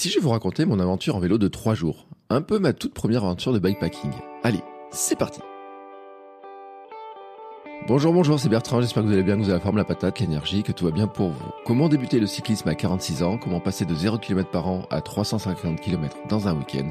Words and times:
Si 0.00 0.08
je 0.08 0.18
vous 0.18 0.30
racontais 0.30 0.64
mon 0.64 0.80
aventure 0.80 1.14
en 1.14 1.18
vélo 1.18 1.36
de 1.36 1.46
3 1.46 1.74
jours 1.74 2.06
Un 2.30 2.40
peu 2.40 2.58
ma 2.58 2.72
toute 2.72 2.94
première 2.94 3.22
aventure 3.22 3.52
de 3.52 3.58
bikepacking. 3.58 4.10
Allez, 4.42 4.62
c'est 4.90 5.14
parti 5.14 5.42
Bonjour, 7.86 8.14
bonjour, 8.14 8.40
c'est 8.40 8.48
Bertrand, 8.48 8.80
j'espère 8.80 9.02
que 9.02 9.08
vous 9.08 9.12
allez 9.12 9.22
bien, 9.22 9.34
que 9.36 9.42
vous 9.42 9.50
avez 9.50 9.58
la 9.58 9.62
forme, 9.62 9.76
la 9.76 9.84
patate, 9.84 10.18
l'énergie, 10.20 10.62
que 10.62 10.72
tout 10.72 10.86
va 10.86 10.90
bien 10.90 11.06
pour 11.06 11.28
vous. 11.28 11.50
Comment 11.66 11.90
débuter 11.90 12.18
le 12.18 12.26
cyclisme 12.26 12.66
à 12.70 12.74
46 12.74 13.22
ans? 13.22 13.36
Comment 13.36 13.60
passer 13.60 13.84
de 13.84 13.94
0 13.94 14.16
km 14.16 14.50
par 14.50 14.68
an 14.68 14.86
à 14.88 15.02
350 15.02 15.78
km 15.80 16.16
dans 16.30 16.48
un 16.48 16.56
week-end? 16.56 16.88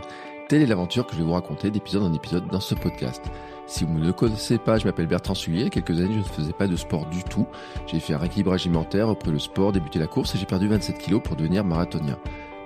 Telle 0.48 0.62
est 0.62 0.68
l'aventure 0.68 1.08
que 1.08 1.14
je 1.14 1.18
vais 1.18 1.26
vous 1.26 1.34
raconter 1.34 1.72
d'épisode 1.72 2.04
en 2.04 2.14
épisode 2.14 2.48
dans 2.48 2.60
ce 2.60 2.76
podcast. 2.76 3.24
Si 3.66 3.86
vous 3.86 3.94
ne 3.94 4.06
me 4.06 4.14
connaissez 4.14 4.60
pas, 4.60 4.78
je 4.78 4.86
m'appelle 4.86 5.08
Bertrand 5.08 5.34
a 5.34 5.70
quelques 5.70 6.00
années, 6.00 6.14
je 6.14 6.20
ne 6.20 6.24
faisais 6.24 6.54
pas 6.54 6.68
de 6.68 6.76
sport 6.76 7.08
du 7.08 7.24
tout. 7.24 7.48
J'ai 7.88 8.00
fait 8.00 8.14
un 8.14 8.20
rééquilibrage 8.20 8.68
alimentaire, 8.68 9.08
repris 9.08 9.32
le 9.32 9.40
sport, 9.40 9.72
débuté 9.72 9.98
la 9.98 10.08
course 10.08 10.36
et 10.36 10.38
j'ai 10.38 10.46
perdu 10.46 10.68
27 10.68 11.00
kilos 11.00 11.22
pour 11.24 11.36
devenir 11.36 11.64
marathonien. 11.64 12.20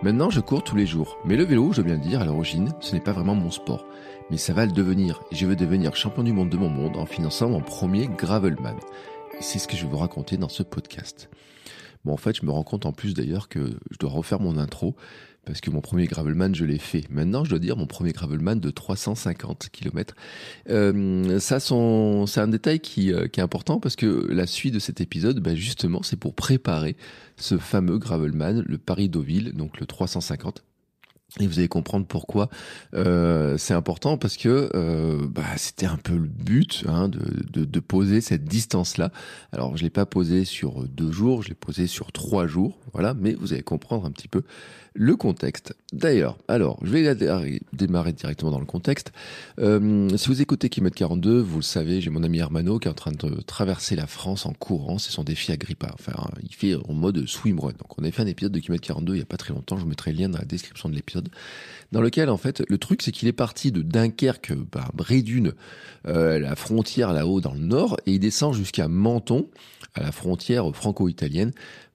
Maintenant, 0.03 0.29
je 0.29 0.41
cours 0.41 0.65
tous 0.65 0.75
les 0.75 0.85
jours. 0.85 1.17
Mais 1.23 1.37
le 1.37 1.45
vélo, 1.45 1.71
je 1.71 1.81
bien 1.81 1.93
le 1.93 2.01
dire, 2.01 2.19
à 2.19 2.25
l'origine, 2.25 2.73
ce 2.81 2.93
n'est 2.93 2.99
pas 2.99 3.13
vraiment 3.13 3.35
mon 3.35 3.51
sport. 3.51 3.85
Mais 4.29 4.35
ça 4.35 4.51
va 4.51 4.65
le 4.65 4.73
devenir. 4.73 5.23
Et 5.31 5.35
je 5.37 5.45
veux 5.45 5.55
devenir 5.55 5.95
champion 5.95 6.23
du 6.23 6.33
monde 6.33 6.49
de 6.49 6.57
mon 6.57 6.67
monde 6.67 6.97
en 6.97 7.05
finançant 7.05 7.47
mon 7.47 7.61
premier 7.61 8.07
Gravelman. 8.07 8.75
Et 9.39 9.41
c'est 9.41 9.59
ce 9.59 9.67
que 9.69 9.77
je 9.77 9.85
vais 9.85 9.91
vous 9.91 9.97
raconter 9.97 10.35
dans 10.35 10.49
ce 10.49 10.61
podcast. 10.61 11.29
Bon, 12.03 12.11
en 12.11 12.17
fait, 12.17 12.35
je 12.35 12.45
me 12.45 12.51
rends 12.51 12.63
compte 12.63 12.85
en 12.85 12.91
plus 12.91 13.13
d'ailleurs 13.13 13.47
que 13.47 13.77
je 13.91 13.97
dois 13.97 14.09
refaire 14.09 14.41
mon 14.41 14.57
intro 14.57 14.97
parce 15.45 15.61
que 15.61 15.69
mon 15.69 15.81
premier 15.81 16.05
Gravelman, 16.05 16.55
je 16.55 16.65
l'ai 16.65 16.77
fait. 16.77 17.03
Maintenant, 17.09 17.43
je 17.43 17.49
dois 17.49 17.59
dire 17.59 17.75
mon 17.75 17.87
premier 17.87 18.11
Gravelman 18.11 18.55
de 18.55 18.69
350 18.69 19.69
km. 19.71 20.15
Euh, 20.69 21.39
ça, 21.39 21.59
c'est 21.59 22.39
un 22.39 22.47
détail 22.47 22.79
qui, 22.79 23.11
euh, 23.11 23.27
qui, 23.27 23.39
est 23.39 23.43
important 23.43 23.79
parce 23.79 23.95
que 23.95 24.27
la 24.29 24.47
suite 24.47 24.73
de 24.73 24.79
cet 24.79 25.01
épisode, 25.01 25.39
ben 25.39 25.55
justement, 25.55 26.01
c'est 26.03 26.17
pour 26.17 26.33
préparer 26.33 26.95
ce 27.35 27.57
fameux 27.57 27.97
Gravelman, 27.97 28.63
le 28.65 28.77
Paris-Deauville, 28.77 29.53
donc 29.53 29.79
le 29.79 29.85
350. 29.85 30.63
Et 31.39 31.47
vous 31.47 31.57
allez 31.57 31.67
comprendre 31.67 32.05
pourquoi 32.05 32.49
euh, 32.93 33.57
c'est 33.57 33.73
important 33.73 34.19
parce 34.19 34.37
que 34.37 34.69
euh, 34.75 35.25
bah, 35.27 35.41
c'était 35.57 35.87
un 35.87 35.97
peu 35.97 36.13
le 36.13 36.27
but 36.27 36.83
hein, 36.87 37.07
de, 37.07 37.21
de, 37.51 37.65
de, 37.65 37.79
poser 37.79 38.21
cette 38.21 38.45
distance-là. 38.45 39.11
Alors 39.51 39.75
je 39.75 39.81
l'ai 39.81 39.89
pas 39.89 40.05
posé 40.05 40.45
sur 40.45 40.87
deux 40.87 41.11
jours, 41.11 41.41
je 41.41 41.49
l'ai 41.49 41.55
posé 41.55 41.87
sur 41.87 42.11
trois 42.11 42.45
jours, 42.45 42.77
voilà. 42.93 43.15
Mais 43.15 43.33
vous 43.33 43.51
allez 43.51 43.63
comprendre 43.63 44.05
un 44.05 44.11
petit 44.11 44.27
peu 44.27 44.43
le 44.93 45.15
contexte. 45.15 45.75
D'ailleurs, 45.91 46.37
alors 46.47 46.79
je 46.83 46.91
vais 46.91 47.15
démarrer 47.73 48.13
directement 48.13 48.51
dans 48.51 48.59
le 48.59 48.65
contexte. 48.65 49.11
Euh, 49.59 50.09
si 50.17 50.27
vous 50.27 50.41
écoutez 50.41 50.69
Kilomètre 50.69 50.95
42, 50.95 51.39
vous 51.39 51.57
le 51.57 51.63
savez, 51.63 52.01
j'ai 52.01 52.09
mon 52.09 52.23
ami 52.23 52.39
Hermano 52.39 52.79
qui 52.79 52.87
est 52.87 52.91
en 52.91 52.95
train 52.95 53.11
de 53.11 53.41
traverser 53.41 53.95
la 53.95 54.07
France 54.07 54.45
en 54.45 54.53
courant. 54.53 54.97
C'est 54.97 55.11
son 55.11 55.23
défi 55.23 55.51
Agrippa. 55.51 55.91
Enfin, 55.93 56.13
il 56.43 56.53
fait 56.53 56.75
en 56.75 56.93
mode 56.93 57.25
swimrun. 57.27 57.69
Donc 57.71 57.97
on 57.97 58.03
a 58.03 58.11
fait 58.11 58.21
un 58.21 58.27
épisode 58.27 58.51
de 58.51 58.59
Kilomètre 58.59 58.87
42 58.87 59.15
il 59.15 59.19
y 59.19 59.21
a 59.21 59.25
pas 59.25 59.37
très 59.37 59.53
longtemps. 59.53 59.77
Je 59.77 59.85
mettrai 59.85 60.11
le 60.11 60.19
lien 60.19 60.29
dans 60.29 60.39
la 60.39 60.45
description 60.45 60.89
de 60.89 60.95
l'épisode 60.95 61.29
dans 61.93 62.01
lequel 62.01 62.29
en 62.29 62.37
fait 62.37 62.63
le 62.67 62.77
truc 62.77 63.01
c'est 63.01 63.11
qu'il 63.11 63.27
est 63.27 63.33
parti 63.33 63.71
de 63.71 63.81
Dunkerque, 63.81 64.53
bah, 64.71 64.89
Brédune, 64.93 65.53
euh, 66.07 66.39
la 66.39 66.55
frontière 66.55 67.13
là-haut 67.13 67.39
dans 67.39 67.53
le 67.53 67.59
nord, 67.59 67.97
et 68.05 68.13
il 68.13 68.19
descend 68.19 68.53
jusqu'à 68.53 68.87
Menton, 68.87 69.47
à 69.93 70.01
la 70.01 70.11
frontière 70.11 70.75
franco-italienne, 70.75 71.51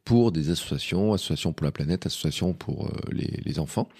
pour 0.09 0.33
des 0.33 0.49
associations, 0.49 1.13
associations 1.13 1.53
pour 1.53 1.67
la 1.67 1.71
planète, 1.71 2.07
associations 2.07 2.55
pour 2.55 2.87
euh, 2.87 2.91
les, 3.13 3.43
les, 3.45 3.59
enfants. 3.59 3.91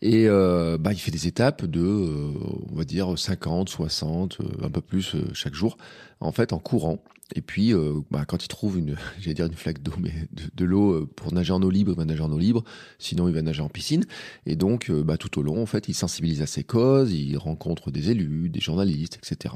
Et 0.00 0.26
euh, 0.26 0.76
bah, 0.76 0.92
il 0.92 0.98
fait 0.98 1.12
des 1.12 1.28
étapes 1.28 1.64
de, 1.64 1.80
euh, 1.80 2.32
on 2.72 2.74
va 2.74 2.82
dire, 2.82 3.16
50, 3.16 3.68
60, 3.68 4.38
un 4.60 4.70
peu 4.70 4.80
plus 4.80 5.14
chaque 5.34 5.54
jour, 5.54 5.76
en 6.18 6.32
fait, 6.32 6.52
en 6.52 6.58
courant. 6.58 6.98
Et 7.36 7.42
puis, 7.42 7.72
euh, 7.72 8.00
bah, 8.10 8.24
quand 8.26 8.44
il 8.44 8.48
trouve 8.48 8.76
une, 8.76 8.96
j'allais 9.20 9.34
dire 9.34 9.46
une 9.46 9.54
flaque 9.54 9.80
d'eau, 9.80 9.92
mais 10.00 10.12
de, 10.32 10.42
de 10.52 10.64
l'eau 10.64 11.06
pour 11.06 11.32
nager 11.32 11.52
en 11.52 11.62
eau 11.62 11.70
libre, 11.70 11.92
il 11.92 11.96
va 11.96 12.06
nager 12.06 12.24
en 12.24 12.32
eau 12.32 12.38
libre. 12.38 12.64
Sinon, 12.98 13.28
il 13.28 13.34
va 13.34 13.42
nager 13.42 13.62
en 13.62 13.68
piscine. 13.68 14.04
Et 14.46 14.56
donc, 14.56 14.90
bah, 14.90 15.16
tout 15.16 15.38
au 15.38 15.44
long, 15.44 15.62
en 15.62 15.66
fait, 15.66 15.86
il 15.88 15.94
sensibilise 15.94 16.42
à 16.42 16.46
ses 16.46 16.64
causes, 16.64 17.12
il 17.12 17.36
rencontre 17.36 17.92
des 17.92 18.10
élus, 18.10 18.48
des 18.48 18.60
journalistes, 18.60 19.20
etc. 19.22 19.54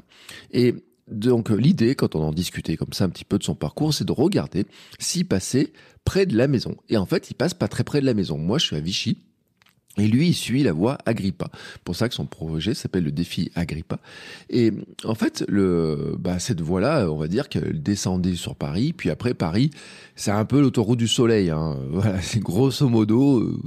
Et 0.53 0.77
donc 1.09 1.51
l'idée, 1.51 1.95
quand 1.95 2.17
on 2.17 2.23
en 2.23 2.33
discutait 2.33 2.77
comme 2.77 2.93
ça 2.93 3.05
un 3.05 3.09
petit 3.09 3.25
peu 3.25 3.39
de 3.39 3.45
son 3.45 3.55
parcours, 3.55 3.95
c'est 3.95 4.05
de 4.05 4.13
regarder 4.13 4.67
s'il 4.99 5.27
passait 5.27 5.73
près 6.05 6.27
de 6.27 6.37
la 6.37 6.49
maison. 6.49 6.77
Et 6.89 6.97
en 6.97 7.07
fait, 7.07 7.31
il 7.31 7.35
passe 7.35 7.55
pas 7.55 7.69
très 7.69 7.85
près 7.85 8.01
de 8.01 8.07
la 8.07 8.15
maison. 8.15 8.39
Moi, 8.39 8.59
je 8.59 8.67
suis 8.67 8.77
à 8.77 8.81
Vichy. 8.81 9.19
Et 9.99 10.09
lui, 10.09 10.29
il 10.29 10.35
suit 10.35 10.63
la 10.63 10.73
voie 10.73 10.99
Agrippa. 11.07 11.51
Pour 11.85 11.97
ça 11.97 12.09
que 12.09 12.15
son 12.15 12.27
projet 12.27 12.75
s'appelle 12.75 13.05
le 13.05 13.13
défi 13.13 13.51
Agrippa. 13.55 13.99
Et 14.51 14.73
en 15.05 15.15
fait, 15.15 15.45
le, 15.49 16.17
bah, 16.19 16.39
cette 16.39 16.61
voie-là, 16.61 17.11
on 17.11 17.17
va 17.17 17.29
dire 17.29 17.49
qu'elle 17.49 17.83
descendait 17.83 18.35
sur 18.35 18.57
Paris, 18.57 18.93
puis 18.93 19.09
après 19.09 19.33
Paris, 19.33 19.71
c'est 20.15 20.31
un 20.31 20.45
peu 20.45 20.61
l'autoroute 20.61 20.99
du 20.99 21.09
soleil. 21.09 21.51
Hein. 21.51 21.77
Voilà, 21.97 22.21
c'est 22.21 22.41
grosso 22.41 22.89
modo, 22.89 23.41
euh, 23.41 23.59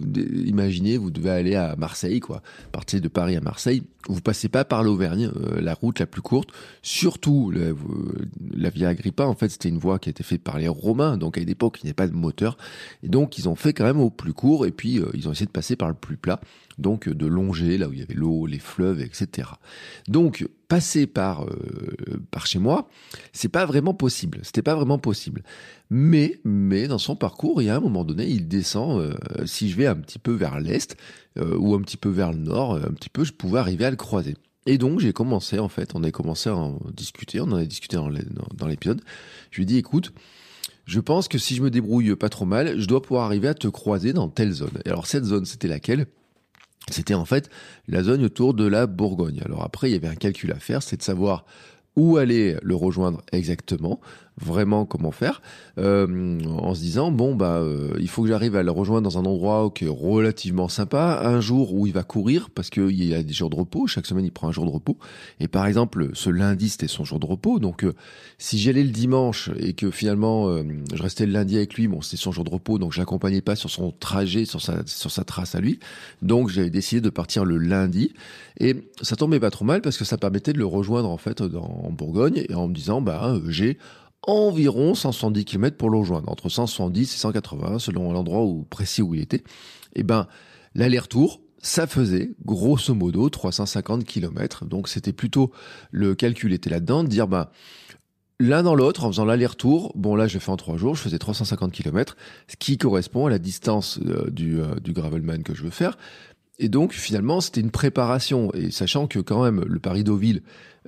imaginez, 0.46 0.98
vous 0.98 1.10
devez 1.10 1.32
aller 1.32 1.56
à 1.56 1.76
Marseille, 1.76 2.20
quoi. 2.20 2.44
Partez 2.72 3.00
de 3.00 3.08
Paris 3.08 3.36
à 3.36 3.42
Marseille, 3.42 3.82
vous 4.08 4.22
passez 4.22 4.50
pas 4.50 4.64
par 4.66 4.84
l'Auvergne, 4.84 5.32
euh, 5.36 5.62
la 5.62 5.74
route 5.74 6.00
la 6.00 6.06
plus 6.06 6.22
courte. 6.22 6.50
Surtout, 6.84 7.52
la, 7.52 7.72
la 8.56 8.70
Via 8.70 8.90
Agrippa, 8.90 9.26
en 9.26 9.34
fait, 9.34 9.50
c'était 9.50 9.70
une 9.70 9.80
voie 9.80 9.98
qui 9.98 10.10
a 10.10 10.12
été 10.12 10.24
faite 10.24 10.44
par 10.44 10.60
les 10.60 10.68
Romains, 10.68 11.18
donc 11.18 11.38
à 11.38 11.42
une 11.42 11.50
époque, 11.50 11.80
il 11.82 11.86
n'y 11.86 11.90
avait 11.90 11.96
pas 11.96 12.08
de 12.08 12.14
moteur. 12.14 12.58
Et 13.02 13.10
donc, 13.10 13.38
ils 13.40 13.50
ont 13.50 13.56
fait 13.56 13.74
quand 13.74 13.86
même 13.86 14.00
au 14.00 14.12
plus 14.12 14.34
court, 14.34 14.68
et 14.68 14.72
puis 14.72 15.00
euh, 15.00 15.10
ils 15.16 15.28
ont 15.28 15.32
essayé 15.32 15.48
de 15.48 15.52
passer 15.52 15.76
par 15.76 15.88
le 15.88 15.96
plus 15.96 16.18
plat, 16.20 16.40
donc 16.78 17.10
de 17.10 17.26
longer 17.26 17.78
là 17.78 17.88
où 17.88 17.94
il 17.94 18.00
y 18.00 18.02
avait 18.02 18.14
l'eau, 18.14 18.46
les 18.46 18.60
fleuves, 18.60 19.02
etc. 19.02 19.50
Donc, 20.08 20.48
passer 20.68 21.08
par 21.08 21.46
euh, 21.46 22.22
par 22.32 22.46
chez 22.46 22.60
moi, 22.60 22.88
c'est 23.34 23.50
pas 23.50 23.66
vraiment 23.66 23.94
possible. 23.94 24.40
C'était 24.44 24.62
pas 24.62 24.76
vraiment 24.76 25.00
possible. 25.00 25.44
Mais 25.90 26.40
mais 26.44 26.88
dans 26.88 26.98
son 26.98 27.16
parcours, 27.16 27.62
il 27.62 27.66
y 27.66 27.70
a 27.70 27.76
un 27.76 27.82
moment 27.82 28.06
donné, 28.06 28.28
il 28.28 28.48
descend. 28.48 29.02
Euh, 29.02 29.46
si 29.46 29.70
je 29.70 29.76
vais 29.76 29.88
un 29.88 29.96
petit 29.96 30.20
peu 30.20 30.32
vers 30.32 30.60
l'est 30.60 30.96
euh, 31.38 31.58
ou 31.58 31.74
un 31.76 31.82
petit 31.82 31.98
peu 31.98 32.10
vers 32.10 32.32
le 32.32 32.40
nord, 32.40 32.76
un 32.76 32.94
petit 32.94 33.10
peu, 33.10 33.24
je 33.24 33.34
pouvais 33.34 33.60
arriver 33.60 33.86
à 33.86 33.92
le 33.92 33.98
croiser. 33.98 34.36
Et 34.66 34.78
donc 34.78 35.00
j'ai 35.00 35.14
commencé 35.14 35.58
en 35.58 35.70
fait, 35.70 35.96
on 35.96 36.04
a 36.04 36.12
commencé 36.12 36.50
à 36.50 36.56
en 36.56 36.80
discuter, 36.94 37.42
on 37.42 37.46
en 37.46 37.56
a 37.56 37.66
discuté 37.66 37.98
dans 37.98 38.68
l'épisode. 38.68 39.02
Je 39.50 39.58
lui 39.58 39.64
ai 39.64 39.66
dit 39.66 39.78
écoute, 39.78 40.14
je 40.90 41.00
pense 41.00 41.28
que 41.28 41.38
si 41.38 41.56
je 41.56 41.62
me 41.62 41.70
débrouille 41.70 42.16
pas 42.16 42.30
trop 42.30 42.46
mal, 42.46 42.80
je 42.80 42.88
dois 42.88 43.00
pouvoir 43.00 43.26
arriver 43.26 43.48
à 43.48 43.54
te 43.54 43.68
croiser 43.68 44.12
dans 44.12 44.28
telle 44.28 44.52
zone. 44.52 44.72
Et 44.86 44.90
alors 44.90 45.06
cette 45.06 45.24
zone, 45.24 45.46
c'était 45.46 45.68
laquelle? 45.68 46.08
C'était 46.90 47.14
en 47.14 47.26
fait 47.26 47.52
la 47.88 48.02
zone 48.02 48.24
autour 48.24 48.56
de 48.56 48.66
la 48.66 48.88
Bourgogne. 48.88 49.40
Alors 49.46 49.64
après, 49.64 49.92
il 49.92 49.94
y 49.94 49.96
avait 49.96 50.08
un 50.08 50.16
calcul 50.16 50.52
à 50.52 50.56
faire, 50.56 50.82
c'est 50.82 50.98
de 50.98 51.04
savoir 51.04 51.46
où 51.96 52.18
aller 52.18 52.58
le 52.64 52.76
rejoindre 52.76 53.22
exactement, 53.32 54.00
vraiment 54.42 54.86
comment 54.86 55.12
faire, 55.12 55.42
euh, 55.78 56.40
en 56.46 56.74
se 56.74 56.82
disant 56.82 57.12
bon 57.12 57.36
bah 57.36 57.58
euh, 57.58 57.94
il 58.00 58.08
faut 58.08 58.24
que 58.24 58.30
j'arrive 58.30 58.56
à 58.56 58.64
le 58.64 58.72
rejoindre 58.72 59.10
dans 59.10 59.18
un 59.18 59.26
endroit 59.26 59.72
qui 59.74 59.86
est 59.86 59.90
relativement 59.90 60.70
sympa, 60.70 61.22
un 61.24 61.40
jour 61.42 61.74
où 61.74 61.88
il 61.88 61.94
va 61.94 62.04
courir 62.04 62.50
parce 62.50 62.70
qu'il 62.70 63.04
y 63.04 63.14
a 63.14 63.24
des 63.24 63.34
jours 63.34 63.50
de 63.50 63.56
repos, 63.56 63.88
chaque 63.88 64.06
semaine 64.06 64.26
il 64.26 64.32
prend 64.32 64.48
un 64.48 64.52
jour 64.52 64.66
de 64.66 64.72
repos, 64.72 64.98
et 65.40 65.48
par 65.48 65.66
exemple 65.66 66.10
ce 66.14 66.30
lundi 66.30 66.70
c'était 66.70 66.88
son 66.88 67.04
jour 67.04 67.20
de 67.20 67.26
repos, 67.26 67.60
donc 67.60 67.84
euh, 67.84 67.94
si 68.38 68.58
j'allais 68.60 68.84
le 68.84 68.90
dimanche 68.90 69.50
et 69.60 69.74
que 69.74 69.92
finalement 69.92 70.50
euh, 70.50 70.64
je 70.94 71.02
restais 71.02 71.26
le 71.26 71.34
lundi 71.34 71.58
avec 71.58 71.74
lui, 71.74 71.88
bon 71.88 72.02
c'était 72.02 72.18
son 72.18 72.32
jour 72.32 72.44
de 72.44 72.50
repos, 72.50 72.80
donc 72.80 72.94
je 72.94 73.00
l'accompagnais 73.00 73.42
pas 73.42 73.56
sur 73.56 73.70
son 73.70 73.92
trajet, 73.92 74.46
sur 74.46 74.62
sa 74.62 74.86
sur 74.86 75.12
sa 75.12 75.24
trace 75.24 75.56
à 75.56 75.60
lui, 75.60 75.80
donc 76.22 76.50
j'avais 76.50 76.70
décidé 76.70 77.02
de 77.02 77.10
partir 77.10 77.46
le 77.46 77.58
lundi, 77.58 78.14
et 78.60 78.76
ça 79.02 79.16
tombait 79.16 79.40
pas 79.40 79.52
trop 79.52 79.66
mal 79.66 79.82
parce 79.82 79.98
que 79.98 80.06
ça 80.06 80.18
permettait 80.18 80.54
de 80.54 80.60
le 80.60 80.66
rejoindre 80.66 81.10
en 81.10 81.18
fait 81.18 81.42
dans, 81.42 81.82
en 81.84 81.92
Bourgogne 81.92 82.46
et 82.50 82.56
en 82.56 82.68
me 82.68 82.74
disant 82.74 83.02
bah 83.02 83.36
j'ai 83.48 83.78
environ 84.24 84.96
170 84.96 85.46
km 85.46 85.78
pour 85.78 85.90
le 85.90 85.98
rejoindre, 85.98 86.30
entre 86.30 86.50
170 86.50 87.14
et 87.14 87.18
180 87.18 87.80
selon 87.80 88.12
l'endroit 88.12 88.44
où, 88.44 88.64
précis 88.70 89.02
où 89.02 89.16
il 89.16 89.22
était. 89.22 89.38
Et 89.38 90.02
eh 90.02 90.04
ben, 90.04 90.28
l'aller-retour, 90.76 91.42
ça 91.62 91.88
faisait 91.88 92.32
grosso 92.46 92.94
modo 92.94 93.30
350 93.30 94.06
km. 94.06 94.66
Donc 94.66 94.88
c'était 94.88 95.14
plutôt 95.14 95.52
le 95.92 96.16
calcul 96.16 96.54
était 96.54 96.70
là-dedans, 96.70 97.04
de 97.04 97.10
dire 97.10 97.28
ben 97.28 97.50
l'un 98.40 98.64
dans 98.64 98.76
l'autre, 98.76 99.04
en 99.04 99.12
faisant 99.12 99.26
l'aller-retour, 99.26 99.92
bon 99.96 100.16
là 100.16 100.28
je 100.28 100.40
fais 100.40 100.52
en 100.52 100.58
trois 100.58 100.78
jours, 100.78 100.96
je 100.96 101.02
faisais 101.02 101.20
350 101.20 101.72
km, 101.72 102.16
ce 102.48 102.56
qui 102.56 102.78
correspond 102.78 103.26
à 103.26 103.30
la 103.30 103.40
distance 103.40 104.00
euh, 104.06 104.30
du, 104.30 104.62
euh, 104.62 104.76
du 104.76 104.94
gravelman 104.94 105.44
que 105.44 105.54
je 105.54 105.64
veux 105.64 105.70
faire. 105.70 105.98
Et 106.60 106.68
donc 106.68 106.94
finalement, 106.94 107.40
c'était 107.40 107.62
une 107.62 107.72
préparation. 107.72 108.54
Et 108.54 108.70
sachant 108.70 109.08
que 109.08 109.20
quand 109.20 109.44
même, 109.44 109.64
le 109.66 109.80
Paris-Deauville, 109.80 110.44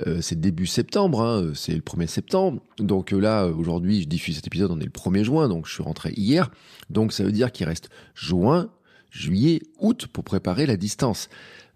euh, 0.06 0.20
c'est 0.22 0.40
début 0.40 0.68
septembre, 0.68 1.22
hein, 1.22 1.52
c'est 1.56 1.74
le 1.74 1.82
1er 1.82 2.08
septembre. 2.08 2.62
Donc 2.78 3.14
euh, 3.14 3.20
là, 3.20 3.48
aujourd'hui, 3.48 4.02
je 4.02 4.08
diffuse 4.08 4.36
cet 4.36 4.48
épisode, 4.48 4.70
on 4.72 4.80
est 4.80 4.86
le 4.86 4.92
1er 4.92 5.24
juin, 5.24 5.48
donc 5.48 5.68
je 5.68 5.74
suis 5.74 5.84
rentré 5.84 6.14
hier. 6.16 6.52
Donc 6.90 7.14
ça 7.14 7.24
veut 7.24 7.32
dire 7.32 7.54
qu'il 7.54 7.66
reste 7.66 7.90
juin, 8.14 8.70
juillet, 9.10 9.62
août 9.80 10.08
pour 10.12 10.26
préparer 10.26 10.66
la 10.66 10.76
distance. 10.76 11.30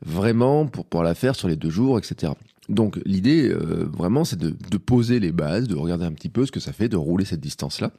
Vraiment, 0.05 0.67
pour 0.67 0.85
pouvoir 0.85 1.05
la 1.05 1.15
faire 1.15 1.35
sur 1.35 1.47
les 1.47 1.55
deux 1.55 1.69
jours, 1.69 1.97
etc. 1.97 2.33
Donc 2.67 2.99
l'idée, 3.05 3.47
euh, 3.47 3.89
vraiment, 3.91 4.25
c'est 4.25 4.37
de, 4.37 4.49
de 4.49 4.77
poser 4.77 5.21
les 5.21 5.31
bases, 5.31 5.69
de 5.69 5.75
regarder 5.75 6.03
un 6.03 6.11
petit 6.11 6.29
peu 6.29 6.45
ce 6.45 6.51
que 6.51 6.59
ça 6.59 6.73
fait 6.73 6.89
de 6.89 6.97
rouler 6.97 7.23
cette 7.23 7.39
distance-là. 7.39 7.91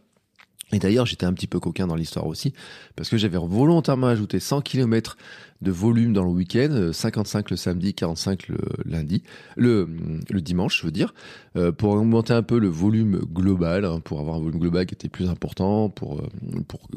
Et 0.72 0.78
d'ailleurs, 0.81 1.06
j'étais 1.06 1.26
un 1.26 1.32
petit 1.32 1.46
peu 1.46 1.60
coquin 1.60 1.87
dans 1.87 1.94
l'histoire 1.94 2.26
aussi, 2.26 2.52
parce 2.96 3.08
que 3.08 3.16
j'avais 3.16 3.38
volontairement 3.38 4.08
ajouté 4.08 4.40
100 4.40 4.62
km 4.62 5.16
de 5.62 5.70
volume 5.70 6.12
dans 6.12 6.25
le 6.25 6.31
week-end, 6.31 6.91
55 6.93 7.38
euh, 7.38 7.43
le 7.50 7.56
samedi, 7.56 7.94
45 7.94 8.49
le 8.49 8.58
lundi, 8.85 9.23
le, 9.56 9.88
le 10.31 10.41
dimanche, 10.41 10.81
je 10.81 10.87
veux 10.87 10.93
dire, 10.93 11.14
euh, 11.56 11.73
pour 11.73 11.93
augmenter 11.93 12.35
un 12.35 12.43
peu 12.43 12.58
le 12.58 12.69
volume 12.69 13.20
global, 13.32 13.85
hein, 13.85 14.00
pour 14.05 14.20
avoir 14.20 14.37
un 14.37 14.41
volume 14.41 14.61
global 14.61 14.87
qui 14.87 14.94
était 14.94 15.08
plus 15.08 15.29
important, 15.29 15.88
pour 15.88 16.19
euh, 16.19 16.29
pour 16.69 16.88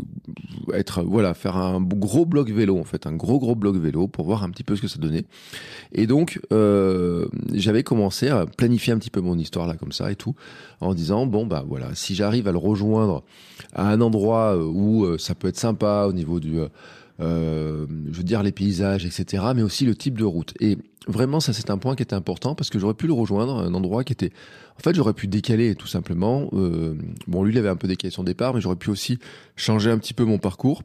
être 0.73 1.03
voilà, 1.03 1.33
faire 1.33 1.57
un 1.57 1.81
gros 1.81 2.25
bloc 2.25 2.49
vélo 2.49 2.77
en 2.77 2.83
fait, 2.83 3.07
un 3.07 3.15
gros 3.15 3.39
gros 3.39 3.55
bloc 3.55 3.77
vélo 3.77 4.07
pour 4.07 4.25
voir 4.25 4.43
un 4.43 4.49
petit 4.49 4.63
peu 4.63 4.75
ce 4.75 4.81
que 4.81 4.87
ça 4.87 4.99
donnait. 4.99 5.25
Et 5.93 6.07
donc 6.07 6.39
j'avais 7.53 7.83
commencé 7.83 8.27
à 8.27 8.45
planifier 8.45 8.93
un 8.93 8.97
petit 8.97 9.09
peu 9.09 9.21
mon 9.21 9.37
histoire 9.37 9.67
là 9.67 9.75
comme 9.75 9.91
ça 9.91 10.11
et 10.11 10.15
tout, 10.15 10.35
en 10.81 10.93
disant 10.93 11.25
bon 11.25 11.45
bah 11.45 11.63
voilà, 11.67 11.95
si 11.95 12.15
j'arrive 12.15 12.47
à 12.47 12.51
le 12.51 12.57
rejoindre 12.57 13.23
à 13.73 13.89
un 13.89 14.01
endroit 14.01 14.57
où 14.57 15.17
ça 15.17 15.35
peut 15.35 15.47
être 15.47 15.57
sympa 15.57 16.05
au 16.07 16.13
niveau 16.13 16.39
du 16.39 16.59
euh, 17.19 17.85
je 18.11 18.17
veux 18.17 18.23
dire 18.23 18.43
les 18.43 18.51
paysages, 18.51 19.05
etc., 19.05 19.43
mais 19.55 19.61
aussi 19.61 19.85
le 19.85 19.95
type 19.95 20.17
de 20.17 20.23
route. 20.23 20.53
Et 20.59 20.77
vraiment, 21.07 21.39
ça 21.39 21.53
c'est 21.53 21.69
un 21.69 21.77
point 21.77 21.95
qui 21.95 22.03
était 22.03 22.15
important 22.15 22.55
parce 22.55 22.69
que 22.69 22.79
j'aurais 22.79 22.93
pu 22.93 23.07
le 23.07 23.13
rejoindre 23.13 23.57
un 23.57 23.73
endroit 23.73 24.03
qui 24.03 24.13
était, 24.13 24.31
en 24.77 24.81
fait, 24.81 24.95
j'aurais 24.95 25.13
pu 25.13 25.27
décaler 25.27 25.75
tout 25.75 25.87
simplement. 25.87 26.49
Euh, 26.53 26.95
bon, 27.27 27.43
lui, 27.43 27.53
il 27.53 27.57
avait 27.57 27.69
un 27.69 27.75
peu 27.75 27.87
décalé 27.87 28.11
son 28.11 28.23
départ, 28.23 28.53
mais 28.53 28.61
j'aurais 28.61 28.75
pu 28.75 28.89
aussi 28.89 29.19
changer 29.55 29.91
un 29.91 29.97
petit 29.97 30.13
peu 30.13 30.23
mon 30.23 30.37
parcours 30.37 30.83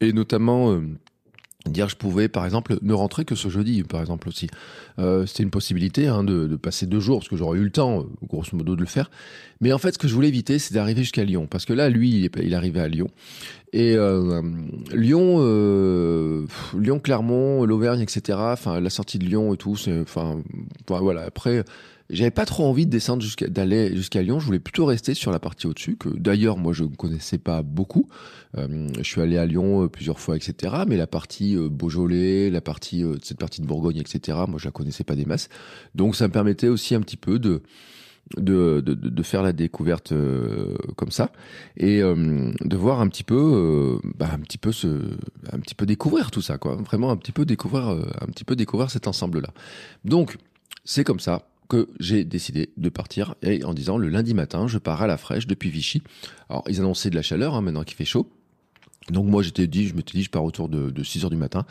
et 0.00 0.12
notamment 0.12 0.72
euh, 0.72 0.80
dire 1.66 1.88
je 1.88 1.96
pouvais 1.96 2.28
par 2.28 2.44
exemple 2.44 2.78
ne 2.82 2.94
rentrer 2.94 3.24
que 3.24 3.34
ce 3.34 3.48
jeudi 3.48 3.82
par 3.82 4.00
exemple 4.00 4.28
aussi. 4.28 4.48
Euh, 4.98 5.26
c'était 5.26 5.42
une 5.42 5.50
possibilité 5.50 6.08
hein, 6.08 6.24
de, 6.24 6.56
passer 6.56 6.86
deux 6.86 7.00
jours 7.00 7.20
parce 7.20 7.28
que 7.28 7.36
j'aurais 7.36 7.58
eu 7.58 7.64
le 7.64 7.70
temps 7.70 8.06
grosso 8.26 8.56
modo 8.56 8.76
de 8.76 8.80
le 8.80 8.86
faire. 8.86 9.10
Mais 9.60 9.72
en 9.72 9.78
fait 9.78 9.92
ce 9.92 9.98
que 9.98 10.08
je 10.08 10.14
voulais 10.14 10.28
éviter 10.28 10.58
c'est 10.58 10.74
d'arriver 10.74 11.02
jusqu'à 11.02 11.24
Lyon. 11.24 11.46
Parce 11.50 11.64
que 11.64 11.72
là 11.72 11.88
lui 11.88 12.10
il, 12.10 12.24
est, 12.24 12.36
il 12.42 12.54
arrivait 12.54 12.80
à 12.80 12.88
Lyon. 12.88 13.08
Et 13.72 13.94
euh, 13.96 14.42
Lyon 14.92 15.36
euh, 15.40 16.46
Lyon 16.76 16.98
Clermont 16.98 17.64
l'Auvergne 17.64 18.00
etc 18.00 18.38
enfin 18.38 18.80
la 18.80 18.90
sortie 18.90 19.18
de 19.18 19.24
Lyon 19.24 19.54
et 19.54 19.56
tout 19.56 19.76
c'est 19.76 20.00
enfin 20.00 20.42
voilà 20.88 21.22
après 21.22 21.64
j'avais 22.10 22.30
pas 22.30 22.44
trop 22.44 22.66
envie 22.66 22.86
de 22.86 22.90
descendre 22.90 23.22
jusqu'à 23.22 23.46
d'aller 23.48 23.94
jusqu'à 23.94 24.22
Lyon. 24.22 24.40
Je 24.40 24.46
voulais 24.46 24.58
plutôt 24.58 24.84
rester 24.84 25.14
sur 25.14 25.30
la 25.30 25.38
partie 25.38 25.66
au-dessus, 25.66 25.96
que 25.96 26.08
d'ailleurs 26.08 26.56
moi 26.56 26.72
je 26.72 26.84
ne 26.84 26.94
connaissais 26.94 27.38
pas 27.38 27.62
beaucoup. 27.62 28.08
Euh, 28.58 28.88
je 28.98 29.02
suis 29.02 29.20
allé 29.20 29.38
à 29.38 29.46
Lyon 29.46 29.84
euh, 29.84 29.88
plusieurs 29.88 30.18
fois, 30.18 30.36
etc. 30.36 30.74
Mais 30.88 30.96
la 30.96 31.06
partie 31.06 31.56
euh, 31.56 31.68
Beaujolais, 31.68 32.50
la 32.50 32.60
partie 32.60 33.04
cette 33.22 33.38
partie 33.38 33.60
de 33.60 33.66
Bourgogne, 33.66 33.98
etc. 33.98 34.38
Moi 34.48 34.58
je 34.58 34.64
la 34.66 34.72
connaissais 34.72 35.04
pas 35.04 35.14
des 35.14 35.24
masses. 35.24 35.48
Donc 35.94 36.16
ça 36.16 36.26
me 36.26 36.32
permettait 36.32 36.68
aussi 36.68 36.94
un 36.94 37.00
petit 37.00 37.16
peu 37.16 37.38
de 37.38 37.62
de, 38.36 38.80
de, 38.80 38.94
de 38.94 39.22
faire 39.24 39.42
la 39.42 39.52
découverte 39.52 40.12
comme 40.96 41.10
ça 41.10 41.32
et 41.76 41.98
de 42.00 42.76
voir 42.76 43.00
un 43.00 43.08
petit 43.08 43.24
peu 43.24 43.98
bah, 44.16 44.28
un 44.32 44.38
petit 44.38 44.58
peu 44.58 44.70
ce 44.70 44.86
un 45.50 45.58
petit 45.58 45.74
peu 45.74 45.84
découvrir 45.84 46.30
tout 46.30 46.42
ça 46.42 46.56
quoi 46.56 46.76
vraiment 46.76 47.10
un 47.10 47.16
petit 47.16 47.32
peu 47.32 47.44
découvrir 47.44 47.88
un 47.88 48.26
petit 48.26 48.44
peu 48.44 48.54
découvrir 48.54 48.88
cet 48.88 49.08
ensemble 49.08 49.40
là 49.40 49.48
donc 50.04 50.36
c'est 50.84 51.02
comme 51.02 51.18
ça 51.18 51.49
que 51.70 51.88
j'ai 52.00 52.24
décidé 52.24 52.70
de 52.76 52.88
partir 52.88 53.34
et 53.42 53.64
en 53.64 53.72
disant 53.72 53.96
le 53.96 54.08
lundi 54.08 54.34
matin, 54.34 54.66
je 54.66 54.76
pars 54.78 55.00
à 55.00 55.06
la 55.06 55.16
fraîche 55.16 55.46
depuis 55.46 55.70
Vichy. 55.70 56.02
Alors, 56.50 56.64
ils 56.68 56.80
annonçaient 56.80 57.10
de 57.10 57.14
la 57.14 57.22
chaleur, 57.22 57.54
hein, 57.54 57.62
maintenant 57.62 57.84
qu'il 57.84 57.96
fait 57.96 58.04
chaud. 58.04 58.28
Donc 59.08 59.26
moi 59.26 59.42
j'étais 59.42 59.66
dit, 59.66 59.86
je 59.86 59.94
m'étais 59.94 60.18
dit, 60.18 60.22
je 60.22 60.30
pars 60.30 60.44
autour 60.44 60.68
de, 60.68 60.90
de 60.90 61.02
6 61.02 61.24
heures 61.24 61.30
du 61.30 61.36
matin 61.36 61.64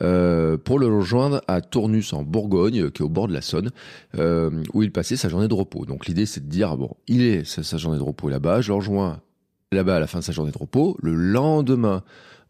euh, 0.00 0.56
pour 0.56 0.78
le 0.78 0.86
rejoindre 0.86 1.42
à 1.48 1.60
Tournus 1.60 2.12
en 2.12 2.22
Bourgogne, 2.22 2.90
qui 2.90 3.02
est 3.02 3.04
au 3.04 3.08
bord 3.08 3.26
de 3.26 3.34
la 3.34 3.42
Saône, 3.42 3.70
euh, 4.16 4.62
où 4.72 4.82
il 4.82 4.92
passait 4.92 5.16
sa 5.16 5.28
journée 5.28 5.48
de 5.48 5.54
repos. 5.54 5.84
Donc 5.86 6.06
l'idée 6.06 6.24
c'est 6.24 6.46
de 6.46 6.48
dire 6.48 6.76
bon, 6.76 6.96
il 7.08 7.22
est 7.22 7.44
sa, 7.44 7.62
sa 7.62 7.78
journée 7.78 7.98
de 7.98 8.02
repos 8.02 8.28
là-bas, 8.28 8.60
je 8.60 8.68
le 8.68 8.74
rejoins 8.76 9.20
là-bas 9.72 9.96
à 9.96 10.00
la 10.00 10.06
fin 10.06 10.20
de 10.20 10.24
sa 10.24 10.32
journée 10.32 10.52
de 10.52 10.58
repos. 10.58 10.96
Le 11.02 11.14
lendemain, 11.14 12.04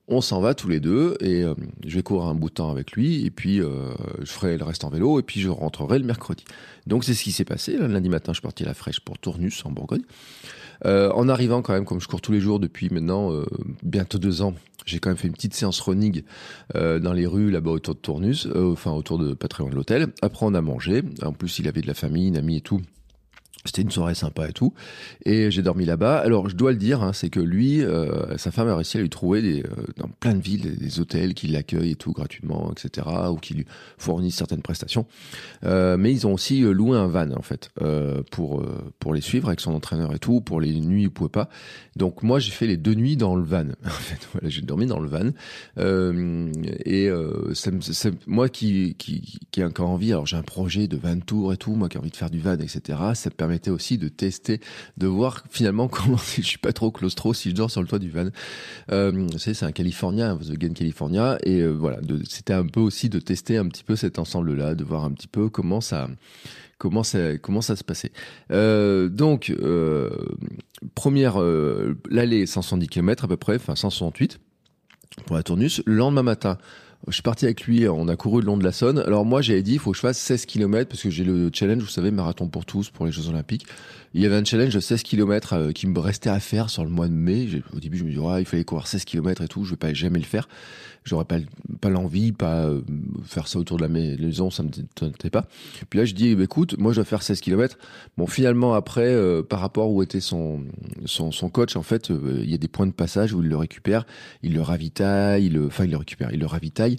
on 0.08 0.20
s'en 0.20 0.40
va 0.40 0.54
tous 0.54 0.68
les 0.68 0.80
deux 0.80 1.16
et 1.20 1.42
euh, 1.42 1.54
je 1.86 1.96
vais 1.96 2.02
courir 2.02 2.26
un 2.26 2.34
bout 2.34 2.48
de 2.48 2.54
temps 2.54 2.70
avec 2.70 2.92
lui 2.92 3.24
et 3.26 3.30
puis 3.30 3.60
euh, 3.60 3.90
je 4.20 4.30
ferai 4.30 4.56
le 4.56 4.64
reste 4.64 4.84
en 4.84 4.90
vélo 4.90 5.20
et 5.20 5.22
puis 5.22 5.40
je 5.40 5.48
rentrerai 5.48 5.98
le 5.98 6.06
mercredi. 6.06 6.44
Donc 6.86 7.04
c'est 7.04 7.14
ce 7.14 7.22
qui 7.22 7.32
s'est 7.32 7.44
passé. 7.44 7.76
Le 7.76 7.86
lundi 7.86 8.08
matin, 8.08 8.32
je 8.32 8.36
suis 8.36 8.42
parti 8.42 8.64
à 8.64 8.66
la 8.66 8.74
fraîche 8.74 9.00
pour 9.00 9.18
Tournus 9.18 9.64
en 9.64 9.70
Bourgogne. 9.70 10.02
Euh, 10.86 11.10
en 11.12 11.28
arrivant 11.28 11.60
quand 11.60 11.74
même, 11.74 11.84
comme 11.84 12.00
je 12.00 12.08
cours 12.08 12.20
tous 12.20 12.32
les 12.32 12.40
jours 12.40 12.58
depuis 12.60 12.88
maintenant 12.88 13.32
bientôt 13.82 14.18
deux 14.18 14.42
ans, 14.42 14.54
j'ai 14.86 14.98
quand 14.98 15.10
même 15.10 15.18
fait 15.18 15.28
une 15.28 15.34
petite 15.34 15.54
séance 15.54 15.80
running 15.80 16.22
dans 16.74 17.12
les 17.12 17.26
rues 17.26 17.50
là-bas 17.50 17.72
autour 17.72 17.94
de 17.94 18.00
Tournus, 18.00 18.48
enfin 18.54 18.92
autour 18.92 19.18
de 19.18 19.36
loin 19.58 19.70
de 19.70 19.74
l'hôtel. 19.74 20.08
Après 20.22 20.46
on 20.46 20.54
a 20.54 20.62
mangé. 20.62 21.02
En 21.22 21.32
plus 21.32 21.58
il 21.58 21.68
avait 21.68 21.82
de 21.82 21.88
la 21.88 21.94
famille, 21.94 22.28
une 22.28 22.36
amie 22.36 22.56
et 22.56 22.60
tout. 22.62 22.80
C'était 23.64 23.82
une 23.82 23.90
soirée 23.90 24.14
sympa 24.14 24.48
et 24.48 24.52
tout. 24.52 24.72
Et 25.24 25.50
j'ai 25.50 25.62
dormi 25.62 25.84
là-bas. 25.84 26.18
Alors, 26.18 26.48
je 26.48 26.54
dois 26.54 26.70
le 26.70 26.78
dire, 26.78 27.02
hein, 27.02 27.12
c'est 27.12 27.28
que 27.28 27.40
lui, 27.40 27.82
euh, 27.82 28.36
sa 28.38 28.50
femme 28.50 28.68
a 28.68 28.76
réussi 28.76 28.98
à 28.98 29.00
lui 29.00 29.10
trouver 29.10 29.62
euh, 29.62 29.84
dans 29.96 30.08
plein 30.20 30.34
de 30.34 30.40
villes 30.40 30.76
des 30.76 31.00
hôtels 31.00 31.34
qui 31.34 31.48
l'accueillent 31.48 31.90
et 31.90 31.96
tout 31.96 32.12
gratuitement, 32.12 32.72
etc. 32.72 33.06
ou 33.30 33.36
qui 33.36 33.54
lui 33.54 33.66
fournissent 33.98 34.36
certaines 34.36 34.62
prestations. 34.62 35.06
Euh, 35.64 35.96
mais 35.96 36.12
ils 36.12 36.26
ont 36.26 36.32
aussi 36.32 36.60
loué 36.60 36.96
un 36.96 37.08
van, 37.08 37.30
en 37.32 37.42
fait, 37.42 37.70
pour, 38.30 38.64
pour 39.00 39.12
les 39.12 39.20
suivre 39.20 39.48
avec 39.48 39.60
son 39.60 39.72
entraîneur 39.72 40.14
et 40.14 40.18
tout. 40.18 40.40
Pour 40.40 40.60
les 40.60 40.72
nuits, 40.80 41.02
il 41.02 41.10
pouvait 41.10 41.28
pas. 41.28 41.48
Donc, 41.96 42.22
moi, 42.22 42.38
j'ai 42.38 42.52
fait 42.52 42.66
les 42.66 42.76
deux 42.76 42.94
nuits 42.94 43.16
dans 43.16 43.34
le 43.34 43.42
van. 43.42 43.66
En 43.84 44.00
fait, 44.00 44.28
voilà, 44.32 44.48
j'ai 44.48 44.62
dormi 44.62 44.86
dans 44.86 45.00
le 45.00 45.08
van. 45.08 45.30
et 46.86 47.10
moi 48.26 48.48
qui, 48.48 48.94
qui, 48.94 49.40
qui 49.50 49.60
ai 49.60 49.64
encore 49.64 49.90
envie, 49.90 50.12
alors 50.12 50.26
j'ai 50.26 50.36
un 50.36 50.42
projet 50.42 50.86
de 50.86 50.96
van 50.96 51.18
tour 51.18 51.52
et 51.52 51.56
tout, 51.56 51.74
moi 51.74 51.88
qui 51.88 51.96
ai 51.96 52.00
envie 52.00 52.10
de 52.10 52.16
faire 52.16 52.30
du 52.30 52.38
van, 52.38 52.54
etc. 52.54 52.98
Ça 53.14 53.30
permet 53.30 53.47
permettait 53.48 53.70
aussi 53.70 53.96
de 53.96 54.08
tester, 54.08 54.60
de 54.98 55.06
voir 55.06 55.42
finalement 55.48 55.88
comment 55.88 56.18
je 56.18 56.42
suis 56.42 56.58
pas 56.58 56.72
trop 56.72 56.90
claustro 56.90 57.32
si 57.32 57.50
je 57.50 57.54
dors 57.54 57.70
sur 57.70 57.80
le 57.80 57.88
toit 57.88 57.98
du 57.98 58.10
van. 58.10 58.28
Euh, 58.92 59.26
c'est 59.38 59.62
un 59.62 59.72
Californien, 59.72 60.36
The 60.36 60.52
Game 60.52 60.74
California, 60.74 61.38
et 61.44 61.60
euh, 61.60 61.70
voilà, 61.70 61.98
c'était 62.28 62.52
un 62.52 62.66
peu 62.66 62.80
aussi 62.80 63.08
de 63.08 63.18
tester 63.18 63.56
un 63.56 63.66
petit 63.68 63.84
peu 63.84 63.96
cet 63.96 64.18
ensemble-là, 64.18 64.74
de 64.74 64.84
voir 64.84 65.04
un 65.04 65.12
petit 65.12 65.28
peu 65.28 65.48
comment 65.48 65.80
ça 65.80 66.08
comment 66.76 67.02
ça 67.02 67.38
comment 67.38 67.62
ça 67.62 67.74
se 67.74 67.84
passait. 67.84 68.12
Euh, 68.52 69.08
donc 69.08 69.50
euh, 69.50 70.10
première 70.94 71.38
l'allée 72.10 72.44
170 72.44 72.86
km 72.88 73.24
à 73.24 73.28
peu 73.28 73.38
près, 73.38 73.56
enfin 73.56 73.74
168 73.74 74.38
pour 75.24 75.36
la 75.36 75.42
tournus. 75.42 75.82
Le 75.86 75.94
lendemain 75.94 76.22
matin, 76.22 76.58
je 77.08 77.14
suis 77.14 77.22
parti 77.22 77.44
avec 77.44 77.64
lui, 77.64 77.88
on 77.88 78.08
a 78.08 78.16
couru 78.16 78.40
le 78.40 78.46
long 78.46 78.56
de 78.56 78.64
la 78.64 78.72
Saône. 78.72 78.98
Alors 78.98 79.24
moi, 79.24 79.42
j'avais 79.42 79.62
dit, 79.62 79.74
il 79.74 79.78
faut 79.78 79.90
que 79.90 79.96
je 79.96 80.02
fasse 80.02 80.18
16 80.18 80.46
km 80.46 80.88
parce 80.88 81.02
que 81.02 81.10
j'ai 81.10 81.24
le 81.24 81.50
challenge, 81.52 81.82
vous 81.82 81.88
savez, 81.88 82.10
marathon 82.10 82.48
pour 82.48 82.64
tous 82.64 82.90
pour 82.90 83.06
les 83.06 83.12
Jeux 83.12 83.28
Olympiques. 83.28 83.66
Il 84.14 84.22
y 84.22 84.26
avait 84.26 84.36
un 84.36 84.44
challenge 84.44 84.74
de 84.74 84.80
16 84.80 85.02
km 85.02 85.52
euh, 85.52 85.72
qui 85.72 85.86
me 85.86 85.98
restait 85.98 86.30
à 86.30 86.40
faire 86.40 86.70
sur 86.70 86.84
le 86.84 86.90
mois 86.90 87.08
de 87.08 87.12
mai. 87.12 87.46
Au 87.74 87.80
début, 87.80 87.98
je 87.98 88.04
me 88.04 88.10
disais, 88.10 88.22
il 88.40 88.46
fallait 88.46 88.64
courir 88.64 88.86
16 88.86 89.04
km 89.04 89.42
et 89.42 89.48
tout, 89.48 89.64
je 89.64 89.70
vais 89.70 89.76
pas 89.76 89.92
jamais 89.92 90.18
le 90.18 90.24
faire 90.24 90.48
j'aurais 91.08 91.24
pas 91.24 91.38
pas 91.78 91.88
l'envie, 91.90 92.32
pas 92.32 92.64
euh, 92.64 92.80
faire 93.24 93.48
ça 93.48 93.58
autour 93.58 93.76
de 93.76 93.82
la 93.82 93.88
maison, 93.88 94.50
ça 94.50 94.62
me 94.62 94.70
tentait 94.94 95.30
pas. 95.30 95.46
Puis 95.88 95.98
là, 95.98 96.04
je 96.04 96.14
dis, 96.14 96.34
bah, 96.34 96.44
écoute, 96.44 96.76
moi, 96.78 96.92
je 96.92 96.96
dois 96.96 97.04
faire 97.04 97.22
16 97.22 97.40
km. 97.40 97.78
Bon, 98.16 98.26
finalement, 98.26 98.74
après, 98.74 99.06
euh, 99.06 99.42
par 99.42 99.60
rapport 99.60 99.90
où 99.92 100.02
était 100.02 100.20
son, 100.20 100.64
son, 101.06 101.30
coach, 101.50 101.76
en 101.76 101.82
fait, 101.82 102.10
euh, 102.10 102.40
il 102.42 102.50
y 102.50 102.54
a 102.54 102.58
des 102.58 102.68
points 102.68 102.86
de 102.86 102.92
passage 102.92 103.32
où 103.32 103.42
il 103.42 103.48
le 103.48 103.56
récupère, 103.56 104.06
il 104.42 104.54
le 104.54 104.60
ravitaille, 104.60 105.46
il 105.46 105.54
le, 105.54 105.66
enfin, 105.66 105.84
il 105.84 105.90
le 105.90 105.96
récupère, 105.96 106.32
il 106.32 106.40
le 106.40 106.46
ravitaille. 106.46 106.98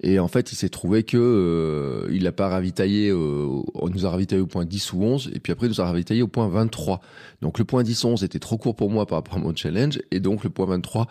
Et 0.00 0.18
en 0.18 0.28
fait, 0.28 0.52
il 0.52 0.56
s'est 0.56 0.68
trouvé 0.68 1.02
que 1.02 2.08
il 2.12 2.24
l'a 2.24 2.32
pas 2.32 2.48
ravitaillé, 2.48 3.12
on 3.12 3.88
nous 3.88 4.06
a 4.06 4.10
ravitaillé 4.10 4.42
au 4.42 4.46
point 4.46 4.64
10 4.64 4.92
ou 4.92 5.02
11, 5.02 5.30
et 5.34 5.40
puis 5.40 5.52
après, 5.52 5.66
il 5.66 5.70
nous 5.70 5.80
a 5.80 5.84
ravitaillé 5.84 6.22
au 6.22 6.28
point 6.28 6.48
23. 6.48 7.00
Donc, 7.40 7.58
le 7.58 7.64
point 7.64 7.82
10-11 7.82 8.24
était 8.24 8.38
trop 8.38 8.56
court 8.56 8.76
pour 8.76 8.90
moi 8.90 9.06
par 9.06 9.18
rapport 9.18 9.36
à 9.36 9.40
mon 9.40 9.54
challenge, 9.54 10.00
et 10.10 10.20
donc 10.20 10.44
le 10.44 10.50
point 10.50 10.66
23, 10.66 11.06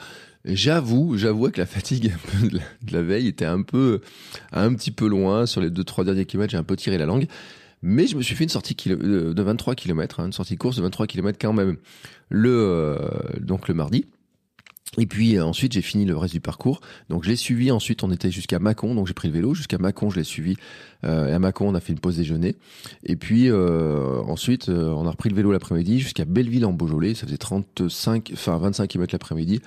J'avoue, 0.45 1.17
j'avoue 1.17 1.50
que 1.51 1.60
la 1.60 1.67
fatigue 1.67 2.13
de 2.41 2.60
la, 2.91 3.01
veille 3.01 3.27
était 3.27 3.45
un 3.45 3.62
peu, 3.62 4.01
un 4.51 4.74
petit 4.74 4.91
peu 4.91 5.07
loin 5.07 5.45
sur 5.45 5.62
les 5.62 5.69
deux 5.69 5.83
trois 5.83 6.03
derniers 6.03 6.25
kilomètres. 6.25 6.51
J'ai 6.51 6.57
un 6.57 6.63
peu 6.63 6.75
tiré 6.75 6.98
la 6.98 7.05
langue, 7.05 7.27
mais 7.83 8.07
je 8.07 8.15
me 8.15 8.24
suis 8.24 8.36
fait 8.36 8.43
une 8.43 8.50
sortie 8.50 8.75
euh, 8.88 9.33
de 9.33 9.41
23 9.41 9.75
km, 9.75 10.19
hein, 10.19 10.25
une 10.27 10.33
sortie 10.33 10.57
course 10.57 10.77
de 10.77 10.81
23 10.81 11.05
km 11.05 11.38
quand 11.39 11.53
même. 11.53 11.77
Le 12.29 12.50
euh, 12.50 12.98
donc 13.39 13.67
le 13.67 13.75
mardi. 13.75 14.05
Et 14.98 15.05
puis 15.05 15.38
euh, 15.38 15.45
ensuite 15.45 15.74
j'ai 15.74 15.81
fini 15.83 16.05
le 16.05 16.17
reste 16.17 16.33
du 16.33 16.41
parcours. 16.41 16.81
Donc 17.10 17.24
j'ai 17.24 17.36
suivi 17.36 17.69
ensuite 17.71 18.03
on 18.03 18.12
était 18.12 18.31
jusqu'à 18.31 18.57
Mâcon, 18.57 18.95
donc 18.95 19.05
j'ai 19.05 19.13
pris 19.13 19.27
le 19.27 19.36
vélo 19.36 19.53
jusqu'à 19.53 19.77
Mâcon, 19.77 20.10
je 20.10 20.17
l'ai 20.17 20.24
suivi. 20.24 20.55
Et 21.03 21.07
à 21.07 21.39
Mâcon 21.39 21.67
on 21.69 21.75
a 21.75 21.79
fait 21.79 21.93
une 21.93 22.00
pause 22.00 22.17
déjeuner. 22.17 22.55
Et 23.03 23.15
puis 23.15 23.51
ensuite 23.51 24.69
on 24.69 25.05
a 25.05 25.12
repris 25.12 25.29
le 25.29 25.36
vélo 25.36 25.51
l'après-midi 25.51 26.00
jusqu'à 26.00 26.25
Belleville 26.25 26.65
en 26.65 26.74
Beaujolais. 26.74 27.13
Ça 27.13 27.25
faisait 27.25 27.38
35, 27.38 28.31
enfin 28.33 28.57
25 28.57 28.88
km 28.88 29.13
l'après-midi. 29.13 29.62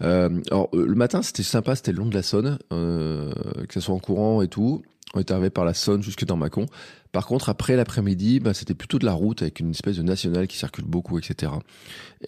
Alors 0.00 0.68
le 0.72 0.94
matin 0.94 1.22
c'était 1.22 1.42
sympa, 1.42 1.76
c'était 1.76 1.92
le 1.92 1.98
long 1.98 2.06
de 2.06 2.14
la 2.14 2.22
Saône, 2.22 2.58
que 2.70 3.74
ce 3.74 3.80
soit 3.80 3.94
en 3.94 3.98
courant 3.98 4.42
et 4.42 4.48
tout. 4.48 4.82
On 5.14 5.18
est 5.20 5.30
arrivé 5.32 5.50
par 5.50 5.64
la 5.64 5.74
Saône 5.74 6.02
jusque 6.02 6.24
dans 6.24 6.36
Mâcon. 6.36 6.66
Par 7.10 7.26
contre, 7.26 7.48
après 7.48 7.74
l'après-midi, 7.74 8.38
bah, 8.38 8.54
c'était 8.54 8.74
plutôt 8.74 9.00
de 9.00 9.04
la 9.04 9.12
route 9.12 9.42
avec 9.42 9.58
une 9.58 9.70
espèce 9.70 9.96
de 9.96 10.02
nationale 10.02 10.46
qui 10.46 10.56
circule 10.56 10.84
beaucoup, 10.84 11.18
etc. 11.18 11.52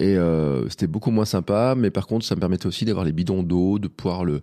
Et 0.00 0.16
euh, 0.16 0.68
c'était 0.68 0.88
beaucoup 0.88 1.12
moins 1.12 1.24
sympa, 1.24 1.74
mais 1.76 1.90
par 1.90 2.08
contre, 2.08 2.24
ça 2.24 2.34
me 2.34 2.40
permettait 2.40 2.66
aussi 2.66 2.84
d'avoir 2.84 3.04
les 3.04 3.12
bidons 3.12 3.44
d'eau, 3.44 3.78
de 3.78 3.86
pouvoir 3.86 4.24
le, 4.24 4.42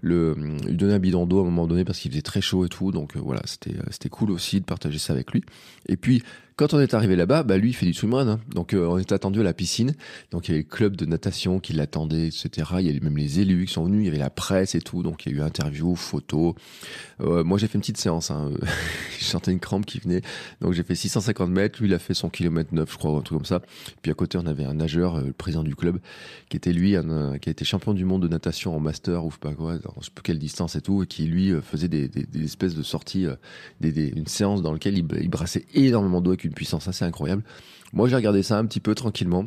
le, 0.00 0.34
lui 0.34 0.76
donner 0.76 0.94
un 0.94 1.00
bidon 1.00 1.26
d'eau 1.26 1.38
à 1.38 1.42
un 1.42 1.46
moment 1.46 1.66
donné 1.66 1.84
parce 1.84 1.98
qu'il 1.98 2.12
faisait 2.12 2.22
très 2.22 2.40
chaud 2.40 2.64
et 2.64 2.68
tout. 2.68 2.92
Donc 2.92 3.16
euh, 3.16 3.20
voilà, 3.20 3.42
c'était 3.44 4.08
cool 4.08 4.30
aussi 4.30 4.60
de 4.60 4.64
partager 4.64 4.98
ça 4.98 5.12
avec 5.12 5.32
lui. 5.32 5.42
Et 5.88 5.96
puis 5.96 6.22
quand 6.60 6.74
on 6.74 6.80
est 6.80 6.92
arrivé 6.92 7.16
là-bas, 7.16 7.42
bah 7.42 7.56
lui 7.56 7.70
il 7.70 7.72
fait 7.72 7.86
du 7.86 7.94
swimrun, 7.94 8.28
hein. 8.28 8.40
donc 8.54 8.74
euh, 8.74 8.86
on 8.86 8.98
était 8.98 9.14
attendu 9.14 9.40
à 9.40 9.42
la 9.42 9.54
piscine. 9.54 9.94
Donc 10.30 10.46
il 10.46 10.50
y 10.50 10.54
avait 10.54 10.62
le 10.62 10.68
club 10.68 10.94
de 10.94 11.06
natation 11.06 11.58
qui 11.58 11.72
l'attendait, 11.72 12.26
etc. 12.26 12.50
Il 12.80 12.86
y 12.86 12.90
avait 12.90 13.00
même 13.00 13.16
les 13.16 13.40
élus 13.40 13.64
qui 13.64 13.72
sont 13.72 13.84
venus, 13.86 14.02
il 14.02 14.04
y 14.04 14.08
avait 14.08 14.18
la 14.18 14.28
presse 14.28 14.74
et 14.74 14.82
tout. 14.82 15.02
Donc 15.02 15.24
il 15.24 15.32
y 15.32 15.34
a 15.36 15.38
eu 15.38 15.42
interview, 15.42 15.96
photo. 15.96 16.54
Euh, 17.22 17.44
moi 17.44 17.56
j'ai 17.56 17.66
fait 17.66 17.76
une 17.76 17.80
petite 17.80 17.96
séance. 17.96 18.30
Hein. 18.30 18.50
sentais 19.20 19.52
une 19.52 19.60
crampe 19.60 19.86
qui 19.86 20.00
venait, 20.00 20.20
donc 20.60 20.74
j'ai 20.74 20.82
fait 20.82 20.94
650 20.94 21.48
mètres. 21.48 21.80
Lui 21.80 21.88
il 21.88 21.94
a 21.94 21.98
fait 21.98 22.12
son 22.12 22.28
kilomètre 22.28 22.74
9 22.74 22.92
je 22.92 22.98
crois, 22.98 23.12
un 23.12 23.22
truc 23.22 23.38
comme 23.38 23.46
ça. 23.46 23.62
Puis 24.02 24.10
à 24.10 24.14
côté 24.14 24.36
on 24.36 24.44
avait 24.44 24.64
un 24.64 24.74
nageur, 24.74 25.16
euh, 25.16 25.24
le 25.28 25.32
président 25.32 25.62
du 25.62 25.74
club, 25.74 25.98
qui 26.50 26.58
était 26.58 26.74
lui, 26.74 26.94
qui 27.40 27.48
a 27.48 27.52
été 27.52 27.64
champion 27.64 27.94
du 27.94 28.04
monde 28.04 28.22
de 28.22 28.28
natation 28.28 28.76
en 28.76 28.80
master 28.80 29.24
ou 29.24 29.30
je 29.30 29.36
sais 29.36 29.40
pas 29.40 29.54
quoi, 29.54 29.76
je 29.76 30.04
sais 30.04 30.10
plus 30.14 30.22
quelle 30.22 30.38
distance 30.38 30.76
et 30.76 30.82
tout, 30.82 31.04
et 31.04 31.06
qui 31.06 31.24
lui 31.24 31.54
faisait 31.62 31.88
des, 31.88 32.10
espèces 32.44 32.74
de 32.74 32.82
sorties, 32.82 33.26
des, 33.80 34.08
une 34.08 34.26
séance 34.26 34.60
dans 34.60 34.72
laquelle 34.72 34.98
il, 34.98 35.06
il 35.22 35.30
brassait 35.30 35.64
énormément 35.72 36.20
d'eau 36.20 36.32
avec 36.32 36.44
une 36.44 36.49
puissance 36.52 36.88
assez 36.88 37.04
incroyable. 37.04 37.42
Moi, 37.92 38.08
j'ai 38.08 38.16
regardé 38.16 38.42
ça 38.42 38.58
un 38.58 38.66
petit 38.66 38.80
peu 38.80 38.94
tranquillement. 38.94 39.46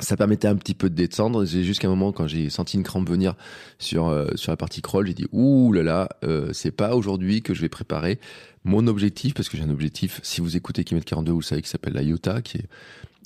Ça 0.00 0.16
permettait 0.16 0.48
un 0.48 0.56
petit 0.56 0.74
peu 0.74 0.90
de 0.90 0.94
descendre. 0.94 1.46
J'ai 1.46 1.64
jusqu'à 1.64 1.88
un 1.88 1.90
moment 1.90 2.12
quand 2.12 2.26
j'ai 2.26 2.50
senti 2.50 2.76
une 2.76 2.82
crampe 2.82 3.08
venir 3.08 3.34
sur 3.78 4.08
euh, 4.08 4.28
la 4.46 4.56
partie 4.56 4.82
crawl, 4.82 5.06
j'ai 5.06 5.14
dit 5.14 5.26
ouh 5.32 5.72
là 5.72 5.82
là, 5.82 6.08
euh, 6.22 6.52
c'est 6.52 6.70
pas 6.70 6.94
aujourd'hui 6.94 7.40
que 7.40 7.54
je 7.54 7.62
vais 7.62 7.70
préparer 7.70 8.20
mon 8.64 8.86
objectif 8.88 9.32
parce 9.32 9.48
que 9.48 9.56
j'ai 9.56 9.62
un 9.62 9.70
objectif. 9.70 10.20
Si 10.22 10.42
vous 10.42 10.56
écoutez 10.56 10.84
Kilomètre 10.84 11.06
42, 11.06 11.32
vous 11.32 11.40
savez 11.40 11.62
qui 11.62 11.70
s'appelle 11.70 11.94
la 11.94 12.02
IOTA, 12.02 12.42
qui 12.42 12.58
est 12.58 12.68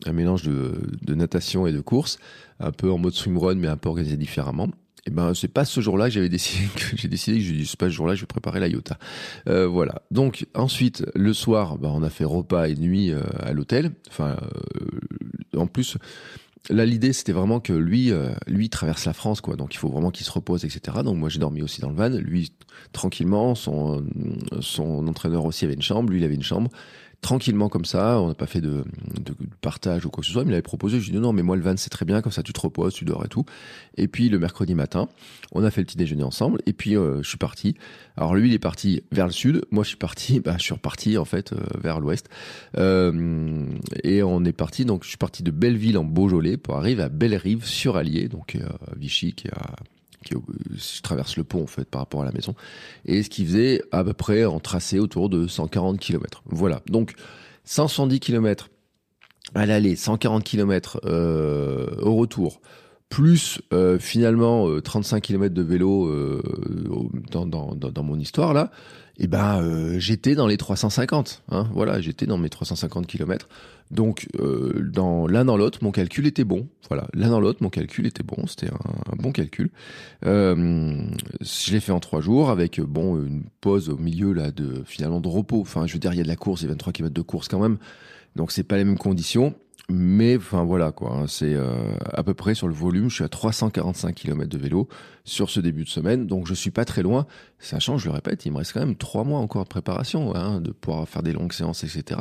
un 0.06 0.12
mélange 0.12 0.42
de, 0.44 0.80
de 1.02 1.14
natation 1.14 1.66
et 1.66 1.72
de 1.72 1.80
course, 1.80 2.18
un 2.60 2.70
peu 2.70 2.90
en 2.92 2.98
mode 2.98 3.14
swimrun 3.14 3.56
mais 3.56 3.68
un 3.68 3.76
peu 3.76 3.88
organisé 3.88 4.16
différemment. 4.16 4.68
Et 5.10 5.12
eh 5.12 5.16
ben 5.16 5.34
c'est 5.34 5.48
pas 5.48 5.64
ce 5.64 5.80
jour-là 5.80 6.04
que 6.04 6.12
j'avais 6.12 6.28
décidé 6.28 6.68
que 6.76 6.96
j'ai 6.96 7.08
décidé 7.08 7.38
que 7.38 7.44
je 7.44 7.64
c'est 7.64 7.78
pas 7.78 7.86
ce 7.86 7.94
jour-là 7.94 8.14
je 8.14 8.20
vais 8.20 8.28
préparer 8.28 8.60
la 8.60 8.68
Iota. 8.68 8.96
Euh, 9.48 9.66
voilà. 9.66 10.02
Donc 10.12 10.46
ensuite 10.54 11.04
le 11.16 11.32
soir, 11.32 11.78
ben, 11.78 11.88
on 11.88 12.04
a 12.04 12.10
fait 12.10 12.24
repas 12.24 12.68
et 12.68 12.76
nuit 12.76 13.10
euh, 13.10 13.22
à 13.40 13.52
l'hôtel. 13.52 13.90
Enfin 14.08 14.36
euh, 14.40 15.58
en 15.58 15.66
plus 15.66 15.96
là 16.68 16.86
l'idée 16.86 17.12
c'était 17.12 17.32
vraiment 17.32 17.58
que 17.58 17.72
lui 17.72 18.12
euh, 18.12 18.30
lui 18.46 18.70
traverse 18.70 19.04
la 19.04 19.12
France 19.12 19.40
quoi. 19.40 19.56
Donc 19.56 19.74
il 19.74 19.78
faut 19.78 19.88
vraiment 19.88 20.12
qu'il 20.12 20.24
se 20.24 20.30
repose 20.30 20.64
etc. 20.64 20.98
Donc 21.02 21.16
moi 21.16 21.28
j'ai 21.28 21.40
dormi 21.40 21.60
aussi 21.60 21.80
dans 21.80 21.90
le 21.90 21.96
van. 21.96 22.10
Lui 22.10 22.52
tranquillement 22.92 23.56
son 23.56 24.06
son 24.60 25.08
entraîneur 25.08 25.44
aussi 25.44 25.64
avait 25.64 25.74
une 25.74 25.82
chambre. 25.82 26.10
Lui 26.10 26.20
il 26.20 26.24
avait 26.24 26.36
une 26.36 26.44
chambre 26.44 26.70
tranquillement 27.20 27.68
comme 27.68 27.84
ça, 27.84 28.20
on 28.20 28.28
n'a 28.28 28.34
pas 28.34 28.46
fait 28.46 28.60
de, 28.60 28.84
de, 29.20 29.34
partage 29.60 30.06
ou 30.06 30.10
quoi 30.10 30.22
que 30.22 30.26
ce 30.26 30.32
soit, 30.32 30.42
il 30.42 30.46
me 30.46 30.50
l'avait 30.50 30.62
proposé, 30.62 31.00
je 31.00 31.04
lui 31.04 31.16
ai 31.16 31.18
dit 31.18 31.22
non 31.22 31.32
mais 31.32 31.42
moi 31.42 31.56
le 31.56 31.62
van 31.62 31.76
c'est 31.76 31.90
très 31.90 32.04
bien, 32.06 32.22
comme 32.22 32.32
ça 32.32 32.42
tu 32.42 32.52
te 32.52 32.60
reposes, 32.60 32.94
tu 32.94 33.04
dors 33.04 33.24
et 33.24 33.28
tout. 33.28 33.44
Et 33.96 34.08
puis 34.08 34.28
le 34.28 34.38
mercredi 34.38 34.74
matin, 34.74 35.08
on 35.52 35.62
a 35.62 35.70
fait 35.70 35.82
le 35.82 35.86
petit 35.86 35.96
déjeuner 35.96 36.22
ensemble, 36.22 36.60
et 36.66 36.72
puis 36.72 36.96
euh, 36.96 37.22
je 37.22 37.28
suis 37.28 37.38
parti. 37.38 37.76
Alors 38.16 38.34
lui 38.34 38.48
il 38.48 38.54
est 38.54 38.58
parti 38.58 39.02
vers 39.12 39.26
le 39.26 39.32
sud, 39.32 39.64
moi 39.70 39.84
je 39.84 39.88
suis 39.88 39.98
parti, 39.98 40.40
bah, 40.44 40.56
je 40.58 40.64
suis 40.64 40.74
reparti 40.74 41.18
en 41.18 41.24
fait 41.24 41.52
euh, 41.52 41.58
vers 41.78 42.00
l'ouest. 42.00 42.28
Euh, 42.78 43.66
et 44.02 44.22
on 44.22 44.44
est 44.44 44.52
parti, 44.52 44.84
donc 44.84 45.04
je 45.04 45.08
suis 45.08 45.18
parti 45.18 45.42
de 45.42 45.50
Belleville 45.50 45.98
en 45.98 46.04
Beaujolais 46.04 46.56
pour 46.56 46.76
arriver 46.76 47.02
à 47.02 47.08
Belle-Rive 47.08 47.64
sur 47.64 47.96
Allier, 47.96 48.28
donc 48.28 48.56
Vichy 48.96 49.34
qui 49.34 49.48
a 49.48 49.76
qui, 50.24 50.34
je 50.34 51.02
traverse 51.02 51.36
le 51.36 51.44
pont 51.44 51.62
en 51.62 51.66
fait 51.66 51.84
par 51.84 52.00
rapport 52.00 52.22
à 52.22 52.24
la 52.24 52.32
maison, 52.32 52.54
et 53.06 53.22
ce 53.22 53.30
qui 53.30 53.44
faisait 53.44 53.82
à 53.92 54.04
peu 54.04 54.12
près 54.12 54.44
en 54.44 54.60
tracé 54.60 54.98
autour 54.98 55.28
de 55.28 55.46
140 55.46 55.98
km. 55.98 56.42
Voilà, 56.46 56.82
donc 56.86 57.14
170 57.64 58.20
km 58.20 58.68
à 59.54 59.66
l'aller, 59.66 59.96
140 59.96 60.44
km 60.44 61.00
euh, 61.04 61.88
au 62.02 62.16
retour, 62.16 62.60
plus 63.10 63.60
euh, 63.72 63.98
finalement 63.98 64.80
35 64.80 65.16
euh, 65.16 65.20
km 65.20 65.54
de 65.54 65.62
vélo 65.62 66.06
euh, 66.06 66.40
dans, 67.30 68.02
mon 68.02 68.18
histoire 68.18 68.54
là, 68.54 68.70
eh 69.22 69.26
ben 69.26 69.62
euh, 69.62 69.98
j'étais 69.98 70.34
dans 70.34 70.46
les 70.46 70.56
350. 70.56 71.42
Hein, 71.50 71.68
voilà, 71.74 72.00
j'étais 72.00 72.24
dans 72.24 72.38
mes 72.38 72.48
350 72.48 73.06
km. 73.06 73.48
Donc 73.90 74.26
euh, 74.38 74.88
dans 74.92 75.26
l'un 75.26 75.44
dans 75.44 75.58
l'autre, 75.58 75.80
mon 75.82 75.90
calcul 75.90 76.26
était 76.26 76.44
bon. 76.44 76.68
Voilà, 76.88 77.06
l'un 77.12 77.28
dans 77.28 77.40
l'autre, 77.40 77.62
mon 77.62 77.68
calcul 77.68 78.06
était 78.06 78.22
bon. 78.22 78.46
C'était 78.46 78.68
un, 78.68 79.16
bon 79.16 79.30
calcul. 79.30 79.70
Euh, 80.24 81.04
je 81.40 81.72
l'ai 81.72 81.80
fait 81.80 81.92
en 81.92 82.00
trois 82.00 82.22
jours 82.22 82.48
avec 82.48 82.80
bon 82.80 83.22
une 83.22 83.44
pause 83.60 83.90
au 83.90 83.98
milieu 83.98 84.32
là 84.32 84.50
de 84.52 84.82
finalement 84.86 85.20
de 85.20 85.28
repos. 85.28 85.60
Enfin, 85.60 85.86
je 85.86 85.92
veux 85.92 85.98
dire, 85.98 86.14
il 86.14 86.16
y 86.16 86.20
a 86.20 86.24
de 86.24 86.28
la 86.28 86.36
course, 86.36 86.62
il 86.62 86.64
y 86.64 86.68
a 86.68 86.70
23 86.70 86.92
km 86.94 87.14
de 87.14 87.22
course 87.22 87.48
quand 87.48 87.60
même. 87.60 87.76
Donc 88.36 88.52
c'est 88.52 88.62
pas 88.62 88.78
les 88.78 88.84
mêmes 88.84 88.98
conditions. 88.98 89.54
Mais 89.92 90.36
enfin 90.36 90.62
voilà 90.62 90.92
quoi, 90.92 91.12
hein, 91.12 91.24
c'est 91.26 91.52
euh, 91.52 91.96
à 92.12 92.22
peu 92.22 92.32
près 92.32 92.54
sur 92.54 92.68
le 92.68 92.74
volume, 92.74 93.10
je 93.10 93.16
suis 93.16 93.24
à 93.24 93.28
345 93.28 94.14
km 94.14 94.48
de 94.48 94.56
vélo 94.56 94.88
sur 95.24 95.50
ce 95.50 95.58
début 95.58 95.82
de 95.82 95.88
semaine, 95.88 96.28
donc 96.28 96.46
je 96.46 96.54
suis 96.54 96.70
pas 96.70 96.84
très 96.84 97.02
loin, 97.02 97.26
sachant, 97.58 97.98
je 97.98 98.06
le 98.06 98.14
répète, 98.14 98.46
il 98.46 98.52
me 98.52 98.58
reste 98.58 98.72
quand 98.72 98.78
même 98.78 98.94
trois 98.94 99.24
mois 99.24 99.40
encore 99.40 99.64
de 99.64 99.68
préparation, 99.68 100.32
hein, 100.36 100.60
de 100.60 100.70
pouvoir 100.70 101.08
faire 101.08 101.24
des 101.24 101.32
longues 101.32 101.52
séances, 101.52 101.82
etc. 101.82 102.20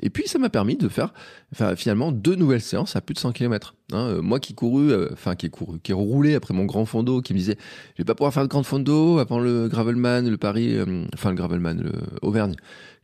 Et 0.00 0.08
puis 0.08 0.28
ça 0.28 0.38
m'a 0.38 0.48
permis 0.48 0.76
de 0.76 0.88
faire 0.88 1.12
enfin, 1.52 1.76
finalement 1.76 2.10
deux 2.10 2.36
nouvelles 2.36 2.62
séances 2.62 2.96
à 2.96 3.02
plus 3.02 3.12
de 3.12 3.18
100 3.18 3.32
km. 3.32 3.74
Hein. 3.92 3.98
Euh, 3.98 4.22
moi 4.22 4.40
qui 4.40 4.54
couru, 4.54 4.90
euh, 4.90 5.10
enfin 5.12 5.34
qui 5.34 5.44
ai 5.44 5.50
couru, 5.50 5.78
qui 5.80 5.90
ai 5.90 5.94
roulé 5.94 6.34
après 6.34 6.54
mon 6.54 6.64
grand 6.64 6.86
fondo, 6.86 7.20
qui 7.20 7.34
me 7.34 7.38
disait, 7.38 7.58
je 7.96 8.02
vais 8.02 8.06
pas 8.06 8.14
pouvoir 8.14 8.32
faire 8.32 8.44
de 8.44 8.48
grand 8.48 8.62
fondo 8.62 9.18
avant 9.18 9.40
le 9.40 9.68
Gravelman, 9.68 10.26
le 10.26 10.38
Paris, 10.38 10.74
enfin 11.12 11.28
le 11.28 11.36
Gravelman, 11.36 11.82
le 11.82 11.92
Auvergne, 12.22 12.54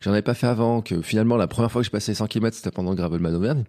j'en 0.01 0.13
avais 0.13 0.23
pas 0.23 0.35
fait 0.35 0.47
avant, 0.47 0.81
que 0.81 1.03
finalement 1.03 1.37
la 1.37 1.49
première 1.49 1.71
fois 1.71 1.83
que 1.83 1.87
je 1.87 1.91
passais 1.91 2.15
100 2.15 2.29
km 2.29 2.57
c'était 2.57 2.71
pendant 2.71 2.93
le 2.93 2.97
Gravelman 2.97 3.35
Auvergne. 3.35 3.65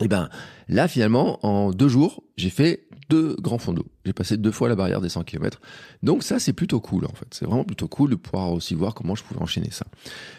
Et 0.00 0.04
eh 0.04 0.08
ben 0.08 0.30
là 0.68 0.88
finalement 0.88 1.38
en 1.44 1.70
deux 1.70 1.88
jours 1.88 2.22
j'ai 2.38 2.48
fait 2.48 2.86
deux 3.10 3.36
grands 3.40 3.58
fonds 3.58 3.74
d'eau. 3.74 3.86
J'ai 4.06 4.14
passé 4.14 4.38
deux 4.38 4.50
fois 4.50 4.70
la 4.70 4.74
barrière 4.74 5.02
des 5.02 5.10
100 5.10 5.24
km. 5.24 5.60
Donc 6.02 6.22
ça 6.22 6.38
c'est 6.38 6.54
plutôt 6.54 6.80
cool 6.80 7.04
en 7.04 7.12
fait. 7.12 7.26
C'est 7.30 7.44
vraiment 7.44 7.64
plutôt 7.64 7.88
cool 7.88 8.10
de 8.10 8.14
pouvoir 8.14 8.52
aussi 8.52 8.74
voir 8.74 8.94
comment 8.94 9.14
je 9.14 9.22
pouvais 9.22 9.42
enchaîner 9.42 9.70
ça. 9.70 9.84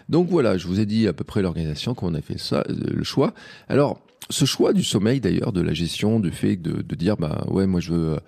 Donc 0.09 0.27
voilà, 0.27 0.57
je 0.57 0.65
vous 0.67 0.79
ai 0.79 0.87
dit 0.87 1.07
à 1.07 1.13
peu 1.13 1.23
près 1.23 1.43
l'organisation, 1.43 1.93
comment 1.93 2.13
on 2.13 2.15
a 2.15 2.21
fait 2.21 2.39
ça, 2.39 2.63
euh, 2.67 2.73
le 2.95 3.03
choix. 3.03 3.35
Alors 3.69 3.99
ce 4.31 4.45
choix 4.45 4.73
du 4.73 4.83
sommeil 4.83 5.19
d'ailleurs, 5.19 5.53
de 5.53 5.61
la 5.61 5.73
gestion, 5.73 6.19
du 6.19 6.31
fait 6.31 6.55
de, 6.55 6.81
de 6.81 6.95
dire 6.95 7.17
bah 7.17 7.45
ouais 7.47 7.67
moi 7.67 7.79
je 7.79 7.93
veux 7.93 8.19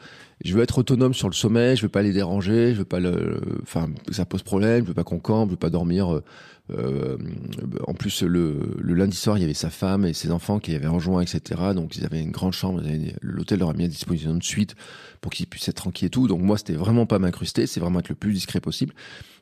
je 0.44 0.54
veux 0.54 0.62
être 0.62 0.78
autonome 0.78 1.14
sur 1.14 1.30
le 1.30 1.34
sommeil, 1.34 1.78
je 1.78 1.84
veux 1.84 1.90
pas 1.90 2.02
les 2.02 2.14
déranger, 2.14 2.74
je 2.74 2.80
veux 2.80 2.86
pas 2.86 3.00
le, 3.00 3.40
enfin 3.62 3.90
ça 4.12 4.26
pose 4.26 4.44
problème, 4.44 4.84
je 4.84 4.90
veux 4.90 4.94
pas 4.94 5.04
qu'on 5.04 5.20
campe, 5.20 5.50
je 5.50 5.54
veux 5.54 5.60
pas 5.60 5.70
dormir 5.70 6.14
euh, 6.14 6.24
euh, 6.72 7.18
en 7.86 7.94
plus, 7.94 8.24
le, 8.24 8.76
le, 8.80 8.94
lundi 8.96 9.16
soir, 9.16 9.38
il 9.38 9.42
y 9.42 9.44
avait 9.44 9.54
sa 9.54 9.70
femme 9.70 10.06
et 10.06 10.14
ses 10.14 10.32
enfants 10.32 10.60
qui 10.60 10.74
avaient 10.74 10.88
rejoint, 10.88 11.22
etc. 11.22 11.62
Donc, 11.76 11.96
ils 11.96 12.06
avaient 12.06 12.22
une 12.22 12.32
grande 12.32 12.54
chambre. 12.54 12.82
L'hôtel 13.22 13.60
leur 13.60 13.70
a 13.70 13.74
mis 13.74 13.86
à 13.86 13.88
disposition 13.88 14.34
de 14.34 14.44
suite 14.44 14.76
pour 15.22 15.32
qu'ils 15.32 15.48
puissent 15.48 15.70
être 15.70 15.76
tranquilles 15.76 16.08
et 16.08 16.10
tout. 16.10 16.28
Donc, 16.28 16.42
moi, 16.42 16.58
c'était 16.58 16.74
vraiment 16.74 17.06
pas 17.06 17.20
m'incruster. 17.20 17.68
C'est 17.68 17.80
vraiment 17.80 18.00
être 18.00 18.10
le 18.10 18.16
plus 18.16 18.34
discret 18.34 18.60
possible. 18.60 18.94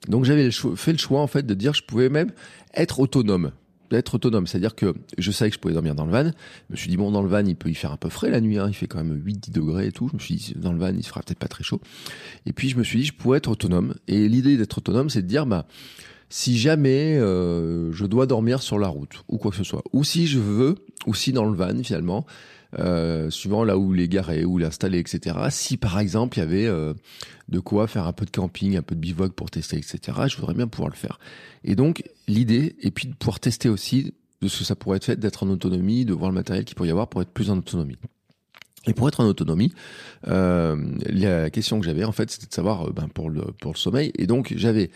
Donc, 0.09 0.25
j'avais 0.25 0.51
fait 0.51 0.91
le 0.91 0.97
choix, 0.97 1.21
en 1.21 1.27
fait, 1.27 1.45
de 1.45 1.53
dire 1.53 1.73
je 1.73 1.83
pouvais 1.83 2.09
même 2.09 2.31
être 2.73 2.99
autonome 2.99 3.51
d'être 3.93 4.15
autonome. 4.15 4.47
C'est-à-dire 4.47 4.75
que 4.75 4.93
je 5.17 5.31
savais 5.31 5.49
que 5.49 5.55
je 5.55 5.59
pouvais 5.59 5.73
dormir 5.73 5.95
dans 5.95 6.05
le 6.05 6.11
van. 6.11 6.25
Je 6.25 6.73
me 6.73 6.75
suis 6.75 6.89
dit, 6.89 6.97
bon, 6.97 7.11
dans 7.11 7.21
le 7.21 7.29
van, 7.29 7.45
il 7.45 7.55
peut 7.55 7.69
y 7.69 7.75
faire 7.75 7.91
un 7.91 7.97
peu 7.97 8.09
frais 8.09 8.29
la 8.29 8.41
nuit. 8.41 8.57
Hein. 8.57 8.67
Il 8.67 8.73
fait 8.73 8.87
quand 8.87 9.03
même 9.03 9.21
8-10 9.25 9.51
degrés 9.51 9.87
et 9.87 9.91
tout. 9.91 10.09
Je 10.09 10.15
me 10.15 10.19
suis 10.19 10.35
dit, 10.35 10.53
dans 10.55 10.73
le 10.73 10.79
van, 10.79 10.93
il 10.93 11.03
se 11.03 11.09
fera 11.09 11.21
peut-être 11.21 11.39
pas 11.39 11.47
très 11.47 11.63
chaud. 11.63 11.79
Et 12.45 12.53
puis, 12.53 12.69
je 12.69 12.77
me 12.77 12.83
suis 12.83 12.99
dit, 12.99 13.05
je 13.05 13.13
pourrais 13.13 13.37
être 13.37 13.49
autonome. 13.49 13.95
Et 14.07 14.27
l'idée 14.27 14.57
d'être 14.57 14.77
autonome, 14.77 15.09
c'est 15.09 15.21
de 15.21 15.27
dire, 15.27 15.45
bah, 15.45 15.65
si 16.29 16.57
jamais 16.57 17.17
euh, 17.19 17.91
je 17.91 18.05
dois 18.05 18.25
dormir 18.25 18.63
sur 18.63 18.79
la 18.79 18.87
route 18.87 19.23
ou 19.27 19.37
quoi 19.37 19.51
que 19.51 19.57
ce 19.57 19.63
soit, 19.63 19.83
ou 19.93 20.03
si 20.03 20.25
je 20.25 20.39
veux, 20.39 20.75
ou 21.05 21.13
si 21.13 21.31
dans 21.31 21.45
le 21.45 21.55
van 21.55 21.83
finalement, 21.83 22.25
euh, 22.79 23.29
suivant 23.29 23.63
là 23.63 23.77
où 23.77 23.93
il 23.93 24.01
est 24.01 24.07
garé, 24.07 24.45
où 24.45 24.59
installé, 24.63 24.99
etc. 24.99 25.35
Si 25.49 25.77
par 25.77 25.99
exemple 25.99 26.37
il 26.37 26.41
y 26.41 26.43
avait 26.43 26.65
euh, 26.65 26.93
de 27.49 27.59
quoi 27.59 27.87
faire 27.87 28.07
un 28.07 28.13
peu 28.13 28.25
de 28.25 28.31
camping, 28.31 28.77
un 28.77 28.81
peu 28.81 28.95
de 28.95 28.99
bivouac 28.99 29.33
pour 29.33 29.51
tester, 29.51 29.77
etc. 29.77 29.99
Je 30.27 30.37
voudrais 30.37 30.53
bien 30.53 30.67
pouvoir 30.67 30.89
le 30.89 30.95
faire. 30.95 31.19
Et 31.63 31.75
donc 31.75 32.03
l'idée, 32.27 32.75
et 32.81 32.91
puis 32.91 33.07
de 33.07 33.13
pouvoir 33.13 33.39
tester 33.39 33.69
aussi 33.69 34.13
de 34.41 34.47
ce 34.47 34.59
que 34.59 34.63
ça 34.65 34.75
pourrait 34.75 34.97
être 34.97 35.05
fait, 35.05 35.19
d'être 35.19 35.43
en 35.43 35.49
autonomie, 35.49 36.05
de 36.05 36.13
voir 36.13 36.29
le 36.29 36.35
matériel 36.35 36.65
qu'il 36.65 36.75
pourrait 36.75 36.89
y 36.89 36.91
avoir 36.91 37.07
pour 37.07 37.21
être 37.21 37.31
plus 37.31 37.49
en 37.49 37.57
autonomie. 37.57 37.97
Et 38.85 38.93
pour 38.93 39.07
être 39.07 39.21
en 39.21 39.25
autonomie, 39.25 39.73
euh, 40.27 40.75
la 41.05 41.49
question 41.49 41.79
que 41.79 41.85
j'avais 41.85 42.03
en 42.03 42.11
fait, 42.11 42.29
c'était 42.31 42.47
de 42.47 42.53
savoir 42.53 42.91
ben, 42.91 43.07
pour 43.07 43.29
le 43.29 43.41
pour 43.61 43.71
le 43.73 43.77
sommeil. 43.77 44.11
Et 44.17 44.27
donc 44.27 44.53
j'avais 44.57 44.91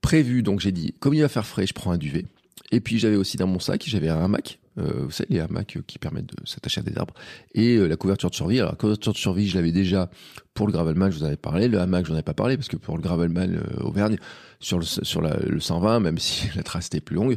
prévu, 0.00 0.42
donc 0.42 0.60
j'ai 0.60 0.72
dit, 0.72 0.94
comme 1.00 1.14
il 1.14 1.22
va 1.22 1.28
faire 1.28 1.46
frais, 1.46 1.66
je 1.66 1.72
prends 1.72 1.92
un 1.92 1.98
duvet. 1.98 2.26
Et 2.72 2.80
puis 2.80 2.98
j'avais 2.98 3.16
aussi 3.16 3.36
dans 3.36 3.46
mon 3.46 3.58
sac, 3.58 3.84
j'avais 3.86 4.08
un 4.08 4.24
hamac, 4.24 4.58
euh, 4.78 5.04
vous 5.04 5.10
savez, 5.10 5.34
les 5.34 5.40
hamacs 5.40 5.78
qui 5.86 5.98
permettent 5.98 6.34
de 6.34 6.46
s'attacher 6.46 6.80
à 6.80 6.82
des 6.82 6.96
arbres, 6.96 7.14
et 7.54 7.76
euh, 7.76 7.86
la 7.86 7.96
couverture 7.96 8.30
de 8.30 8.34
survie. 8.34 8.58
Alors 8.58 8.72
la 8.72 8.76
couverture 8.76 9.12
de 9.12 9.18
survie, 9.18 9.46
je 9.46 9.56
l'avais 9.56 9.72
déjà 9.72 10.10
pour 10.54 10.66
le 10.66 10.72
Gravelman, 10.72 11.10
je 11.10 11.18
vous 11.18 11.22
en 11.22 11.26
avais 11.26 11.36
parlé. 11.36 11.68
Le 11.68 11.78
hamac, 11.78 12.06
j'en 12.06 12.14
avais 12.14 12.22
pas 12.22 12.34
parlé, 12.34 12.56
parce 12.56 12.68
que 12.68 12.78
pour 12.78 12.96
le 12.96 13.02
Gravelman 13.02 13.54
euh, 13.54 13.82
Auvergne, 13.82 14.16
sur 14.58 14.78
le, 14.78 14.84
sur 14.84 15.20
le 15.20 15.60
120, 15.60 16.00
même 16.00 16.18
si 16.18 16.48
la 16.56 16.62
trace 16.62 16.86
était 16.86 17.00
plus 17.00 17.16
longue, 17.16 17.36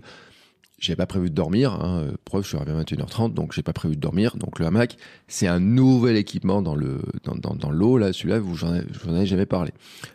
j'ai 0.79 0.95
pas 0.95 1.05
prévu 1.05 1.29
de 1.29 1.35
dormir. 1.35 1.73
Hein. 1.73 2.07
Preuve, 2.23 2.43
je 2.43 2.49
suis 2.49 2.57
arrivé 2.57 2.71
à 2.71 2.81
21h30, 2.81 3.33
donc 3.33 3.53
j'ai 3.53 3.63
pas 3.63 3.73
prévu 3.73 3.95
de 3.95 4.01
dormir. 4.01 4.37
Donc 4.37 4.59
le 4.59 4.65
hamac, 4.65 4.97
c'est 5.27 5.47
un 5.47 5.59
nouvel 5.59 6.15
équipement 6.15 6.61
dans 6.61 6.75
le 6.75 7.01
dans, 7.23 7.55
dans, 7.55 7.71
l'eau. 7.71 7.97
Là, 7.97 8.13
celui-là, 8.13 8.39
vous 8.39 8.55
j'en 8.55 8.73
ai, 8.73 9.25
jamais 9.25 9.45
parlé. 9.45 9.71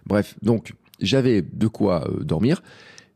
Bref, 0.06 0.36
donc 0.42 0.74
j'avais 1.00 1.42
de 1.42 1.66
quoi 1.66 2.08
euh, 2.08 2.22
dormir. 2.24 2.62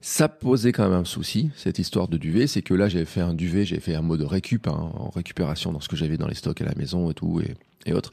Ça 0.06 0.28
posait 0.28 0.73
quand 0.73 0.82
même 0.82 1.00
un 1.00 1.06
souci, 1.06 1.50
cette 1.56 1.78
histoire 1.78 2.08
de 2.08 2.18
duvet, 2.18 2.46
c'est 2.46 2.61
que 2.61 2.75
là 2.75 2.90
j'avais 2.90 3.06
fait 3.06 3.23
un 3.23 3.32
duvet, 3.32 3.64
j'avais 3.64 3.80
fait 3.80 3.94
un 3.94 4.02
mode 4.02 4.20
récup, 4.20 4.68
hein, 4.68 4.92
en 4.92 5.08
récupération 5.08 5.73
dans 5.73 5.80
ce 5.80 5.88
que 5.88 5.96
j'avais 5.96 6.18
dans 6.18 6.28
les 6.28 6.34
stocks 6.34 6.61
à 6.61 6.66
la 6.66 6.75
maison 6.75 7.11
et 7.11 7.14
tout 7.14 7.40
et, 7.40 7.54
et 7.87 7.94
autres. 7.94 8.12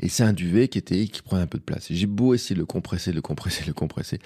Et 0.00 0.10
c'est 0.10 0.22
un 0.22 0.34
duvet 0.34 0.68
qui 0.68 0.76
était 0.76 1.06
qui 1.06 1.22
prenait 1.22 1.40
un 1.40 1.46
peu 1.46 1.56
de 1.56 1.62
place. 1.62 1.86
J'ai 1.88 2.06
beau 2.06 2.34
essayer 2.34 2.54
de 2.54 2.60
le 2.60 2.66
compresser, 2.66 3.12
de 3.12 3.16
le 3.16 3.22
compresser, 3.22 3.62
de 3.62 3.68
le 3.68 3.72
compresser, 3.72 4.18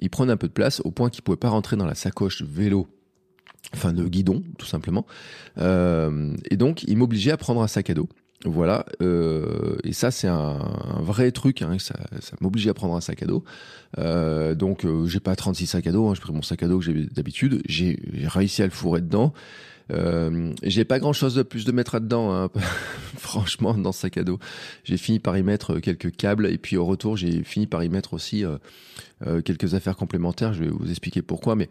il 0.00 0.10
prenait 0.10 0.30
un 0.30 0.36
peu 0.36 0.46
de 0.46 0.52
place 0.52 0.82
au 0.84 0.90
point 0.90 1.08
qu'il 1.08 1.22
pouvait 1.22 1.38
pas 1.38 1.48
rentrer 1.48 1.76
dans 1.76 1.86
la 1.86 1.94
sacoche 1.94 2.42
vélo 2.42 2.86
enfin 3.72 3.94
de 3.94 4.06
guidon 4.06 4.42
tout 4.58 4.66
simplement. 4.66 5.06
Euh, 5.56 6.36
et 6.50 6.58
donc 6.58 6.82
il 6.82 6.98
m'obligeait 6.98 7.30
à 7.30 7.38
prendre 7.38 7.62
un 7.62 7.68
sac 7.68 7.88
à 7.88 7.94
dos. 7.94 8.10
Voilà, 8.44 8.86
euh, 9.02 9.76
et 9.82 9.92
ça 9.92 10.12
c'est 10.12 10.28
un, 10.28 10.60
vrai 11.00 11.32
truc, 11.32 11.62
hein, 11.62 11.76
ça, 11.80 11.96
m'obligeait 12.40 12.70
à 12.70 12.74
prendre 12.74 12.94
un 12.94 13.00
sac 13.00 13.22
à 13.24 13.26
dos. 13.26 13.42
Euh, 13.98 14.54
donc 14.54 14.86
j'ai 15.06 15.18
pas 15.18 15.34
36 15.34 15.66
sacs 15.66 15.86
à 15.88 15.92
dos, 15.92 16.06
hein, 16.06 16.14
j'ai 16.14 16.20
pris 16.20 16.32
mon 16.32 16.42
sac 16.42 16.62
à 16.62 16.68
dos 16.68 16.78
que 16.78 16.84
j'ai 16.84 17.06
d'habitude, 17.06 17.62
j'ai 17.66 17.98
réussi 18.26 18.62
à 18.62 18.66
le 18.66 18.70
fourrer 18.70 19.00
dedans. 19.00 19.32
Euh, 19.90 20.52
j'ai 20.62 20.84
pas 20.84 20.98
grand 20.98 21.12
chose 21.12 21.34
de 21.34 21.42
plus 21.42 21.64
de 21.64 21.72
mettre 21.72 21.94
là-dedans, 21.94 22.32
hein. 22.34 22.50
franchement, 23.16 23.74
dans 23.74 23.92
ce 23.92 24.00
sac 24.00 24.16
à 24.18 24.24
dos. 24.24 24.38
J'ai 24.84 24.96
fini 24.96 25.18
par 25.18 25.36
y 25.36 25.42
mettre 25.42 25.78
quelques 25.80 26.14
câbles 26.14 26.46
et 26.46 26.58
puis 26.58 26.76
au 26.76 26.84
retour, 26.84 27.16
j'ai 27.16 27.42
fini 27.42 27.66
par 27.66 27.82
y 27.82 27.88
mettre 27.88 28.14
aussi 28.14 28.44
euh, 28.44 28.58
euh, 29.26 29.40
quelques 29.40 29.74
affaires 29.74 29.96
complémentaires. 29.96 30.52
Je 30.52 30.64
vais 30.64 30.70
vous 30.70 30.90
expliquer 30.90 31.22
pourquoi, 31.22 31.56
mais 31.56 31.68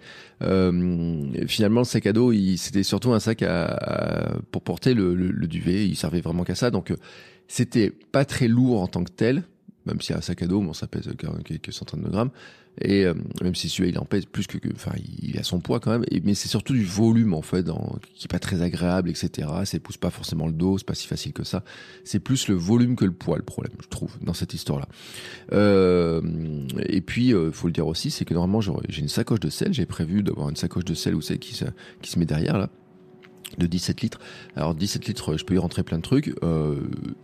finalement, 1.47 1.81
le 1.81 1.85
sac 1.85 2.07
à 2.07 2.13
dos, 2.13 2.33
c'était 2.57 2.83
surtout 2.83 3.13
un 3.13 3.19
sac 3.19 3.43
à, 3.43 4.37
pour 4.51 4.63
porter 4.63 4.93
le, 4.93 5.15
le, 5.15 5.47
duvet. 5.47 5.87
Il 5.87 5.95
servait 5.95 6.21
vraiment 6.21 6.43
qu'à 6.43 6.55
ça, 6.55 6.71
donc 6.71 6.93
c'était 7.47 7.91
pas 7.91 8.25
très 8.25 8.47
lourd 8.47 8.81
en 8.81 8.87
tant 8.87 9.03
que 9.03 9.11
tel 9.11 9.43
même 9.87 10.01
si 10.01 10.13
un 10.13 10.21
sac 10.21 10.41
à 10.43 10.47
dos, 10.47 10.61
bon, 10.61 10.73
ça 10.73 10.85
pèse 10.85 11.09
quelques 11.45 11.73
centaines 11.73 12.01
de 12.01 12.09
grammes, 12.09 12.31
et 12.81 13.05
euh, 13.05 13.13
même 13.41 13.55
si 13.55 13.69
celui-là 13.69 13.95
il 13.95 13.99
en 13.99 14.05
pèse 14.05 14.25
plus 14.25 14.47
que, 14.47 14.57
enfin 14.73 14.91
il 15.21 15.37
a 15.37 15.43
son 15.43 15.59
poids 15.59 15.79
quand 15.79 15.91
même, 15.91 16.05
mais 16.23 16.33
c'est 16.33 16.47
surtout 16.47 16.73
du 16.73 16.85
volume 16.85 17.33
en 17.33 17.41
fait, 17.41 17.65
qui 18.13 18.25
est 18.25 18.31
pas 18.31 18.39
très 18.39 18.61
agréable, 18.61 19.09
etc. 19.09 19.47
Ça 19.65 19.79
pousse 19.79 19.97
pas 19.97 20.09
forcément 20.09 20.47
le 20.47 20.53
dos, 20.53 20.77
c'est 20.77 20.87
pas 20.87 20.95
si 20.95 21.07
facile 21.07 21.33
que 21.33 21.43
ça. 21.43 21.63
C'est 22.03 22.19
plus 22.19 22.47
le 22.47 22.55
volume 22.55 22.95
que 22.95 23.05
le 23.05 23.11
poids 23.11 23.37
le 23.37 23.43
problème, 23.43 23.73
je 23.81 23.87
trouve, 23.87 24.17
dans 24.21 24.33
cette 24.33 24.53
histoire-là. 24.53 24.87
Euh, 25.53 26.21
et 26.87 27.01
puis, 27.01 27.33
euh, 27.33 27.51
faut 27.51 27.67
le 27.67 27.73
dire 27.73 27.87
aussi, 27.87 28.11
c'est 28.11 28.25
que 28.25 28.33
normalement 28.33 28.61
j'ai 28.61 29.01
une 29.01 29.07
sacoche 29.07 29.39
de 29.39 29.49
sel, 29.49 29.73
j'ai 29.73 29.85
prévu 29.85 30.23
d'avoir 30.23 30.49
une 30.49 30.55
sacoche 30.55 30.85
de 30.85 30.93
sel, 30.93 31.13
vous 31.13 31.21
savez, 31.21 31.39
qui 31.39 31.53
se, 31.55 31.65
qui 32.01 32.11
se 32.11 32.19
met 32.19 32.25
derrière 32.25 32.57
là 32.57 32.69
de 33.57 33.67
17 33.67 34.01
litres. 34.01 34.19
Alors 34.55 34.75
17 34.75 35.05
litres, 35.07 35.37
je 35.37 35.45
peux 35.45 35.55
y 35.55 35.57
rentrer 35.57 35.83
plein 35.83 35.97
de 35.97 36.03
trucs. 36.03 36.33
Euh, 36.43 36.75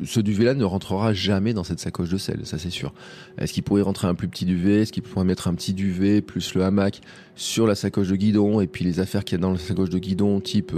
ce 0.04 0.20
duvet-là 0.20 0.54
ne 0.54 0.64
rentrera 0.64 1.14
jamais 1.14 1.54
dans 1.54 1.64
cette 1.64 1.80
sacoche 1.80 2.10
de 2.10 2.18
sel, 2.18 2.42
ça 2.46 2.58
c'est 2.58 2.70
sûr. 2.70 2.94
Est-ce 3.38 3.54
qu'il 3.54 3.64
pourrait 3.64 3.82
rentrer 3.82 4.08
un 4.08 4.16
plus 4.16 4.28
petit 4.28 4.46
duvet? 4.46 4.82
Est-ce 4.82 4.92
qu'il 4.92 5.04
pourrait 5.04 5.26
mettre 5.26 5.48
un 5.48 5.54
petit 5.54 5.74
duvet 5.74 6.22
plus 6.22 6.54
le 6.56 6.64
hamac? 6.64 7.02
Sur 7.36 7.68
la 7.68 7.76
sacoche 7.76 8.10
de 8.10 8.16
guidon 8.16 8.62
et 8.62 8.68
puis 8.68 8.86
les 8.86 9.00
affaires 9.00 9.24
qu'il 9.24 9.38
y 9.38 9.42
a 9.42 9.42
dans 9.42 9.52
la 9.52 9.58
sacoche 9.58 9.90
de 9.90 10.00
guidon, 10.00 10.40
type 10.40 10.74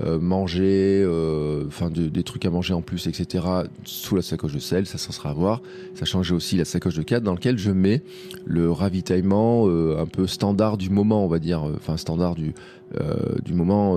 euh, 0.00 0.18
manger, 0.20 1.02
euh, 1.04 1.64
enfin 1.66 1.90
des 1.90 2.22
trucs 2.22 2.44
à 2.44 2.50
manger 2.50 2.74
en 2.74 2.82
plus, 2.82 3.06
etc. 3.06 3.44
Sous 3.84 4.14
la 4.14 4.22
sacoche 4.22 4.54
de 4.54 4.58
sel, 4.58 4.86
ça, 4.86 4.98
ça 4.98 5.12
sera 5.12 5.30
à 5.30 5.34
voir. 5.34 5.60
Ça 5.94 6.04
change 6.04 6.30
aussi 6.32 6.56
la 6.56 6.64
sacoche 6.64 6.94
de 6.94 7.02
cadre 7.02 7.24
dans 7.24 7.34
lequel 7.34 7.58
je 7.58 7.70
mets 7.70 8.02
le 8.44 8.70
ravitaillement 8.70 9.66
un 9.66 10.06
peu 10.06 10.26
standard 10.26 10.76
du 10.78 10.90
moment, 10.90 11.24
on 11.24 11.28
va 11.28 11.38
dire, 11.38 11.62
enfin 11.62 11.96
standard 11.96 12.34
du 12.34 12.54
du 13.44 13.52
moment 13.52 13.96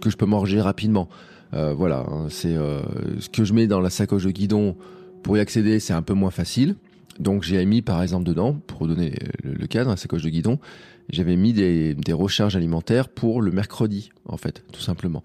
que 0.00 0.10
je 0.10 0.16
peux 0.16 0.26
manger 0.26 0.60
rapidement. 0.60 1.08
Euh, 1.54 1.74
voilà, 1.74 2.06
hein, 2.08 2.26
c'est 2.30 2.54
euh, 2.54 2.80
ce 3.20 3.28
que 3.28 3.44
je 3.44 3.52
mets 3.52 3.66
dans 3.66 3.80
la 3.80 3.90
sacoche 3.90 4.24
de 4.24 4.30
guidon 4.30 4.76
pour 5.22 5.36
y 5.36 5.40
accéder, 5.40 5.80
c'est 5.80 5.92
un 5.92 6.02
peu 6.02 6.14
moins 6.14 6.30
facile. 6.30 6.76
Donc 7.18 7.42
j'ai 7.42 7.64
mis 7.66 7.82
par 7.82 8.02
exemple 8.02 8.24
dedans, 8.24 8.54
pour 8.66 8.86
donner 8.86 9.12
le, 9.44 9.66
cadre, 9.66 9.90
la 9.90 9.96
sacoche 9.96 10.22
de 10.22 10.30
guidon, 10.30 10.58
j'avais 11.10 11.36
mis 11.36 11.52
des, 11.52 11.94
recharges 12.12 12.56
alimentaires 12.56 13.08
pour 13.08 13.42
le 13.42 13.50
mercredi, 13.50 14.10
en 14.26 14.36
fait, 14.36 14.64
tout 14.72 14.80
simplement. 14.80 15.22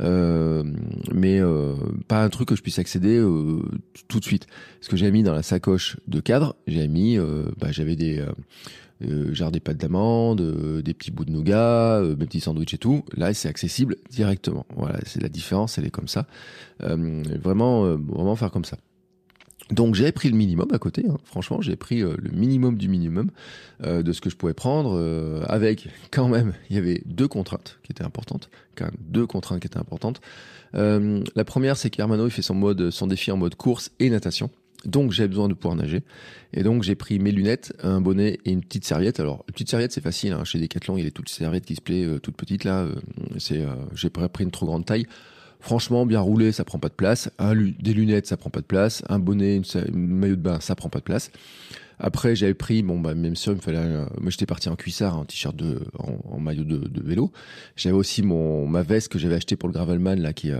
Euh, 0.00 0.64
mais 1.12 1.40
euh, 1.40 1.74
pas 2.08 2.22
un 2.22 2.28
truc 2.28 2.48
que 2.48 2.56
je 2.56 2.62
puisse 2.62 2.78
accéder 2.78 3.18
euh, 3.18 3.62
tout 4.08 4.20
de 4.20 4.24
suite. 4.24 4.46
Ce 4.80 4.88
que 4.88 4.96
j'ai 4.96 5.10
mis 5.10 5.22
dans 5.22 5.34
la 5.34 5.42
sacoche 5.42 5.98
de 6.08 6.20
cadre, 6.20 6.56
j'ai 6.66 6.88
mis, 6.88 7.18
bah, 7.58 7.70
j'avais 7.70 7.96
des 7.96 8.24
des 9.00 9.60
pâtes 9.60 9.78
d'amande, 9.78 10.82
des 10.82 10.94
petits 10.94 11.10
bouts 11.10 11.24
de 11.24 11.30
nougat, 11.30 12.02
mes 12.02 12.26
petits 12.26 12.40
sandwichs 12.40 12.74
et 12.74 12.78
tout. 12.78 13.04
Là, 13.16 13.32
c'est 13.32 13.48
accessible 13.48 13.96
directement. 14.10 14.66
Voilà, 14.76 14.98
c'est 15.06 15.22
la 15.22 15.30
différence, 15.30 15.78
elle 15.78 15.86
est 15.86 15.90
comme 15.90 16.08
ça. 16.08 16.26
vraiment, 16.80 17.96
vraiment 17.96 18.36
faire 18.36 18.50
comme 18.50 18.64
ça. 18.64 18.76
Donc 19.70 19.94
j'ai 19.94 20.10
pris 20.12 20.28
le 20.28 20.36
minimum 20.36 20.68
à 20.72 20.78
côté, 20.78 21.04
hein. 21.08 21.16
franchement 21.24 21.60
j'ai 21.60 21.76
pris 21.76 22.00
le 22.00 22.30
minimum 22.32 22.76
du 22.76 22.88
minimum 22.88 23.30
de 23.84 24.12
ce 24.12 24.20
que 24.20 24.28
je 24.28 24.36
pouvais 24.36 24.54
prendre, 24.54 25.44
avec 25.48 25.88
quand 26.10 26.28
même, 26.28 26.54
il 26.68 26.76
y 26.76 26.78
avait 26.78 27.02
deux 27.06 27.28
contraintes 27.28 27.78
qui 27.82 27.92
étaient 27.92 28.04
importantes, 28.04 28.50
quand 28.74 28.86
même 28.86 28.96
deux 29.00 29.26
contraintes 29.26 29.60
qui 29.60 29.66
étaient 29.66 29.78
importantes. 29.78 30.20
la 30.72 31.44
première 31.44 31.76
c'est 31.76 31.90
qu'Hermano 31.90 32.26
il 32.26 32.30
fait 32.30 32.42
son 32.42 32.54
mode, 32.54 32.90
son 32.90 33.06
défi 33.06 33.30
en 33.30 33.36
mode 33.36 33.54
course 33.54 33.92
et 34.00 34.10
natation. 34.10 34.50
Donc 34.84 35.12
j'ai 35.12 35.28
besoin 35.28 35.48
de 35.48 35.54
pouvoir 35.54 35.76
nager. 35.76 36.02
Et 36.52 36.62
donc 36.62 36.82
j'ai 36.82 36.94
pris 36.94 37.18
mes 37.18 37.32
lunettes, 37.32 37.74
un 37.82 38.00
bonnet 38.00 38.38
et 38.44 38.52
une 38.52 38.62
petite 38.62 38.84
serviette. 38.84 39.20
Alors 39.20 39.44
une 39.48 39.52
petite 39.52 39.70
serviette 39.70 39.92
c'est 39.92 40.00
facile, 40.00 40.32
hein. 40.32 40.44
chez 40.44 40.58
Decathlon 40.58 40.96
il 40.96 41.04
y 41.04 41.06
a 41.06 41.10
toutes 41.10 41.28
ces 41.28 41.42
serviettes 41.42 41.66
qui 41.66 41.76
se 41.76 41.80
plaît 41.80 42.04
euh, 42.04 42.18
toutes 42.18 42.36
petites 42.36 42.64
là. 42.64 42.82
Euh, 42.82 42.94
c'est, 43.38 43.60
euh, 43.60 43.74
j'ai 43.94 44.10
pas 44.10 44.28
pris 44.28 44.44
une 44.44 44.50
trop 44.50 44.66
grande 44.66 44.84
taille. 44.84 45.06
Franchement, 45.60 46.06
bien 46.06 46.20
roulé, 46.20 46.52
ça 46.52 46.64
prend 46.64 46.78
pas 46.78 46.88
de 46.88 46.94
place. 46.94 47.30
Un, 47.38 47.54
des 47.54 47.92
lunettes, 47.92 48.26
ça 48.26 48.36
prend 48.36 48.50
pas 48.50 48.60
de 48.60 48.66
place. 48.66 49.02
Un 49.08 49.18
bonnet, 49.18 49.56
une, 49.56 49.94
maillot 49.94 50.36
de 50.36 50.40
bain, 50.40 50.60
ça 50.60 50.74
prend 50.74 50.88
pas 50.88 51.00
de 51.00 51.04
place. 51.04 51.30
Après, 51.98 52.34
j'avais 52.34 52.54
pris, 52.54 52.82
bon, 52.82 52.98
bah, 52.98 53.14
même 53.14 53.36
sûr, 53.36 53.52
il 53.52 53.56
me 53.56 53.60
fallait, 53.60 53.86
moi, 54.20 54.30
j'étais 54.30 54.46
parti 54.46 54.70
en 54.70 54.76
cuissard, 54.76 55.18
en 55.18 55.24
t-shirt 55.26 55.54
de, 55.54 55.80
en, 55.98 56.38
maillot 56.38 56.64
de, 56.64 57.02
vélo. 57.02 57.30
J'avais 57.76 57.94
aussi 57.94 58.22
mon, 58.22 58.66
ma 58.66 58.82
veste 58.82 59.08
que 59.08 59.18
j'avais 59.18 59.34
acheté 59.34 59.56
pour 59.56 59.68
le 59.68 59.74
gravelman, 59.74 60.18
là, 60.18 60.32
qui, 60.32 60.50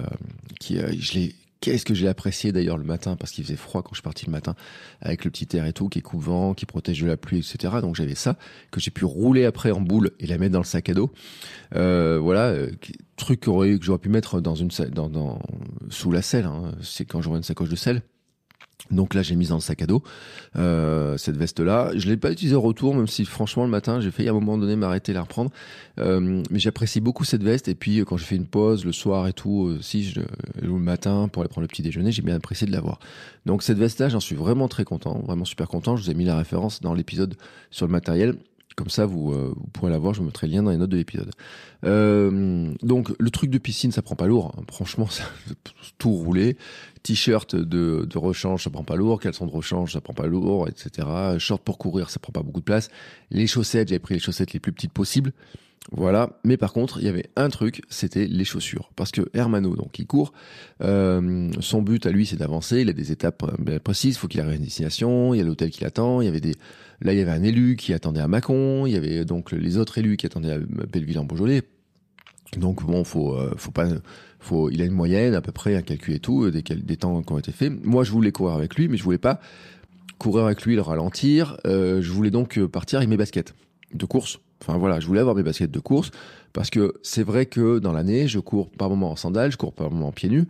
qui, 0.58 0.78
je 0.78 1.14
l'ai, 1.14 1.34
Qu'est-ce 1.60 1.84
que 1.84 1.92
j'ai 1.92 2.08
apprécié 2.08 2.52
d'ailleurs 2.52 2.78
le 2.78 2.84
matin 2.84 3.16
parce 3.16 3.32
qu'il 3.32 3.44
faisait 3.44 3.56
froid 3.56 3.82
quand 3.82 3.90
je 3.90 3.96
suis 3.96 4.02
parti 4.02 4.24
le 4.24 4.32
matin 4.32 4.54
avec 5.02 5.26
le 5.26 5.30
petit 5.30 5.54
air 5.54 5.66
et 5.66 5.74
tout 5.74 5.90
qui 5.90 5.98
est 5.98 6.02
couvant, 6.02 6.54
qui 6.54 6.64
protège 6.64 7.02
de 7.02 7.06
la 7.06 7.18
pluie, 7.18 7.40
etc. 7.40 7.74
Donc 7.82 7.96
j'avais 7.96 8.14
ça 8.14 8.38
que 8.70 8.80
j'ai 8.80 8.90
pu 8.90 9.04
rouler 9.04 9.44
après 9.44 9.70
en 9.70 9.82
boule 9.82 10.12
et 10.20 10.26
la 10.26 10.38
mettre 10.38 10.52
dans 10.52 10.60
le 10.60 10.64
sac 10.64 10.88
à 10.88 10.94
dos. 10.94 11.12
Euh, 11.74 12.18
voilà, 12.18 12.46
euh, 12.46 12.70
truc 13.20 13.40
que 13.40 13.50
j'aurais 13.80 13.98
pu 13.98 14.08
mettre 14.08 14.40
dans 14.40 14.54
une 14.54 14.70
dans, 14.92 15.38
sous 15.88 16.10
la 16.10 16.22
selle. 16.22 16.46
Hein. 16.46 16.72
C'est 16.82 17.04
quand 17.04 17.22
j'aurais 17.22 17.38
une 17.38 17.44
sacoche 17.44 17.68
de 17.68 17.76
sel. 17.76 18.02
Donc 18.90 19.14
là, 19.14 19.22
j'ai 19.22 19.36
mis 19.36 19.46
dans 19.46 19.56
le 19.56 19.60
sac 19.60 19.82
à 19.82 19.86
dos 19.86 20.02
euh, 20.56 21.16
cette 21.16 21.36
veste-là. 21.36 21.92
Je 21.94 22.08
l'ai 22.08 22.16
pas 22.16 22.32
utilisée 22.32 22.56
au 22.56 22.60
retour, 22.60 22.94
même 22.94 23.06
si 23.06 23.24
franchement 23.24 23.64
le 23.64 23.70
matin, 23.70 24.00
j'ai 24.00 24.10
failli 24.10 24.28
à 24.28 24.32
un 24.32 24.34
moment 24.34 24.58
donné 24.58 24.74
m'arrêter 24.74 25.12
la 25.12 25.22
reprendre. 25.22 25.50
Euh, 25.98 26.42
mais 26.50 26.58
j'apprécie 26.58 27.00
beaucoup 27.00 27.24
cette 27.24 27.42
veste. 27.42 27.68
Et 27.68 27.74
puis 27.74 27.98
quand 27.98 28.16
j'ai 28.16 28.24
fait 28.24 28.36
une 28.36 28.46
pause 28.46 28.84
le 28.84 28.92
soir 28.92 29.28
et 29.28 29.32
tout, 29.32 29.68
euh, 29.68 29.78
si 29.82 30.04
je, 30.04 30.20
le 30.60 30.70
matin 30.70 31.28
pour 31.28 31.42
aller 31.42 31.48
prendre 31.48 31.62
le 31.62 31.68
petit 31.68 31.82
déjeuner, 31.82 32.10
j'ai 32.10 32.22
bien 32.22 32.34
apprécié 32.34 32.66
de 32.66 32.72
l'avoir. 32.72 32.98
Donc 33.46 33.62
cette 33.62 33.78
veste-là, 33.78 34.08
j'en 34.08 34.20
suis 34.20 34.36
vraiment 34.36 34.68
très 34.68 34.84
content, 34.84 35.20
vraiment 35.24 35.44
super 35.44 35.68
content. 35.68 35.96
Je 35.96 36.04
vous 36.04 36.10
ai 36.10 36.14
mis 36.14 36.24
la 36.24 36.36
référence 36.36 36.80
dans 36.80 36.94
l'épisode 36.94 37.36
sur 37.70 37.86
le 37.86 37.92
matériel. 37.92 38.36
Comme 38.76 38.88
ça, 38.88 39.04
vous, 39.04 39.32
euh, 39.32 39.52
vous 39.56 39.66
pourrez 39.72 39.90
la 39.90 39.98
voir. 39.98 40.14
Je 40.14 40.20
vous 40.20 40.26
mettrai 40.26 40.46
le 40.46 40.54
lien 40.54 40.62
dans 40.62 40.70
les 40.70 40.76
notes 40.76 40.90
de 40.90 40.96
l'épisode. 40.96 41.30
Euh, 41.84 42.72
donc, 42.82 43.10
le 43.18 43.30
truc 43.30 43.50
de 43.50 43.58
piscine, 43.58 43.92
ça 43.92 44.02
prend 44.02 44.16
pas 44.16 44.26
lourd. 44.26 44.54
Hein. 44.56 44.62
Franchement, 44.70 45.08
tout 45.98 46.12
roulé. 46.12 46.56
T-shirt 47.02 47.56
de, 47.56 48.06
de 48.08 48.18
rechange, 48.18 48.64
ça 48.64 48.70
prend 48.70 48.84
pas 48.84 48.96
lourd. 48.96 49.20
Caleçon 49.20 49.46
de 49.46 49.50
rechange, 49.50 49.94
ça 49.94 50.00
prend 50.00 50.14
pas 50.14 50.26
lourd, 50.26 50.68
etc. 50.68 51.08
Short 51.38 51.62
pour 51.62 51.78
courir, 51.78 52.10
ça 52.10 52.18
prend 52.20 52.32
pas 52.32 52.42
beaucoup 52.42 52.60
de 52.60 52.64
place. 52.64 52.90
Les 53.30 53.46
chaussettes, 53.46 53.88
j'avais 53.88 53.98
pris 53.98 54.14
les 54.14 54.20
chaussettes 54.20 54.52
les 54.52 54.60
plus 54.60 54.72
petites 54.72 54.92
possibles. 54.92 55.32
Voilà. 55.92 56.38
Mais 56.44 56.56
par 56.56 56.72
contre, 56.72 56.98
il 56.98 57.06
y 57.06 57.08
avait 57.08 57.30
un 57.36 57.48
truc, 57.48 57.82
c'était 57.88 58.26
les 58.26 58.44
chaussures. 58.44 58.90
Parce 58.96 59.10
que 59.10 59.22
Hermano, 59.34 59.74
donc, 59.74 59.98
il 59.98 60.06
court. 60.06 60.32
Euh, 60.82 61.50
son 61.60 61.82
but 61.82 62.04
à 62.06 62.10
lui, 62.10 62.26
c'est 62.26 62.36
d'avancer. 62.36 62.82
Il 62.82 62.88
a 62.88 62.92
des 62.92 63.12
étapes 63.12 63.42
euh, 63.68 63.78
précises. 63.78 64.16
Il 64.16 64.18
faut 64.18 64.28
qu'il 64.28 64.40
arrive 64.40 64.52
à 64.52 64.56
une 64.56 64.62
destination. 64.62 65.34
Il 65.34 65.38
y 65.38 65.40
a 65.40 65.44
l'hôtel 65.44 65.70
qui 65.70 65.82
l'attend. 65.82 66.20
Il 66.20 66.26
y 66.26 66.28
avait 66.28 66.40
des, 66.40 66.54
là, 67.00 67.12
il 67.12 67.18
y 67.18 67.22
avait 67.22 67.30
un 67.30 67.42
élu 67.42 67.76
qui 67.76 67.94
attendait 67.94 68.20
à 68.20 68.28
Mâcon. 68.28 68.86
Il 68.86 68.92
y 68.92 68.96
avait 68.96 69.24
donc 69.24 69.52
les 69.52 69.78
autres 69.78 69.98
élus 69.98 70.16
qui 70.16 70.26
attendaient 70.26 70.52
à 70.52 70.58
Belleville 70.58 71.18
en 71.18 71.24
Beaujolais. 71.24 71.62
Donc 72.56 72.84
bon, 72.84 73.04
faut, 73.04 73.34
euh, 73.34 73.54
faut 73.56 73.70
pas, 73.70 73.86
faut, 74.40 74.70
il 74.70 74.82
a 74.82 74.84
une 74.84 74.92
moyenne 74.92 75.34
à 75.34 75.40
peu 75.40 75.52
près, 75.52 75.76
un 75.76 75.82
calcul 75.82 76.14
et 76.14 76.18
tout, 76.18 76.50
des, 76.50 76.62
des 76.62 76.96
temps 76.96 77.22
qui 77.22 77.32
ont 77.32 77.38
été 77.38 77.52
faits. 77.52 77.72
Moi, 77.84 78.02
je 78.02 78.10
voulais 78.10 78.32
courir 78.32 78.54
avec 78.56 78.74
lui, 78.74 78.88
mais 78.88 78.96
je 78.96 79.04
voulais 79.04 79.18
pas 79.18 79.40
courir 80.18 80.44
avec 80.44 80.62
lui, 80.64 80.74
le 80.74 80.82
ralentir. 80.82 81.56
Euh, 81.64 82.02
je 82.02 82.10
voulais 82.10 82.30
donc 82.30 82.58
partir 82.66 82.98
avec 82.98 83.08
mes 83.08 83.16
baskets 83.16 83.54
de 83.94 84.04
course 84.04 84.40
Enfin 84.62 84.78
voilà, 84.78 85.00
je 85.00 85.06
voulais 85.06 85.20
avoir 85.20 85.34
mes 85.36 85.42
baskets 85.42 85.70
de 85.70 85.80
course 85.80 86.10
parce 86.52 86.70
que 86.70 86.94
c'est 87.02 87.22
vrai 87.22 87.46
que 87.46 87.78
dans 87.78 87.92
l'année, 87.92 88.28
je 88.28 88.38
cours 88.38 88.70
par 88.70 88.90
moment 88.90 89.10
en 89.10 89.16
sandales, 89.16 89.52
je 89.52 89.56
cours 89.56 89.72
par 89.72 89.90
moment 89.90 90.08
en 90.08 90.12
pieds 90.12 90.28
nus. 90.28 90.46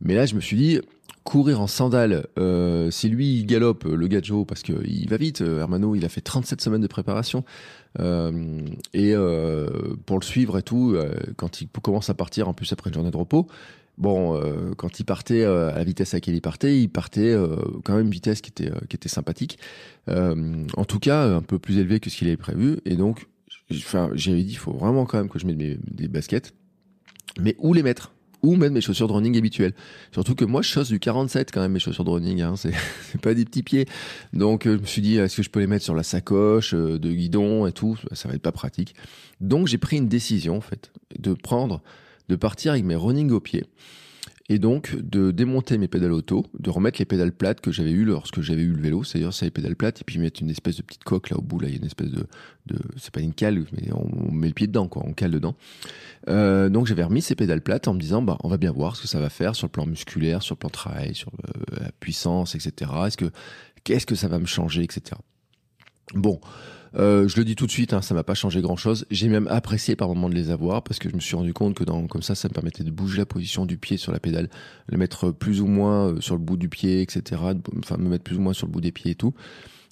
Mais 0.00 0.14
là, 0.14 0.24
je 0.26 0.34
me 0.34 0.40
suis 0.40 0.56
dit, 0.56 0.80
courir 1.24 1.60
en 1.60 1.66
sandales, 1.66 2.26
euh, 2.38 2.90
si 2.90 3.08
lui 3.08 3.38
il 3.38 3.46
galope, 3.46 3.84
le 3.84 4.06
gadjo, 4.06 4.44
parce 4.44 4.62
qu'il 4.62 5.08
va 5.08 5.16
vite, 5.16 5.42
Hermano, 5.42 5.94
il 5.94 6.04
a 6.04 6.08
fait 6.08 6.20
37 6.20 6.60
semaines 6.60 6.80
de 6.80 6.86
préparation. 6.86 7.44
et 7.98 9.14
pour 10.06 10.18
le 10.18 10.24
suivre 10.24 10.58
et 10.58 10.62
tout, 10.62 10.96
quand 11.36 11.60
il 11.60 11.68
commence 11.68 12.08
à 12.10 12.14
partir, 12.14 12.48
en 12.48 12.54
plus 12.54 12.72
après 12.72 12.90
une 12.90 12.94
journée 12.94 13.10
de 13.10 13.16
repos, 13.16 13.46
bon, 13.98 14.40
quand 14.76 14.98
il 15.00 15.04
partait 15.04 15.44
à 15.44 15.74
la 15.76 15.84
vitesse 15.84 16.14
à 16.14 16.16
laquelle 16.16 16.34
il 16.34 16.40
partait, 16.40 16.80
il 16.80 16.88
partait 16.88 17.36
quand 17.84 17.94
même 17.94 18.06
une 18.06 18.10
vitesse 18.10 18.40
qui 18.40 18.50
était, 18.50 18.70
qui 18.88 18.96
était 18.96 19.10
sympathique. 19.10 19.58
en 20.08 20.84
tout 20.86 21.00
cas, 21.00 21.26
un 21.26 21.42
peu 21.42 21.58
plus 21.58 21.78
élevé 21.78 22.00
que 22.00 22.08
ce 22.08 22.16
qu'il 22.16 22.28
avait 22.28 22.38
prévu. 22.38 22.78
Et 22.86 22.96
donc, 22.96 23.26
enfin, 23.72 24.10
j'avais 24.14 24.42
dit, 24.42 24.52
il 24.52 24.58
faut 24.58 24.72
vraiment 24.72 25.06
quand 25.06 25.18
même 25.18 25.28
que 25.28 25.38
je 25.38 25.46
mette 25.46 25.56
mes, 25.56 25.78
des 25.90 26.08
baskets. 26.08 26.52
Mais 27.40 27.56
où 27.58 27.72
les 27.72 27.82
mettre? 27.82 28.12
Ou 28.42 28.56
mettre 28.56 28.72
mes 28.72 28.80
chaussures 28.80 29.06
de 29.06 29.12
running 29.12 29.36
habituelles? 29.36 29.74
Surtout 30.12 30.34
que 30.34 30.44
moi, 30.44 30.62
je 30.62 30.68
chausse 30.68 30.88
du 30.88 30.98
47 30.98 31.50
quand 31.52 31.60
même, 31.60 31.72
mes 31.72 31.78
chaussures 31.78 32.04
de 32.04 32.10
running. 32.10 32.40
Hein. 32.40 32.54
C'est, 32.56 32.72
pas 33.20 33.34
des 33.34 33.44
petits 33.44 33.62
pieds. 33.62 33.86
Donc, 34.32 34.66
euh, 34.66 34.76
je 34.76 34.80
me 34.80 34.86
suis 34.86 35.02
dit, 35.02 35.16
est-ce 35.16 35.36
que 35.36 35.42
je 35.42 35.50
peux 35.50 35.60
les 35.60 35.66
mettre 35.66 35.84
sur 35.84 35.94
la 35.94 36.02
sacoche 36.02 36.74
euh, 36.74 36.98
de 36.98 37.12
guidon 37.12 37.66
et 37.66 37.72
tout? 37.72 37.98
Ça 38.12 38.28
va 38.28 38.34
être 38.34 38.42
pas 38.42 38.52
pratique. 38.52 38.94
Donc, 39.40 39.66
j'ai 39.66 39.78
pris 39.78 39.98
une 39.98 40.08
décision, 40.08 40.56
en 40.56 40.62
fait, 40.62 40.90
de 41.18 41.34
prendre, 41.34 41.82
de 42.28 42.36
partir 42.36 42.72
avec 42.72 42.84
mes 42.84 42.96
running 42.96 43.30
au 43.30 43.40
pied 43.40 43.64
et 44.50 44.58
donc 44.58 44.96
de 44.96 45.30
démonter 45.30 45.78
mes 45.78 45.86
pédales 45.86 46.10
auto, 46.10 46.44
de 46.58 46.70
remettre 46.70 46.98
les 46.98 47.04
pédales 47.04 47.30
plates 47.30 47.60
que 47.60 47.70
j'avais 47.70 47.92
eu 47.92 48.04
lorsque 48.04 48.40
j'avais 48.40 48.62
eu 48.62 48.72
le 48.72 48.82
vélo, 48.82 49.04
c'est-à-dire 49.04 49.32
c'est 49.32 49.44
les 49.44 49.52
pédales 49.52 49.76
plates, 49.76 50.00
et 50.00 50.04
puis 50.04 50.18
mettre 50.18 50.42
une 50.42 50.50
espèce 50.50 50.76
de 50.76 50.82
petite 50.82 51.04
coque 51.04 51.30
là 51.30 51.38
au 51.38 51.40
bout, 51.40 51.60
là 51.60 51.68
il 51.68 51.70
y 51.70 51.74
a 51.76 51.78
une 51.78 51.86
espèce 51.86 52.10
de, 52.10 52.26
c'est 52.96 53.14
pas 53.14 53.20
une 53.20 53.32
cale, 53.32 53.64
mais 53.72 53.92
on, 53.92 54.32
met 54.32 54.48
le 54.48 54.52
pied 54.52 54.66
dedans 54.66 54.88
quoi, 54.88 55.04
on 55.06 55.12
cale 55.12 55.30
dedans. 55.30 55.54
Euh, 56.28 56.68
donc 56.68 56.88
j'avais 56.88 57.04
remis 57.04 57.22
ces 57.22 57.36
pédales 57.36 57.60
plates 57.60 57.86
en 57.86 57.94
me 57.94 58.00
disant 58.00 58.22
bah 58.22 58.38
on 58.42 58.48
va 58.48 58.56
bien 58.56 58.72
voir 58.72 58.96
ce 58.96 59.02
que 59.02 59.08
ça 59.08 59.20
va 59.20 59.30
faire 59.30 59.54
sur 59.54 59.68
le 59.68 59.70
plan 59.70 59.86
musculaire, 59.86 60.42
sur 60.42 60.56
le 60.56 60.58
plan 60.58 60.68
travail, 60.68 61.14
sur 61.14 61.30
la 61.80 61.92
puissance, 62.00 62.56
etc. 62.56 62.90
Est-ce 63.06 63.16
que 63.16 63.30
qu'est-ce 63.84 64.04
que 64.04 64.16
ça 64.16 64.26
va 64.26 64.40
me 64.40 64.46
changer, 64.46 64.82
etc. 64.82 65.16
Bon. 66.14 66.40
Euh, 66.96 67.28
je 67.28 67.36
le 67.36 67.44
dis 67.44 67.54
tout 67.54 67.66
de 67.66 67.70
suite, 67.70 67.92
hein, 67.92 68.02
ça 68.02 68.14
m'a 68.14 68.24
pas 68.24 68.34
changé 68.34 68.60
grand 68.60 68.76
chose. 68.76 69.06
J'ai 69.10 69.28
même 69.28 69.46
apprécié 69.48 69.96
par 69.96 70.08
moments 70.08 70.28
de 70.28 70.34
les 70.34 70.50
avoir 70.50 70.82
parce 70.82 70.98
que 70.98 71.08
je 71.08 71.14
me 71.14 71.20
suis 71.20 71.36
rendu 71.36 71.52
compte 71.52 71.74
que 71.74 71.84
comme 71.84 72.22
ça, 72.22 72.34
ça 72.34 72.48
me 72.48 72.54
permettait 72.54 72.84
de 72.84 72.90
bouger 72.90 73.18
la 73.18 73.26
position 73.26 73.66
du 73.66 73.78
pied 73.78 73.96
sur 73.96 74.12
la 74.12 74.18
pédale, 74.18 74.48
le 74.88 74.98
mettre 74.98 75.30
plus 75.30 75.60
ou 75.60 75.66
moins 75.66 76.08
euh, 76.08 76.20
sur 76.20 76.34
le 76.34 76.40
bout 76.40 76.56
du 76.56 76.68
pied, 76.68 77.02
etc. 77.02 77.40
Enfin, 77.78 77.96
me 77.96 78.08
mettre 78.08 78.24
plus 78.24 78.36
ou 78.36 78.40
moins 78.40 78.52
sur 78.52 78.66
le 78.66 78.72
bout 78.72 78.80
des 78.80 78.92
pieds 78.92 79.12
et 79.12 79.16
tout. 79.16 79.34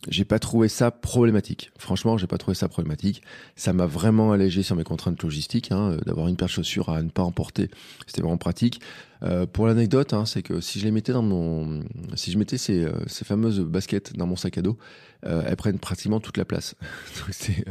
J'ai 0.06 0.24
pas 0.24 0.38
trouvé 0.38 0.68
ça 0.68 0.92
problématique. 0.92 1.72
Franchement, 1.76 2.16
j'ai 2.16 2.28
pas 2.28 2.38
trouvé 2.38 2.54
ça 2.54 2.68
problématique. 2.68 3.22
Ça 3.56 3.72
m'a 3.72 3.86
vraiment 3.86 4.30
allégé 4.30 4.62
sur 4.62 4.76
mes 4.76 4.84
contraintes 4.84 5.20
logistiques, 5.22 5.72
hein, 5.72 5.92
euh, 5.92 5.98
d'avoir 6.06 6.28
une 6.28 6.36
paire 6.36 6.46
de 6.46 6.52
chaussures 6.52 6.88
à 6.88 7.02
ne 7.02 7.10
pas 7.10 7.22
emporter. 7.22 7.68
C'était 8.06 8.22
vraiment 8.22 8.36
pratique. 8.36 8.80
Euh, 9.22 9.46
pour 9.46 9.66
l'anecdote, 9.66 10.12
hein, 10.12 10.26
c'est 10.26 10.42
que 10.42 10.60
si 10.60 10.78
je 10.78 10.84
les 10.84 10.90
mettais 10.90 11.12
dans 11.12 11.22
mon, 11.22 11.82
si 12.14 12.30
je 12.30 12.38
mettais 12.38 12.58
ces, 12.58 12.84
euh, 12.84 12.92
ces 13.06 13.24
fameuses 13.24 13.60
baskets 13.60 14.16
dans 14.16 14.26
mon 14.26 14.36
sac 14.36 14.58
à 14.58 14.62
dos, 14.62 14.78
euh, 15.26 15.42
elles 15.46 15.56
prennent 15.56 15.78
pratiquement 15.78 16.20
toute 16.20 16.36
la 16.36 16.44
place. 16.44 16.76
c'est, 17.30 17.64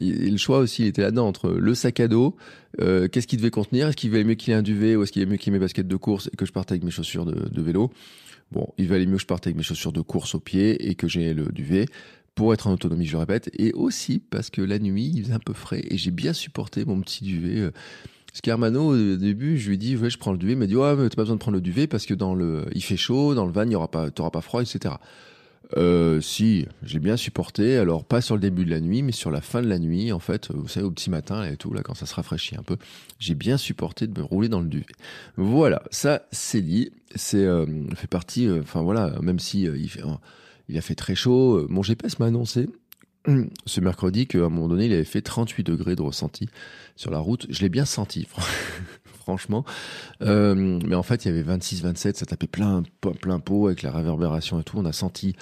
le 0.00 0.36
choix 0.36 0.58
aussi 0.58 0.82
il 0.82 0.88
était 0.88 1.02
là-dedans 1.02 1.26
entre 1.26 1.50
le 1.50 1.74
sac 1.74 2.00
à 2.00 2.08
dos, 2.08 2.36
qu'est-ce 2.78 3.26
qu'il 3.26 3.38
devait 3.38 3.50
contenir, 3.50 3.88
est-ce 3.88 3.96
qu'il 3.96 4.10
valait 4.10 4.24
mieux 4.24 4.34
qu'il 4.34 4.52
ait 4.52 4.56
un 4.56 4.62
duvet 4.62 4.96
ou 4.96 5.02
est-ce 5.02 5.12
qu'il 5.12 5.22
valait 5.22 5.32
mieux 5.32 5.38
qu'il 5.38 5.54
ait 5.54 5.58
mes 5.58 5.60
baskets 5.60 5.88
de 5.88 5.96
course 5.96 6.28
et 6.32 6.36
que 6.36 6.44
je 6.44 6.52
parte 6.52 6.70
avec 6.72 6.82
mes 6.82 6.90
chaussures 6.90 7.24
de 7.24 7.62
vélo? 7.62 7.90
Bon, 8.52 8.72
il 8.78 8.88
valait 8.88 9.06
mieux 9.06 9.16
que 9.16 9.22
je 9.22 9.26
parte 9.26 9.46
avec 9.46 9.56
mes 9.56 9.62
chaussures 9.62 9.92
de 9.92 10.00
course 10.00 10.34
au 10.34 10.40
pied 10.40 10.88
et 10.88 10.94
que 10.94 11.08
j'ai 11.08 11.34
le 11.34 11.46
duvet 11.46 11.86
pour 12.34 12.52
être 12.52 12.66
en 12.66 12.72
autonomie, 12.72 13.06
je 13.06 13.12
le 13.12 13.18
répète, 13.18 13.50
et 13.58 13.72
aussi 13.72 14.18
parce 14.18 14.50
que 14.50 14.60
la 14.60 14.78
nuit, 14.78 15.10
il 15.14 15.22
faisait 15.22 15.34
un 15.34 15.38
peu 15.38 15.54
frais 15.54 15.82
et 15.88 15.96
j'ai 15.96 16.10
bien 16.10 16.34
supporté 16.34 16.84
mon 16.84 17.00
petit 17.00 17.24
duvet. 17.24 17.70
Parce 18.26 18.42
qu'Hermano, 18.42 18.92
au 18.92 19.16
début, 19.16 19.56
je 19.56 19.70
lui 19.70 19.78
dit, 19.78 19.96
ouais, 19.96 20.10
je 20.10 20.18
prends 20.18 20.32
le 20.32 20.36
duvet. 20.36 20.52
Il 20.52 20.58
m'a 20.58 20.66
dit, 20.66 20.76
ouais, 20.76 20.94
mais 20.94 21.08
t'as 21.08 21.16
pas 21.16 21.22
besoin 21.22 21.36
de 21.36 21.40
prendre 21.40 21.54
le 21.54 21.62
duvet 21.62 21.86
parce 21.86 22.04
que 22.04 22.12
dans 22.12 22.34
le, 22.34 22.66
il 22.74 22.84
fait 22.84 22.98
chaud, 22.98 23.34
dans 23.34 23.46
le 23.46 23.52
van, 23.52 23.62
il 23.62 23.72
y 23.72 23.74
aura 23.74 23.90
pas, 23.90 24.10
t'auras 24.10 24.28
pas 24.28 24.42
froid, 24.42 24.60
etc. 24.60 24.96
Euh, 25.76 26.20
si, 26.20 26.66
j'ai 26.82 26.98
bien 26.98 27.16
supporté. 27.16 27.76
Alors, 27.76 28.04
pas 28.04 28.20
sur 28.20 28.34
le 28.34 28.40
début 28.40 28.64
de 28.64 28.70
la 28.70 28.80
nuit, 28.80 29.02
mais 29.02 29.12
sur 29.12 29.30
la 29.30 29.40
fin 29.40 29.62
de 29.62 29.68
la 29.68 29.78
nuit, 29.78 30.12
en 30.12 30.18
fait, 30.18 30.50
vous 30.52 30.68
savez, 30.68 30.86
au 30.86 30.90
petit 30.90 31.10
matin 31.10 31.44
et 31.44 31.56
tout, 31.56 31.72
là, 31.72 31.82
quand 31.82 31.94
ça 31.94 32.06
se 32.06 32.14
rafraîchit 32.14 32.56
un 32.56 32.62
peu, 32.62 32.76
j'ai 33.18 33.34
bien 33.34 33.56
supporté 33.56 34.06
de 34.06 34.18
me 34.18 34.24
rouler 34.24 34.48
dans 34.48 34.60
le 34.60 34.68
duvet. 34.68 34.86
Voilà, 35.36 35.82
ça, 35.90 36.22
c'est 36.30 36.62
dit. 36.62 36.90
C'est, 37.14 37.44
euh, 37.44 37.66
fait 37.94 38.06
partie, 38.06 38.46
euh, 38.46 38.60
enfin 38.60 38.82
voilà, 38.82 39.14
même 39.22 39.38
si 39.38 39.66
euh, 39.66 39.76
il 39.76 39.90
il 40.68 40.76
a 40.76 40.80
fait 40.80 40.96
très 40.96 41.14
chaud, 41.14 41.64
mon 41.68 41.82
GPS 41.84 42.18
m'a 42.18 42.26
annoncé 42.26 42.68
ce 43.66 43.80
mercredi 43.80 44.26
qu'à 44.26 44.38
un 44.38 44.48
moment 44.48 44.68
donné, 44.68 44.86
il 44.86 44.92
avait 44.92 45.04
fait 45.04 45.22
38 45.22 45.62
degrés 45.62 45.94
de 45.94 46.02
ressenti 46.02 46.48
sur 46.96 47.12
la 47.12 47.18
route. 47.18 47.46
Je 47.50 47.60
l'ai 47.60 47.68
bien 47.68 47.84
senti, 47.84 48.26
franchement. 49.26 49.64
Euh, 50.22 50.78
mais 50.86 50.94
en 50.94 51.02
fait, 51.02 51.24
il 51.24 51.28
y 51.28 51.30
avait 51.32 51.42
26, 51.42 51.82
27, 51.82 52.16
ça 52.16 52.26
tapait 52.26 52.46
plein, 52.46 52.84
plein 53.20 53.40
pot 53.40 53.66
avec 53.66 53.82
la 53.82 53.90
réverbération 53.90 54.60
et 54.60 54.62
tout. 54.62 54.78
On 54.78 54.84
a 54.84 54.92
senti 54.92 55.34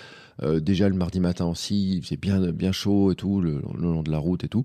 euh, 0.42 0.58
déjà 0.58 0.88
le 0.88 0.94
mardi 0.94 1.20
matin 1.20 1.44
aussi, 1.44 1.96
il 1.96 2.02
faisait 2.02 2.16
bien, 2.16 2.40
bien 2.50 2.72
chaud 2.72 3.12
et 3.12 3.14
tout, 3.14 3.42
le 3.42 3.60
long 3.78 4.02
de 4.02 4.10
la 4.10 4.18
route 4.18 4.42
et 4.42 4.48
tout. 4.48 4.64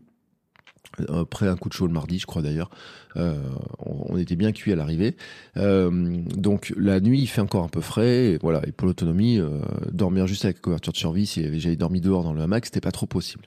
Après 1.10 1.48
un 1.48 1.56
coup 1.56 1.70
de 1.70 1.74
chaud 1.74 1.86
le 1.86 1.94
mardi, 1.94 2.18
je 2.18 2.26
crois 2.26 2.42
d'ailleurs. 2.42 2.70
Euh, 3.18 3.38
on, 3.80 4.18
était 4.18 4.36
bien 4.36 4.52
cuit 4.52 4.72
à 4.72 4.76
l'arrivée. 4.76 5.16
Euh, 5.58 5.92
donc 6.36 6.74
la 6.78 7.00
nuit, 7.00 7.20
il 7.20 7.28
fait 7.28 7.42
encore 7.42 7.64
un 7.64 7.70
peu 7.70 7.82
frais. 7.82 8.32
Et 8.32 8.38
voilà. 8.42 8.62
Et 8.68 8.72
pour 8.72 8.88
l'autonomie, 8.88 9.40
euh, 9.40 9.60
dormir 9.92 10.28
juste 10.28 10.46
avec 10.46 10.62
couverture 10.62 10.94
de 10.94 10.98
survie, 10.98 11.26
si 11.26 11.60
j'avais 11.60 11.76
dormi 11.76 12.02
dehors 12.02 12.24
dans 12.24 12.34
le 12.34 12.42
hamac, 12.42 12.66
c'était 12.66 12.82
pas 12.82 12.92
trop 12.92 13.06
possible. 13.06 13.46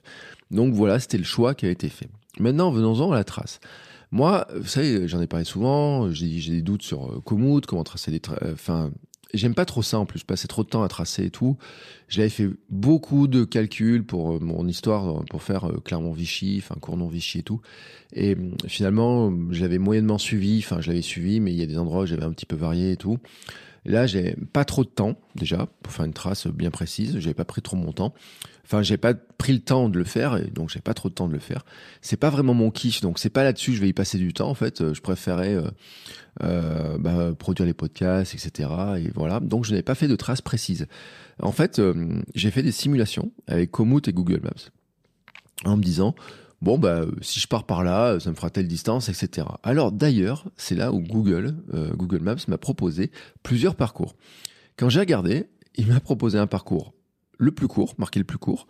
Donc 0.51 0.73
voilà, 0.73 0.99
c'était 0.99 1.17
le 1.17 1.23
choix 1.23 1.55
qui 1.55 1.65
a 1.65 1.69
été 1.69 1.89
fait. 1.89 2.07
Maintenant, 2.39 2.71
venons-en 2.71 3.11
à 3.11 3.15
la 3.15 3.23
trace. 3.23 3.59
Moi, 4.13 4.45
vous 4.55 4.67
savez, 4.67 5.07
j'en 5.07 5.19
ai 5.21 5.25
parlé 5.25 5.43
souvent. 5.43 6.11
J'ai 6.11 6.51
des 6.51 6.61
doutes 6.61 6.83
sur 6.83 7.23
Komoot, 7.23 7.65
comment 7.65 7.83
tracer 7.83 8.11
des, 8.11 8.21
enfin, 8.53 8.91
j'aime 9.33 9.55
pas 9.55 9.65
trop 9.65 9.81
ça 9.81 9.97
en 9.97 10.05
plus, 10.05 10.23
passer 10.23 10.47
trop 10.47 10.63
de 10.63 10.69
temps 10.69 10.83
à 10.83 10.87
tracer 10.87 11.25
et 11.25 11.29
tout. 11.31 11.57
J'avais 12.09 12.29
fait 12.29 12.47
beaucoup 12.69 13.27
de 13.27 13.43
calculs 13.43 14.05
pour 14.05 14.33
euh, 14.33 14.39
mon 14.39 14.67
histoire, 14.67 15.25
pour 15.31 15.41
faire 15.41 15.65
euh, 15.65 15.81
Clermont-Vichy, 15.83 16.61
enfin 16.63 16.75
Cournon-Vichy 16.79 17.39
et 17.39 17.41
tout. 17.41 17.61
Et 18.13 18.37
finalement, 18.67 19.33
j'avais 19.49 19.79
moyennement 19.79 20.19
suivi, 20.19 20.59
enfin 20.59 20.79
je 20.79 20.89
l'avais 20.89 21.01
suivi, 21.01 21.39
mais 21.39 21.51
il 21.51 21.57
y 21.57 21.63
a 21.63 21.65
des 21.65 21.79
endroits 21.79 22.03
où 22.03 22.05
j'avais 22.05 22.23
un 22.23 22.33
petit 22.33 22.45
peu 22.45 22.55
varié 22.55 22.91
et 22.91 22.97
tout. 22.97 23.17
Là, 23.85 24.05
j'ai 24.05 24.35
pas 24.53 24.65
trop 24.65 24.83
de 24.83 24.89
temps 24.89 25.15
déjà 25.35 25.67
pour 25.81 25.93
faire 25.93 26.05
une 26.05 26.13
trace 26.13 26.47
bien 26.47 26.71
précise. 26.71 27.19
J'avais 27.19 27.33
pas 27.33 27.45
pris 27.45 27.61
trop 27.61 27.77
mon 27.77 27.91
temps. 27.91 28.13
Enfin, 28.65 28.81
j'ai 28.81 28.97
pas 28.97 29.13
pris 29.13 29.53
le 29.53 29.59
temps 29.59 29.89
de 29.89 29.97
le 29.97 30.05
faire, 30.05 30.39
donc 30.51 30.69
j'ai 30.69 30.79
pas 30.79 30.93
trop 30.93 31.09
de 31.09 31.13
temps 31.13 31.27
de 31.27 31.33
le 31.33 31.39
faire. 31.39 31.65
C'est 32.01 32.17
pas 32.17 32.29
vraiment 32.29 32.53
mon 32.53 32.71
kiff, 32.71 33.01
donc 33.01 33.19
c'est 33.19 33.29
pas 33.29 33.43
là-dessus. 33.43 33.73
Je 33.73 33.81
vais 33.81 33.89
y 33.89 33.93
passer 33.93 34.17
du 34.17 34.31
temps 34.31 34.49
en 34.49 34.53
fait. 34.53 34.93
Je 34.93 35.01
préférais 35.01 35.53
euh, 35.53 35.69
euh, 36.43 36.97
bah, 36.97 37.33
produire 37.37 37.65
les 37.65 37.73
podcasts, 37.73 38.33
etc. 38.33 38.69
Et 38.99 39.11
voilà. 39.13 39.41
Donc 39.41 39.65
je 39.65 39.71
n'avais 39.71 39.83
pas 39.83 39.95
fait 39.95 40.07
de 40.07 40.15
traces 40.15 40.41
précises. 40.41 40.87
En 41.41 41.51
fait, 41.51 41.79
euh, 41.79 42.21
j'ai 42.35 42.51
fait 42.51 42.63
des 42.63 42.71
simulations 42.71 43.31
avec 43.47 43.71
Komoot 43.71 44.07
et 44.07 44.13
Google 44.13 44.41
Maps 44.43 44.71
en 45.65 45.77
me 45.77 45.83
disant 45.83 46.15
bon 46.63 46.77
bah 46.77 47.05
si 47.21 47.39
je 47.39 47.47
pars 47.47 47.65
par 47.65 47.83
là, 47.83 48.19
ça 48.19 48.29
me 48.29 48.35
fera 48.35 48.49
telle 48.49 48.67
distance, 48.67 49.09
etc. 49.09 49.45
Alors 49.63 49.91
d'ailleurs, 49.91 50.45
c'est 50.55 50.75
là 50.75 50.93
où 50.93 51.01
Google 51.01 51.57
euh, 51.73 51.93
Google 51.93 52.21
Maps 52.21 52.37
m'a 52.47 52.57
proposé 52.57 53.11
plusieurs 53.43 53.75
parcours. 53.75 54.15
Quand 54.77 54.89
j'ai 54.89 55.01
regardé, 55.01 55.47
il 55.75 55.87
m'a 55.87 55.99
proposé 55.99 56.39
un 56.39 56.47
parcours 56.47 56.93
le 57.37 57.51
plus 57.51 57.67
court, 57.67 57.95
marqué 57.97 58.19
le 58.19 58.25
plus 58.25 58.37
court. 58.37 58.67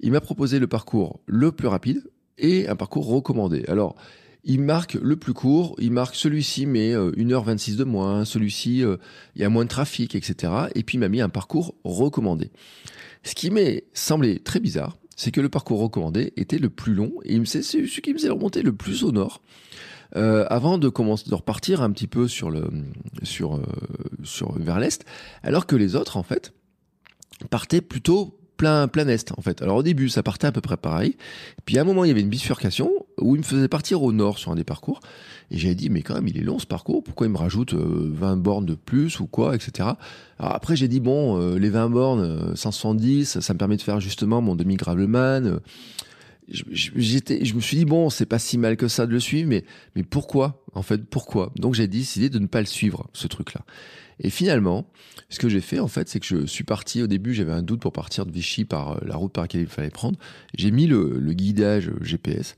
Il 0.00 0.12
m'a 0.12 0.20
proposé 0.20 0.60
le 0.60 0.68
parcours 0.68 1.20
le 1.26 1.50
plus 1.50 1.66
rapide 1.66 2.08
et 2.38 2.68
un 2.68 2.76
parcours 2.76 3.06
recommandé. 3.06 3.64
Alors 3.66 3.96
il 4.44 4.60
marque 4.60 4.94
le 4.94 5.16
plus 5.16 5.34
court, 5.34 5.74
il 5.78 5.90
marque 5.90 6.14
celui-ci 6.14 6.66
mais 6.66 6.94
1h26 6.94 7.72
euh, 7.72 7.76
de 7.76 7.84
moins, 7.84 8.24
celui-ci 8.24 8.84
euh, 8.84 8.96
il 9.34 9.42
y 9.42 9.44
a 9.44 9.48
moins 9.48 9.64
de 9.64 9.68
trafic, 9.68 10.14
etc. 10.14 10.52
Et 10.76 10.84
puis 10.84 10.96
il 10.96 11.00
m'a 11.00 11.08
mis 11.08 11.20
un 11.20 11.28
parcours 11.28 11.74
recommandé. 11.82 12.52
Ce 13.24 13.34
qui 13.34 13.50
m'est 13.50 13.84
semblé 13.94 14.38
très 14.38 14.60
bizarre, 14.60 14.96
c'est 15.16 15.30
que 15.30 15.40
le 15.40 15.48
parcours 15.48 15.80
recommandé 15.80 16.32
était 16.36 16.58
le 16.58 16.70
plus 16.70 16.94
long 16.94 17.12
et 17.24 17.40
c'est 17.44 17.62
celui 17.62 17.88
qui 17.88 18.12
me 18.12 18.18
faisait 18.18 18.30
remonter 18.30 18.62
le 18.62 18.72
plus 18.72 19.04
au 19.04 19.12
nord. 19.12 19.42
Euh, 20.14 20.44
avant 20.50 20.76
de 20.76 20.90
commencer 20.90 21.30
de 21.30 21.34
repartir 21.34 21.80
un 21.80 21.90
petit 21.90 22.06
peu 22.06 22.28
sur 22.28 22.50
le 22.50 22.68
sur 23.22 23.60
sur 24.22 24.52
vers 24.58 24.78
l'est, 24.78 25.04
alors 25.42 25.66
que 25.66 25.74
les 25.74 25.96
autres 25.96 26.18
en 26.18 26.22
fait 26.22 26.52
partaient 27.48 27.80
plutôt 27.80 28.38
plein, 28.62 28.86
plein 28.86 29.08
est, 29.08 29.32
en 29.36 29.42
fait. 29.42 29.60
Alors 29.62 29.78
au 29.78 29.82
début, 29.82 30.08
ça 30.08 30.22
partait 30.22 30.46
à 30.46 30.52
peu 30.52 30.60
près 30.60 30.76
pareil. 30.76 31.16
Puis 31.64 31.78
à 31.78 31.80
un 31.80 31.84
moment, 31.84 32.04
il 32.04 32.08
y 32.08 32.10
avait 32.10 32.20
une 32.20 32.28
bifurcation 32.28 32.90
où 33.22 33.36
il 33.36 33.38
me 33.38 33.44
faisait 33.44 33.68
partir 33.68 34.02
au 34.02 34.12
nord 34.12 34.38
sur 34.38 34.52
un 34.52 34.56
des 34.56 34.64
parcours. 34.64 35.00
Et 35.50 35.58
j'avais 35.58 35.74
dit, 35.74 35.90
mais 35.90 36.02
quand 36.02 36.14
même, 36.14 36.28
il 36.28 36.38
est 36.38 36.42
long 36.42 36.58
ce 36.58 36.66
parcours. 36.66 37.02
Pourquoi 37.02 37.26
il 37.26 37.30
me 37.30 37.38
rajoute 37.38 37.74
20 37.74 37.78
euh, 37.78 38.36
bornes 38.36 38.66
de 38.66 38.74
plus 38.74 39.20
ou 39.20 39.26
quoi, 39.26 39.54
etc. 39.54 39.90
Alors 40.38 40.54
après, 40.54 40.76
j'ai 40.76 40.88
dit, 40.88 41.00
bon, 41.00 41.38
euh, 41.38 41.58
les 41.58 41.70
20 41.70 41.90
bornes, 41.90 42.56
170, 42.56 43.36
euh, 43.36 43.40
ça 43.40 43.52
me 43.52 43.58
permet 43.58 43.76
de 43.76 43.82
faire 43.82 44.00
justement 44.00 44.40
mon 44.40 44.54
demi-gravelman. 44.54 45.60
J'étais, 46.48 47.44
je 47.44 47.54
me 47.54 47.60
suis 47.60 47.76
dit, 47.76 47.84
bon, 47.84 48.10
c'est 48.10 48.26
pas 48.26 48.38
si 48.38 48.58
mal 48.58 48.76
que 48.76 48.88
ça 48.88 49.06
de 49.06 49.12
le 49.12 49.20
suivre, 49.20 49.48
mais, 49.48 49.64
mais 49.94 50.02
pourquoi? 50.02 50.64
En 50.74 50.82
fait, 50.82 51.04
pourquoi? 51.04 51.52
Donc 51.56 51.74
j'ai 51.74 51.86
décidé 51.86 52.30
de 52.30 52.38
ne 52.38 52.46
pas 52.46 52.60
le 52.60 52.66
suivre, 52.66 53.08
ce 53.12 53.26
truc-là. 53.26 53.62
Et 54.20 54.30
finalement, 54.30 54.86
ce 55.28 55.38
que 55.38 55.48
j'ai 55.48 55.60
fait, 55.60 55.80
en 55.80 55.88
fait, 55.88 56.08
c'est 56.08 56.20
que 56.20 56.26
je 56.26 56.46
suis 56.46 56.64
parti. 56.64 57.02
Au 57.02 57.06
début, 57.06 57.34
j'avais 57.34 57.52
un 57.52 57.62
doute 57.62 57.80
pour 57.80 57.92
partir 57.92 58.24
de 58.24 58.30
Vichy 58.30 58.64
par 58.64 59.04
la 59.04 59.16
route 59.16 59.32
par 59.32 59.44
laquelle 59.44 59.62
il 59.62 59.66
fallait 59.66 59.90
prendre. 59.90 60.18
J'ai 60.56 60.70
mis 60.70 60.86
le, 60.86 61.18
guidage 61.32 61.90
GPS. 62.00 62.56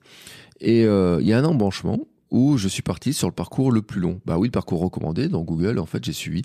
Et 0.60 0.84
euh, 0.84 1.18
il 1.20 1.26
y 1.26 1.32
a 1.32 1.38
un 1.38 1.44
embranchement 1.44 2.06
où 2.30 2.58
je 2.58 2.66
suis 2.66 2.82
parti 2.82 3.12
sur 3.12 3.28
le 3.28 3.34
parcours 3.34 3.70
le 3.70 3.80
plus 3.80 4.00
long. 4.00 4.20
Bah 4.26 4.38
oui, 4.38 4.48
le 4.48 4.52
parcours 4.52 4.80
recommandé 4.80 5.28
dans 5.28 5.42
Google, 5.42 5.78
en 5.78 5.86
fait, 5.86 6.04
j'ai 6.04 6.12
suivi. 6.12 6.42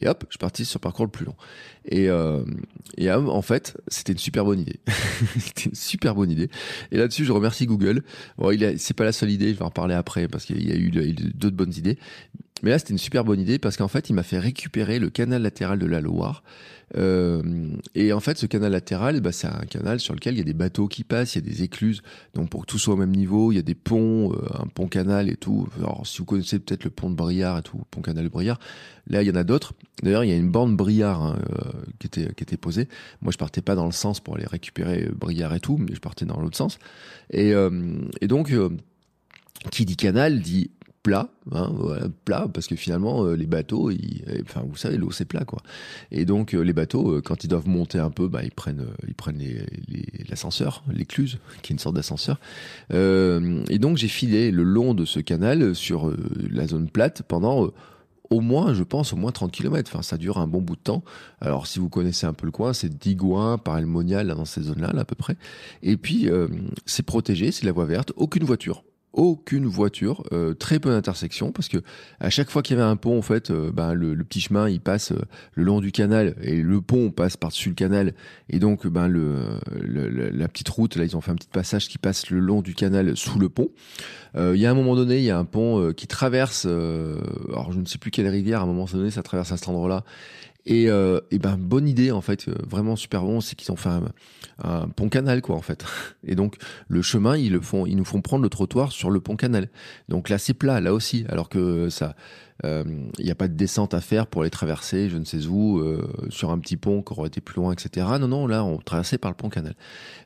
Et 0.00 0.06
hop, 0.06 0.24
je 0.28 0.34
suis 0.34 0.38
parti 0.38 0.64
sur 0.64 0.78
le 0.78 0.82
parcours 0.82 1.04
le 1.04 1.10
plus 1.10 1.24
long. 1.24 1.34
Et, 1.84 2.08
euh, 2.08 2.44
et 2.96 3.10
euh, 3.10 3.26
en 3.26 3.42
fait, 3.42 3.76
c'était 3.88 4.12
une 4.12 4.18
super 4.18 4.44
bonne 4.44 4.60
idée. 4.60 4.78
c'était 5.40 5.70
une 5.70 5.74
super 5.74 6.14
bonne 6.14 6.30
idée. 6.30 6.48
Et 6.92 6.96
là-dessus, 6.96 7.24
je 7.24 7.32
remercie 7.32 7.66
Google. 7.66 8.04
Bon, 8.38 8.56
c'est 8.76 8.94
pas 8.94 9.04
la 9.04 9.10
seule 9.10 9.30
idée, 9.30 9.52
je 9.52 9.58
vais 9.58 9.64
en 9.64 9.70
parler 9.70 9.94
après 9.94 10.28
parce 10.28 10.44
qu'il 10.44 10.64
y 10.64 10.70
a 10.70 10.76
eu 10.76 11.12
d'autres 11.34 11.56
bonnes 11.56 11.74
idées. 11.76 11.98
Mais 12.62 12.70
là, 12.70 12.78
c'était 12.78 12.92
une 12.92 12.98
super 12.98 13.24
bonne 13.24 13.40
idée 13.40 13.58
parce 13.58 13.76
qu'en 13.76 13.88
fait, 13.88 14.08
il 14.08 14.14
m'a 14.14 14.22
fait 14.22 14.38
récupérer 14.38 14.98
le 14.98 15.10
canal 15.10 15.42
latéral 15.42 15.78
de 15.78 15.86
la 15.86 16.00
Loire. 16.00 16.42
Euh, 16.96 17.42
et 17.94 18.12
en 18.12 18.20
fait, 18.20 18.38
ce 18.38 18.46
canal 18.46 18.72
latéral, 18.72 19.20
bah, 19.20 19.32
c'est 19.32 19.48
un 19.48 19.64
canal 19.68 19.98
sur 19.98 20.14
lequel 20.14 20.34
il 20.34 20.38
y 20.38 20.40
a 20.42 20.44
des 20.44 20.52
bateaux 20.52 20.88
qui 20.88 21.04
passent, 21.04 21.34
il 21.34 21.44
y 21.44 21.48
a 21.48 21.50
des 21.50 21.62
écluses. 21.62 22.02
Donc, 22.34 22.50
pour 22.50 22.62
que 22.62 22.66
tout 22.66 22.78
soit 22.78 22.94
au 22.94 22.96
même 22.96 23.14
niveau, 23.14 23.50
il 23.50 23.56
y 23.56 23.58
a 23.58 23.62
des 23.62 23.74
ponts, 23.74 24.32
euh, 24.32 24.36
un 24.54 24.66
pont-canal 24.66 25.28
et 25.28 25.36
tout. 25.36 25.68
Alors, 25.78 26.06
si 26.06 26.18
vous 26.18 26.24
connaissez 26.24 26.58
peut-être 26.58 26.84
le 26.84 26.90
pont 26.90 27.10
de 27.10 27.14
Briard 27.14 27.58
et 27.58 27.62
tout, 27.62 27.80
pont-canal 27.90 28.24
de 28.24 28.28
Briard, 28.28 28.60
là, 29.08 29.22
il 29.22 29.28
y 29.28 29.30
en 29.30 29.36
a 29.36 29.44
d'autres. 29.44 29.72
D'ailleurs, 30.02 30.24
il 30.24 30.30
y 30.30 30.34
a 30.34 30.36
une 30.36 30.50
bande 30.50 30.76
Briard 30.76 31.22
hein, 31.22 31.38
euh, 31.50 31.70
qui, 31.98 32.06
était, 32.06 32.32
qui 32.34 32.44
était 32.44 32.56
posée. 32.56 32.88
Moi, 33.22 33.32
je 33.32 33.38
partais 33.38 33.62
pas 33.62 33.74
dans 33.74 33.86
le 33.86 33.92
sens 33.92 34.20
pour 34.20 34.36
aller 34.36 34.46
récupérer 34.46 35.08
Briard 35.16 35.54
et 35.54 35.60
tout, 35.60 35.78
mais 35.78 35.94
je 35.94 36.00
partais 36.00 36.26
dans 36.26 36.38
l'autre 36.40 36.56
sens. 36.56 36.78
Et, 37.30 37.52
et 38.20 38.26
donc, 38.26 38.52
qui 39.70 39.84
dit 39.84 39.96
canal 39.96 40.40
dit 40.40 40.70
plat, 41.02 41.28
hein, 41.50 41.72
plat, 42.24 42.48
parce 42.52 42.66
que 42.66 42.76
finalement 42.76 43.24
euh, 43.24 43.34
les 43.34 43.46
bateaux, 43.46 43.90
euh, 43.90 43.96
enfin 44.42 44.62
vous 44.66 44.76
savez 44.76 44.96
l'eau 44.96 45.10
c'est 45.10 45.24
plat 45.24 45.44
quoi. 45.44 45.60
Et 46.10 46.24
donc 46.24 46.54
euh, 46.54 46.60
les 46.60 46.72
bateaux, 46.72 47.20
quand 47.22 47.44
ils 47.44 47.48
doivent 47.48 47.68
monter 47.68 47.98
un 47.98 48.10
peu, 48.10 48.28
bah 48.28 48.42
ils 48.44 48.52
prennent, 48.52 48.86
ils 49.06 49.14
prennent 49.14 49.42
l'ascenseur, 50.28 50.84
les, 50.88 50.98
l'écluse, 50.98 51.38
qui 51.62 51.72
est 51.72 51.74
une 51.74 51.80
sorte 51.80 51.96
d'ascenseur. 51.96 52.38
et 52.90 53.78
donc 53.78 53.96
j'ai 53.96 54.08
filé 54.08 54.50
le 54.50 54.62
long 54.62 54.94
de 54.94 55.04
ce 55.04 55.18
canal 55.20 55.74
sur 55.74 56.12
la 56.50 56.66
zone 56.66 56.88
plate 56.88 57.22
pendant 57.22 57.70
au 58.30 58.40
moins, 58.40 58.72
je 58.72 58.82
pense, 58.82 59.12
au 59.12 59.16
moins 59.16 59.30
30 59.30 59.52
km. 59.52 59.90
Enfin, 59.92 60.02
ça 60.02 60.16
dure 60.16 60.38
un 60.38 60.46
bon 60.46 60.62
bout 60.62 60.76
de 60.76 60.80
temps. 60.80 61.04
Alors, 61.42 61.66
si 61.66 61.78
vous 61.78 61.90
connaissez 61.90 62.24
un 62.26 62.32
peu 62.32 62.46
le 62.46 62.52
coin, 62.52 62.72
c'est 62.72 62.88
Digoin, 62.88 63.58
par 63.58 63.76
Elmonial, 63.76 64.28
là, 64.28 64.34
dans 64.34 64.46
ces 64.46 64.62
zones-là, 64.62 64.90
là, 64.94 65.02
à 65.02 65.04
peu 65.04 65.16
près. 65.16 65.36
Et 65.82 65.98
puis, 65.98 66.30
c'est 66.86 67.02
protégé, 67.02 67.52
c'est 67.52 67.66
la 67.66 67.72
voie 67.72 67.84
verte, 67.84 68.12
aucune 68.16 68.44
voiture 68.44 68.84
aucune 69.12 69.66
voiture, 69.66 70.24
euh, 70.32 70.54
très 70.54 70.80
peu 70.80 70.90
d'intersections 70.90 71.52
parce 71.52 71.68
que 71.68 71.78
à 72.20 72.30
chaque 72.30 72.50
fois 72.50 72.62
qu'il 72.62 72.76
y 72.76 72.80
avait 72.80 72.88
un 72.88 72.96
pont 72.96 73.18
en 73.18 73.22
fait, 73.22 73.50
euh, 73.50 73.70
ben, 73.70 73.92
le, 73.92 74.16
petit 74.24 74.40
chemin 74.40 74.68
il 74.68 74.80
passe 74.80 75.12
euh, 75.12 75.20
le 75.54 75.64
long 75.64 75.80
du 75.80 75.92
canal 75.92 76.34
et 76.40 76.62
le 76.62 76.80
pont 76.80 77.10
passe 77.10 77.36
par-dessus 77.36 77.68
le 77.68 77.74
canal 77.74 78.14
et 78.48 78.58
donc 78.58 78.86
ben 78.86 79.08
le, 79.08 79.58
la 79.80 80.48
petite 80.48 80.68
route 80.68 80.96
là 80.96 81.04
ils 81.04 81.16
ont 81.16 81.20
fait 81.20 81.30
un 81.30 81.36
petit 81.36 81.48
passage 81.48 81.88
qui 81.88 81.98
passe 81.98 82.30
le 82.30 82.38
long 82.38 82.62
du 82.62 82.74
canal 82.74 83.16
sous 83.16 83.38
le 83.38 83.48
pont. 83.48 83.68
Il 84.34 84.56
y 84.56 84.64
a 84.64 84.70
un 84.70 84.74
moment 84.74 84.96
donné 84.96 85.18
il 85.18 85.24
y 85.24 85.30
a 85.30 85.38
un 85.38 85.44
pont 85.44 85.92
qui 85.92 86.06
traverse, 86.06 86.64
alors 86.64 87.70
je 87.70 87.78
ne 87.78 87.84
sais 87.84 87.98
plus 87.98 88.10
quelle 88.10 88.28
rivière 88.28 88.60
à 88.60 88.62
un 88.62 88.66
moment 88.66 88.86
donné 88.86 89.10
ça 89.10 89.22
traverse 89.22 89.52
à 89.52 89.58
cet 89.58 89.68
endroit-là 89.68 90.04
et, 90.64 90.88
euh, 90.88 91.20
ben 91.32 91.56
bonne 91.56 91.88
idée 91.88 92.12
en 92.12 92.20
fait, 92.20 92.46
euh, 92.48 92.54
vraiment 92.68 92.94
super 92.94 93.22
bon, 93.22 93.40
c'est 93.40 93.56
qu'ils 93.56 93.72
ont 93.72 93.76
fait 93.76 93.90
un, 94.62 94.88
pont 94.88 95.08
canal 95.08 95.42
quoi 95.42 95.56
en 95.56 95.62
fait. 95.62 95.84
Et 96.24 96.36
donc 96.36 96.56
le 96.88 97.02
chemin 97.02 97.36
ils 97.36 97.52
le 97.52 97.60
font, 97.60 97.84
ils 97.84 97.96
nous 97.96 98.04
font 98.04 98.20
prendre 98.20 98.44
le 98.44 98.48
trottoir 98.48 98.92
sur 98.92 99.10
le 99.10 99.20
pont 99.20 99.36
canal. 99.36 99.68
Donc 100.08 100.28
là 100.28 100.38
c'est 100.38 100.54
plat 100.54 100.80
là 100.80 100.94
aussi, 100.94 101.24
alors 101.28 101.48
que 101.48 101.88
ça, 101.88 102.14
euh, 102.64 102.84
il 103.18 103.24
n'y 103.24 103.30
a 103.30 103.34
pas 103.34 103.48
de 103.48 103.54
descente 103.54 103.92
à 103.92 104.00
faire 104.00 104.28
pour 104.28 104.44
les 104.44 104.50
traverser, 104.50 105.08
je 105.08 105.16
ne 105.16 105.24
sais 105.24 105.46
où, 105.46 105.80
euh, 105.80 106.08
sur 106.30 106.52
un 106.52 106.58
petit 106.58 106.76
pont 106.76 107.02
qui 107.02 107.12
aurait 107.12 107.28
été 107.28 107.40
plus 107.40 107.56
loin, 107.56 107.72
etc. 107.72 108.06
Non 108.20 108.28
non 108.28 108.46
là 108.46 108.62
on 108.62 108.78
traversait 108.78 109.18
par 109.18 109.32
le 109.32 109.36
pont 109.36 109.48
canal. 109.48 109.74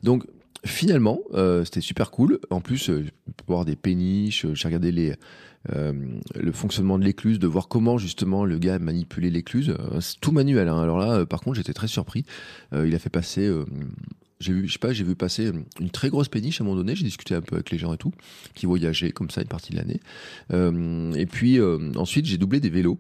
Donc 0.03 0.27
finalement, 0.67 1.21
euh, 1.35 1.65
c'était 1.65 1.81
super 1.81 2.11
cool. 2.11 2.41
En 2.51 2.61
plus, 2.61 2.91
euh, 2.91 3.05
voir 3.47 3.65
des 3.65 3.77
péniches, 3.77 4.47
j'ai 4.53 4.69
regardé 4.69 5.17
euh, 5.75 5.93
le 6.35 6.53
fonctionnement 6.53 6.99
de 6.99 7.05
l'écluse, 7.05 7.39
de 7.39 7.47
voir 7.47 7.69
comment 7.69 7.99
justement 7.99 8.45
le 8.45 8.59
gars 8.59 8.79
manipulait 8.79 9.31
l'écluse. 9.31 9.71
Euh, 9.71 10.01
c'est 10.01 10.21
tout 10.21 10.33
manuel. 10.33 10.69
Hein. 10.69 10.81
Alors 10.81 10.99
là, 10.99 11.13
euh, 11.13 11.27
par 11.27 11.41
contre, 11.41 11.57
j'étais 11.57 11.73
très 11.73 11.89
surpris. 11.89 12.25
il 12.73 12.95
a 12.95 12.99
fait 12.99 13.11
passer 13.11 13.51
j'ai 14.39 14.53
vu, 14.53 14.69
je 14.69 14.73
sais 14.75 14.79
pas, 14.79 14.93
j'ai 14.93 15.03
vu 15.03 15.17
passer 15.17 15.51
une 15.81 15.89
très 15.89 16.11
grosse 16.11 16.29
péniche 16.29 16.61
à 16.61 16.65
un 16.65 16.67
moment 16.67 16.77
donné. 16.77 16.95
J'ai 16.95 17.05
discuté 17.05 17.35
un 17.35 17.41
peu 17.41 17.55
avec 17.57 17.71
les 17.71 17.79
gens 17.79 17.95
et 17.95 17.97
tout, 17.97 18.13
qui 18.55 18.67
voyageaient 18.67 19.11
comme 19.11 19.31
ça 19.31 19.41
une 19.41 19.49
partie 19.49 19.73
de 19.73 19.77
l'année. 19.79 20.01
Euh, 20.53 21.13
et 21.13 21.25
puis 21.25 21.59
ensuite, 21.97 22.27
j'ai 22.27 22.37
doublé 22.37 22.61
des 22.61 22.69
vélos. 22.69 22.99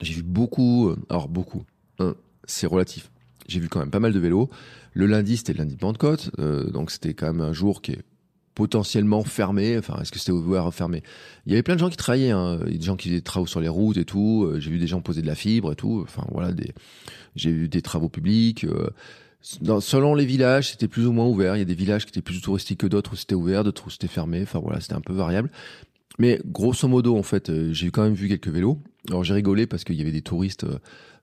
J'ai 0.00 0.14
vu 0.14 0.22
beaucoup, 0.22 0.94
alors 1.10 1.28
beaucoup, 1.28 1.64
c'est 2.44 2.66
relatif. 2.66 3.10
J'ai 3.48 3.60
vu 3.60 3.68
quand 3.68 3.80
même 3.80 3.90
pas 3.90 4.00
mal 4.00 4.12
de 4.12 4.18
vélos. 4.18 4.48
Le 4.92 5.06
lundi, 5.06 5.36
c'était 5.36 5.52
le 5.52 5.58
lundi 5.58 5.74
de 5.74 5.80
Pentecôte, 5.80 6.30
euh, 6.38 6.70
donc 6.70 6.90
c'était 6.90 7.14
quand 7.14 7.26
même 7.26 7.40
un 7.40 7.52
jour 7.52 7.82
qui 7.82 7.92
est 7.92 8.02
potentiellement 8.54 9.22
fermé. 9.24 9.78
Enfin, 9.78 9.98
est-ce 10.00 10.12
que 10.12 10.18
c'était 10.18 10.32
ouvert 10.32 10.66
ou 10.66 10.70
fermé 10.70 11.02
Il 11.46 11.52
y 11.52 11.54
avait 11.54 11.62
plein 11.62 11.74
de 11.74 11.80
gens 11.80 11.90
qui 11.90 11.96
travaillaient, 11.96 12.30
hein. 12.30 12.58
des 12.66 12.80
gens 12.80 12.96
qui 12.96 13.08
faisaient 13.08 13.20
des 13.20 13.24
travaux 13.24 13.46
sur 13.46 13.60
les 13.60 13.68
routes 13.68 13.96
et 13.96 14.04
tout. 14.04 14.44
Euh, 14.44 14.60
j'ai 14.60 14.70
vu 14.70 14.78
des 14.78 14.86
gens 14.86 15.00
poser 15.00 15.22
de 15.22 15.26
la 15.26 15.34
fibre 15.34 15.72
et 15.72 15.76
tout. 15.76 16.00
Enfin, 16.02 16.24
voilà, 16.30 16.52
des... 16.52 16.72
j'ai 17.36 17.52
vu 17.52 17.68
des 17.68 17.82
travaux 17.82 18.08
publics. 18.08 18.64
Euh, 18.64 18.90
selon 19.80 20.14
les 20.14 20.26
villages, 20.26 20.70
c'était 20.70 20.88
plus 20.88 21.06
ou 21.06 21.12
moins 21.12 21.26
ouvert. 21.26 21.56
Il 21.56 21.60
y 21.60 21.62
a 21.62 21.66
des 21.66 21.74
villages 21.74 22.04
qui 22.04 22.10
étaient 22.10 22.22
plus 22.22 22.40
touristiques 22.40 22.80
que 22.80 22.86
d'autres 22.86 23.12
où 23.12 23.16
c'était 23.16 23.34
ouvert, 23.34 23.64
d'autres 23.64 23.86
où 23.86 23.90
c'était 23.90 24.08
fermé. 24.08 24.42
Enfin 24.42 24.58
voilà, 24.58 24.80
c'était 24.80 24.94
un 24.94 25.00
peu 25.00 25.12
variable. 25.12 25.50
Mais 26.18 26.40
grosso 26.44 26.88
modo, 26.88 27.16
en 27.16 27.22
fait, 27.22 27.48
euh, 27.50 27.72
j'ai 27.72 27.90
quand 27.90 28.02
même 28.02 28.14
vu 28.14 28.28
quelques 28.28 28.48
vélos. 28.48 28.78
Alors 29.08 29.24
j'ai 29.24 29.34
rigolé 29.34 29.66
parce 29.66 29.84
qu'il 29.84 29.96
y 29.96 30.02
avait 30.02 30.12
des 30.12 30.22
touristes 30.22 30.66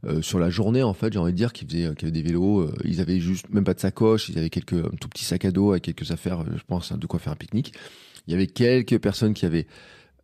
euh, 0.05 0.21
sur 0.21 0.39
la 0.39 0.49
journée, 0.49 0.83
en 0.83 0.93
fait, 0.93 1.13
j'ai 1.13 1.19
envie 1.19 1.31
de 1.31 1.37
dire 1.37 1.51
qu'ils 1.51 1.67
faisaient, 1.67 1.93
qu'ils 1.95 2.07
avaient 2.07 2.11
des 2.11 2.21
vélos. 2.21 2.61
Euh, 2.61 2.73
ils 2.83 3.01
avaient 3.01 3.19
juste 3.19 3.49
même 3.49 3.63
pas 3.63 3.73
de 3.73 3.79
sacoche. 3.79 4.29
Ils 4.29 4.37
avaient 4.37 4.49
quelques 4.49 4.73
un 4.73 4.95
tout 4.99 5.07
petit 5.09 5.25
sac 5.25 5.45
à 5.45 5.51
dos 5.51 5.71
avec 5.71 5.83
quelques 5.83 6.11
affaires, 6.11 6.43
je 6.55 6.63
pense, 6.67 6.93
de 6.93 7.07
quoi 7.07 7.19
faire 7.19 7.33
un 7.33 7.35
pique-nique. 7.37 7.73
Il 8.27 8.31
y 8.31 8.33
avait 8.33 8.47
quelques 8.47 8.99
personnes 8.99 9.33
qui 9.33 9.45
avaient 9.45 9.67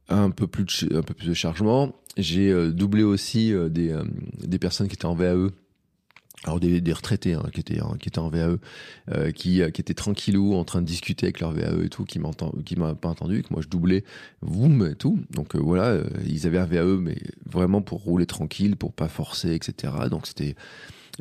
un 0.10 0.30
peu 0.30 0.48
plus 0.48 0.86
de, 0.86 0.98
un 0.98 1.02
peu 1.02 1.14
plus 1.14 1.28
de 1.28 1.34
chargement. 1.34 1.96
J'ai 2.18 2.72
doublé 2.72 3.04
aussi 3.04 3.54
des, 3.70 3.96
des 4.40 4.60
personnes 4.60 4.88
qui 4.88 4.96
étaient 4.96 5.06
en 5.06 5.16
VAE 5.16 5.50
alors 6.44 6.60
des, 6.60 6.94
retraités 6.94 7.34
hein, 7.34 7.44
qui 7.54 7.60
étaient 7.60 7.80
hein, 7.80 7.96
qui 8.00 8.10
étaient 8.10 8.20
en 8.20 8.30
VAE, 8.30 8.58
euh, 9.12 9.32
qui 9.32 9.62
qui 9.74 9.82
étaient 9.82 9.94
tranquillou 9.94 10.56
en 10.56 10.64
train 10.64 10.82
de 10.82 10.88
discuter 10.88 11.28
avec 11.28 11.40
leur 11.40 11.52
VAE 11.52 11.84
et 11.84 11.90
tout, 11.90 12.04
qui 12.04 12.20
m'entend, 12.20 12.52
qui 12.66 12.76
m'a 12.76 12.96
pas 12.96 13.10
entendu, 13.10 13.44
que 13.44 13.50
moi 13.52 13.62
je 13.62 13.68
doublais, 13.68 14.04
boum 14.42 14.88
et 14.92 14.96
tout. 14.96 15.20
Donc 15.30 15.56
euh, 15.56 15.60
voilà, 15.60 15.90
euh, 15.90 16.04
ils 16.26 16.48
avaient 16.48 16.58
un 16.58 16.66
VAE, 16.66 16.98
mais 17.00 17.18
vraiment 17.46 17.82
pour 17.82 18.02
rouler 18.02 18.26
tranquille, 18.26 18.76
pour 18.76 18.92
pas 18.92 19.08
forcer, 19.08 19.54
etc. 19.54 19.94
Donc 20.10 20.28
c'était 20.28 20.56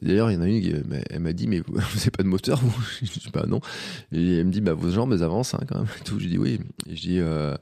D'ailleurs, 0.03 0.31
il 0.31 0.35
y 0.35 0.37
en 0.37 0.43
a 0.43 0.47
une 0.47 0.63
qui 0.63 0.73
elle 1.11 1.21
m'a 1.21 1.33
dit, 1.33 1.47
mais 1.47 1.61
vous 1.61 1.75
n'avez 1.97 2.11
pas 2.11 2.23
de 2.23 2.29
moteur, 2.29 2.61
vous? 2.61 2.83
Je 3.03 3.07
dis, 3.07 3.31
bah 3.33 3.45
non. 3.47 3.61
Et 4.13 4.39
elle 4.39 4.47
me 4.47 4.53
dit, 4.53 4.61
bah 4.61 4.73
vos 4.73 4.91
jambes, 4.91 5.13
elles 5.13 5.23
avancent 5.23 5.55
hein, 5.55 5.61
quand 5.67 5.79
même. 5.79 5.89
Et 6.01 6.05
tout. 6.05 6.19
Je 6.19 6.29
dis, 6.29 6.39
oui. 6.39 6.61
Et 6.89 6.97
je 6.97 7.01
dis, 7.01 7.19
euh, 7.19 7.57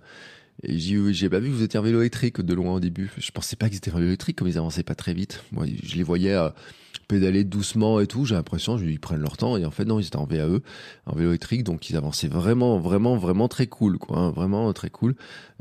et 0.63 0.79
j'ai 0.79 1.29
pas 1.29 1.39
vu 1.39 1.49
que 1.49 1.55
vous 1.55 1.63
étiez 1.63 1.79
en 1.79 1.83
vélo 1.83 2.01
électrique 2.01 2.41
de 2.41 2.55
loin 2.55 2.75
au 2.75 2.81
début. 2.81 3.11
Je 3.19 3.31
pensais 3.31 3.57
pas 3.57 3.69
qu'ils 3.69 3.79
étaient 3.79 3.93
en 3.93 3.97
vélo 3.97 4.09
électrique, 4.09 4.37
comme 4.37 4.49
ils 4.49 4.59
avançaient 4.59 4.83
pas 4.83 4.95
très 4.95 5.15
vite. 5.15 5.45
Moi, 5.53 5.67
je 5.83 5.97
les 5.97 6.03
voyais 6.03 6.37
pédaler 7.09 7.43
doucement 7.43 8.01
et 8.01 8.07
tout. 8.07 8.25
J'ai 8.25 8.35
l'impression, 8.35 8.79
ils 8.79 9.01
prennent 9.01 9.21
leur 9.21 9.37
temps. 9.37 9.57
Et 9.57 9.65
en 9.65 9.71
fait, 9.71 9.85
non, 9.85 9.99
ils 9.99 10.07
étaient 10.07 10.17
en 10.17 10.27
VAE, 10.27 10.61
en 11.07 11.15
vélo 11.15 11.31
électrique, 11.31 11.65
donc 11.65 11.91
ils 11.91 11.97
avançaient 11.97 12.29
vraiment, 12.29 12.79
vraiment, 12.79 13.17
vraiment 13.17 13.49
très 13.49 13.67
cool, 13.67 13.99
quoi. 13.99 14.19
Hein, 14.19 14.31
vraiment 14.31 14.73
très 14.73 14.91
cool. 14.91 15.15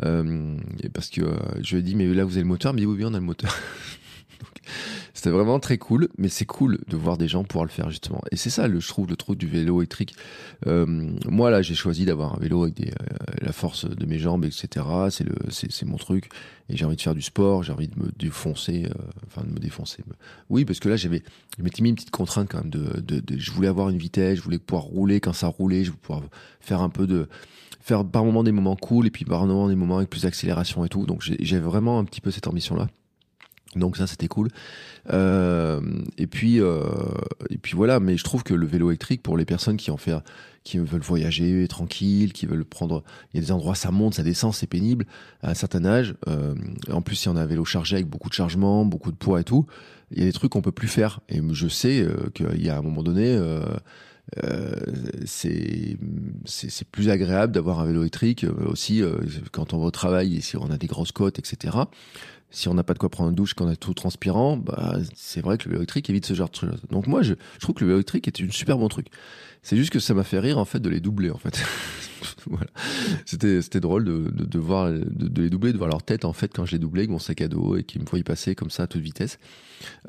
Euh, 0.03 0.57
parce 0.93 1.09
que 1.09 1.21
euh, 1.21 1.37
je 1.61 1.75
lui 1.75 1.79
ai 1.79 1.83
dit, 1.83 1.95
mais 1.95 2.05
là, 2.13 2.25
vous 2.25 2.33
avez 2.33 2.41
le 2.41 2.47
moteur? 2.47 2.73
Mais 2.73 2.85
oui, 2.85 2.97
oui, 2.97 3.05
on 3.05 3.13
a 3.13 3.19
le 3.19 3.25
moteur. 3.25 3.55
C'était 5.13 5.29
vraiment 5.31 5.59
très 5.59 5.77
cool, 5.77 6.09
mais 6.17 6.29
c'est 6.29 6.45
cool 6.45 6.79
de 6.87 6.95
voir 6.95 7.17
des 7.17 7.27
gens 7.27 7.43
pouvoir 7.43 7.65
le 7.65 7.71
faire 7.71 7.89
justement. 7.89 8.21
Et 8.31 8.35
c'est 8.35 8.49
ça, 8.51 8.67
le, 8.67 8.79
je 8.79 8.87
trouve, 8.87 9.09
le 9.09 9.15
truc 9.15 9.39
du 9.39 9.47
vélo 9.47 9.81
électrique. 9.81 10.15
Euh, 10.67 10.85
moi 11.27 11.49
là, 11.49 11.61
j'ai 11.63 11.73
choisi 11.73 12.05
d'avoir 12.05 12.35
un 12.35 12.39
vélo 12.39 12.63
avec 12.63 12.75
des, 12.75 12.89
euh, 12.89 13.16
la 13.41 13.51
force 13.51 13.85
de 13.89 14.05
mes 14.05 14.19
jambes, 14.19 14.45
etc. 14.45 14.85
C'est 15.09 15.23
le, 15.23 15.35
c'est, 15.49 15.85
mon 15.85 15.97
truc. 15.97 16.29
Et 16.69 16.77
j'ai 16.77 16.85
envie 16.85 16.95
de 16.95 17.01
faire 17.01 17.15
du 17.15 17.21
sport, 17.21 17.63
j'ai 17.63 17.71
envie 17.71 17.87
de 17.87 17.99
me 17.99 18.11
défoncer, 18.17 18.85
euh, 18.85 19.03
enfin 19.27 19.43
de 19.43 19.51
me 19.51 19.59
défoncer. 19.59 20.03
Oui, 20.49 20.65
parce 20.65 20.79
que 20.79 20.89
là, 20.89 20.95
j'avais, 20.95 21.23
je 21.57 21.63
m'étais 21.63 21.81
mis 21.81 21.89
une 21.89 21.95
petite 21.95 22.11
contrainte 22.11 22.49
quand 22.49 22.59
même 22.59 22.69
de, 22.69 22.99
de, 22.99 23.37
je 23.37 23.51
voulais 23.51 23.67
avoir 23.67 23.89
une 23.89 23.97
vitesse, 23.97 24.37
je 24.37 24.43
voulais 24.43 24.59
pouvoir 24.59 24.85
rouler 24.85 25.19
quand 25.19 25.33
ça 25.33 25.47
roulait, 25.47 25.83
je 25.83 25.91
voulais 25.91 26.01
pouvoir 26.01 26.23
faire 26.59 26.81
un 26.81 26.89
peu 26.89 27.07
de, 27.07 27.27
faire 27.87 28.05
par 28.05 28.25
moment 28.25 28.43
des 28.43 28.51
moments 28.51 28.75
cool 28.75 29.07
et 29.07 29.11
puis 29.11 29.23
par 29.23 29.45
moment 29.45 29.69
des 29.69 29.75
moments 29.75 29.97
avec 29.97 30.09
plus 30.09 30.23
d'accélération 30.23 30.83
et 30.83 30.89
tout. 30.89 31.05
Donc 31.05 31.21
j'ai 31.21 31.59
vraiment 31.59 31.99
un 31.99 32.03
petit 32.03 32.21
peu 32.21 32.31
cette 32.31 32.47
ambition 32.47 32.75
là. 32.75 32.87
Donc 33.75 33.97
ça 33.97 34.07
c'était 34.07 34.27
cool. 34.27 34.49
Euh, 35.11 35.81
et 36.17 36.27
puis 36.27 36.59
euh, 36.59 36.83
et 37.49 37.57
puis 37.57 37.75
voilà. 37.75 37.99
Mais 37.99 38.17
je 38.17 38.23
trouve 38.23 38.43
que 38.43 38.53
le 38.53 38.65
vélo 38.65 38.89
électrique 38.89 39.21
pour 39.21 39.37
les 39.37 39.45
personnes 39.45 39.77
qui 39.77 39.91
en 39.91 39.97
font, 39.97 40.21
qui 40.63 40.77
veulent 40.77 41.01
voyager 41.01 41.67
tranquille, 41.67 42.33
qui 42.33 42.45
veulent 42.45 42.65
prendre, 42.65 43.03
il 43.33 43.37
y 43.37 43.43
a 43.43 43.45
des 43.45 43.51
endroits 43.51 43.75
ça 43.75 43.91
monte, 43.91 44.15
ça 44.15 44.23
descend, 44.23 44.53
c'est 44.53 44.67
pénible 44.67 45.05
à 45.41 45.51
un 45.51 45.53
certain 45.53 45.85
âge. 45.85 46.15
Euh, 46.27 46.55
en 46.91 47.01
plus 47.01 47.15
si 47.15 47.29
on 47.29 47.35
a 47.35 47.41
un 47.41 47.45
vélo 47.45 47.65
chargé 47.65 47.95
avec 47.95 48.07
beaucoup 48.07 48.29
de 48.29 48.33
chargement, 48.33 48.85
beaucoup 48.85 49.11
de 49.11 49.17
poids 49.17 49.39
et 49.39 49.43
tout, 49.43 49.65
il 50.11 50.19
y 50.19 50.21
a 50.23 50.25
des 50.25 50.33
trucs 50.33 50.51
qu'on 50.51 50.61
peut 50.61 50.71
plus 50.71 50.87
faire. 50.87 51.21
Et 51.29 51.41
je 51.51 51.67
sais 51.67 52.01
euh, 52.01 52.29
qu'il 52.33 52.63
y 52.63 52.69
a 52.69 52.77
un 52.77 52.81
moment 52.81 53.03
donné. 53.03 53.27
Euh, 53.27 53.61
euh, 54.43 54.75
c'est 55.25 55.97
c'est 56.43 56.87
plus 56.89 57.09
agréable 57.09 57.53
d'avoir 57.53 57.79
un 57.79 57.85
vélo 57.85 58.01
électrique 58.01 58.43
euh, 58.43 58.51
aussi 58.65 59.01
quand 59.53 59.71
on 59.71 59.77
va 59.77 59.85
au 59.85 59.91
travail 59.91 60.35
et 60.35 60.41
si 60.41 60.57
on 60.57 60.69
a 60.69 60.75
des 60.75 60.87
grosses 60.87 61.13
côtes 61.13 61.39
etc 61.39 61.77
si 62.49 62.67
on 62.67 62.73
n'a 62.73 62.83
pas 62.83 62.93
de 62.93 62.99
quoi 62.99 63.09
prendre 63.09 63.29
une 63.29 63.35
douche, 63.35 63.53
qu'on 63.53 63.67
a 63.67 63.75
tout 63.75 63.93
transpirant, 63.93 64.57
bah, 64.57 64.97
c'est 65.15 65.41
vrai 65.41 65.57
que 65.57 65.65
le 65.65 65.71
vélo 65.71 65.81
électrique 65.81 66.09
évite 66.09 66.25
ce 66.25 66.33
genre 66.33 66.49
de 66.49 66.55
choses. 66.55 66.81
Donc 66.89 67.07
moi, 67.07 67.21
je, 67.21 67.33
je 67.55 67.59
trouve 67.59 67.75
que 67.75 67.81
le 67.81 67.87
vélo 67.87 67.97
électrique 67.99 68.27
est 68.27 68.41
un 68.41 68.51
super 68.51 68.77
bon 68.77 68.87
truc. 68.87 69.07
C'est 69.63 69.77
juste 69.77 69.91
que 69.91 69.99
ça 69.99 70.13
m'a 70.13 70.23
fait 70.23 70.39
rire, 70.39 70.57
en 70.57 70.65
fait, 70.65 70.79
de 70.79 70.89
les 70.89 70.99
doubler, 70.99 71.29
en 71.29 71.37
fait. 71.37 71.59
voilà. 72.49 72.67
C'était, 73.25 73.61
c'était 73.61 73.79
drôle 73.79 74.05
de, 74.05 74.29
de, 74.31 74.45
de 74.45 74.59
voir, 74.59 74.91
de, 74.91 75.27
de, 75.27 75.41
les 75.41 75.49
doubler, 75.49 75.73
de 75.73 75.77
voir 75.77 75.89
leur 75.89 76.03
tête 76.03 76.25
en 76.25 76.33
fait 76.33 76.51
quand 76.53 76.65
je 76.65 76.73
les 76.73 76.79
doublais 76.79 77.01
avec 77.01 77.11
mon 77.11 77.19
sac 77.19 77.41
à 77.41 77.47
dos 77.47 77.75
et 77.75 77.83
qu'ils 77.83 78.01
me 78.01 78.05
voyaient 78.05 78.23
passer 78.23 78.55
comme 78.55 78.69
ça 78.69 78.83
à 78.83 78.87
toute 78.87 79.01
vitesse. 79.01 79.39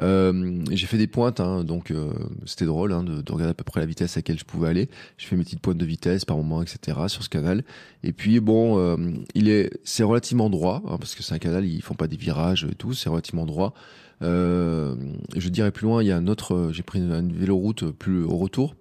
Euh, 0.00 0.62
j'ai 0.70 0.86
fait 0.86 0.96
des 0.96 1.06
pointes, 1.06 1.40
hein, 1.40 1.64
donc 1.64 1.90
euh, 1.90 2.12
c'était 2.46 2.64
drôle 2.64 2.92
hein, 2.92 3.02
de, 3.02 3.20
de, 3.20 3.32
regarder 3.32 3.50
à 3.50 3.54
peu 3.54 3.64
près 3.64 3.80
la 3.80 3.86
vitesse 3.86 4.16
à 4.16 4.20
laquelle 4.20 4.38
je 4.38 4.44
pouvais 4.44 4.68
aller. 4.68 4.88
Je 5.16 5.26
fais 5.26 5.36
mes 5.36 5.44
petites 5.44 5.60
pointes 5.60 5.78
de 5.78 5.86
vitesse 5.86 6.24
par 6.24 6.36
moment, 6.36 6.62
etc. 6.62 6.98
sur 7.08 7.22
ce 7.22 7.28
canal. 7.28 7.64
Et 8.02 8.12
puis 8.12 8.40
bon, 8.40 8.78
euh, 8.78 8.96
il 9.34 9.48
est, 9.48 9.70
c'est 9.84 10.04
relativement 10.04 10.50
droit 10.50 10.82
hein, 10.86 10.96
parce 10.98 11.14
que 11.14 11.22
c'est 11.22 11.34
un 11.34 11.38
canal, 11.38 11.66
ils 11.66 11.82
font 11.82 11.94
pas 11.94 12.08
des 12.08 12.16
virages 12.16 12.66
et 12.70 12.74
tout, 12.74 12.94
c'est 12.94 13.08
relativement 13.08 13.46
droit. 13.46 13.74
Euh, 14.22 14.96
je 15.36 15.48
dirais 15.48 15.70
plus 15.70 15.86
loin, 15.86 16.02
il 16.02 16.06
y 16.06 16.12
a 16.12 16.16
un 16.16 16.26
autre, 16.26 16.70
j'ai 16.72 16.82
pris 16.82 16.98
une 16.98 17.32
véloroute 17.32 17.90
plus 17.92 18.24
au 18.24 18.36
retour 18.36 18.74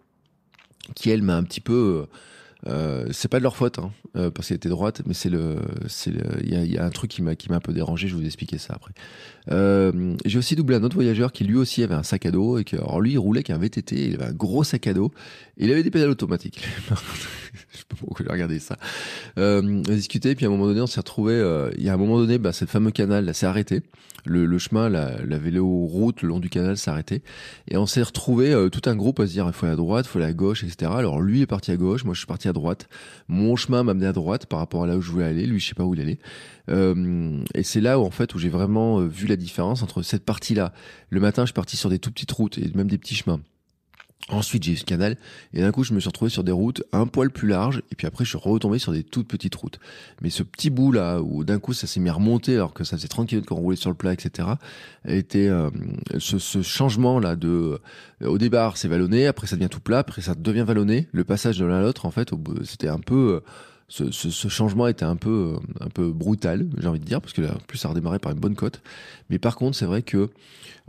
qui 0.95 1.09
elle 1.09 1.21
m'a 1.21 1.35
un 1.35 1.43
petit 1.43 1.61
peu 1.61 2.07
euh, 2.65 3.07
c'est 3.11 3.27
pas 3.27 3.37
de 3.37 3.43
leur 3.43 3.55
faute, 3.55 3.79
hein, 3.79 3.91
euh, 4.15 4.31
parce 4.31 4.47
qu'elle 4.47 4.57
était 4.57 4.69
droite, 4.69 5.01
mais 5.05 5.13
c'est 5.13 5.29
le, 5.29 5.57
c'est 5.87 6.11
il 6.41 6.51
y 6.51 6.55
a, 6.55 6.63
y 6.63 6.77
a, 6.77 6.85
un 6.85 6.89
truc 6.89 7.11
qui 7.11 7.21
m'a, 7.21 7.35
qui 7.35 7.49
m'a 7.49 7.57
un 7.57 7.61
peu 7.61 7.73
dérangé. 7.73 8.07
Je 8.07 8.15
vais 8.15 8.21
vous 8.21 8.25
expliquer 8.25 8.57
ça 8.57 8.73
après. 8.73 8.93
Euh, 9.51 10.15
j'ai 10.25 10.37
aussi 10.37 10.55
doublé 10.55 10.75
un 10.75 10.83
autre 10.83 10.95
voyageur 10.95 11.31
qui 11.31 11.43
lui 11.43 11.55
aussi 11.55 11.83
avait 11.83 11.95
un 11.95 12.03
sac 12.03 12.25
à 12.25 12.31
dos 12.31 12.57
et 12.57 12.63
que, 12.63 12.75
alors 12.75 13.01
lui, 13.01 13.13
il 13.13 13.17
roulait 13.17 13.39
avec 13.39 13.49
un 13.49 13.57
VTT, 13.57 14.09
il 14.09 14.15
avait 14.15 14.31
un 14.31 14.33
gros 14.33 14.63
sac 14.63 14.87
à 14.87 14.93
dos, 14.93 15.11
et 15.57 15.65
il 15.65 15.71
avait 15.71 15.83
des 15.83 15.91
pédales 15.91 16.09
automatiques. 16.09 16.67
je 16.89 17.77
sais 17.77 17.85
pas 17.87 17.95
pourquoi 17.99 18.25
j'ai 18.25 18.31
regardé 18.31 18.59
ça. 18.59 18.77
Euh, 19.37 19.61
on 19.87 19.91
a 19.91 19.95
discuté, 19.95 20.35
puis 20.35 20.45
à 20.45 20.49
un 20.49 20.51
moment 20.51 20.67
donné, 20.67 20.81
on 20.81 20.87
s'est 20.87 20.99
retrouvé. 20.99 21.33
Euh, 21.33 21.69
il 21.77 21.83
y 21.83 21.89
a 21.89 21.93
un 21.93 21.97
moment 21.97 22.17
donné, 22.17 22.37
bah, 22.37 22.53
cette 22.53 22.69
fameux 22.69 22.91
canal 22.91 23.25
là 23.25 23.33
s'est 23.33 23.45
arrêté. 23.45 23.81
Le, 24.25 24.45
le, 24.45 24.57
chemin, 24.57 24.89
la, 24.89 25.23
la 25.23 25.37
vélo 25.37 25.65
route 25.85 26.21
le 26.21 26.27
long 26.27 26.39
du 26.39 26.49
canal 26.49 26.77
s'est 26.77 26.91
arrêté, 26.91 27.21
et 27.69 27.77
on 27.77 27.85
s'est 27.85 28.03
retrouvé 28.03 28.51
euh, 28.51 28.67
tout 28.67 28.81
un 28.89 28.95
groupe 28.95 29.21
à 29.21 29.27
se 29.27 29.31
dire 29.31 29.45
il 29.47 29.53
faut 29.53 29.65
aller 29.65 29.73
à 29.73 29.77
droite, 29.77 30.05
il 30.05 30.09
faut 30.09 30.19
aller 30.19 30.27
à 30.27 30.33
gauche, 30.33 30.65
etc. 30.65 30.91
Alors 30.93 31.21
lui 31.21 31.41
est 31.41 31.45
parti 31.45 31.71
à 31.71 31.77
gauche, 31.77 32.03
moi 32.03 32.13
je 32.13 32.19
suis 32.19 32.27
parti 32.27 32.49
à 32.49 32.53
droite. 32.53 32.89
Mon 33.29 33.55
chemin 33.55 33.83
m'a 33.83 33.91
amené 33.91 34.07
à 34.07 34.11
droite 34.11 34.45
par 34.45 34.59
rapport 34.59 34.83
à 34.83 34.87
là 34.87 34.97
où 34.97 35.01
je 35.01 35.11
voulais 35.11 35.25
aller. 35.25 35.45
Lui, 35.45 35.59
je 35.61 35.69
sais 35.69 35.75
pas 35.75 35.85
où 35.85 35.93
il 35.93 36.01
allait. 36.01 36.19
Euh, 36.69 37.43
et 37.53 37.63
c'est 37.63 37.81
là 37.81 37.99
où 37.99 38.03
en 38.03 38.11
fait 38.11 38.35
où 38.35 38.39
j'ai 38.39 38.49
vraiment 38.49 38.99
vu 38.99 39.27
la 39.27 39.35
différence 39.35 39.83
entre 39.83 40.01
cette 40.01 40.25
partie-là. 40.25 40.73
Le 41.09 41.19
matin, 41.19 41.43
je 41.43 41.47
suis 41.47 41.53
parti 41.53 41.77
sur 41.77 41.89
des 41.89 41.99
tout 41.99 42.11
petites 42.11 42.31
routes 42.31 42.57
et 42.57 42.69
même 42.75 42.89
des 42.89 42.97
petits 42.97 43.15
chemins 43.15 43.39
Ensuite, 44.29 44.63
j'ai 44.63 44.73
eu 44.73 44.75
ce 44.75 44.83
canal 44.83 45.15
et 45.53 45.61
d'un 45.61 45.71
coup, 45.71 45.85
je 45.85 45.93
me 45.93 46.01
suis 46.01 46.09
retrouvé 46.09 46.29
sur 46.29 46.43
des 46.43 46.51
routes 46.51 46.83
un 46.91 47.07
poil 47.07 47.31
plus 47.31 47.47
larges 47.47 47.81
et 47.91 47.95
puis 47.95 48.07
après, 48.07 48.25
je 48.25 48.29
suis 48.29 48.37
retombé 48.37 48.77
sur 48.77 48.91
des 48.91 49.03
toutes 49.03 49.27
petites 49.27 49.55
routes. 49.55 49.79
Mais 50.21 50.29
ce 50.29 50.43
petit 50.43 50.69
bout 50.69 50.91
là 50.91 51.21
où 51.21 51.45
d'un 51.45 51.59
coup, 51.59 51.71
ça 51.71 51.87
s'est 51.87 52.01
mis 52.01 52.09
à 52.09 52.13
remonter 52.13 52.55
alors 52.55 52.73
que 52.73 52.83
ça 52.83 52.97
faisait 52.97 53.07
30 53.07 53.29
km 53.29 53.47
qu'on 53.47 53.55
roulait 53.55 53.77
sur 53.77 53.89
le 53.89 53.95
plat, 53.95 54.11
etc. 54.11 54.49
était 55.07 55.47
euh, 55.47 55.69
ce, 56.17 56.39
ce, 56.39 56.61
changement 56.61 57.19
là 57.19 57.37
de 57.37 57.79
euh, 58.21 58.27
au 58.27 58.37
départ, 58.37 58.75
c'est 58.75 58.89
vallonné, 58.89 59.27
après 59.27 59.47
ça 59.47 59.55
devient 59.55 59.69
tout 59.69 59.79
plat, 59.79 59.99
après 59.99 60.21
ça 60.21 60.35
devient 60.35 60.65
vallonné. 60.67 61.07
Le 61.13 61.23
passage 61.23 61.57
de 61.57 61.65
l'un 61.65 61.77
à 61.77 61.81
l'autre, 61.81 62.05
en 62.05 62.11
fait, 62.11 62.31
c'était 62.65 62.89
un 62.89 62.99
peu 62.99 63.41
euh, 63.45 63.49
ce, 63.89 64.09
changement 64.49 64.87
était 64.87 65.05
un 65.05 65.15
peu 65.15 65.55
un 65.79 65.89
peu 65.89 66.11
brutal, 66.11 66.67
j'ai 66.77 66.87
envie 66.87 66.99
de 66.99 67.05
dire, 67.05 67.21
parce 67.21 67.33
que 67.33 67.41
là, 67.41 67.53
en 67.55 67.59
plus 67.67 67.77
ça 67.77 67.87
a 67.87 67.91
redémarré 67.91 68.19
par 68.19 68.31
une 68.31 68.39
bonne 68.39 68.55
cote. 68.55 68.81
Mais 69.29 69.39
par 69.39 69.55
contre, 69.55 69.77
c'est 69.77 69.85
vrai 69.85 70.01
que 70.01 70.29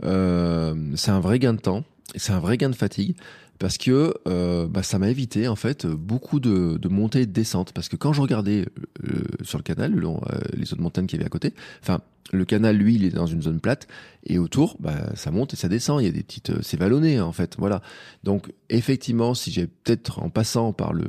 euh, 0.03 0.75
c'est 0.95 1.11
un 1.11 1.19
vrai 1.19 1.39
gain 1.39 1.53
de 1.53 1.59
temps 1.59 1.83
c'est 2.15 2.31
un 2.31 2.39
vrai 2.39 2.57
gain 2.57 2.69
de 2.69 2.75
fatigue 2.75 3.15
parce 3.59 3.77
que 3.77 4.13
euh, 4.27 4.67
bah, 4.67 4.83
ça 4.83 4.99
m'a 4.99 5.09
évité 5.09 5.47
en 5.47 5.55
fait 5.55 5.85
beaucoup 5.85 6.39
de, 6.39 6.79
montées 6.87 7.21
et 7.21 7.25
de 7.25 7.31
descentes. 7.31 7.73
Parce 7.73 7.89
que 7.89 7.97
quand 7.97 8.13
je 8.13 8.21
regardais 8.21 8.65
euh, 9.03 9.23
sur 9.41 9.57
le 9.57 9.63
canal 9.63 9.91
le 9.91 9.99
long, 9.99 10.21
euh, 10.29 10.39
les 10.53 10.71
autres 10.73 10.81
montagnes 10.81 11.07
qui 11.07 11.15
avaient 11.15 11.25
à 11.25 11.29
côté 11.29 11.53
enfin 11.81 12.01
le 12.31 12.45
canal 12.45 12.77
lui 12.77 12.93
il 12.93 13.05
est 13.05 13.09
dans 13.09 13.25
une 13.25 13.41
zone 13.41 13.59
plate 13.59 13.87
et 14.23 14.37
autour 14.37 14.77
bah, 14.79 15.15
ça 15.15 15.31
monte 15.31 15.53
et 15.53 15.57
ça 15.57 15.67
descend. 15.67 16.01
Il 16.01 16.05
y 16.05 16.09
a 16.09 16.11
des 16.11 16.23
petites 16.23 16.51
euh, 16.51 16.59
c'est 16.61 16.77
vallonné 16.77 17.19
en 17.19 17.33
fait 17.33 17.55
voilà. 17.57 17.81
Donc 18.23 18.53
effectivement 18.69 19.33
si 19.33 19.51
j'ai 19.51 19.67
peut-être 19.67 20.19
en 20.19 20.29
passant 20.29 20.71
par 20.71 20.93
le 20.93 21.07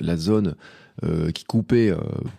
la 0.00 0.16
zone 0.16 0.56
euh, 1.04 1.30
qui 1.30 1.44
coupait 1.44 1.92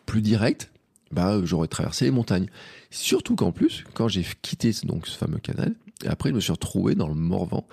plus 0.05 0.21
direct 0.21 0.71
bah 1.11 1.39
j'aurais 1.43 1.69
traversé 1.69 2.05
les 2.05 2.11
montagnes 2.11 2.47
surtout 2.91 3.35
qu'en 3.35 3.51
plus 3.53 3.85
quand 3.93 4.09
j'ai 4.09 4.25
quitté 4.41 4.71
donc 4.83 5.07
ce 5.07 5.17
fameux 5.17 5.37
canal 5.37 5.73
après, 6.05 6.29
je 6.29 6.35
me 6.35 6.39
suis 6.39 6.51
retrouvé 6.51 6.93
dans 6.93 7.07
le 7.07 7.15
Morvan, 7.15 7.67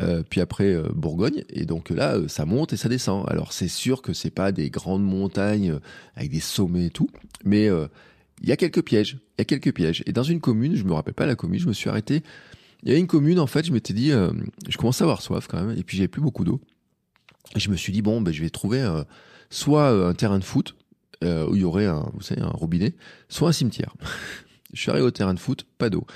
euh, 0.00 0.22
puis 0.28 0.40
après 0.40 0.72
euh, 0.72 0.88
Bourgogne, 0.94 1.44
et 1.50 1.66
donc 1.66 1.90
là, 1.90 2.16
euh, 2.16 2.28
ça 2.28 2.46
monte 2.46 2.72
et 2.72 2.76
ça 2.76 2.88
descend. 2.88 3.28
Alors 3.28 3.52
c'est 3.52 3.68
sûr 3.68 4.00
que 4.00 4.14
c'est 4.14 4.30
pas 4.30 4.50
des 4.50 4.70
grandes 4.70 5.04
montagnes 5.04 5.72
euh, 5.72 5.80
avec 6.14 6.30
des 6.30 6.40
sommets 6.40 6.86
et 6.86 6.90
tout, 6.90 7.10
mais 7.44 7.68
euh, 7.68 7.86
il 8.42 8.48
y 8.48 8.52
a 8.52 8.56
quelques 8.56 8.82
pièges. 8.82 9.18
Il 9.36 9.40
y 9.40 9.42
a 9.42 9.44
quelques 9.44 9.74
pièges. 9.74 10.02
Et 10.06 10.12
dans 10.12 10.22
une 10.22 10.40
commune, 10.40 10.74
je 10.74 10.84
me 10.84 10.94
rappelle 10.94 11.14
pas 11.14 11.26
la 11.26 11.34
commune, 11.34 11.60
je 11.60 11.66
me 11.68 11.74
suis 11.74 11.90
arrêté. 11.90 12.22
Il 12.82 12.92
y 12.92 12.94
a 12.94 12.98
une 12.98 13.06
commune, 13.06 13.38
en 13.38 13.46
fait, 13.46 13.66
je 13.66 13.72
m'étais 13.72 13.94
dit, 13.94 14.10
je 14.10 14.76
commençais 14.76 15.02
à 15.02 15.06
avoir 15.06 15.20
soif 15.20 15.46
quand 15.48 15.62
même, 15.62 15.76
et 15.76 15.82
puis 15.82 15.96
j'avais 15.96 16.08
plus 16.08 16.20
beaucoup 16.20 16.44
d'eau. 16.44 16.60
Et 17.54 17.60
je 17.60 17.70
me 17.70 17.76
suis 17.76 17.92
dit 17.92 18.02
bon, 18.02 18.20
ben 18.20 18.32
je 18.32 18.42
vais 18.42 18.50
trouver 18.50 18.86
soit 19.50 19.88
un 19.88 20.14
terrain 20.14 20.38
de 20.38 20.44
foot 20.44 20.74
où 21.22 21.54
il 21.54 21.60
y 21.60 21.64
aurait 21.64 21.86
un, 21.86 22.10
vous 22.14 22.22
savez, 22.22 22.42
un 22.42 22.48
robinet, 22.48 22.94
soit 23.28 23.48
un 23.48 23.52
cimetière. 23.52 23.94
je 24.72 24.80
suis 24.80 24.90
arrivé 24.90 25.04
au 25.04 25.10
terrain 25.10 25.34
de 25.34 25.40
foot, 25.40 25.66
pas 25.78 25.90
d'eau. 25.90 26.06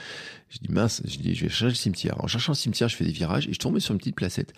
Je 0.50 0.58
dis 0.58 0.72
mince, 0.72 1.02
je 1.06 1.18
dis 1.18 1.34
je 1.34 1.44
vais 1.44 1.48
chercher 1.48 1.66
le 1.66 1.74
cimetière. 1.74 2.22
En 2.22 2.26
cherchant 2.26 2.52
le 2.52 2.56
cimetière, 2.56 2.88
je 2.88 2.96
fais 2.96 3.04
des 3.04 3.12
virages 3.12 3.48
et 3.48 3.52
je 3.52 3.58
tombais 3.58 3.80
sur 3.80 3.92
une 3.92 3.98
petite 3.98 4.16
placette 4.16 4.52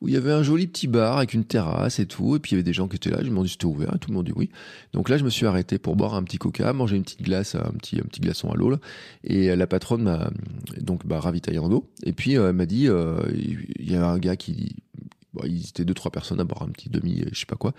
où 0.00 0.08
il 0.08 0.14
y 0.14 0.16
avait 0.16 0.32
un 0.32 0.42
joli 0.42 0.66
petit 0.66 0.86
bar 0.86 1.18
avec 1.18 1.34
une 1.34 1.44
terrasse 1.44 1.98
et 1.98 2.06
tout. 2.06 2.36
Et 2.36 2.38
puis 2.38 2.52
il 2.52 2.54
y 2.54 2.56
avait 2.56 2.62
des 2.62 2.72
gens 2.72 2.88
qui 2.88 2.96
étaient 2.96 3.10
là. 3.10 3.18
Je 3.18 3.24
me 3.24 3.30
demandé 3.30 3.48
si 3.48 3.54
c'était 3.54 3.66
ouvert 3.66 3.98
tout 4.00 4.10
le 4.10 4.16
monde 4.16 4.26
dit 4.26 4.32
oui. 4.34 4.50
Donc 4.92 5.08
là, 5.08 5.16
je 5.16 5.24
me 5.24 5.30
suis 5.30 5.46
arrêté 5.46 5.78
pour 5.78 5.96
boire 5.96 6.14
un 6.14 6.22
petit 6.22 6.38
coca, 6.38 6.72
manger 6.72 6.96
une 6.96 7.02
petite 7.02 7.22
glace, 7.22 7.54
un 7.54 7.72
petit, 7.78 7.98
un 7.98 8.04
petit 8.04 8.20
glaçon 8.20 8.50
à 8.50 8.56
l'eau. 8.56 8.76
Et 9.22 9.54
la 9.54 9.66
patronne 9.66 10.02
m'a 10.02 10.30
donc 10.80 11.06
bah, 11.06 11.20
ravitaillé 11.20 11.58
en 11.58 11.70
eau. 11.70 11.88
Et 12.04 12.12
puis 12.12 12.36
euh, 12.36 12.48
elle 12.48 12.56
m'a 12.56 12.66
dit, 12.66 12.88
euh, 12.88 13.20
il 13.34 13.90
y 13.90 13.96
a 13.96 14.06
un 14.06 14.18
gars 14.18 14.36
qui 14.36 14.76
Bon, 15.34 15.42
ils 15.44 15.66
étaient 15.68 15.84
deux 15.84 15.94
trois 15.94 16.12
personnes 16.12 16.38
à 16.38 16.44
boire 16.44 16.62
un 16.62 16.68
petit 16.68 16.88
demi 16.88 17.24
je 17.32 17.40
sais 17.40 17.46
pas 17.46 17.56
quoi 17.56 17.72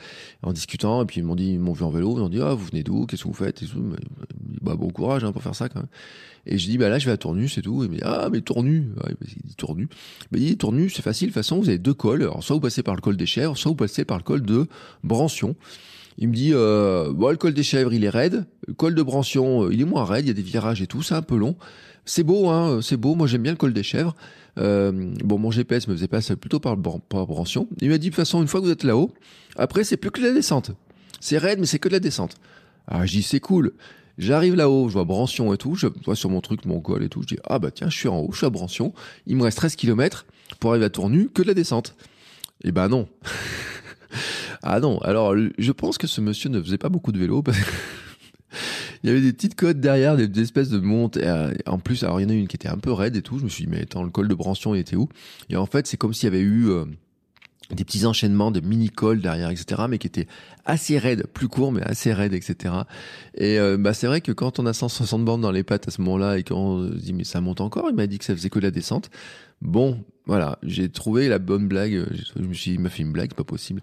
en 0.44 0.52
discutant 0.52 1.02
et 1.02 1.06
puis 1.06 1.22
ils 1.22 1.24
m'ont 1.24 1.36
dit 1.36 1.52
ils 1.54 1.60
m'ont 1.60 1.72
vu 1.72 1.86
en 1.86 1.90
vélo 1.90 2.18
ils 2.18 2.20
m'ont 2.20 2.30
dit 2.30 2.42
ah 2.42 2.54
vous 2.54 2.66
venez 2.66 2.84
d'où? 2.84 3.06
Qu'est-ce 3.06 3.24
que 3.24 3.28
vous 3.30 3.34
faites? 3.34 3.64
Bah 4.62 4.76
bon 4.76 4.90
courage 4.90 5.24
hein, 5.24 5.32
pour 5.32 5.42
faire 5.42 5.56
ça 5.56 5.70
quand 5.70 5.80
même. 5.80 5.90
Et 6.46 6.58
je 6.58 6.68
dis 6.68 6.78
bah 6.78 6.90
là 6.90 7.00
je 7.00 7.06
vais 7.06 7.14
à 7.14 7.18
Tournu 7.18 7.48
c'est 7.48 7.62
tout. 7.62 7.84
Il 7.84 7.90
me 7.90 7.96
dit 7.96 8.02
ah 8.04 8.28
mais 8.30 8.42
Tournu. 8.42 8.90
Ouais, 9.04 9.14
il 9.22 9.48
dit 9.48 9.56
Tournu. 9.56 9.88
Mais 10.32 10.40
il 10.40 10.46
dit 10.48 10.58
Tournu 10.58 10.90
c'est 10.90 11.02
facile 11.02 11.30
de 11.30 11.34
toute 11.34 11.42
façon 11.42 11.60
vous 11.62 11.70
avez 11.70 11.78
deux 11.78 11.94
cols. 11.94 12.24
Alors 12.24 12.44
soit 12.44 12.56
vous 12.56 12.62
passez 12.62 12.84
par 12.84 12.96
le 12.96 13.02
col 13.02 13.16
des 13.16 13.26
chèvres 13.26 13.58
soit 13.58 13.70
vous 13.70 13.76
passez 13.76 14.04
par 14.04 14.18
le 14.18 14.24
col 14.24 14.42
de 14.42 14.68
Brancion 15.04 15.56
il 16.18 16.30
me 16.30 16.34
dit 16.34 16.52
euh, 16.54 17.14
bon 17.14 17.30
le 17.30 17.38
col 17.38 17.54
des 17.54 17.64
chèvres 17.64 17.94
il 17.94 18.04
est 18.04 18.10
raide. 18.10 18.46
Le 18.68 18.74
col 18.74 18.96
de 18.96 19.02
Brancion 19.02 19.72
il 19.72 19.80
est 19.80 19.86
moins 19.86 20.04
raide 20.04 20.26
il 20.26 20.28
y 20.28 20.32
a 20.32 20.34
des 20.34 20.42
virages 20.42 20.82
et 20.82 20.88
tout 20.88 21.04
c'est 21.04 21.16
un 21.16 21.22
peu 21.22 21.38
long 21.38 21.56
c'est 22.06 22.24
beau 22.24 22.50
hein 22.50 22.80
c'est 22.82 22.98
beau 22.98 23.16
moi 23.16 23.28
j'aime 23.28 23.44
bien 23.44 23.52
le 23.52 23.58
col 23.58 23.74
des 23.74 23.84
chèvres 23.84 24.16
euh, 24.58 24.92
bon, 25.24 25.38
mon 25.38 25.52
GPS 25.52 25.88
me 25.88 25.94
faisait 25.94 26.08
passer 26.08 26.36
plutôt 26.36 26.60
par, 26.60 26.78
par 26.78 27.28
Brancion. 27.28 27.68
Il 27.82 27.90
m'a 27.90 27.98
dit, 27.98 28.08
de 28.08 28.12
toute 28.12 28.16
façon, 28.16 28.42
une 28.42 28.48
fois 28.48 28.62
que 28.62 28.66
vous 28.66 28.72
êtes 28.72 28.84
là-haut, 28.84 29.12
après, 29.58 29.84
c'est 29.84 29.98
plus 29.98 30.12
que 30.12 30.22
de 30.22 30.28
la 30.28 30.34
descente. 30.34 30.72
C'est 31.20 31.38
raide, 31.38 31.60
mais 31.60 31.66
c'est 31.66 31.80
que 31.80 31.90
de 31.90 31.94
la 31.94 32.00
descente. 32.00 32.36
Alors, 32.88 33.06
je 33.06 33.12
dis, 33.12 33.24
c'est 33.24 33.40
cool. 33.40 33.74
J'arrive 34.18 34.56
là-haut, 34.56 34.88
je 34.88 34.94
vois 34.94 35.04
Brancion 35.04 35.54
et 35.54 35.58
tout, 35.58 35.76
je 35.76 35.88
vois 36.06 36.16
sur 36.16 36.30
mon 36.30 36.40
truc, 36.40 36.66
mon 36.66 36.80
col 36.80 37.04
et 37.04 37.10
tout, 37.10 37.22
je 37.22 37.28
dis, 37.28 37.38
ah 37.44 37.60
bah 37.60 37.70
tiens, 37.70 37.90
je 37.90 37.98
suis 37.98 38.08
en 38.08 38.20
haut, 38.20 38.30
je 38.32 38.38
suis 38.38 38.46
à 38.46 38.50
Brancion, 38.50 38.94
il 39.28 39.36
me 39.36 39.44
reste 39.44 39.58
13 39.58 39.76
km 39.76 40.26
pour 40.62 40.70
arriver 40.70 40.86
à 40.86 40.90
Tournu, 40.90 41.28
que 41.28 41.42
de 41.42 41.48
la 41.48 41.54
descente. 41.54 41.98
Et 42.64 42.72
ben 42.72 42.88
non. 42.88 43.10
ah 44.64 44.80
non, 44.80 45.00
alors 45.00 45.36
je 45.58 45.72
pense 45.74 45.98
que 45.98 46.08
ce 46.08 46.22
monsieur 46.22 46.50
ne 46.50 46.62
faisait 46.62 46.78
pas 46.78 46.88
beaucoup 46.88 47.12
de 47.12 47.20
vélo, 47.20 47.44
il 49.06 49.10
y 49.10 49.12
avait 49.12 49.22
des 49.22 49.34
petites 49.34 49.54
côtes 49.54 49.80
derrière, 49.80 50.18
des, 50.18 50.42
espèces 50.42 50.70
de 50.70 50.80
montes. 50.80 51.20
en 51.68 51.78
plus, 51.78 52.04
alors 52.04 52.20
il 52.20 52.24
y 52.24 52.26
en 52.26 52.30
a 52.30 52.34
une 52.34 52.48
qui 52.48 52.56
était 52.56 52.68
un 52.68 52.80
peu 52.80 52.92
raide 52.92 53.16
et 53.16 53.22
tout. 53.22 53.38
Je 53.38 53.44
me 53.44 53.50
suis 53.50 53.66
dit, 53.66 53.70
mais 53.70 53.84
attends, 53.84 54.02
le 54.02 54.10
col 54.10 54.28
de 54.28 54.34
Brancion, 54.34 54.74
il 54.74 54.80
était 54.80 54.96
où? 54.96 55.10
Et 55.52 55.58
en 55.58 55.68
fait, 55.68 55.86
c'est 55.86 55.96
comme 55.96 56.12
s'il 56.12 56.24
y 56.24 56.28
avait 56.28 56.40
eu 56.40 56.70
euh, 56.70 56.86
des 57.70 57.86
petits 57.86 58.08
enchaînements 58.08 58.50
de 58.50 58.62
mini-cols 58.62 59.22
derrière, 59.22 59.52
etc., 59.52 59.84
mais 59.88 60.00
qui 60.00 60.08
étaient 60.08 60.26
assez 60.66 60.98
raides, 60.98 61.28
plus 61.28 61.48
courts, 61.48 61.72
mais 61.72 61.84
assez 61.84 62.14
raides, 62.14 62.34
etc. 62.34 62.74
Et 63.36 63.60
euh, 63.60 63.78
bah, 63.78 63.94
c'est 63.94 64.08
vrai 64.08 64.22
que 64.22 64.32
quand 64.32 64.58
on 64.58 64.66
a 64.66 64.74
160 64.74 65.24
bornes 65.24 65.42
dans 65.42 65.52
les 65.52 65.64
pattes 65.64 65.88
à 65.88 65.92
ce 65.92 66.02
moment-là 66.02 66.40
et 66.40 66.44
qu'on 66.44 66.90
se 66.90 66.96
dit, 66.96 67.14
mais 67.14 67.26
ça 67.26 67.42
monte 67.42 67.62
encore, 67.62 67.86
il 67.92 67.96
m'a 67.96 68.08
dit 68.08 68.18
que 68.18 68.26
ça 68.26 68.36
faisait 68.36 68.50
que 68.50 68.58
de 68.58 68.66
la 68.66 68.72
descente. 68.72 69.12
Bon, 69.62 70.04
voilà, 70.28 70.58
j'ai 70.64 70.90
trouvé 70.90 71.28
la 71.30 71.38
bonne 71.38 71.68
blague. 71.68 72.06
Je 72.36 72.42
me 72.42 72.54
suis 72.54 72.72
dit, 72.72 72.76
il 72.78 72.80
m'a 72.80 72.90
fait 72.90 73.04
une 73.04 73.12
blague, 73.12 73.30
c'est 73.30 73.38
pas 73.38 73.44
possible. 73.44 73.82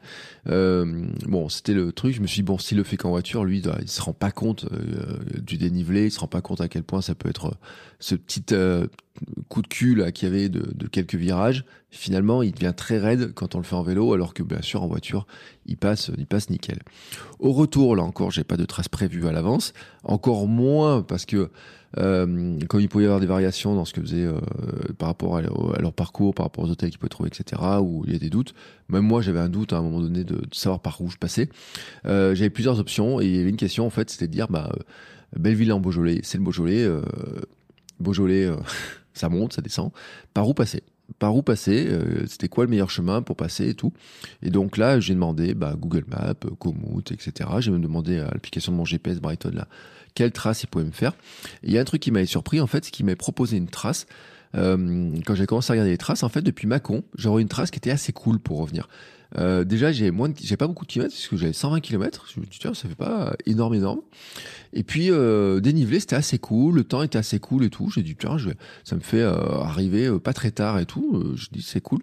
Euh, 0.48 1.06
bon, 1.26 1.48
c'était 1.48 1.72
le 1.72 1.92
truc. 1.92 2.14
Je 2.14 2.20
me 2.20 2.26
suis 2.26 2.36
dit, 2.40 2.42
bon, 2.42 2.58
s'il 2.58 2.78
le 2.78 2.84
fait 2.84 2.96
qu'en 2.96 3.10
voiture, 3.10 3.44
lui, 3.44 3.62
il 3.80 3.88
se 3.88 4.02
rend 4.02 4.12
pas 4.12 4.32
compte 4.32 4.66
euh, 4.72 5.18
du 5.40 5.56
dénivelé, 5.56 6.06
il 6.06 6.10
se 6.10 6.18
rend 6.18 6.26
pas 6.26 6.40
compte 6.40 6.60
à 6.60 6.68
quel 6.68 6.82
point 6.82 7.00
ça 7.00 7.14
peut 7.14 7.28
être 7.28 7.46
euh, 7.46 7.54
ce 8.00 8.16
petit 8.16 8.44
euh, 8.52 8.88
coup 9.48 9.62
de 9.62 9.68
cul 9.68 10.02
qu'il 10.12 10.28
y 10.28 10.32
avait 10.32 10.48
de, 10.48 10.68
de, 10.74 10.88
quelques 10.88 11.14
virages. 11.14 11.64
Finalement, 11.90 12.42
il 12.42 12.52
devient 12.52 12.74
très 12.76 12.98
raide 12.98 13.32
quand 13.34 13.54
on 13.54 13.58
le 13.58 13.64
fait 13.64 13.76
en 13.76 13.82
vélo, 13.82 14.12
alors 14.12 14.34
que 14.34 14.42
bien 14.42 14.62
sûr 14.62 14.82
en 14.82 14.88
voiture, 14.88 15.26
il 15.66 15.76
passe, 15.76 16.10
il 16.18 16.26
passe 16.26 16.50
nickel. 16.50 16.80
Au 17.38 17.52
retour, 17.52 17.94
là 17.94 18.02
encore, 18.02 18.32
j'ai 18.32 18.44
pas 18.44 18.56
de 18.56 18.64
traces 18.64 18.88
prévues 18.88 19.28
à 19.28 19.32
l'avance, 19.32 19.74
encore 20.02 20.48
moins 20.48 21.02
parce 21.02 21.24
que 21.24 21.50
euh, 21.98 22.58
comme 22.68 22.80
il 22.80 22.88
pouvait 22.88 23.04
y 23.04 23.06
avoir 23.06 23.20
des 23.20 23.26
variations 23.26 23.74
dans 23.74 23.84
ce 23.84 23.92
que 23.92 24.00
faisait 24.00 24.24
euh, 24.24 24.40
par 24.98 25.08
rapport 25.08 25.36
à, 25.36 25.42
leur 25.42 25.92
parcours, 25.92 26.34
par 26.34 26.46
rapport 26.46 26.64
aux 26.64 26.70
hôtels 26.70 26.90
qu'ils 26.90 26.98
pouvaient 26.98 27.08
trouver, 27.08 27.28
etc., 27.28 27.60
où 27.80 28.04
il 28.06 28.12
y 28.12 28.16
a 28.16 28.18
des 28.18 28.30
doutes. 28.30 28.54
Même 28.88 29.04
moi, 29.04 29.20
j'avais 29.20 29.40
un 29.40 29.48
doute 29.48 29.72
à 29.72 29.78
un 29.78 29.82
moment 29.82 30.00
donné 30.00 30.24
de, 30.24 30.40
savoir 30.52 30.80
par 30.80 31.00
où 31.00 31.10
je 31.10 31.16
passais. 31.16 31.48
Euh, 32.06 32.34
j'avais 32.34 32.50
plusieurs 32.50 32.78
options 32.78 33.20
et 33.20 33.26
il 33.26 33.36
y 33.36 33.40
avait 33.40 33.50
une 33.50 33.56
question 33.56 33.86
en 33.86 33.90
fait, 33.90 34.10
c'était 34.10 34.26
de 34.26 34.32
dire, 34.32 34.48
bah, 34.48 34.72
euh, 34.74 34.82
Belleville 35.38 35.72
en 35.72 35.80
Beaujolais, 35.80 36.20
c'est 36.22 36.38
le 36.38 36.44
Beaujolais, 36.44 36.86
Beaujolais, 38.00 38.50
ça 39.14 39.28
monte, 39.28 39.52
ça 39.52 39.62
descend. 39.62 39.90
Par 40.34 40.48
où 40.48 40.54
passer? 40.54 40.82
Par 41.18 41.36
où 41.36 41.42
passer, 41.42 41.88
c'était 42.26 42.48
quoi 42.48 42.64
le 42.64 42.70
meilleur 42.70 42.88
chemin 42.88 43.20
pour 43.20 43.36
passer 43.36 43.68
et 43.68 43.74
tout? 43.74 43.92
Et 44.42 44.50
donc 44.50 44.78
là, 44.78 44.98
j'ai 44.98 45.12
demandé 45.12 45.52
bah, 45.52 45.74
Google 45.78 46.04
Maps, 46.08 46.34
Komoot, 46.58 47.12
etc. 47.12 47.50
J'ai 47.60 47.70
même 47.70 47.82
demandé 47.82 48.18
à 48.18 48.24
l'application 48.24 48.72
de 48.72 48.78
mon 48.78 48.84
GPS 48.84 49.20
Brighton 49.20 49.52
là, 49.54 49.68
quelle 50.14 50.32
trace 50.32 50.62
il 50.62 50.66
pouvait 50.66 50.84
me 50.84 50.90
faire. 50.90 51.14
Il 51.62 51.72
y 51.72 51.78
a 51.78 51.80
un 51.80 51.84
truc 51.84 52.02
qui 52.02 52.10
m'avait 52.10 52.26
surpris 52.26 52.60
en 52.60 52.66
fait, 52.66 52.84
c'est 52.84 52.90
qu'il 52.90 53.06
m'avait 53.06 53.16
proposé 53.16 53.56
une 53.56 53.68
trace. 53.68 54.06
quand 54.54 55.34
j'ai 55.34 55.46
commencé 55.46 55.70
à 55.70 55.72
regarder 55.72 55.90
les 55.90 55.98
traces, 55.98 56.22
en 56.22 56.28
fait, 56.28 56.42
depuis 56.42 56.66
Macon, 56.66 57.04
j'aurais 57.16 57.42
une 57.42 57.48
trace 57.48 57.70
qui 57.70 57.78
était 57.78 57.90
assez 57.90 58.12
cool 58.12 58.38
pour 58.38 58.58
revenir. 58.58 58.88
Euh, 59.38 59.64
déjà, 59.64 59.92
j'ai 59.92 60.10
moins, 60.10 60.30
j'ai 60.42 60.56
pas 60.56 60.66
beaucoup 60.66 60.84
de 60.84 60.90
kilomètres 60.90 61.14
parce 61.14 61.28
que 61.28 61.36
j'avais 61.36 61.52
120 61.52 61.80
km. 61.80 62.26
Je 62.32 62.40
me 62.40 62.46
dis 62.46 62.58
tiens, 62.58 62.74
ça 62.74 62.88
fait 62.88 62.94
pas 62.94 63.34
énorme, 63.46 63.74
énorme. 63.74 64.00
Et 64.72 64.82
puis 64.82 65.10
euh, 65.10 65.60
dénivelé, 65.60 66.00
c'était 66.00 66.16
assez 66.16 66.38
cool. 66.38 66.74
Le 66.74 66.84
temps 66.84 67.02
était 67.02 67.18
assez 67.18 67.38
cool 67.38 67.64
et 67.64 67.70
tout. 67.70 67.90
J'ai 67.90 68.02
dit 68.02 68.16
tiens, 68.16 68.38
je 68.38 68.50
ça 68.84 68.96
me 68.96 69.00
fait 69.00 69.22
euh, 69.22 69.34
arriver 69.60 70.06
euh, 70.06 70.18
pas 70.18 70.32
très 70.32 70.50
tard 70.50 70.78
et 70.78 70.86
tout. 70.86 71.12
Euh, 71.14 71.36
je 71.36 71.48
dis 71.50 71.62
c'est 71.62 71.80
cool. 71.80 72.00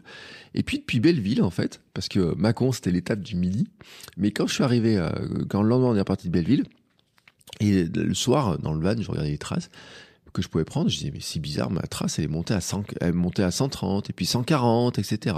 Et 0.56 0.64
puis 0.64 0.80
depuis 0.80 1.00
Belleville 1.00 1.44
en 1.44 1.52
fait, 1.52 1.82
parce 1.94 2.08
que 2.08 2.34
Macon 2.36 2.72
c'était 2.72 2.92
l'étape 2.92 3.22
du 3.22 3.36
midi. 3.36 3.68
Mais 4.18 4.32
quand 4.32 4.48
je 4.48 4.54
suis 4.56 4.64
arrivé, 4.64 5.00
quand 5.50 5.62
le 5.62 5.70
lendemain 5.70 5.90
on 5.90 5.96
est 5.96 6.04
parti 6.04 6.28
de 6.28 6.34
Belleville 6.34 6.66
et 7.60 7.84
le 7.86 8.14
soir 8.14 8.58
dans 8.60 8.74
le 8.74 8.82
van, 8.82 9.02
je 9.02 9.10
regardais 9.10 9.32
les 9.32 9.38
traces 9.38 9.70
que 10.34 10.42
je 10.42 10.48
pouvais 10.48 10.66
prendre. 10.66 10.90
Je 10.90 10.98
disais 10.98 11.12
mais 11.12 11.20
c'est 11.22 11.40
bizarre, 11.40 11.72
ma 11.72 11.82
trace 11.82 12.20
elle 12.20 12.26
est 12.26 12.30
montée 12.30 12.54
à 12.54 12.62
100, 12.62 12.84
elle 13.02 13.10
est 13.10 13.12
montée 13.12 13.44
à 13.44 13.52
130 13.52 14.10
et 14.10 14.14
puis 14.14 14.26
140, 14.26 15.00
etc. 15.00 15.36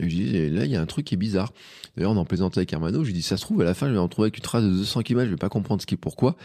Et 0.00 0.08
je 0.10 0.16
dis, 0.16 0.50
là, 0.50 0.64
il 0.64 0.70
y 0.70 0.76
a 0.76 0.80
un 0.80 0.86
truc 0.86 1.06
qui 1.06 1.14
est 1.14 1.18
bizarre. 1.18 1.52
D'ailleurs, 1.96 2.12
on 2.12 2.16
en 2.16 2.24
plaisantait 2.24 2.58
avec 2.58 2.72
Hermano. 2.72 3.02
Je 3.02 3.06
lui 3.06 3.14
dis, 3.14 3.22
ça 3.22 3.36
se 3.36 3.42
trouve, 3.42 3.62
à 3.62 3.64
la 3.64 3.74
fin, 3.74 3.86
je 3.88 3.92
vais 3.92 3.98
en 3.98 4.04
retrouver 4.04 4.26
avec 4.26 4.36
une 4.36 4.42
trace 4.42 4.62
de 4.62 4.70
200 4.70 5.02
km. 5.02 5.26
Je 5.26 5.30
vais 5.30 5.36
pas 5.36 5.48
comprendre 5.48 5.80
ce 5.80 5.86
qui 5.86 5.94
est 5.94 5.98
pourquoi. 5.98 6.36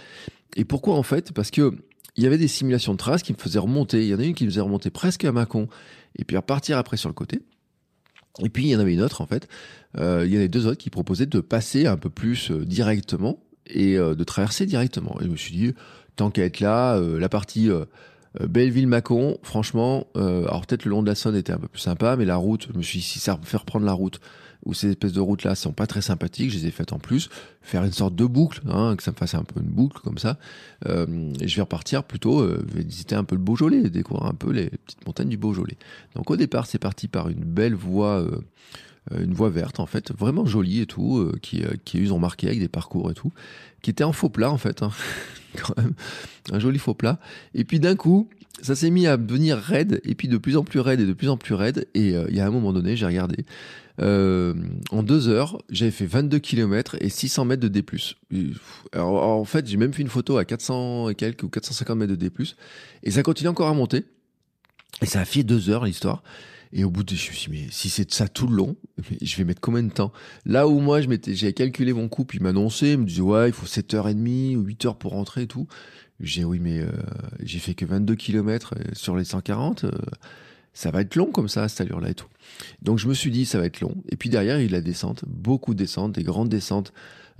Et 0.56 0.66
pourquoi, 0.66 0.96
en 0.96 1.04
fait? 1.04 1.34
Parce 1.34 1.52
que 1.52 1.76
il 2.16 2.24
y 2.24 2.28
avait 2.28 2.38
des 2.38 2.48
simulations 2.48 2.94
de 2.94 2.98
traces 2.98 3.24
qui 3.24 3.34
me 3.34 3.38
faisaient 3.38 3.60
remonter. 3.60 4.04
Il 4.04 4.08
y 4.08 4.16
en 4.16 4.20
a 4.20 4.24
une 4.24 4.36
qui 4.36 4.46
me 4.46 4.50
faisait 4.50 4.62
remonter 4.62 4.92
presque 4.92 5.26
à 5.26 5.32
Mâcon 5.32 5.68
et 6.18 6.24
puis 6.24 6.38
repartir 6.38 6.78
après 6.78 6.96
sur 6.96 7.10
le 7.10 7.14
côté. 7.14 7.42
Et 8.40 8.50
puis, 8.50 8.66
il 8.66 8.70
y 8.70 8.76
en 8.76 8.80
avait 8.80 8.94
une 8.94 9.02
autre, 9.02 9.22
en 9.22 9.26
fait. 9.26 9.48
Euh, 9.98 10.24
il 10.26 10.32
y 10.32 10.36
en 10.36 10.40
avait 10.40 10.48
deux 10.48 10.66
autres 10.66 10.78
qui 10.78 10.90
proposaient 10.90 11.26
de 11.26 11.40
passer 11.40 11.86
un 11.86 11.98
peu 11.98 12.10
plus 12.10 12.52
euh, 12.52 12.66
directement 12.66 13.43
et 13.68 13.98
euh, 13.98 14.16
de 14.16 14.24
traverser 14.24 14.66
directement. 14.66 15.18
Et 15.22 15.26
je 15.26 15.30
me 15.30 15.36
suis 15.36 15.56
dit, 15.56 15.74
tant 16.16 16.32
qu'à 16.32 16.44
être 16.44 16.60
là, 16.60 16.96
euh, 16.96 17.20
la 17.20 17.30
partie 17.30 17.70
euh, 17.70 17.86
Belleville-Macon, 18.40 19.38
franchement, 19.44 20.08
alors 20.16 20.66
peut-être 20.66 20.86
le 20.86 20.92
long 20.92 21.04
de 21.04 21.08
la 21.08 21.14
Saône 21.14 21.36
était 21.36 21.54
un 21.54 21.60
peu 21.60 21.68
plus 21.68 21.82
sympa, 21.82 22.16
mais 22.16 22.26
la 22.26 22.36
route, 22.36 22.68
je 22.72 22.76
me 22.76 22.82
suis 22.82 23.00
dit, 23.00 23.06
si 23.06 23.20
ça 23.20 23.38
me 23.38 23.46
fait 23.46 23.58
reprendre 23.58 23.86
la 23.86 23.94
route, 23.94 24.20
ou 24.66 24.74
ces 24.74 24.90
espèces 24.90 25.14
de 25.14 25.20
routes-là 25.20 25.56
sont 25.56 25.74
pas 25.74 25.88
très 25.88 26.02
sympathiques, 26.02 26.52
je 26.52 26.58
les 26.58 26.68
ai 26.68 26.72
faites 26.72 26.94
en 26.94 27.00
plus, 27.00 27.30
faire 27.62 27.84
une 27.84 27.92
sorte 27.92 28.16
de 28.16 28.26
boucle, 28.26 28.62
hein, 28.70 28.96
que 28.96 29.04
ça 29.04 29.12
me 29.12 29.16
fasse 29.16 29.36
un 29.36 29.44
peu 29.44 29.60
une 29.60 29.68
boucle 29.68 30.00
comme 30.02 30.18
ça, 30.18 30.38
euh, 30.88 31.34
et 31.40 31.48
je 31.48 31.56
vais 31.56 31.62
repartir 31.62 32.04
plutôt, 32.04 32.40
euh, 32.40 32.66
visiter 32.74 33.16
un 33.16 33.24
peu 33.24 33.36
le 33.36 33.42
Beaujolais, 33.42 33.90
découvrir 33.90 34.26
un 34.26 34.34
peu 34.34 34.52
les 34.52 34.70
petites 34.70 35.06
montagnes 35.06 35.30
du 35.30 35.38
Beaujolais. 35.38 35.78
Donc 36.16 36.32
au 36.32 36.38
départ, 36.38 36.66
c'est 36.66 36.80
parti 36.80 37.08
par 37.08 37.30
une 37.30 37.44
belle 37.44 37.76
voie... 37.76 38.22
Euh, 38.22 38.40
une 39.12 39.34
voie 39.34 39.50
verte 39.50 39.80
en 39.80 39.86
fait, 39.86 40.12
vraiment 40.18 40.46
jolie 40.46 40.82
et 40.82 40.86
tout, 40.86 41.18
euh, 41.18 41.38
qui, 41.42 41.64
euh, 41.64 41.74
qui 41.86 41.98
ils 42.00 42.14
ont 42.14 42.20
marqué 42.20 42.48
avec 42.48 42.60
des 42.60 42.68
parcours 42.68 43.12
et 43.12 43.14
tout, 43.14 43.32
qui 43.82 43.90
était 43.90 44.04
en 44.04 44.14
faux 44.14 44.30
plat 44.30 44.52
en 44.52 44.58
fait, 44.58 44.82
hein. 44.82 44.92
quand 45.62 45.78
même, 45.78 45.94
un 46.52 46.60
joli 46.60 46.80
faux 46.80 46.94
plat. 46.94 47.20
Et 47.54 47.64
puis 47.64 47.80
d'un 47.80 47.96
coup, 47.96 48.30
ça 48.62 48.76
s'est 48.76 48.90
mis 48.90 49.08
à 49.08 49.18
devenir 49.18 49.58
raide, 49.58 50.00
et 50.04 50.16
puis 50.16 50.28
de 50.28 50.38
plus 50.38 50.58
en 50.58 50.64
plus 50.64 50.80
raide 50.80 51.00
et 51.02 51.06
de 51.06 51.14
plus 51.14 51.30
en 51.30 51.38
plus 51.38 51.54
raide. 51.54 51.88
Et 51.94 52.16
euh, 52.16 52.26
il 52.30 52.36
y 52.36 52.40
a 52.40 52.48
un 52.48 52.52
moment 52.52 52.72
donné, 52.72 52.96
j'ai 52.96 53.06
regardé, 53.06 53.46
euh, 54.02 54.54
en 54.92 55.04
deux 55.04 55.28
heures, 55.28 55.62
j'avais 55.70 55.92
fait 55.92 56.06
22 56.06 56.40
km 56.40 56.96
et 57.00 57.10
600 57.10 57.46
mètres 57.46 57.62
de 57.62 57.68
D+. 57.68 57.84
Alors, 58.94 59.24
en 59.24 59.46
fait, 59.46 59.68
j'ai 59.68 59.78
même 59.78 59.94
fait 59.94 60.02
une 60.02 60.08
photo 60.08 60.38
à 60.38 60.46
400 60.46 61.10
et 61.10 61.16
quelques 61.16 61.44
ou 61.44 61.50
450 61.50 61.98
mètres 61.98 62.12
de 62.12 62.16
D+. 62.16 62.32
Et 63.04 63.12
ça 63.12 63.24
continue 63.24 63.50
encore 63.50 63.68
à 63.68 63.74
monter. 63.74 64.06
Et 65.02 65.06
ça 65.06 65.22
a 65.22 65.26
fait 65.26 65.44
deux 65.44 65.70
heures 65.70 65.86
l'histoire. 65.86 66.24
Et 66.74 66.84
au 66.84 66.90
bout 66.90 67.04
de, 67.04 67.16
je 67.16 67.30
me 67.30 67.36
suis 67.36 67.52
dit, 67.52 67.58
mais 67.58 67.68
si 67.72 67.90
c'est 67.90 68.12
ça 68.12 68.28
tout 68.28 68.48
le 68.48 68.56
long, 68.56 68.76
je 69.22 69.36
vais 69.38 69.44
mettre 69.44 69.62
combien 69.62 69.84
de 69.84 69.92
temps? 69.92 70.12
Là 70.46 70.68
où 70.68 70.80
moi, 70.80 71.02
je 71.02 71.08
m'étais, 71.08 71.36
j'avais 71.36 71.54
calculé 71.54 71.94
mon 71.94 72.10
coup, 72.10 72.26
puis 72.26 72.40
il 72.40 72.44
m'annonçait, 72.44 72.94
il 72.94 73.00
me 73.00 73.06
disait, 73.06 73.22
ouais, 73.22 73.50
il 73.50 73.54
faut 73.54 73.68
7h30 73.68 74.56
ou 74.58 74.64
8h 74.64 74.98
pour 74.98 75.12
rentrer 75.12 75.44
et 75.44 75.48
tout. 75.48 75.68
J'ai 76.20 76.44
oui, 76.44 76.60
mais 76.60 76.80
euh, 76.80 76.90
j'ai 77.42 77.60
fait 77.60 77.76
que 77.76 77.86
22 77.86 78.16
km 78.16 78.74
sur 78.94 79.16
les 79.16 79.24
140. 79.24 79.84
Euh, 79.84 79.92
ça 80.74 80.90
va 80.90 81.02
être 81.02 81.16
long 81.16 81.32
comme 81.32 81.48
ça, 81.48 81.68
cette 81.70 81.82
allure-là 81.82 82.10
et 82.10 82.16
tout. 82.16 82.28
Donc 82.82 82.98
je 82.98 83.08
me 83.08 83.14
suis 83.14 83.30
dit, 83.30 83.46
ça 83.46 83.60
va 83.60 83.66
être 83.66 83.80
long. 83.80 83.96
Et 84.10 84.18
puis 84.18 84.30
derrière, 84.30 84.60
il 84.60 84.66
y 84.66 84.70
a 84.70 84.72
la 84.72 84.82
descente, 84.82 85.24
beaucoup 85.28 85.74
de 85.74 85.80
descentes, 85.80 86.14
des 86.14 86.24
grandes 86.24 86.50
descentes, 86.50 86.92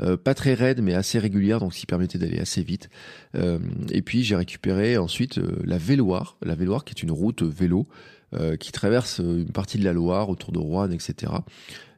euh, 0.02 0.18
pas 0.18 0.34
très 0.34 0.54
raides, 0.54 0.82
mais 0.82 0.94
assez 0.94 1.20
régulières, 1.20 1.60
donc 1.60 1.74
ce 1.74 1.80
qui 1.80 1.86
permettait 1.86 2.18
d'aller 2.18 2.40
assez 2.40 2.62
vite. 2.62 2.90
Euh, 3.36 3.60
et 3.92 4.02
puis 4.02 4.24
j'ai 4.24 4.36
récupéré 4.36 4.98
ensuite 4.98 5.40
euh, 5.40 5.58
la 5.64 5.78
Véloire, 5.78 6.38
la 6.42 6.56
Véloire 6.56 6.84
qui 6.84 6.94
est 6.94 7.04
une 7.04 7.12
route 7.12 7.44
vélo 7.44 7.86
euh, 8.34 8.56
qui 8.56 8.72
traverse 8.72 9.20
une 9.20 9.52
partie 9.52 9.78
de 9.78 9.84
la 9.84 9.94
Loire, 9.94 10.30
autour 10.30 10.52
de 10.52 10.60
Rouen, 10.60 10.90
etc. 10.92 11.32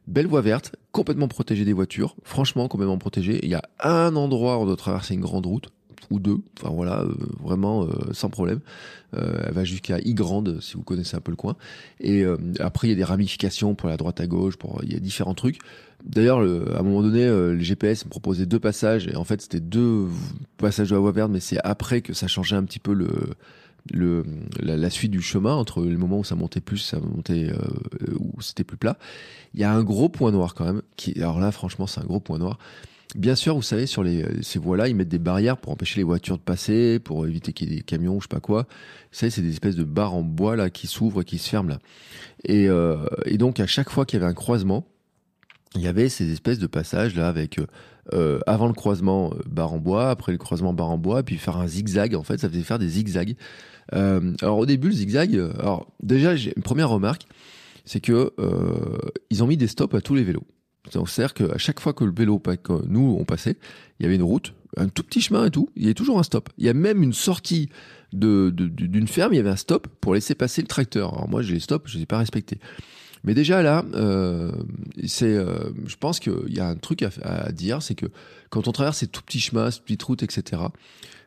Belle 0.06 0.26
voie 0.26 0.40
verte, 0.40 0.76
complètement 0.92 1.28
protégée 1.28 1.64
des 1.64 1.72
voitures, 1.72 2.16
franchement 2.22 2.68
complètement 2.68 2.98
protégée. 2.98 3.40
Il 3.42 3.48
y 3.48 3.54
a 3.54 3.62
un 3.80 4.14
endroit 4.16 4.58
où 4.58 4.62
on 4.62 4.66
doit 4.66 4.76
traverser 4.76 5.14
une 5.14 5.20
grande 5.20 5.46
route, 5.46 5.68
ou 6.10 6.20
deux, 6.20 6.38
enfin 6.58 6.72
voilà, 6.72 7.00
euh, 7.00 7.14
vraiment 7.42 7.84
euh, 7.84 8.12
sans 8.12 8.30
problème. 8.30 8.60
Euh, 9.14 9.38
elle 9.46 9.52
va 9.52 9.64
jusqu'à 9.64 9.98
I 10.00 10.14
grande 10.14 10.60
si 10.60 10.74
vous 10.74 10.82
connaissez 10.82 11.16
un 11.16 11.20
peu 11.20 11.30
le 11.30 11.36
coin. 11.36 11.56
Et 12.00 12.22
euh, 12.22 12.36
après 12.60 12.88
il 12.88 12.90
y 12.90 12.92
a 12.94 12.96
des 12.96 13.04
ramifications 13.04 13.74
pour 13.74 13.88
la 13.88 13.96
droite 13.96 14.20
à 14.20 14.26
gauche, 14.26 14.56
pour 14.56 14.80
il 14.82 14.92
y 14.92 14.96
a 14.96 15.00
différents 15.00 15.34
trucs. 15.34 15.58
D'ailleurs, 16.04 16.40
à 16.40 16.80
un 16.80 16.82
moment 16.82 17.02
donné, 17.02 17.24
euh, 17.24 17.52
le 17.52 17.60
GPS 17.60 18.04
me 18.04 18.10
proposait 18.10 18.46
deux 18.46 18.60
passages 18.60 19.08
et 19.08 19.16
en 19.16 19.24
fait 19.24 19.40
c'était 19.42 19.60
deux 19.60 20.06
passages 20.58 20.90
de 20.90 20.94
la 20.94 21.00
voie 21.00 21.12
verte, 21.12 21.30
mais 21.30 21.40
c'est 21.40 21.58
après 21.64 22.00
que 22.00 22.12
ça 22.12 22.28
changeait 22.28 22.56
un 22.56 22.64
petit 22.64 22.78
peu 22.78 22.92
le 22.92 23.08
le, 23.92 24.24
la, 24.60 24.90
suite 24.90 25.10
du 25.10 25.22
chemin 25.22 25.54
entre 25.54 25.82
le 25.82 25.96
moment 25.96 26.18
où 26.18 26.24
ça 26.24 26.34
montait 26.34 26.60
plus, 26.60 26.78
ça 26.78 26.98
montait 26.98 27.50
euh, 27.50 28.14
où 28.18 28.40
c'était 28.40 28.64
plus 28.64 28.76
plat. 28.76 28.98
Il 29.54 29.60
y 29.60 29.64
a 29.64 29.72
un 29.72 29.82
gros 29.82 30.08
point 30.08 30.30
noir 30.30 30.54
quand 30.54 30.64
même. 30.64 30.82
Qui, 30.96 31.20
alors 31.20 31.40
là, 31.40 31.52
franchement, 31.52 31.86
c'est 31.86 32.00
un 32.00 32.04
gros 32.04 32.20
point 32.20 32.38
noir. 32.38 32.58
Bien 33.14 33.34
sûr, 33.34 33.54
vous 33.54 33.62
savez, 33.62 33.86
sur 33.86 34.02
les, 34.02 34.24
ces 34.42 34.58
voies-là, 34.58 34.88
ils 34.88 34.96
mettent 34.96 35.08
des 35.08 35.18
barrières 35.18 35.56
pour 35.56 35.72
empêcher 35.72 36.00
les 36.00 36.04
voitures 36.04 36.36
de 36.36 36.42
passer, 36.42 36.98
pour 36.98 37.26
éviter 37.26 37.52
qu'il 37.52 37.70
y 37.70 37.72
ait 37.72 37.76
des 37.76 37.82
camions, 37.82 38.20
je 38.20 38.24
sais 38.24 38.28
pas 38.28 38.40
quoi. 38.40 38.62
Vous 38.62 39.18
savez, 39.18 39.30
c'est 39.30 39.42
des 39.42 39.50
espèces 39.52 39.76
de 39.76 39.84
barres 39.84 40.14
en 40.14 40.22
bois 40.22 40.56
là 40.56 40.70
qui 40.70 40.86
s'ouvrent 40.86 41.22
et 41.22 41.24
qui 41.24 41.38
se 41.38 41.48
ferment 41.48 41.70
là. 41.70 41.78
Et, 42.44 42.68
euh, 42.68 43.06
et 43.24 43.38
donc, 43.38 43.60
à 43.60 43.66
chaque 43.66 43.90
fois 43.90 44.04
qu'il 44.04 44.18
y 44.18 44.22
avait 44.22 44.30
un 44.30 44.34
croisement, 44.34 44.86
il 45.74 45.82
y 45.82 45.86
avait 45.86 46.08
ces 46.08 46.30
espèces 46.32 46.58
de 46.58 46.66
passages 46.66 47.14
là 47.14 47.28
avec 47.28 47.58
euh, 48.12 48.38
avant 48.46 48.68
le 48.68 48.72
croisement 48.72 49.32
euh, 49.32 49.42
barre 49.48 49.72
en 49.72 49.78
bois, 49.78 50.10
après 50.10 50.32
le 50.32 50.38
croisement 50.38 50.72
barre 50.72 50.90
en 50.90 50.98
bois, 50.98 51.22
puis 51.22 51.38
faire 51.38 51.56
un 51.56 51.66
zigzag. 51.66 52.14
En 52.14 52.22
fait, 52.22 52.38
ça 52.38 52.48
faisait 52.48 52.62
faire 52.62 52.78
des 52.78 52.88
zigzags. 52.88 53.34
Euh, 53.94 54.32
alors 54.42 54.58
au 54.58 54.66
début, 54.66 54.88
le 54.88 54.94
zigzag, 54.94 55.34
alors 55.58 55.92
déjà, 56.02 56.36
j'ai 56.36 56.52
une 56.56 56.62
première 56.62 56.90
remarque, 56.90 57.26
c'est 57.84 58.00
que 58.00 58.32
euh, 58.38 58.98
ils 59.30 59.42
ont 59.42 59.46
mis 59.46 59.56
des 59.56 59.68
stops 59.68 59.94
à 59.94 60.00
tous 60.00 60.14
les 60.14 60.24
vélos. 60.24 60.46
C'est-à-dire 60.90 61.34
qu'à 61.34 61.58
chaque 61.58 61.80
fois 61.80 61.92
que 61.92 62.04
le 62.04 62.12
vélo, 62.12 62.38
que 62.38 62.86
nous, 62.86 63.16
on 63.18 63.24
passait, 63.24 63.56
il 63.98 64.04
y 64.04 64.06
avait 64.06 64.16
une 64.16 64.22
route, 64.22 64.54
un 64.76 64.88
tout 64.88 65.02
petit 65.02 65.20
chemin 65.20 65.46
et 65.46 65.50
tout, 65.50 65.68
il 65.76 65.82
y 65.82 65.86
avait 65.86 65.94
toujours 65.94 66.18
un 66.18 66.22
stop. 66.22 66.48
Il 66.58 66.66
y 66.66 66.68
a 66.68 66.74
même 66.74 67.02
une 67.02 67.12
sortie 67.12 67.68
d'une 68.12 69.08
ferme, 69.08 69.32
il 69.32 69.36
y 69.36 69.40
avait 69.40 69.50
un 69.50 69.56
stop 69.56 69.88
pour 70.00 70.14
laisser 70.14 70.34
passer 70.34 70.62
le 70.62 70.68
tracteur. 70.68 71.12
Alors 71.14 71.28
moi, 71.28 71.42
j'ai 71.42 71.54
les 71.54 71.60
stops, 71.60 71.90
je 71.90 71.96
les 71.96 72.02
ai 72.04 72.06
pas 72.06 72.18
respectés. 72.18 72.58
Mais 73.24 73.34
déjà 73.34 73.62
là, 73.62 73.84
euh, 73.94 74.52
c'est, 75.06 75.34
euh, 75.34 75.70
je 75.86 75.96
pense 75.96 76.20
qu'il 76.20 76.54
y 76.54 76.60
a 76.60 76.68
un 76.68 76.76
truc 76.76 77.02
à 77.02 77.50
dire, 77.50 77.82
c'est 77.82 77.96
que 77.96 78.06
quand 78.50 78.68
on 78.68 78.72
traverse 78.72 78.98
ces 78.98 79.08
tout 79.08 79.22
petits 79.22 79.40
chemins, 79.40 79.70
ces 79.70 79.80
petites 79.80 80.02
routes, 80.04 80.22
etc., 80.22 80.62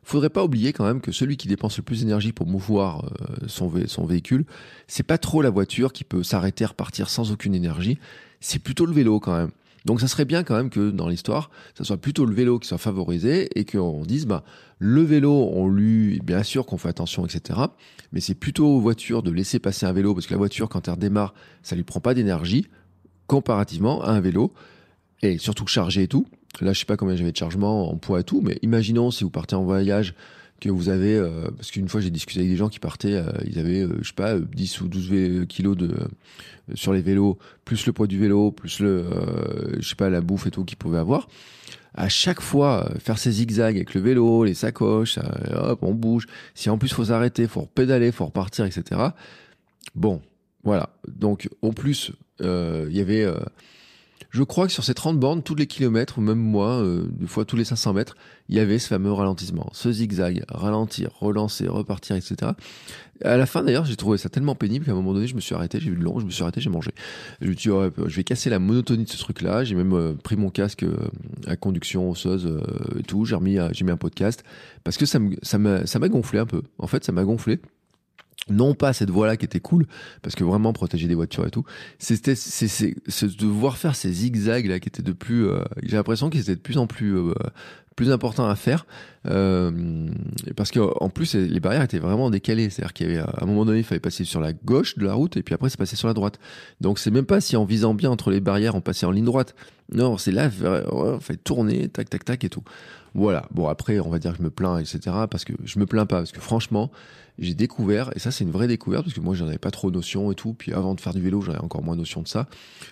faudrait 0.10 0.30
pas 0.30 0.44
oublier 0.44 0.74
quand 0.74 0.86
même 0.86 1.02
que 1.02 1.12
celui 1.12 1.38
qui 1.38 1.48
dépense 1.48 1.78
le 1.78 1.84
plus 1.84 2.02
d'énergie 2.02 2.32
pour 2.32 2.48
mouvoir 2.48 3.06
euh, 3.06 3.48
son, 3.48 3.68
vé 3.68 3.88
son 3.88 4.06
véhicule, 4.06 4.46
c'est 4.88 5.04
pas 5.04 5.18
trop 5.18 5.42
la 5.42 5.50
voiture 5.50 5.94
qui 5.94 6.04
peut 6.04 6.24
s'arrêter, 6.24 6.66
repartir 6.66 7.10
sans 7.10 7.32
aucune 7.32 7.54
énergie, 7.54 8.00
c'est 8.40 8.60
plutôt 8.60 8.86
le 8.86 8.94
vélo 8.94 9.20
quand 9.20 9.38
même. 9.38 9.52
Donc 9.86 10.02
ça 10.02 10.08
serait 10.08 10.26
bien 10.26 10.44
quand 10.44 10.56
même 10.56 10.70
que 10.70 10.90
dans 10.92 11.08
l'histoire, 11.08 11.50
ça 11.78 11.84
soit 11.84 11.98
plutôt 11.98 12.26
le 12.26 12.34
vélo 12.34 12.60
qui 12.60 12.68
soit 12.68 12.78
favorisé 12.78 13.50
et 13.58 13.66
qu'on 13.66 14.04
dise 14.04 14.26
bah 14.26 14.44
le 14.78 15.02
vélo, 15.02 15.32
on 15.54 15.68
lui 15.70 16.20
bien 16.20 16.44
sûr 16.44 16.66
qu'on 16.66 16.78
fait 16.78 16.90
attention, 16.90 17.26
etc. 17.26 17.60
Mais 18.12 18.20
c'est 18.20 18.36
plutôt 18.36 18.68
aux 18.68 18.80
voitures 18.82 19.24
de 19.24 19.32
laisser 19.32 19.60
passer 19.60 19.86
un 19.86 19.94
vélo 19.94 20.14
parce 20.14 20.28
que 20.28 20.34
la 20.34 20.38
voiture 20.38 20.70
quand 20.70 20.88
elle 20.88 20.96
redémarre, 20.96 21.34
ça 21.64 21.76
lui 21.76 21.84
prend 21.84 22.02
pas 22.02 22.14
d'énergie 22.14 22.68
comparativement 23.28 24.02
à 24.02 24.12
un 24.12 24.20
vélo 24.20 24.54
et 25.22 25.38
surtout 25.38 25.68
chargé 25.68 26.04
et 26.04 26.08
tout. 26.08 26.26
Là, 26.62 26.74
je 26.74 26.80
sais 26.80 26.86
pas 26.86 26.98
combien 26.98 27.16
j'avais 27.16 27.32
de 27.32 27.38
chargement 27.38 27.92
en 27.92 27.96
poids 27.96 28.20
et 28.20 28.24
tout, 28.24 28.42
mais 28.42 28.58
imaginons 28.62 29.12
si 29.12 29.24
vous 29.24 29.30
partez 29.30 29.56
en 29.56 29.64
voyage 29.64 30.14
que 30.60 30.70
vous 30.70 30.90
avez, 30.90 31.16
euh, 31.16 31.50
parce 31.56 31.72
qu'une 31.72 31.88
fois 31.88 32.02
j'ai 32.02 32.10
discuté 32.10 32.42
avec 32.42 32.52
des 32.52 32.58
gens 32.58 32.70
qui 32.70 32.80
partaient, 32.80 33.14
euh, 33.14 33.32
ils 33.46 33.60
avaient, 33.60 33.84
euh, 33.84 33.98
je 34.02 34.10
sais 34.10 34.14
pas, 34.14 34.38
10 34.38 34.82
ou 34.82 34.88
12 34.88 35.46
kilos 35.48 35.78
de, 35.78 35.96
sur 36.74 36.94
les 36.94 37.02
vélos, 37.02 37.38
plus 37.66 37.86
le 37.86 37.94
poids 37.94 38.08
du 38.08 38.20
vélo, 38.20 38.52
plus 38.52 38.80
le, 38.80 39.06
je 39.80 39.88
sais 39.88 39.96
pas, 39.96 40.10
la 40.10 40.22
bouffe 40.22 40.48
et 40.48 40.52
tout 40.52 40.66
qu'ils 40.66 40.78
pouvaient 40.78 41.00
avoir. 41.00 41.28
À 41.96 42.08
chaque 42.08 42.42
fois, 42.42 42.92
faire 43.00 43.18
ces 43.18 43.32
zigzags 43.32 43.76
avec 43.76 43.94
le 43.94 44.02
vélo, 44.02 44.44
les 44.44 44.54
sacoches, 44.54 45.18
hop, 45.54 45.80
on 45.82 45.94
bouge. 45.94 46.28
Si 46.54 46.70
en 46.70 46.78
plus 46.78 46.94
faut 46.94 47.06
s'arrêter, 47.06 47.48
faut 47.48 47.66
pédaler, 47.66 48.12
faut 48.12 48.26
repartir, 48.26 48.66
etc. 48.66 49.02
Bon, 49.96 50.22
voilà. 50.64 50.92
Donc, 51.08 51.50
en 51.64 51.74
plus, 51.74 52.12
il 52.40 52.92
y 52.92 53.02
avait 53.02 53.26
je 54.30 54.44
crois 54.44 54.68
que 54.68 54.74
sur 54.74 54.84
ces 54.84 54.94
30 54.94 55.20
bornes, 55.20 55.42
tous 55.42 55.56
les 55.56 55.66
kilomètres, 55.66 56.20
ou 56.20 56.22
même 56.22 56.38
moi, 56.38 56.82
euh, 56.82 57.08
des 57.12 57.26
fois 57.26 57.46
tous 57.46 57.56
les 57.56 57.64
500 57.64 57.94
mètres, 57.94 58.16
il 58.48 58.56
y 58.56 58.60
avait 58.60 58.78
ce 58.78 58.88
fameux 58.88 59.12
ralentissement, 59.12 59.70
ce 59.74 59.92
zigzag, 59.92 60.44
ralentir, 60.50 61.10
relancer, 61.20 61.68
repartir, 61.68 62.16
etc. 62.16 62.52
À 63.24 63.38
la 63.38 63.46
fin, 63.46 63.64
d'ailleurs, 63.64 63.86
j'ai 63.86 63.96
trouvé 63.96 64.18
ça 64.18 64.30
tellement 64.30 64.56
pénible 64.56 64.86
qu'à 64.86 64.92
un 64.92 64.96
moment 64.96 65.14
donné, 65.14 65.28
je 65.28 65.36
me 65.36 65.42
suis 65.42 65.56
arrêté, 65.56 65.80
j'ai 65.80 65.90
vu 65.90 65.96
le 65.96 66.04
long, 66.04 66.20
je 66.20 66.26
me 66.26 66.30
suis 66.30 66.44
arrêté, 66.44 66.62
j'ai 66.62 66.70
mangé. 66.70 66.92
Je 67.42 67.48
me 67.48 67.54
suis 67.54 67.70
dit, 67.70 67.76
je 68.06 68.16
vais 68.16 68.24
casser 68.24 68.50
la 68.50 68.60
monotonie 68.60 69.04
de 69.04 69.10
ce 69.10 69.18
truc-là. 69.18 69.64
J'ai 69.64 69.76
même 69.76 69.94
euh, 69.94 70.14
pris 70.14 70.38
mon 70.38 70.50
casque 70.52 70.84
euh, 70.84 70.96
à 71.48 71.56
conduction 71.56 72.10
osseuse 72.10 72.48
et 72.98 73.04
tout. 73.04 73.26
J'ai 73.26 73.36
remis, 73.36 73.58
j'ai 73.72 73.84
mis 73.84 73.92
un 73.92 73.98
podcast 73.98 74.44
parce 74.84 74.98
que 74.98 75.06
ça 75.06 75.20
m'a, 75.20 75.86
ça 75.86 76.00
m'a 76.00 76.10
gonflé 76.10 76.40
un 76.40 76.46
peu. 76.46 76.62
En 76.78 76.88
fait, 76.88 77.04
ça 77.04 77.12
m'a 77.12 77.24
gonflé 77.24 77.60
non 78.50 78.74
pas 78.74 78.94
cette 78.94 79.10
voie-là 79.10 79.38
qui 79.38 79.46
était 79.46 79.60
cool, 79.60 79.86
parce 80.22 80.36
que 80.36 80.44
vraiment 80.44 80.74
protéger 80.74 81.08
des 81.08 81.16
voitures 81.16 81.46
et 81.46 81.52
tout, 81.52 81.66
c'était 81.98 82.36
c'est 82.36 83.38
de 83.38 83.46
voir 83.46 83.78
faire 83.78 83.96
ces 83.96 84.12
zigzags 84.12 84.66
là 84.66 84.80
qui 84.80 84.90
étaient 84.90 85.04
de 85.04 85.12
plus, 85.12 85.48
euh, 85.48 85.64
j'ai 85.84 85.98
l'impression 85.98 86.30
qu'ils 86.30 86.42
étaient 86.42 86.56
de 86.56 86.62
plus 86.62 86.78
en 86.78 86.88
plus 86.88 87.18
euh, 87.18 87.34
plus 87.96 88.12
importants 88.12 88.48
à 88.48 88.56
faire, 88.56 88.86
euh, 89.28 90.08
parce 90.56 90.72
que 90.72 90.80
en 90.80 91.10
plus 91.10 91.36
les 91.36 91.60
barrières 91.60 91.84
étaient 91.84 92.00
vraiment 92.00 92.30
décalées, 92.30 92.70
c'est-à-dire 92.70 92.94
qu'il 92.94 93.12
y 93.12 93.18
avait 93.18 93.20
à 93.20 93.44
un 93.44 93.46
moment 93.46 93.66
donné 93.66 93.80
il 93.80 93.84
fallait 93.84 94.00
passer 94.00 94.24
sur 94.24 94.40
la 94.40 94.54
gauche 94.54 94.98
de 94.98 95.06
la 95.06 95.14
route 95.14 95.36
et 95.36 95.44
puis 95.44 95.54
après 95.54 95.70
c'est 95.70 95.78
passé 95.78 95.98
sur 95.98 96.08
la 96.08 96.14
droite. 96.14 96.40
Donc 96.80 96.98
c'est 96.98 97.12
même 97.12 97.26
pas 97.26 97.42
si 97.42 97.58
en 97.58 97.66
visant 97.66 97.94
bien 97.94 98.10
entre 98.10 98.32
les 98.32 98.40
barrières 98.40 98.76
on 98.76 98.82
passait 98.82 99.06
en 99.06 99.12
ligne 99.12 99.26
droite. 99.26 99.54
Non, 99.92 100.18
c'est 100.18 100.32
là, 100.32 100.46
il 100.46 101.20
fallait 101.20 101.40
tourner, 101.44 101.90
tac 101.90 102.10
tac 102.10 102.24
tac 102.24 102.44
et 102.44 102.50
tout. 102.50 102.64
Voilà. 103.16 103.48
Bon 103.52 103.68
après 103.68 104.00
on 104.00 104.10
va 104.10 104.18
dire 104.18 104.32
que 104.32 104.38
je 104.38 104.44
me 104.44 104.50
plains 104.50 104.78
etc. 104.78 105.00
Parce 105.30 105.44
que 105.44 105.54
je 105.66 105.78
me 105.78 105.86
plains 105.86 106.06
pas 106.06 106.18
parce 106.18 106.32
que 106.32 106.40
franchement 106.40 106.92
j'ai 107.40 107.54
découvert, 107.54 108.12
et 108.16 108.20
ça 108.20 108.32
c'est 108.32 108.44
une 108.44 108.52
vraie 108.52 108.68
découverte, 108.68 109.06
parce 109.06 109.16
que 109.16 109.22
moi 109.22 109.34
j'en 109.34 109.48
avais 109.48 109.58
pas 109.58 109.72
trop 109.72 109.92
notion 109.92 110.32
et 110.32 110.36
tout, 110.36 110.54
puis 110.54 110.74
avant 110.74 110.96
de 110.96 111.02
faire 111.02 111.14
du 111.14 111.22
vélo 111.22 111.42
j'en 111.42 111.54
avais 111.54 111.62
encore 111.62 111.84
moins 111.84 111.96
notion 111.96 112.22
de 112.22 112.28
ça, 112.28 112.48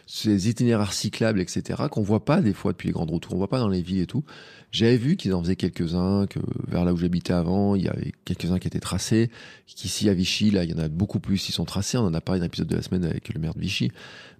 ces 0.06 0.50
itinéraires 0.50 0.94
cyclables, 0.94 1.42
etc., 1.42 1.84
qu'on 1.92 2.02
voit 2.02 2.24
pas 2.26 2.42
des 2.42 2.54
fois 2.54 2.72
depuis 2.72 2.88
les 2.88 2.94
grandes 2.94 3.10
routes, 3.10 3.28
on 3.32 3.38
voit 3.38 3.50
pas 3.50 3.60
dans 3.60 3.68
les 3.68 3.82
villes 3.82 4.02
et 4.02 4.08
tout. 4.08 4.24
J'avais 4.72 4.98
vu 4.98 5.16
qu'ils 5.16 5.34
en 5.34 5.42
faisaient 5.42 5.56
quelques-uns, 5.56 6.28
que 6.28 6.40
vers 6.68 6.84
là 6.84 6.94
où 6.94 6.98
j'habitais 6.98 7.34
avant, 7.34 7.76
il 7.76 7.84
y 7.84 7.88
avait 7.88 8.14
quelques-uns 8.26 8.60
qui 8.60 8.68
étaient 8.68 8.80
tracés, 8.80 9.30
qu'ici 9.66 10.10
à 10.10 10.14
Vichy, 10.14 10.52
là 10.52 10.64
il 10.64 10.72
y 10.72 10.74
en 10.74 10.80
a 10.80 10.88
beaucoup 10.88 11.20
plus, 11.20 11.50
ils 11.50 11.54
sont 11.54 11.66
tracés, 11.66 11.98
on 11.98 12.06
en 12.06 12.14
a 12.14 12.22
parlé 12.22 12.40
dans 12.40 12.46
l'épisode 12.46 12.68
de 12.68 12.76
la 12.76 12.82
semaine 12.82 13.06
avec 13.06 13.34
le 13.34 13.40
maire 13.40 13.54
de 13.54 13.60
Vichy, 13.60 13.92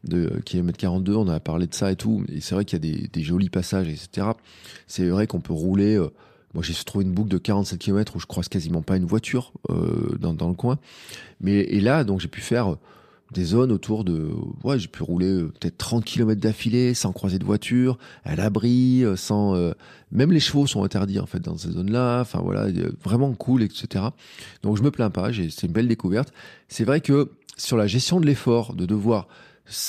de 0.04 0.42
kilomètre 0.46 0.78
42, 0.78 1.16
on 1.16 1.28
a 1.28 1.40
parlé 1.40 1.68
de 1.68 1.74
ça 1.74 1.92
et 1.92 1.96
tout, 1.96 2.24
et 2.32 2.42
c'est 2.42 2.56
vrai 2.56 2.66
qu'il 2.66 2.84
y 2.84 2.90
a 2.90 2.94
des, 2.94 3.08
des, 3.08 3.24
jolis 3.24 3.50
passages, 3.50 3.88
etc. 3.88 4.28
C'est 4.88 5.08
vrai 5.10 5.28
qu'on 5.28 5.42
peut 5.42 5.54
rouler... 5.54 5.96
Euh, 5.96 6.12
moi, 6.54 6.64
j'ai 6.64 6.74
trouvé 6.74 7.06
une 7.06 7.12
boucle 7.12 7.30
de 7.30 7.38
47 7.38 7.80
km 7.80 8.16
où 8.16 8.20
je 8.20 8.26
croise 8.26 8.48
quasiment 8.48 8.82
pas 8.82 8.98
une 8.98 9.06
voiture 9.06 9.52
euh, 9.70 10.18
dans, 10.20 10.34
dans, 10.34 10.48
le 10.48 10.56
coin. 10.56 10.80
Mais 11.42 11.60
et 11.60 11.82
là, 11.82 12.04
donc, 12.04 12.20
j'ai 12.20 12.28
pu 12.28 12.42
faire 12.42 12.78
des 13.34 13.44
zones 13.44 13.72
autour 13.72 14.04
de 14.04 14.30
ouais 14.64 14.80
j'ai 14.80 14.88
pu 14.88 15.04
rouler 15.04 15.28
euh, 15.28 15.52
peut-être 15.60 15.78
30 15.78 16.06
km 16.06 16.40
d'affilée 16.40 16.94
sans 16.94 17.12
croiser 17.12 17.40
de 17.40 17.46
voiture 17.46 17.98
à 18.24 18.36
l'abri 18.36 19.04
euh, 19.04 19.16
sans 19.16 19.56
euh, 19.56 19.74
même 20.12 20.32
les 20.32 20.40
chevaux 20.40 20.66
sont 20.66 20.84
interdits 20.84 21.20
en 21.20 21.26
fait 21.26 21.40
dans 21.40 21.58
ces 21.58 21.72
zones 21.72 21.92
là 21.92 22.22
enfin 22.22 22.40
voilà 22.42 22.68
vraiment 23.04 23.34
cool 23.34 23.64
etc 23.64 24.06
donc 24.64 24.78
je 24.78 24.84
me 24.84 24.92
plains 24.92 25.10
pas 25.10 25.32
c'est 25.34 25.64
une 25.64 25.74
belle 25.74 25.88
découverte. 25.88 26.32
C'est 26.68 26.86
vrai 26.86 27.02
que 27.02 27.32
sur 27.58 27.76
la 27.76 27.88
gestion 27.88 28.20
de 28.20 28.26
l'effort 28.26 28.74
de 28.74 28.86
devoir 28.86 29.28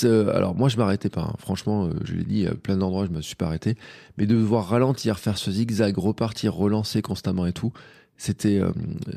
alors 0.03 0.55
moi 0.55 0.69
je 0.69 0.77
m'arrêtais 0.77 1.09
pas, 1.09 1.21
hein. 1.21 1.35
franchement, 1.37 1.85
euh, 1.85 1.93
je 2.03 2.13
l'ai 2.13 2.23
dit, 2.23 2.47
à 2.47 2.53
plein 2.53 2.77
d'endroits 2.77 3.05
je 3.05 3.11
me 3.11 3.21
suis 3.21 3.35
pas 3.35 3.47
arrêté, 3.47 3.75
mais 4.17 4.25
de 4.25 4.35
devoir 4.35 4.67
ralentir, 4.67 5.19
faire 5.19 5.37
ce 5.37 5.51
zigzag, 5.51 5.97
repartir, 5.97 6.53
relancer 6.53 7.01
constamment 7.01 7.45
et 7.45 7.53
tout, 7.53 7.71
c'était 8.17 8.59
euh, 8.59 8.71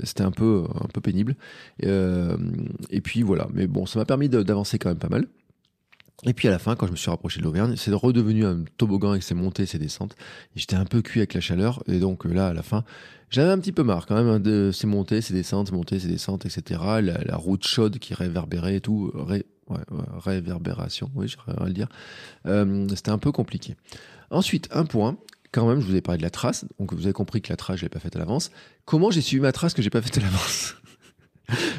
c'était 0.05 0.23
un 0.23 0.31
peu 0.31 0.65
un 0.81 0.89
peu 0.89 1.01
pénible. 1.01 1.37
Euh, 1.85 2.37
et 2.91 3.01
puis 3.01 3.23
voilà, 3.23 3.49
mais 3.53 3.67
bon, 3.67 3.87
ça 3.87 3.99
m'a 3.99 4.05
permis 4.05 4.29
d'avancer 4.29 4.79
quand 4.79 4.89
même 4.89 4.99
pas 4.99 5.09
mal. 5.09 5.27
Et 6.25 6.35
puis 6.35 6.47
à 6.49 6.51
la 6.53 6.59
fin, 6.59 6.77
quand 6.77 6.87
je 6.87 6.93
me 6.93 6.97
suis 6.97 7.11
rapproché 7.11 7.41
de 7.41 7.45
l'Auvergne, 7.45 7.75
c'est 7.77 7.93
redevenu 7.93 8.45
un 8.45 8.65
toboggan 8.77 9.11
avec 9.11 9.23
ses 9.25 9.35
montées, 9.35 9.67
ses 9.67 9.79
descentes. 9.79 10.15
J'étais 10.55 10.77
un 10.77 10.85
peu 10.85 11.03
cuit 11.03 11.21
avec 11.21 11.35
la 11.35 11.41
chaleur, 11.41 11.83
et 11.89 11.99
donc 11.99 12.25
là, 12.25 12.49
à 12.49 12.53
la 12.53 12.63
fin, 12.63 12.85
j'avais 13.29 13.51
un 13.51 13.59
petit 13.59 13.73
peu 13.73 13.83
marre 13.83 14.07
quand 14.07 14.15
même 14.15 14.29
hein, 14.29 14.41
de 14.41 14.71
ces 14.73 14.87
montées, 14.87 15.21
ces 15.21 15.35
descentes, 15.35 15.69
ces 15.69 15.75
montées, 15.75 15.99
ces 15.99 16.09
descentes, 16.09 16.47
etc. 16.47 16.81
La, 17.03 17.37
route 17.37 17.67
chaude 17.67 17.99
qui 17.99 18.15
réverbérait 18.15 18.77
et 18.77 18.81
tout, 18.81 19.11
ouais, 19.29 19.45
réverbération, 20.19 21.11
oui, 21.15 21.29
j'aurais 21.29 21.61
à 21.61 21.67
le 21.67 21.73
dire. 21.73 21.89
Euh, 22.47 22.87
c'était 22.95 23.11
un 23.11 23.19
peu 23.19 23.33
compliqué. 23.33 23.75
Ensuite, 24.31 24.69
un 24.71 24.85
point, 24.85 25.17
quand 25.51 25.67
même, 25.67 25.81
je 25.81 25.87
vous 25.87 25.97
ai 25.97 26.01
parlé 26.01 26.19
de 26.19 26.23
la 26.23 26.31
trace, 26.31 26.65
donc 26.79 26.95
vous 26.95 27.05
avez 27.05 27.13
compris 27.13 27.43
que 27.43 27.53
la 27.53 27.57
trace, 27.57 27.79
je 27.79 27.83
l'ai 27.83 27.89
pas 27.89 28.01
faite 28.01 28.17
à 28.17 28.21
l'avance. 28.21 28.51
Comment 28.85 29.11
j'ai 29.11 29.21
suivi 29.21 29.43
ma 29.43 29.53
trace 29.53 29.75
que 29.75 29.83
j'ai 29.83 29.91
pas 29.91 30.03
faite 30.03 30.19
à 30.19 30.21
l'avance? 30.21 30.77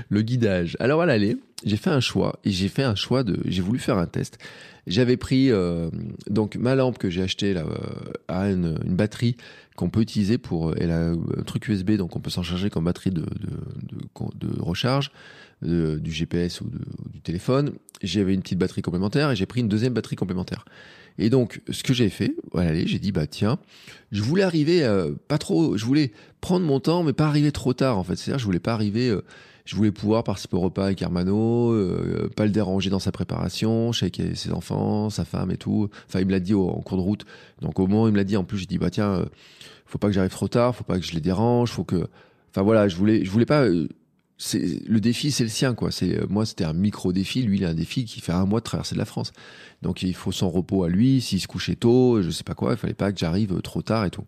Le 0.10 0.22
guidage. 0.22 0.78
Alors 0.80 1.02
à 1.02 1.18
j'ai 1.18 1.78
fait 1.78 1.90
un 1.90 2.00
choix 2.00 2.40
et 2.44 2.52
j'ai 2.52 2.68
fait 2.68 2.84
un 2.84 2.96
choix 2.96 3.24
de, 3.24 3.40
j'ai 3.46 3.62
voulu 3.62 3.80
faire 3.80 3.98
un 3.98 4.06
test. 4.06 4.38
J'avais 4.86 5.16
pris 5.16 5.50
euh, 5.50 5.90
donc 6.30 6.58
ma 6.58 6.76
lampe 6.76 6.98
que 6.98 7.10
j'ai 7.10 7.22
achetée 7.22 7.54
là 7.54 7.62
euh, 7.62 8.12
a 8.28 8.50
une, 8.50 8.74
batterie 8.86 9.38
qu'on 9.78 9.90
peut 9.90 10.02
utiliser 10.02 10.38
pour, 10.38 10.76
elle 10.78 10.92
a 10.92 11.12
un 11.12 11.44
truc 11.46 11.70
USB 11.70 11.92
donc 11.92 12.18
on 12.18 12.20
peut 12.20 12.30
s'en 12.30 12.44
charger 12.44 12.70
comme 12.70 12.84
batterie 12.84 13.12
de, 13.12 13.22
de, 13.22 14.48
de, 14.48 14.62
recharge 14.62 15.12
du 15.62 16.12
GPS 16.12 16.60
ou, 16.60 16.70
du 17.12 17.22
téléphone. 17.22 17.72
J'avais 18.02 18.34
une 18.34 18.42
petite 18.42 18.60
batterie 18.60 18.82
complémentaire 18.82 19.32
et 19.32 19.36
j'ai 19.38 19.46
pris 19.46 19.62
une 19.62 19.70
deuxième 19.70 19.94
batterie 19.94 20.18
complémentaire. 20.18 20.66
Et 21.18 21.30
donc, 21.30 21.62
ce 21.70 21.84
que 21.84 21.94
j'ai 21.94 22.10
fait, 22.10 22.36
voilà, 22.52 22.74
j'ai 22.86 23.00
dit 23.00 23.12
bah 23.12 23.28
tiens, 23.28 23.60
je 24.12 24.22
voulais 24.22 24.44
arriver 24.44 24.84
euh, 24.84 25.14
pas 25.28 25.38
trop, 25.38 25.78
je 25.78 25.86
voulais 25.86 26.12
prendre 26.42 26.66
mon 26.66 26.80
temps, 26.80 27.04
mais 27.04 27.14
pas 27.14 27.28
arriver 27.28 27.52
trop 27.52 27.74
tard 27.74 27.98
en 27.98 28.04
fait. 28.04 28.16
C'est-à-dire, 28.16 28.40
je 28.40 28.46
voulais 28.46 28.60
pas 28.60 28.74
arriver, 28.74 29.10
euh, 29.10 29.24
je 29.66 29.76
voulais 29.76 29.92
pouvoir 29.92 30.24
participer 30.24 30.58
au 30.58 30.62
repas 30.62 30.86
avec 30.86 31.02
Hermano, 31.02 31.72
euh, 31.72 32.30
pas 32.36 32.46
le 32.46 32.52
déranger 32.52 32.90
dans 32.90 33.00
sa 33.00 33.12
préparation, 33.12 33.92
je 33.92 34.06
ses 34.36 34.52
enfants, 34.52 35.10
sa 35.10 35.26
femme 35.26 35.52
et 35.52 35.58
tout. 35.58 35.90
Enfin, 36.08 36.20
il 36.20 36.26
me 36.26 36.32
l'a 36.32 36.40
dit 36.40 36.54
en 36.54 36.82
cours 36.82 36.98
de 36.98 37.04
route. 37.04 37.26
Donc 37.62 37.80
au 37.80 37.88
moment 37.88 38.08
il 38.08 38.12
me 38.12 38.18
l'a 38.18 38.24
dit, 38.24 38.38
en 38.38 38.44
plus, 38.44 38.58
j'ai 38.58 38.66
dit 38.66 38.78
bah 38.78 38.90
tiens, 38.90 39.26
faut 39.86 39.98
pas 39.98 40.08
que 40.08 40.14
j'arrive 40.14 40.32
trop 40.32 40.48
tard, 40.48 40.76
faut 40.76 40.84
pas 40.84 41.00
que 41.00 41.06
je 41.06 41.14
les 41.14 41.22
dérange, 41.22 41.72
faut 41.72 41.84
que, 41.84 42.08
enfin 42.52 42.62
voilà, 42.62 42.88
je 42.88 42.96
voulais, 42.96 43.24
pas 43.46 43.66
c'est 43.68 44.03
le 44.56 45.00
défi 45.00 45.32
c'est 45.32 45.44
le 45.44 45.50
sien 45.50 45.74
quoi. 45.74 45.92
C'est 45.92 46.20
euh, 46.20 46.26
moi 46.30 46.46
c'était 46.46 46.66
un 46.66 46.74
micro 46.74 47.14
défi 47.14 47.44
lui 47.44 47.58
il 47.58 47.66
a 47.66 47.70
un 47.70 47.74
défi 47.74 48.04
qui 48.06 48.20
fait 48.20 48.32
un 48.32 48.46
mois 48.46 48.60
de 48.60 48.66
traverser 48.66 48.96
de 48.96 49.00
la 49.00 49.06
France. 49.06 49.32
Donc 49.82 50.02
il 50.02 50.16
faut 50.16 50.32
son 50.32 50.50
repos 50.50 50.84
à 50.84 50.90
lui. 50.90 51.22
S'il 51.22 51.40
se 51.40 51.48
couchait 51.48 51.76
tôt 51.76 52.22
je 52.22 52.30
sais 52.30 52.44
pas 52.44 52.56
quoi 52.56 52.72
il 52.72 52.78
fallait 52.78 52.94
pas 52.94 53.12
que 53.12 53.20
j'arrive 53.20 53.62
trop 53.62 53.82
tard 53.82 54.06
et 54.06 54.10
tout. 54.10 54.26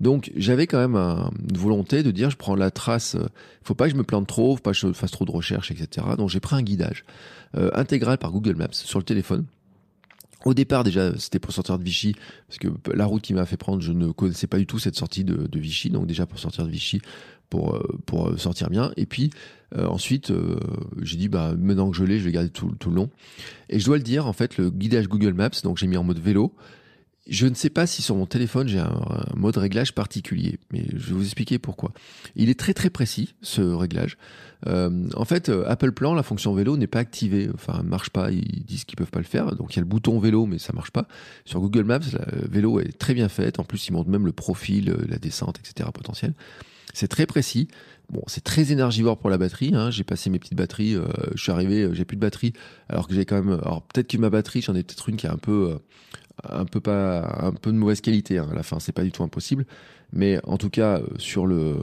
Donc 0.00 0.30
j'avais 0.36 0.66
quand 0.66 0.78
même 0.78 0.96
une 0.96 1.58
volonté 1.58 2.02
de 2.02 2.10
dire 2.10 2.30
je 2.30 2.36
prends 2.36 2.54
la 2.54 2.70
trace 2.70 3.16
euh, 3.16 3.26
faut 3.62 3.74
pas 3.74 3.86
que 3.86 3.92
je 3.92 3.96
me 3.96 4.04
plante 4.04 4.26
trop 4.26 4.56
faut 4.56 4.62
pas 4.62 4.72
que 4.72 4.78
je 4.78 4.92
fasse 4.92 5.10
trop 5.10 5.24
de 5.24 5.32
recherches 5.32 5.70
etc 5.70 6.06
donc 6.16 6.30
j'ai 6.30 6.40
pris 6.40 6.56
un 6.56 6.62
guidage 6.62 7.04
euh, 7.54 7.70
intégral 7.74 8.16
par 8.16 8.32
Google 8.32 8.56
Maps 8.56 8.68
sur 8.72 8.98
le 8.98 9.04
téléphone. 9.04 9.44
Au 10.46 10.54
départ, 10.54 10.84
déjà, 10.84 11.16
c'était 11.18 11.38
pour 11.38 11.52
sortir 11.52 11.78
de 11.78 11.84
Vichy, 11.84 12.16
parce 12.48 12.58
que 12.58 12.68
la 12.94 13.04
route 13.04 13.22
qui 13.22 13.34
m'a 13.34 13.44
fait 13.44 13.58
prendre, 13.58 13.82
je 13.82 13.92
ne 13.92 14.10
connaissais 14.10 14.46
pas 14.46 14.58
du 14.58 14.66
tout 14.66 14.78
cette 14.78 14.96
sortie 14.96 15.22
de, 15.22 15.46
de 15.46 15.58
Vichy. 15.60 15.90
Donc 15.90 16.06
déjà, 16.06 16.26
pour 16.26 16.38
sortir 16.38 16.64
de 16.64 16.70
Vichy, 16.70 17.00
pour, 17.52 17.74
euh, 17.74 18.32
euh, 18.32 18.36
sortir 18.38 18.70
bien. 18.70 18.92
Et 18.96 19.04
puis 19.04 19.30
euh, 19.76 19.86
ensuite, 19.86 20.32
j'ai 21.02 21.16
dit, 21.16 21.28
bah, 21.28 21.54
maintenant 21.58 21.90
que 21.90 21.96
je 21.96 22.04
l'ai, 22.04 22.18
je 22.18 22.24
vais 22.24 22.32
garder 22.32 22.50
tout, 22.50 22.74
tout 22.78 22.90
le 22.90 22.96
long. 22.96 23.10
Et 23.68 23.78
je 23.78 23.86
dois 23.86 23.96
le 23.96 24.02
dire, 24.02 24.26
en 24.26 24.32
fait, 24.32 24.56
le 24.56 24.70
guidage 24.70 25.08
Google 25.08 25.32
Maps, 25.32 25.50
donc 25.62 25.78
j'ai 25.78 25.86
mis 25.86 25.96
en 25.96 26.04
mode 26.04 26.18
vélo. 26.18 26.54
Je 27.28 27.46
ne 27.46 27.54
sais 27.54 27.70
pas 27.70 27.86
si 27.86 28.02
sur 28.02 28.16
mon 28.16 28.26
téléphone 28.26 28.66
j'ai 28.66 28.80
un, 28.80 29.00
mode 29.36 29.56
réglage 29.56 29.94
particulier, 29.94 30.58
mais 30.72 30.84
je 30.90 31.10
vais 31.10 31.14
vous 31.14 31.24
expliquer 31.24 31.60
pourquoi. 31.60 31.92
Il 32.34 32.50
est 32.50 32.58
très 32.58 32.74
très 32.74 32.90
précis 32.90 33.36
ce 33.42 33.62
réglage. 33.62 34.18
en 34.66 35.24
fait, 35.24 35.48
Apple 35.48 35.92
Plan, 35.92 36.14
la 36.14 36.24
fonction 36.24 36.52
vélo 36.52 36.76
n'est 36.76 36.88
pas 36.88 36.98
activée, 36.98 37.48
enfin 37.54 37.84
marche 37.84 38.10
pas. 38.10 38.32
Ils 38.32 38.64
disent 38.64 38.84
qu'ils 38.84 38.96
peuvent 38.96 39.12
pas 39.12 39.20
le 39.20 39.24
faire, 39.24 39.54
donc 39.54 39.72
il 39.72 39.76
y 39.76 39.78
a 39.78 39.82
le 39.82 39.88
bouton 39.88 40.18
vélo, 40.18 40.46
mais 40.46 40.58
ça 40.58 40.72
marche 40.72 40.90
pas. 40.90 41.06
Sur 41.44 41.60
Google 41.60 41.84
Maps, 41.84 42.00
le 42.32 42.48
vélo 42.48 42.80
est 42.80 42.98
très 42.98 43.14
bien 43.14 43.28
fait. 43.28 43.60
En 43.60 43.64
plus, 43.64 43.86
il 43.86 43.92
montre 43.92 44.10
même 44.10 44.26
le 44.26 44.32
profil, 44.32 44.92
la 45.08 45.18
descente, 45.18 45.60
etc. 45.60 45.90
potentiel. 45.94 46.34
C'est 46.92 47.08
très 47.08 47.26
précis. 47.26 47.68
Bon, 48.10 48.22
c'est 48.26 48.44
très 48.44 48.72
énergivore 48.72 49.18
pour 49.18 49.30
la 49.30 49.38
batterie. 49.38 49.72
Hein. 49.74 49.90
J'ai 49.90 50.04
passé 50.04 50.28
mes 50.28 50.38
petites 50.38 50.56
batteries. 50.56 50.94
Euh, 50.94 51.06
je 51.34 51.42
suis 51.42 51.52
arrivé, 51.52 51.82
euh, 51.82 51.94
j'ai 51.94 52.04
plus 52.04 52.16
de 52.16 52.20
batterie. 52.20 52.52
Alors 52.88 53.08
que 53.08 53.14
j'ai 53.14 53.24
quand 53.24 53.42
même. 53.42 53.58
Alors 53.62 53.82
peut-être 53.82 54.08
que 54.08 54.18
ma 54.18 54.28
batterie, 54.28 54.60
j'en 54.60 54.74
ai 54.74 54.82
peut-être 54.82 55.08
une 55.08 55.16
qui 55.16 55.26
est 55.26 55.30
un 55.30 55.38
peu, 55.38 55.72
euh, 55.72 55.78
un 56.48 56.66
peu 56.66 56.80
pas, 56.80 57.38
un 57.40 57.52
peu 57.52 57.72
de 57.72 57.76
mauvaise 57.76 58.02
qualité. 58.02 58.38
Hein. 58.38 58.48
À 58.52 58.54
la 58.54 58.62
fin, 58.62 58.78
c'est 58.80 58.92
pas 58.92 59.02
du 59.02 59.12
tout 59.12 59.22
impossible. 59.22 59.64
Mais 60.14 60.38
en 60.44 60.58
tout 60.58 60.68
cas, 60.68 61.00
sur 61.16 61.46
le, 61.46 61.78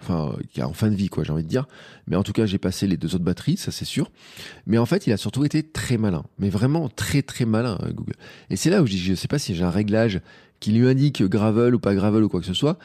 enfin, 0.00 0.34
qui 0.50 0.60
est 0.60 0.62
en 0.62 0.72
fin 0.72 0.88
de 0.88 0.94
vie, 0.94 1.10
quoi, 1.10 1.22
j'ai 1.22 1.32
envie 1.32 1.42
de 1.42 1.48
dire. 1.48 1.66
Mais 2.06 2.16
en 2.16 2.22
tout 2.22 2.32
cas, 2.32 2.46
j'ai 2.46 2.56
passé 2.56 2.86
les 2.86 2.96
deux 2.96 3.14
autres 3.14 3.24
batteries, 3.24 3.58
ça 3.58 3.70
c'est 3.70 3.84
sûr. 3.84 4.10
Mais 4.66 4.78
en 4.78 4.86
fait, 4.86 5.06
il 5.06 5.12
a 5.12 5.18
surtout 5.18 5.44
été 5.44 5.62
très 5.62 5.98
malin. 5.98 6.24
Mais 6.38 6.48
vraiment 6.48 6.88
très 6.88 7.20
très 7.20 7.44
malin, 7.44 7.78
Google. 7.92 8.14
Et 8.48 8.56
c'est 8.56 8.70
là 8.70 8.80
où 8.80 8.86
je 8.86 8.92
dis, 8.92 9.16
sais 9.16 9.28
pas 9.28 9.38
si 9.38 9.54
j'ai 9.54 9.64
un 9.64 9.70
réglage 9.70 10.22
qui 10.60 10.72
lui 10.72 10.88
indique 10.88 11.22
gravel 11.22 11.74
ou 11.74 11.78
pas 11.78 11.94
gravel 11.94 12.24
ou 12.24 12.30
quoi 12.30 12.40
que 12.40 12.46
ce 12.46 12.54
soit. 12.54 12.78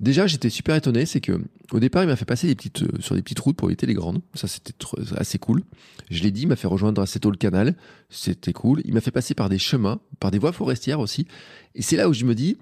Déjà, 0.00 0.26
j'étais 0.26 0.48
super 0.48 0.74
étonné, 0.76 1.04
c'est 1.04 1.20
que 1.20 1.38
au 1.72 1.78
départ, 1.78 2.02
il 2.02 2.06
m'a 2.06 2.16
fait 2.16 2.24
passer 2.24 2.46
des 2.46 2.54
petites, 2.54 2.82
euh, 2.82 3.00
sur 3.00 3.14
des 3.14 3.22
petites 3.22 3.38
routes 3.38 3.56
pour 3.56 3.68
éviter 3.68 3.86
les 3.86 3.92
grandes. 3.92 4.22
Ça, 4.32 4.48
c'était 4.48 4.72
assez 5.16 5.38
cool. 5.38 5.62
Je 6.10 6.22
l'ai 6.22 6.30
dit, 6.30 6.42
il 6.42 6.48
m'a 6.48 6.56
fait 6.56 6.66
rejoindre 6.66 7.02
assez 7.02 7.20
tôt 7.20 7.30
le 7.30 7.36
canal. 7.36 7.76
C'était 8.08 8.54
cool. 8.54 8.80
Il 8.86 8.94
m'a 8.94 9.02
fait 9.02 9.10
passer 9.10 9.34
par 9.34 9.50
des 9.50 9.58
chemins, 9.58 10.00
par 10.18 10.30
des 10.30 10.38
voies 10.38 10.52
forestières 10.52 11.00
aussi. 11.00 11.26
Et 11.74 11.82
c'est 11.82 11.96
là 11.96 12.08
où 12.08 12.14
je 12.14 12.24
me 12.24 12.34
dis, 12.34 12.56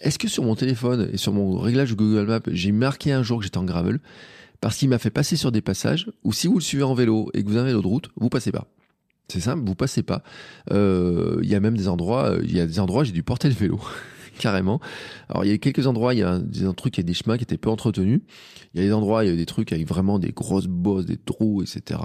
est-ce 0.00 0.18
que 0.18 0.28
sur 0.28 0.44
mon 0.44 0.56
téléphone 0.56 1.10
et 1.12 1.18
sur 1.18 1.34
mon 1.34 1.58
réglage 1.58 1.94
Google 1.94 2.26
Maps, 2.26 2.40
j'ai 2.46 2.72
marqué 2.72 3.12
un 3.12 3.22
jour 3.22 3.38
que 3.38 3.44
j'étais 3.44 3.58
en 3.58 3.64
gravel 3.64 4.00
parce 4.62 4.78
qu'il 4.78 4.88
m'a 4.88 4.98
fait 4.98 5.10
passer 5.10 5.36
sur 5.36 5.52
des 5.52 5.60
passages 5.60 6.10
où 6.24 6.32
si 6.32 6.46
vous 6.46 6.54
le 6.54 6.62
suivez 6.62 6.84
en 6.84 6.94
vélo 6.94 7.30
et 7.34 7.44
que 7.44 7.48
vous 7.48 7.56
avez 7.56 7.72
l'autre 7.72 7.88
route, 7.88 8.10
vous 8.16 8.30
passez 8.30 8.50
pas. 8.50 8.66
C'est 9.28 9.40
simple, 9.40 9.62
vous 9.64 9.74
passez 9.74 10.02
pas. 10.02 10.22
Il 10.70 11.44
y 11.44 11.54
a 11.54 11.60
même 11.60 11.76
des 11.76 11.86
endroits, 11.86 12.38
il 12.42 12.56
y 12.56 12.60
a 12.60 12.66
des 12.66 12.80
endroits, 12.80 13.04
j'ai 13.04 13.12
dû 13.12 13.22
porter 13.22 13.48
le 13.48 13.54
vélo. 13.54 13.78
carrément. 14.38 14.80
Alors 15.28 15.44
il 15.44 15.50
y 15.50 15.54
a 15.54 15.58
quelques 15.58 15.86
endroits, 15.86 16.14
il 16.14 16.20
y 16.20 16.22
a 16.22 16.38
des 16.38 16.72
trucs, 16.74 16.96
il 16.96 17.00
y 17.00 17.04
a 17.04 17.06
des 17.06 17.14
chemins 17.14 17.36
qui 17.36 17.44
étaient 17.44 17.58
peu 17.58 17.70
entretenus. 17.70 18.20
Il 18.74 18.80
y 18.80 18.84
a 18.84 18.86
des 18.86 18.92
endroits, 18.92 19.24
il 19.24 19.30
y 19.30 19.32
a 19.32 19.36
des 19.36 19.46
trucs 19.46 19.72
avec 19.72 19.86
vraiment 19.86 20.18
des 20.18 20.32
grosses 20.32 20.66
bosses, 20.66 21.06
des 21.06 21.16
trous, 21.16 21.62
etc. 21.62 22.00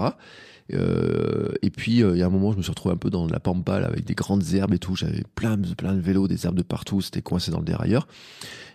Euh, 0.72 1.52
et 1.60 1.70
puis 1.70 2.02
euh, 2.02 2.12
il 2.14 2.18
y 2.18 2.22
a 2.22 2.26
un 2.26 2.30
moment, 2.30 2.52
je 2.52 2.56
me 2.56 2.62
suis 2.62 2.70
retrouvé 2.70 2.94
un 2.94 2.98
peu 2.98 3.10
dans 3.10 3.26
la 3.26 3.38
pampa 3.38 3.74
avec 3.74 4.04
des 4.04 4.14
grandes 4.14 4.44
herbes 4.54 4.74
et 4.74 4.78
tout. 4.78 4.96
J'avais 4.96 5.22
plein, 5.34 5.58
plein 5.58 5.94
de 5.94 6.00
vélos, 6.00 6.28
des 6.28 6.46
herbes 6.46 6.56
de 6.56 6.62
partout. 6.62 7.00
C'était 7.00 7.22
coincé 7.22 7.50
dans 7.50 7.58
le 7.58 7.64
dérailleur. 7.64 8.06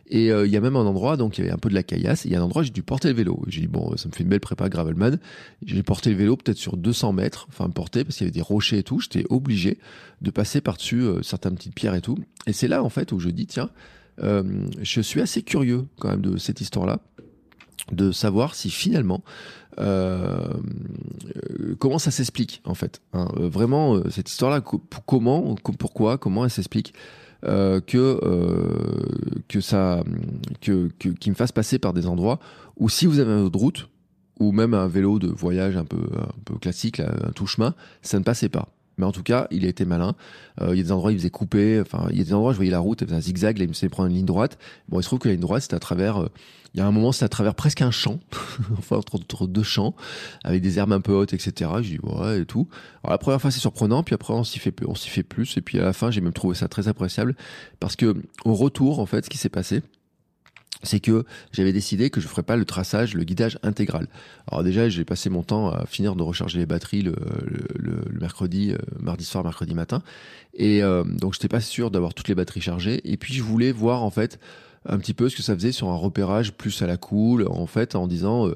Et 0.10 0.32
euh, 0.32 0.48
il 0.48 0.52
y 0.52 0.58
a 0.58 0.62
même 0.62 0.76
un 0.76 0.86
endroit, 0.86 1.18
donc 1.18 1.38
il 1.38 1.42
y 1.42 1.44
avait 1.44 1.54
un 1.54 1.60
peu 1.60 1.70
de 1.70 1.76
la 1.76 1.84
caillasse. 1.84 2.26
Il 2.26 2.32
y 2.32 2.36
a 2.36 2.40
un 2.40 2.44
endroit, 2.44 2.64
j'ai 2.64 2.72
dû 2.72 2.82
porter 2.82 3.10
le 3.10 3.14
vélo. 3.14 3.44
J'ai 3.48 3.62
dit 3.62 3.68
bon, 3.68 3.96
ça 3.96 4.10
me 4.10 4.14
fait 4.14 4.24
une 4.24 4.30
belle 4.30 4.40
prépa 4.40 4.68
gravelman. 4.68 5.20
J'ai 5.64 5.84
porté 5.84 6.10
le 6.10 6.16
vélo 6.16 6.36
peut-être 6.36 6.58
sur 6.58 6.78
200 6.78 7.14
mètres, 7.14 7.48
enfin 7.50 7.70
porté 7.70 8.04
parce 8.04 8.18
qu'il 8.18 8.26
y 8.26 8.30
avait 8.30 8.34
des 8.34 8.42
rochers 8.42 8.80
et 8.80 8.84
tout. 8.84 9.00
J'étais 9.00 9.26
obligé 9.30 9.78
de 10.22 10.32
passer 10.32 10.62
par-dessus 10.62 11.02
euh, 11.02 11.22
certaines 11.22 11.56
petites 11.56 11.76
pierres 11.76 11.94
et 11.94 12.02
tout. 12.02 12.18
Et 12.48 12.54
c'est 12.54 12.68
là 12.68 12.84
en 12.84 12.90
fait 12.90 13.12
où 13.12 13.20
je 13.20 13.30
dis 13.30 13.46
tiens, 13.46 13.70
euh, 14.24 14.44
je 14.82 15.02
suis 15.02 15.22
assez 15.22 15.44
curieux 15.44 15.86
quand 16.00 16.10
même 16.10 16.22
de 16.22 16.38
cette 16.38 16.60
histoire-là, 16.60 17.02
de 17.92 18.12
savoir 18.12 18.56
si 18.56 18.70
finalement 18.72 19.24
comment 21.78 22.00
ça 22.00 22.12
s'explique 22.12 22.62
en 22.66 22.74
fait. 22.74 23.02
Hein. 23.14 23.30
vraiment 23.38 24.04
cette 24.10 24.30
histoire-là, 24.30 24.60
comment, 24.60 25.56
pourquoi, 25.56 26.18
comment 26.18 26.44
elle 26.44 26.52
s'explique. 26.52 26.94
Euh, 27.46 27.80
que 27.80 28.20
euh, 28.22 29.42
que 29.48 29.62
ça 29.62 30.04
que, 30.60 30.90
que 31.00 31.08
qui 31.08 31.30
me 31.30 31.36
fasse 31.36 31.54
passer 31.54 31.80
par 31.80 31.94
des 31.94 32.06
endroits 32.06 32.38
où 32.76 32.90
si 32.90 33.06
vous 33.06 33.20
avez 33.20 33.32
une 33.32 33.46
autre 33.46 33.58
route 33.58 33.90
ou 34.42 34.52
même 34.52 34.74
un 34.74 34.90
vélo 34.90 35.20
de 35.20 35.30
voyage 35.30 35.78
un 35.78 35.86
peu 35.86 36.02
un 36.18 36.42
peu 36.44 36.56
classique 36.56 37.00
un 37.00 37.32
tout 37.34 37.48
chemin 37.48 37.76
ça 38.02 38.20
ne 38.20 38.26
passait 38.26 38.50
pas 38.50 38.68
mais 39.00 39.06
en 39.06 39.12
tout 39.12 39.24
cas, 39.24 39.48
il 39.50 39.66
a 39.66 39.70
été 39.70 39.86
malin. 39.86 40.14
Euh, 40.62 40.70
il 40.74 40.78
y 40.78 40.82
a 40.82 40.84
des 40.84 40.92
endroits, 40.92 41.12
il 41.12 41.18
faisait 41.18 41.30
couper. 41.30 41.80
Enfin, 41.82 42.08
il 42.12 42.18
y 42.18 42.22
a 42.22 42.24
des 42.24 42.34
endroits, 42.34 42.52
je 42.52 42.58
voyais 42.58 42.72
la 42.72 42.80
route, 42.80 43.02
il 43.02 43.08
faisait 43.08 43.18
un 43.18 43.22
zigzag. 43.22 43.58
Là, 43.58 43.64
il 43.64 43.70
me 43.70 43.74
faisait 43.74 43.90
prendre 43.90 44.10
une 44.10 44.16
ligne 44.16 44.26
droite. 44.26 44.60
Bon, 44.90 45.00
il 45.00 45.04
se 45.04 45.08
trouve 45.08 45.20
que 45.20 45.30
la 45.30 45.34
ligne 45.34 45.42
droite, 45.42 45.64
c'était 45.64 45.76
à 45.76 45.80
travers. 45.80 46.22
Euh, 46.22 46.30
il 46.76 46.80
y 46.80 46.82
a 46.82 46.86
un 46.86 46.92
moment, 46.92 47.12
c'était 47.12 47.26
à 47.26 47.30
travers 47.30 47.56
presque 47.56 47.82
un 47.82 47.90
champ, 47.90 48.20
enfin 48.78 48.98
entre, 48.98 49.48
deux 49.48 49.64
champs, 49.64 49.96
avec 50.44 50.62
des 50.62 50.78
herbes 50.78 50.92
un 50.92 51.02
peu 51.02 51.14
hautes, 51.14 51.34
etc. 51.34 51.72
Je 51.78 51.96
dis 51.96 52.00
ouais 52.04 52.42
et 52.42 52.46
tout. 52.46 52.68
Alors 53.04 53.14
la 53.14 53.18
première 53.18 53.42
fois, 53.42 53.50
c'est 53.50 53.60
surprenant, 53.60 54.04
puis 54.04 54.14
après, 54.14 54.34
on 54.34 54.44
s'y 54.44 54.60
fait, 54.60 54.76
fait 54.96 55.24
plus. 55.24 55.58
Et 55.58 55.62
puis 55.62 55.80
à 55.80 55.84
la 55.84 55.94
fin, 55.94 56.12
j'ai 56.12 56.22
même 56.22 56.34
trouvé 56.34 56.56
ça 56.56 56.68
très 56.68 56.88
appréciable 56.88 57.36
parce 57.80 57.96
que 57.96 58.14
au 58.46 58.54
retour, 58.54 59.00
en 59.00 59.06
fait, 59.08 59.26
ce 59.26 59.30
qui 59.32 59.40
s'est 59.40 59.50
passé, 59.50 59.82
c'est 60.84 61.00
que 61.00 61.26
j'avais 61.52 61.74
décidé 61.74 62.10
que 62.10 62.22
je 62.22 62.28
ferais 62.28 62.44
pas 62.44 62.56
le 62.56 62.66
traçage, 62.66 63.14
le 63.14 63.24
guidage 63.24 63.60
intégral. 63.64 64.08
Alors 64.50 64.64
déjà, 64.64 64.88
j'ai 64.90 65.04
passé 65.04 65.30
mon 65.30 65.44
temps 65.44 65.70
à 65.70 65.86
finir 65.86 66.16
de 66.16 66.24
recharger 66.24 66.58
les 66.58 66.66
batteries 66.66 67.02
le, 67.02 67.16
le, 67.46 68.02
le 68.10 68.20
mercredi, 68.20 68.72
euh, 68.72 68.78
mardi 69.00 69.26
soir, 69.26 69.44
mercredi 69.44 69.74
matin, 69.74 70.02
et 70.54 70.82
euh, 70.82 71.04
donc 71.04 71.34
j'étais 71.34 71.48
pas 71.48 71.62
sûr 71.62 71.92
d'avoir 71.92 72.14
toutes 72.14 72.28
les 72.28 72.36
batteries 72.36 72.62
chargées. 72.62 73.02
Et 73.04 73.18
puis 73.18 73.34
je 73.34 73.44
voulais 73.44 73.72
voir 73.72 74.04
en 74.04 74.10
fait 74.10 74.40
un 74.86 74.98
petit 74.98 75.14
peu 75.14 75.28
ce 75.28 75.36
que 75.36 75.44
ça 75.44 75.54
faisait 75.54 75.74
sur 75.74 75.90
un 75.90 75.96
repérage 75.96 76.54
plus 76.54 76.82
à 76.82 76.88
la 76.88 76.98
cool, 76.98 77.48
en 77.48 77.68
fait, 77.68 77.96
en 77.96 78.08
disant. 78.08 78.48
Euh, 78.48 78.56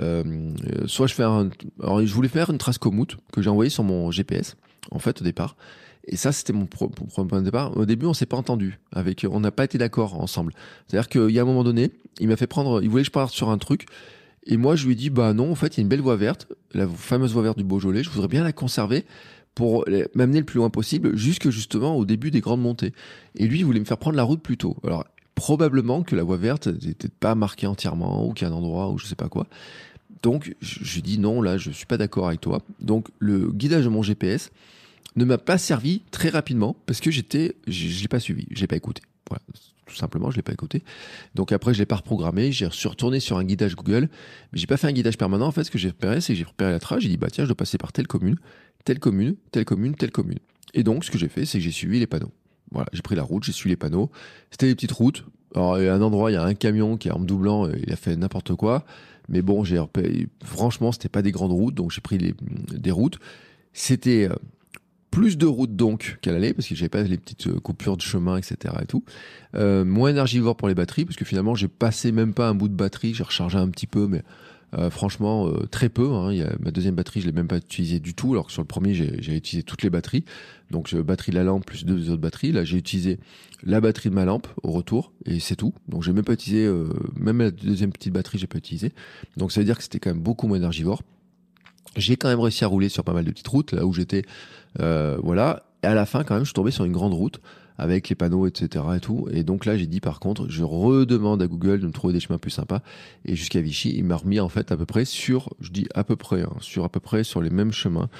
euh 0.00 0.22
soit 0.86 1.06
je 1.06 1.14
fais 1.14 1.24
un, 1.24 1.48
alors 1.82 2.04
je 2.04 2.12
voulais 2.14 2.28
faire 2.28 2.50
une 2.50 2.58
trace 2.58 2.78
Komoot 2.78 3.16
que 3.32 3.42
j'ai 3.42 3.50
envoyée 3.50 3.70
sur 3.70 3.82
mon 3.82 4.10
GPS 4.10 4.56
en 4.90 4.98
fait 4.98 5.20
au 5.20 5.24
départ 5.24 5.56
et 6.10 6.16
ça, 6.16 6.32
c'était 6.32 6.52
mon 6.52 6.66
premier 6.66 6.92
point 7.28 7.40
de 7.40 7.44
départ. 7.44 7.76
Au 7.76 7.84
début, 7.84 8.06
on 8.06 8.14
s'est 8.14 8.26
pas 8.26 8.36
entendu. 8.36 8.78
Avec, 8.92 9.26
on 9.30 9.40
n'a 9.40 9.50
pas 9.50 9.64
été 9.64 9.76
d'accord 9.76 10.20
ensemble. 10.20 10.54
C'est-à-dire 10.86 11.08
qu'il 11.08 11.30
y 11.30 11.38
a 11.38 11.42
un 11.42 11.44
moment 11.44 11.64
donné, 11.64 11.90
il 12.18 12.28
m'a 12.28 12.36
fait 12.36 12.46
prendre, 12.46 12.82
il 12.82 12.88
voulait 12.88 13.02
que 13.02 13.06
je 13.06 13.12
parte 13.12 13.32
sur 13.32 13.50
un 13.50 13.58
truc. 13.58 13.86
Et 14.46 14.56
moi, 14.56 14.74
je 14.74 14.86
lui 14.86 14.92
ai 14.92 14.96
dit, 14.96 15.10
bah 15.10 15.34
non, 15.34 15.50
en 15.50 15.54
fait, 15.54 15.76
il 15.76 15.76
y 15.78 15.80
a 15.80 15.82
une 15.82 15.88
belle 15.88 16.00
voie 16.00 16.16
verte, 16.16 16.48
la 16.72 16.88
fameuse 16.88 17.32
voie 17.32 17.42
verte 17.42 17.58
du 17.58 17.64
Beaujolais. 17.64 18.02
Je 18.02 18.08
voudrais 18.08 18.28
bien 18.28 18.42
la 18.42 18.52
conserver 18.52 19.04
pour 19.54 19.84
m'amener 20.14 20.38
le 20.38 20.46
plus 20.46 20.58
loin 20.58 20.70
possible, 20.70 21.16
jusque 21.16 21.50
justement 21.50 21.96
au 21.96 22.04
début 22.04 22.30
des 22.30 22.40
grandes 22.40 22.62
montées. 22.62 22.94
Et 23.36 23.46
lui, 23.46 23.58
il 23.58 23.64
voulait 23.64 23.80
me 23.80 23.84
faire 23.84 23.98
prendre 23.98 24.16
la 24.16 24.22
route 24.22 24.40
plus 24.40 24.56
tôt. 24.56 24.76
Alors, 24.84 25.04
probablement 25.34 26.02
que 26.02 26.16
la 26.16 26.22
voie 26.22 26.36
verte 26.36 26.68
n'était 26.68 27.08
pas 27.08 27.34
marquée 27.34 27.66
entièrement, 27.66 28.26
ou 28.26 28.32
qu'il 28.32 28.46
y 28.46 28.50
a 28.50 28.54
un 28.54 28.56
endroit 28.56 28.90
où 28.90 28.98
je 28.98 29.04
sais 29.04 29.16
pas 29.16 29.28
quoi. 29.28 29.46
Donc, 30.22 30.54
je, 30.60 30.94
lui 30.94 31.02
dis 31.02 31.18
non, 31.18 31.42
là, 31.42 31.58
je 31.58 31.70
suis 31.70 31.86
pas 31.86 31.96
d'accord 31.96 32.28
avec 32.28 32.40
toi. 32.40 32.62
Donc, 32.80 33.08
le 33.18 33.50
guidage 33.52 33.84
de 33.84 33.88
mon 33.88 34.02
GPS, 34.02 34.50
ne 35.18 35.24
m'a 35.24 35.38
pas 35.38 35.58
servi 35.58 36.02
très 36.10 36.28
rapidement 36.28 36.76
parce 36.86 37.00
que 37.00 37.10
j'étais, 37.10 37.56
je, 37.66 38.00
l'ai 38.00 38.08
pas 38.08 38.20
suivi, 38.20 38.46
je 38.50 38.60
l'ai 38.60 38.66
pas 38.66 38.76
écouté. 38.76 39.02
Voilà, 39.28 39.42
tout 39.86 39.94
simplement, 39.96 40.30
je 40.30 40.36
l'ai 40.36 40.42
pas 40.42 40.52
écouté. 40.52 40.82
Donc 41.34 41.52
après, 41.52 41.74
je 41.74 41.78
l'ai 41.78 41.86
pas 41.86 41.96
reprogrammé, 41.96 42.52
j'ai 42.52 42.66
retourné 42.66 43.20
sur 43.20 43.36
un 43.36 43.44
guidage 43.44 43.74
Google, 43.74 44.08
mais 44.52 44.58
j'ai 44.58 44.66
pas 44.66 44.76
fait 44.76 44.86
un 44.86 44.92
guidage 44.92 45.18
permanent. 45.18 45.46
En 45.46 45.52
fait, 45.52 45.64
ce 45.64 45.70
que 45.70 45.78
j'ai 45.78 45.88
repéré, 45.88 46.20
c'est 46.20 46.32
que 46.32 46.38
j'ai 46.38 46.44
repéré 46.44 46.70
la 46.70 46.78
trace, 46.78 47.00
j'ai 47.00 47.08
dit 47.08 47.16
bah 47.16 47.28
tiens, 47.30 47.44
je 47.44 47.48
dois 47.48 47.56
passer 47.56 47.78
par 47.78 47.92
telle 47.92 48.06
commune, 48.06 48.36
telle 48.84 48.98
commune, 48.98 49.36
telle 49.50 49.64
commune, 49.64 49.94
telle 49.94 50.12
commune. 50.12 50.38
Et 50.74 50.82
donc, 50.82 51.04
ce 51.04 51.10
que 51.10 51.18
j'ai 51.18 51.28
fait, 51.28 51.44
c'est 51.44 51.58
que 51.58 51.64
j'ai 51.64 51.72
suivi 51.72 51.98
les 51.98 52.06
panneaux. 52.06 52.32
Voilà, 52.70 52.88
j'ai 52.92 53.02
pris 53.02 53.16
la 53.16 53.22
route, 53.22 53.44
j'ai 53.44 53.52
suivi 53.52 53.70
les 53.70 53.76
panneaux. 53.76 54.10
C'était 54.50 54.66
des 54.66 54.74
petites 54.74 54.92
routes. 54.92 55.24
Alors, 55.54 55.74
a 55.74 55.78
un 55.78 56.02
endroit, 56.02 56.30
il 56.30 56.34
y 56.34 56.36
a 56.36 56.44
un 56.44 56.54
camion 56.54 56.98
qui 56.98 57.10
en 57.10 57.18
me 57.18 57.24
doublant, 57.24 57.66
euh, 57.66 57.72
il 57.82 57.92
a 57.92 57.96
fait 57.96 58.14
n'importe 58.16 58.54
quoi. 58.54 58.84
Mais 59.30 59.42
bon, 59.42 59.64
j'ai 59.64 59.80
franchement, 60.44 60.92
c'était 60.92 61.08
pas 61.08 61.22
des 61.22 61.32
grandes 61.32 61.52
routes, 61.52 61.74
donc 61.74 61.90
j'ai 61.90 62.00
pris 62.00 62.18
des 62.18 62.90
routes. 62.90 63.18
C'était 63.72 64.28
euh, 64.28 64.34
plus 65.10 65.38
de 65.38 65.46
route 65.46 65.74
donc 65.74 66.18
qu'elle 66.20 66.34
allait 66.34 66.52
parce 66.52 66.68
que 66.68 66.74
j'avais 66.74 66.88
pas 66.88 67.02
les 67.02 67.16
petites 67.16 67.46
euh, 67.46 67.60
coupures 67.60 67.96
de 67.96 68.02
chemin 68.02 68.36
etc 68.36 68.74
et 68.82 68.86
tout. 68.86 69.04
Euh, 69.54 69.84
moins 69.84 70.10
énergivore 70.10 70.56
pour 70.56 70.68
les 70.68 70.74
batteries 70.74 71.04
parce 71.04 71.16
que 71.16 71.24
finalement 71.24 71.54
j'ai 71.54 71.68
passé 71.68 72.12
même 72.12 72.34
pas 72.34 72.48
un 72.48 72.54
bout 72.54 72.68
de 72.68 72.74
batterie 72.74 73.14
j'ai 73.14 73.24
rechargé 73.24 73.58
un 73.58 73.68
petit 73.68 73.86
peu 73.86 74.06
mais 74.06 74.22
euh, 74.74 74.90
franchement 74.90 75.50
très 75.70 75.88
peu 75.88 76.12
hein. 76.12 76.30
il 76.30 76.38
y 76.38 76.42
a, 76.42 76.52
ma 76.60 76.70
deuxième 76.70 76.94
batterie 76.94 77.22
je 77.22 77.26
l'ai 77.26 77.32
même 77.32 77.48
pas 77.48 77.56
utilisée 77.56 78.00
du 78.00 78.12
tout 78.12 78.32
alors 78.32 78.46
que 78.46 78.52
sur 78.52 78.60
le 78.60 78.66
premier 78.66 78.94
j'ai 78.94 79.34
utilisé 79.34 79.62
toutes 79.62 79.82
les 79.82 79.90
batteries. 79.90 80.24
Donc 80.70 80.94
batterie 80.94 81.32
de 81.32 81.36
la 81.36 81.44
lampe 81.44 81.64
plus 81.64 81.86
deux 81.86 82.10
autres 82.10 82.20
batteries. 82.20 82.52
Là 82.52 82.64
j'ai 82.64 82.76
utilisé 82.76 83.18
la 83.62 83.80
batterie 83.80 84.10
de 84.10 84.14
ma 84.14 84.26
lampe 84.26 84.46
au 84.62 84.72
retour 84.72 85.12
et 85.24 85.40
c'est 85.40 85.56
tout. 85.56 85.72
Donc 85.88 86.02
j'ai 86.02 86.12
même 86.12 86.24
pas 86.24 86.34
utilisé 86.34 86.70
même 87.16 87.38
la 87.38 87.50
deuxième 87.50 87.92
petite 87.92 88.12
batterie 88.12 88.38
j'ai 88.38 88.46
pas 88.46 88.58
utilisé. 88.58 88.92
Donc 89.38 89.52
ça 89.52 89.60
veut 89.60 89.64
dire 89.64 89.78
que 89.78 89.82
c'était 89.82 90.00
quand 90.00 90.10
même 90.10 90.22
beaucoup 90.22 90.46
moins 90.46 90.58
énergivore. 90.58 91.00
J'ai 91.96 92.16
quand 92.16 92.28
même 92.28 92.40
réussi 92.40 92.64
à 92.64 92.68
rouler 92.68 92.88
sur 92.88 93.02
pas 93.02 93.12
mal 93.12 93.24
de 93.24 93.30
petites 93.30 93.48
routes, 93.48 93.72
là 93.72 93.84
où 93.86 93.92
j'étais, 93.92 94.22
voilà. 94.76 95.62
Et 95.82 95.86
à 95.86 95.94
la 95.94 96.06
fin, 96.06 96.24
quand 96.24 96.34
même, 96.34 96.44
je 96.44 96.48
suis 96.48 96.54
tombé 96.54 96.70
sur 96.70 96.84
une 96.84 96.92
grande 96.92 97.14
route 97.14 97.40
avec 97.78 98.08
les 98.08 98.16
panneaux, 98.16 98.46
etc. 98.46 98.84
et 98.96 99.00
tout. 99.00 99.28
Et 99.30 99.44
donc 99.44 99.64
là, 99.64 99.76
j'ai 99.76 99.86
dit, 99.86 100.00
par 100.00 100.18
contre, 100.18 100.48
je 100.48 100.64
redemande 100.64 101.40
à 101.40 101.46
Google 101.46 101.80
de 101.80 101.86
me 101.86 101.92
trouver 101.92 102.12
des 102.12 102.20
chemins 102.20 102.38
plus 102.38 102.50
sympas. 102.50 102.82
Et 103.24 103.36
jusqu'à 103.36 103.60
Vichy, 103.60 103.94
il 103.96 104.04
m'a 104.04 104.16
remis 104.16 104.40
en 104.40 104.48
fait 104.48 104.72
à 104.72 104.76
peu 104.76 104.84
près 104.84 105.04
sur, 105.04 105.54
je 105.60 105.70
dis 105.70 105.86
à 105.94 106.02
peu 106.02 106.16
près, 106.16 106.42
hein, 106.42 106.52
sur 106.60 106.84
à 106.84 106.88
peu 106.88 106.98
près 106.98 107.22
sur 107.22 107.40
les 107.40 107.50
mêmes 107.50 107.72
chemins 107.72 108.10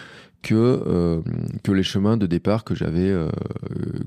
que 0.43 0.55
euh, 0.55 1.21
que 1.65 1.73
les 1.73 1.83
chemins 1.83 2.17
de 2.17 2.27
départ 2.27 2.63
que 2.63 2.75
j'avais 2.75 3.11
euh, 3.11 3.29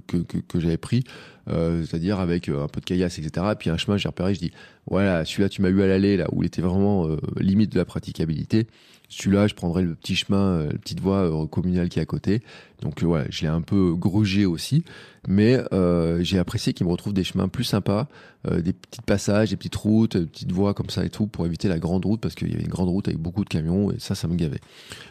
que, 0.08 0.18
que, 0.18 0.38
que 0.38 0.60
j'avais 0.62 0.78
pris 0.78 1.04
euh, 1.50 1.84
c'est-à-dire 1.84 2.22
avec 2.22 2.48
un 2.48 2.68
peu 2.68 2.80
de 2.80 2.86
caillasse 2.86 3.20
etc 3.20 3.48
et 3.52 3.56
puis 3.56 3.70
un 3.70 3.76
chemin 3.76 3.98
j'ai 3.98 4.08
repéré 4.08 4.34
je 4.34 4.40
dis 4.40 4.52
voilà 4.90 5.26
celui-là 5.26 5.50
tu 5.50 5.62
m'as 5.62 5.70
eu 5.70 5.82
à 5.82 5.88
l'aller 5.88 6.16
là 6.16 6.28
où 6.32 6.42
il 6.42 6.46
était 6.46 6.62
vraiment 6.62 7.10
limite 7.38 7.74
de 7.74 7.78
la 7.78 7.84
praticabilité 7.86 8.68
celui-là, 9.12 9.48
je 9.48 9.54
prendrais 9.54 9.84
le 9.84 9.94
petit 9.94 10.16
chemin, 10.16 10.64
la 10.64 10.78
petite 10.78 11.02
voie 11.02 11.48
communale 11.48 11.90
qui 11.90 12.00
est 12.00 12.02
à 12.02 12.06
côté. 12.06 12.42
Donc 12.82 13.04
voilà, 13.04 13.26
je 13.30 13.42
l'ai 13.42 13.48
un 13.48 13.62
peu 13.62 13.94
grugé 13.94 14.46
aussi, 14.46 14.84
mais 15.28 15.62
euh, 15.74 16.24
j'ai 16.24 16.40
apprécié 16.40 16.74
qu'il 16.74 16.88
me 16.88 16.92
retrouve 16.92 17.14
des 17.14 17.24
chemins 17.24 17.48
plus 17.48 17.66
sympas, 17.66 18.08
des 18.50 18.74
petits 18.74 19.02
passages, 19.06 19.52
des 19.52 19.58
petites 19.58 19.76
routes, 19.76 20.18
des 20.18 20.26
petites 20.26 20.52
voies 20.52 20.74
comme 20.74 20.90
ça 20.90 21.06
et 21.06 21.10
tout, 21.10 21.28
pour 21.28 21.46
éviter 21.46 21.68
la 21.68 21.78
grande 21.78 22.06
route, 22.06 22.22
parce 22.22 22.36
qu'il 22.36 22.50
y 22.50 22.54
avait 22.54 22.64
une 22.64 22.70
grande 22.70 22.90
route 22.90 23.08
avec 23.08 23.20
beaucoup 23.20 23.44
de 23.44 23.50
camions, 23.50 23.92
et 23.92 24.00
ça, 24.00 24.16
ça 24.16 24.28
me 24.28 24.36
gavait. 24.36 24.62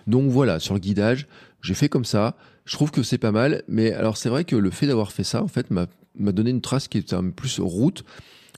Donc 0.07 0.31
voilà, 0.31 0.59
sur 0.59 0.75
le 0.75 0.81
guidage, 0.81 1.29
j'ai 1.63 1.75
fait 1.75 1.89
comme 1.89 2.05
ça. 2.07 2.37
Je 2.65 2.77
trouve 2.77 2.91
que 2.91 3.03
c'est 3.03 3.19
pas 3.19 3.33
mal, 3.33 3.63
mais 3.69 3.93
alors 3.93 4.17
c'est 4.17 4.29
vrai 4.29 4.45
que 4.45 4.57
le 4.57 4.71
fait 4.71 4.87
d'avoir 4.87 5.13
fait 5.13 5.25
ça, 5.25 5.43
en 5.43 5.49
fait, 5.49 5.71
m'a 5.71 5.87
donné 6.17 6.51
une 6.51 6.61
trace 6.61 6.89
qui 6.89 6.99
est 6.99 7.13
un 7.13 7.25
peu 7.25 7.33
plus 7.33 7.61
route, 7.61 8.05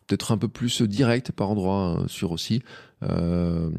peut-être 0.06 0.32
un 0.32 0.38
peu 0.38 0.48
plus 0.48 0.82
directe 0.82 1.32
par 1.32 1.50
endroit 1.50 1.98
hein, 1.98 2.04
sur 2.08 2.32
aussi, 2.32 2.62
euh, 3.02 3.70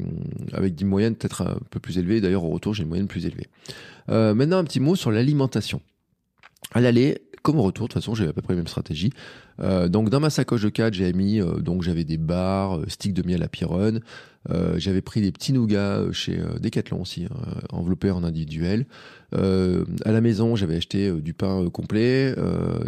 avec 0.52 0.74
des 0.74 0.84
moyennes 0.84 1.14
peut-être 1.16 1.42
un 1.42 1.58
peu 1.70 1.80
plus 1.80 1.98
élevées. 1.98 2.20
D'ailleurs, 2.20 2.44
au 2.44 2.50
retour, 2.50 2.74
j'ai 2.74 2.82
une 2.82 2.88
moyenne 2.88 3.08
plus 3.08 3.26
élevée. 3.26 3.48
Euh, 4.10 4.34
maintenant, 4.34 4.58
un 4.58 4.64
petit 4.64 4.80
mot 4.80 4.96
sur 4.96 5.10
l'alimentation. 5.10 5.80
À 6.72 6.80
l'aller, 6.80 7.18
comme 7.42 7.58
au 7.58 7.62
retour, 7.62 7.88
de 7.88 7.92
toute 7.92 8.02
façon, 8.02 8.14
j'avais 8.14 8.30
à 8.30 8.32
peu 8.32 8.42
près 8.42 8.54
la 8.54 8.58
même 8.58 8.66
stratégie. 8.66 9.10
Euh, 9.60 9.88
donc, 9.88 10.10
dans 10.10 10.20
ma 10.20 10.30
sacoche 10.30 10.62
de 10.62 10.68
4, 10.68 10.94
j'avais 10.94 11.12
mis, 11.12 11.40
donc 11.60 11.82
j'avais 11.82 12.04
des 12.04 12.18
barres, 12.18 12.80
sticks 12.88 13.14
de 13.14 13.26
miel 13.26 13.42
à 13.42 13.48
Pyronne, 13.48 14.00
euh, 14.50 14.74
j'avais 14.78 15.02
pris 15.02 15.20
des 15.20 15.32
petits 15.32 15.52
nougats 15.52 16.02
chez 16.12 16.38
Decathlon 16.60 17.00
aussi, 17.00 17.24
hein, 17.24 17.36
enveloppés 17.70 18.10
en 18.10 18.24
individuel. 18.24 18.86
À 19.34 20.12
la 20.12 20.20
maison, 20.20 20.56
j'avais 20.56 20.76
acheté 20.76 21.10
du 21.12 21.34
pain 21.34 21.68
complet. 21.70 22.34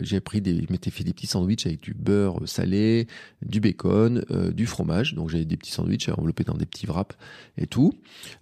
j'ai 0.02 0.20
pris 0.20 0.40
des, 0.40 0.64
m'étais 0.70 0.90
fait 0.90 1.04
des 1.04 1.12
petits 1.12 1.26
sandwichs 1.26 1.66
avec 1.66 1.80
du 1.80 1.94
beurre 1.94 2.40
salé, 2.46 3.06
du 3.42 3.60
bacon, 3.60 4.24
du 4.54 4.66
fromage. 4.66 5.14
Donc 5.14 5.30
j'avais 5.30 5.44
des 5.44 5.56
petits 5.56 5.72
sandwichs 5.72 6.08
enveloppés 6.08 6.44
dans 6.44 6.56
des 6.56 6.66
petits 6.66 6.86
wraps 6.86 7.16
et 7.58 7.66
tout. 7.66 7.94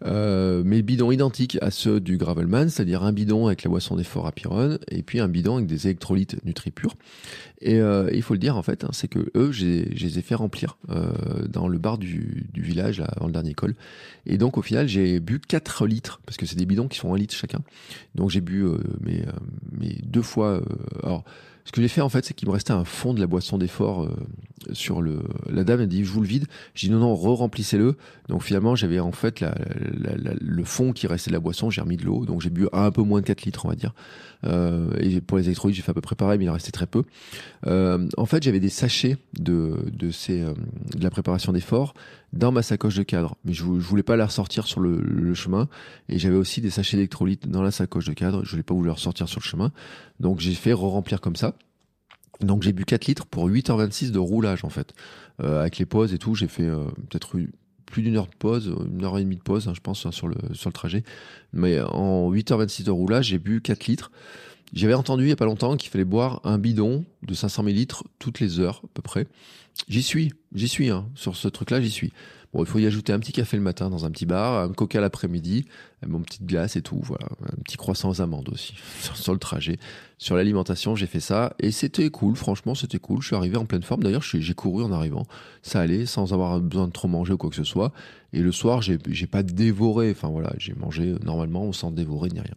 mes 0.04 0.82
bidons 0.82 1.10
identiques 1.10 1.58
à 1.60 1.70
ceux 1.70 2.00
du 2.00 2.16
Gravelman, 2.16 2.68
c'est-à-dire 2.68 3.02
un 3.02 3.12
bidon 3.12 3.46
avec 3.46 3.62
la 3.64 3.70
boisson 3.70 3.96
d'effort 3.96 4.26
à 4.26 4.32
Pyron 4.32 4.78
et 4.90 5.02
puis 5.02 5.20
un 5.20 5.28
bidon 5.28 5.56
avec 5.56 5.66
des 5.66 5.86
électrolytes 5.86 6.36
NutriPure. 6.44 6.94
Et, 7.60 7.78
il 8.12 8.22
faut 8.22 8.34
le 8.34 8.40
dire 8.40 8.56
en 8.56 8.62
fait, 8.62 8.84
hein, 8.84 8.90
c'est 8.92 9.08
que 9.08 9.30
eux, 9.34 9.52
je 9.52 9.64
les 9.64 10.18
ai 10.18 10.22
fait 10.22 10.34
remplir 10.34 10.76
euh, 10.90 11.46
dans 11.48 11.68
le 11.68 11.78
bar 11.78 11.98
du, 11.98 12.46
du 12.52 12.62
village 12.62 13.00
là, 13.00 13.06
avant 13.16 13.26
le 13.26 13.32
dernier 13.32 13.54
col. 13.54 13.74
Et 14.26 14.38
donc 14.38 14.58
au 14.58 14.62
final, 14.62 14.88
j'ai 14.88 15.20
bu 15.20 15.40
4 15.40 15.86
litres 15.86 16.20
parce 16.26 16.36
que 16.36 16.46
c'est 16.46 16.56
des 16.56 16.66
bidons 16.66 16.88
qui 16.88 16.98
font 16.98 17.14
un 17.14 17.18
litre 17.18 17.34
chacun. 17.34 17.60
Donc 18.14 18.30
j'ai 18.30 18.40
bu 18.40 18.64
euh, 18.64 18.78
mes, 19.00 19.24
mes 19.72 19.98
deux 20.04 20.22
fois. 20.22 20.60
alors 21.02 21.24
ce 21.64 21.72
que 21.72 21.80
j'ai 21.80 21.88
fait 21.88 22.02
en 22.02 22.10
fait, 22.10 22.24
c'est 22.24 22.34
qu'il 22.34 22.46
me 22.46 22.52
restait 22.52 22.72
un 22.72 22.84
fond 22.84 23.14
de 23.14 23.20
la 23.20 23.26
boisson 23.26 23.56
d'effort 23.56 24.04
euh, 24.04 24.10
sur 24.72 25.00
le. 25.00 25.22
La 25.48 25.64
dame 25.64 25.80
a 25.80 25.86
dit 25.86 26.04
je 26.04 26.10
vous 26.10 26.20
le 26.20 26.26
vide. 26.26 26.46
J'ai 26.74 26.88
dit 26.88 26.92
non 26.92 27.00
non 27.00 27.14
re-remplissez-le. 27.14 27.96
Donc 28.28 28.42
finalement 28.42 28.76
j'avais 28.76 29.00
en 29.00 29.12
fait 29.12 29.42
le 30.40 30.64
fond 30.64 30.92
qui 30.92 31.06
restait 31.06 31.30
de 31.30 31.34
la 31.34 31.40
boisson, 31.40 31.70
j'ai 31.70 31.80
remis 31.80 31.96
de 31.96 32.04
l'eau. 32.04 32.26
Donc 32.26 32.42
j'ai 32.42 32.50
bu 32.50 32.68
un 32.72 32.90
peu 32.90 33.02
moins 33.02 33.20
de 33.20 33.26
4 33.26 33.42
litres 33.42 33.64
on 33.64 33.68
va 33.68 33.76
dire. 33.76 33.94
Euh, 34.44 34.90
et 35.00 35.20
pour 35.20 35.38
les 35.38 35.44
électrolytes 35.44 35.76
j'ai 35.76 35.82
fait 35.82 35.90
à 35.90 35.94
peu 35.94 36.00
près 36.00 36.16
pareil, 36.16 36.38
mais 36.38 36.44
il 36.44 36.50
en 36.50 36.54
restait 36.54 36.72
très 36.72 36.86
peu. 36.86 37.04
Euh, 37.66 38.08
en 38.16 38.26
fait 38.26 38.42
j'avais 38.42 38.60
des 38.60 38.68
sachets 38.68 39.16
de 39.38 39.78
de 39.92 40.10
ces 40.10 40.40
de 40.40 41.02
la 41.02 41.10
préparation 41.10 41.52
d'effort 41.52 41.94
dans 42.32 42.52
ma 42.52 42.62
sacoche 42.62 42.96
de 42.96 43.04
cadre, 43.04 43.36
mais 43.44 43.52
je, 43.52 43.62
voulais 43.62 44.02
pas 44.02 44.16
la 44.16 44.26
ressortir 44.26 44.66
sur 44.66 44.80
le, 44.80 45.00
le 45.00 45.34
chemin. 45.34 45.68
Et 46.08 46.18
j'avais 46.18 46.36
aussi 46.36 46.60
des 46.60 46.70
sachets 46.70 46.96
d'électrolytes 46.96 47.48
dans 47.48 47.62
la 47.62 47.70
sacoche 47.70 48.06
de 48.06 48.12
cadre. 48.12 48.44
Je 48.44 48.50
voulais 48.50 48.64
pas 48.64 48.74
les 48.74 48.90
ressortir 48.90 49.28
sur 49.28 49.40
le 49.40 49.44
chemin. 49.44 49.72
Donc 50.18 50.40
j'ai 50.40 50.54
fait 50.54 50.72
re-remplir 50.72 51.20
comme 51.20 51.36
ça. 51.36 51.54
Donc 52.40 52.62
j'ai 52.62 52.72
bu 52.72 52.84
4 52.84 53.06
litres 53.06 53.26
pour 53.26 53.48
8h26 53.48 54.10
de 54.10 54.18
roulage 54.18 54.64
en 54.64 54.68
fait. 54.68 54.94
Euh, 55.42 55.60
avec 55.60 55.78
les 55.78 55.86
pauses 55.86 56.12
et 56.14 56.18
tout, 56.18 56.34
j'ai 56.34 56.48
fait 56.48 56.66
euh, 56.66 56.84
peut-être 57.08 57.36
plus 57.94 58.02
d'une 58.02 58.16
heure 58.16 58.26
de 58.26 58.34
pause, 58.36 58.74
une 58.92 59.04
heure 59.04 59.16
et 59.18 59.22
demie 59.22 59.36
de 59.36 59.42
pause, 59.42 59.68
hein, 59.68 59.72
je 59.72 59.80
pense, 59.80 60.10
sur 60.10 60.26
le, 60.26 60.34
sur 60.52 60.68
le 60.68 60.72
trajet. 60.72 61.04
Mais 61.52 61.80
en 61.80 62.28
8h26 62.28 62.82
de 62.82 62.90
roulage, 62.90 63.26
j'ai 63.26 63.38
bu 63.38 63.60
4 63.60 63.86
litres. 63.86 64.10
J'avais 64.74 64.94
entendu 64.94 65.22
il 65.22 65.26
n'y 65.26 65.32
a 65.32 65.36
pas 65.36 65.44
longtemps 65.44 65.76
qu'il 65.76 65.88
fallait 65.88 66.04
boire 66.04 66.40
un 66.42 66.58
bidon 66.58 67.04
de 67.22 67.32
500 67.32 67.62
ml 67.68 67.94
toutes 68.18 68.40
les 68.40 68.58
heures 68.58 68.82
à 68.84 68.88
peu 68.92 69.02
près. 69.02 69.28
J'y 69.88 70.02
suis, 70.02 70.32
j'y 70.52 70.68
suis, 70.68 70.90
hein. 70.90 71.06
sur 71.14 71.36
ce 71.36 71.46
truc-là, 71.46 71.80
j'y 71.80 71.90
suis. 71.90 72.12
Bon, 72.52 72.62
il 72.62 72.66
faut 72.66 72.78
y 72.78 72.86
ajouter 72.86 73.12
un 73.12 73.18
petit 73.18 73.32
café 73.32 73.56
le 73.56 73.62
matin 73.62 73.90
dans 73.90 74.04
un 74.04 74.10
petit 74.10 74.26
bar, 74.26 74.62
un 74.62 74.72
coca 74.72 75.00
l'après-midi, 75.00 75.64
mon 76.06 76.20
petite 76.20 76.44
glace 76.44 76.76
et 76.76 76.82
tout, 76.82 77.00
voilà, 77.02 77.26
un 77.52 77.62
petit 77.62 77.76
croissant 77.76 78.10
aux 78.10 78.20
amandes 78.20 78.48
aussi 78.48 78.74
sur 79.14 79.32
le 79.32 79.40
trajet. 79.40 79.76
Sur 80.18 80.36
l'alimentation, 80.36 80.94
j'ai 80.94 81.06
fait 81.06 81.20
ça 81.20 81.54
et 81.58 81.72
c'était 81.72 82.10
cool, 82.10 82.36
franchement, 82.36 82.74
c'était 82.74 82.98
cool. 82.98 83.22
Je 83.22 83.28
suis 83.28 83.36
arrivé 83.36 83.56
en 83.56 83.66
pleine 83.66 83.82
forme. 83.82 84.02
D'ailleurs, 84.02 84.22
j'ai 84.22 84.54
couru 84.54 84.84
en 84.84 84.92
arrivant, 84.92 85.26
ça 85.62 85.80
allait 85.80 86.06
sans 86.06 86.32
avoir 86.32 86.60
besoin 86.60 86.86
de 86.86 86.92
trop 86.92 87.08
manger 87.08 87.32
ou 87.32 87.36
quoi 87.36 87.50
que 87.50 87.56
ce 87.56 87.64
soit. 87.64 87.92
Et 88.32 88.40
le 88.40 88.50
soir, 88.50 88.82
j'ai 88.82 89.26
pas 89.26 89.44
dévoré, 89.44 90.10
enfin 90.10 90.28
voilà, 90.28 90.52
j'ai 90.58 90.74
mangé 90.74 91.14
normalement 91.24 91.72
sans 91.72 91.90
dévorer 91.90 92.30
ni 92.30 92.40
rien. 92.40 92.54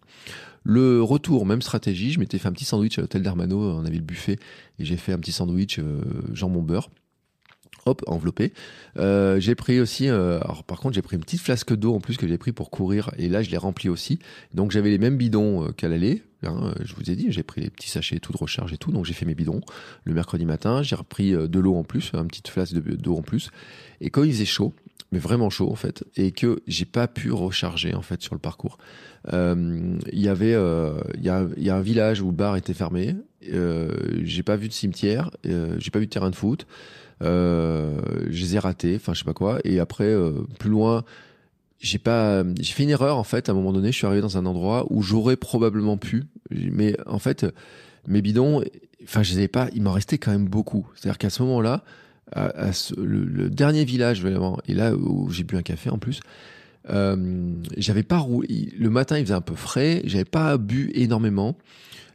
Le 0.70 1.02
retour, 1.02 1.46
même 1.46 1.62
stratégie, 1.62 2.12
je 2.12 2.20
m'étais 2.20 2.38
fait 2.38 2.50
un 2.50 2.52
petit 2.52 2.66
sandwich 2.66 3.00
à 3.00 3.02
l'hôtel 3.02 3.24
d'Hermano, 3.24 3.72
on 3.72 3.86
avait 3.86 3.96
le 3.96 4.02
buffet 4.02 4.38
et 4.80 4.84
j'ai 4.84 4.98
fait 4.98 5.14
un 5.14 5.18
petit 5.18 5.32
sandwich 5.32 5.80
euh, 5.80 6.02
jambon 6.34 6.62
beurre 6.62 6.90
hop, 7.86 8.04
enveloppé. 8.06 8.52
Euh, 8.98 9.40
j'ai 9.40 9.56
pris 9.56 9.80
aussi, 9.80 10.10
euh, 10.10 10.40
par 10.68 10.82
contre, 10.82 10.96
j'ai 10.96 11.02
pris 11.02 11.16
une 11.16 11.22
petite 11.22 11.40
flasque 11.40 11.74
d'eau 11.74 11.96
en 11.96 12.02
plus 12.02 12.18
que 12.18 12.28
j'ai 12.28 12.38
pris 12.38 12.52
pour 12.52 12.70
courir, 12.70 13.12
et 13.18 13.30
là, 13.30 13.44
je 13.44 13.50
l'ai 13.50 13.56
rempli 13.56 13.88
aussi. 13.88 14.20
Donc, 14.54 14.72
j'avais 14.72 14.90
les 14.90 14.98
mêmes 14.98 15.16
bidons 15.16 15.72
qu'à 15.72 15.88
l'aller. 15.88 16.22
Hein, 16.44 16.74
je 16.84 16.94
vous 16.96 17.10
ai 17.10 17.16
dit, 17.16 17.28
j'ai 17.30 17.44
pris 17.44 17.62
les 17.62 17.70
petits 17.70 17.90
sachets 17.90 18.20
tout 18.20 18.34
de 18.34 18.38
recharge 18.38 18.74
et 18.74 18.78
tout, 18.78 18.92
donc 18.92 19.06
j'ai 19.06 19.14
fait 19.14 19.26
mes 19.26 19.36
bidons 19.36 19.62
le 20.04 20.14
mercredi 20.14 20.46
matin. 20.46 20.84
J'ai 20.84 20.98
repris 20.98 21.32
de 21.32 21.60
l'eau 21.60 21.76
en 21.76 21.86
plus, 21.86 22.12
une 22.14 22.28
petite 22.28 22.50
flasque 22.50 22.74
d'eau 22.76 23.16
en 23.16 23.22
plus. 23.22 23.52
Et 24.02 24.10
quand 24.10 24.24
il 24.24 24.34
faisait 24.34 24.44
chaud, 24.44 24.74
mais 25.12 25.20
vraiment 25.20 25.50
chaud 25.50 25.72
en 25.72 25.76
fait, 25.76 26.04
et 26.16 26.32
que 26.32 26.62
j'ai 26.68 26.86
pas 26.86 27.08
pu 27.08 27.32
recharger 27.32 27.94
en 27.94 28.02
fait 28.02 28.22
sur 28.22 28.36
le 28.36 28.40
parcours. 28.40 28.78
Il 29.32 30.00
y 30.14 30.30
avait, 30.30 30.56
il 31.16 31.24
y, 31.24 31.30
a, 31.30 31.76
un 31.76 31.82
village 31.82 32.22
où 32.22 32.28
le 32.28 32.36
bar 32.36 32.56
était 32.56 32.74
fermé. 32.74 33.16
j'ai 33.42 34.44
pas 34.44 34.56
vu 34.56 34.68
de 34.68 34.74
cimetière, 34.74 35.32
j'ai 35.44 35.92
pas 35.92 36.00
vu 36.00 36.06
de 36.06 36.12
terrain 36.12 36.30
de 36.30 36.36
foot. 36.36 36.66
Euh, 37.24 38.00
je 38.30 38.42
les 38.42 38.56
ai 38.56 38.60
ratés, 38.60 38.96
enfin 38.96 39.14
je 39.14 39.20
sais 39.20 39.26
pas 39.26 39.34
quoi. 39.34 39.60
Et 39.64 39.80
après, 39.80 40.06
euh, 40.06 40.46
plus 40.60 40.70
loin, 40.70 41.04
j'ai 41.80 41.98
pas, 41.98 42.44
j'ai 42.60 42.74
fait 42.74 42.84
une 42.84 42.90
erreur 42.90 43.18
en 43.18 43.24
fait. 43.24 43.50
À 43.50 43.52
un 43.52 43.56
moment 43.56 43.74
donné, 43.74 43.92
je 43.92 43.98
suis 43.98 44.06
arrivé 44.06 44.22
dans 44.22 44.38
un 44.38 44.46
endroit 44.46 44.86
où 44.90 45.02
j'aurais 45.02 45.36
probablement 45.38 45.98
pu, 45.98 46.26
mais 46.52 46.96
en 47.08 47.20
fait, 47.20 47.46
mes 48.08 48.22
bidons, 48.22 48.64
enfin 49.04 49.24
je 49.24 49.32
les 49.32 49.38
avais 49.40 49.48
pas. 49.48 49.70
Il 49.74 49.82
m'en 49.82 49.94
restait 49.94 50.18
quand 50.18 50.32
même 50.32 50.48
beaucoup. 50.48 50.88
C'est-à-dire 50.96 51.18
qu'à 51.18 51.30
ce 51.30 51.42
moment-là, 51.44 51.84
le, 52.36 53.50
dernier 53.50 53.86
village 53.86 54.22
vraiment, 54.22 54.60
et 54.68 54.74
là 54.74 54.96
où 54.96 55.30
j'ai 55.30 55.44
bu 55.44 55.56
un 55.56 55.62
café 55.62 55.90
en 55.90 55.98
plus. 55.98 56.20
Euh, 56.90 57.54
j'avais 57.78 58.04
pas 58.04 58.18
roulé. 58.18 58.74
Le 58.78 58.90
matin, 58.90 59.18
il 59.18 59.26
faisait 59.26 59.34
un 59.34 59.42
peu 59.42 59.56
frais. 59.56 60.02
J'avais 60.06 60.26
pas 60.26 60.58
bu 60.58 60.92
énormément. 60.94 61.58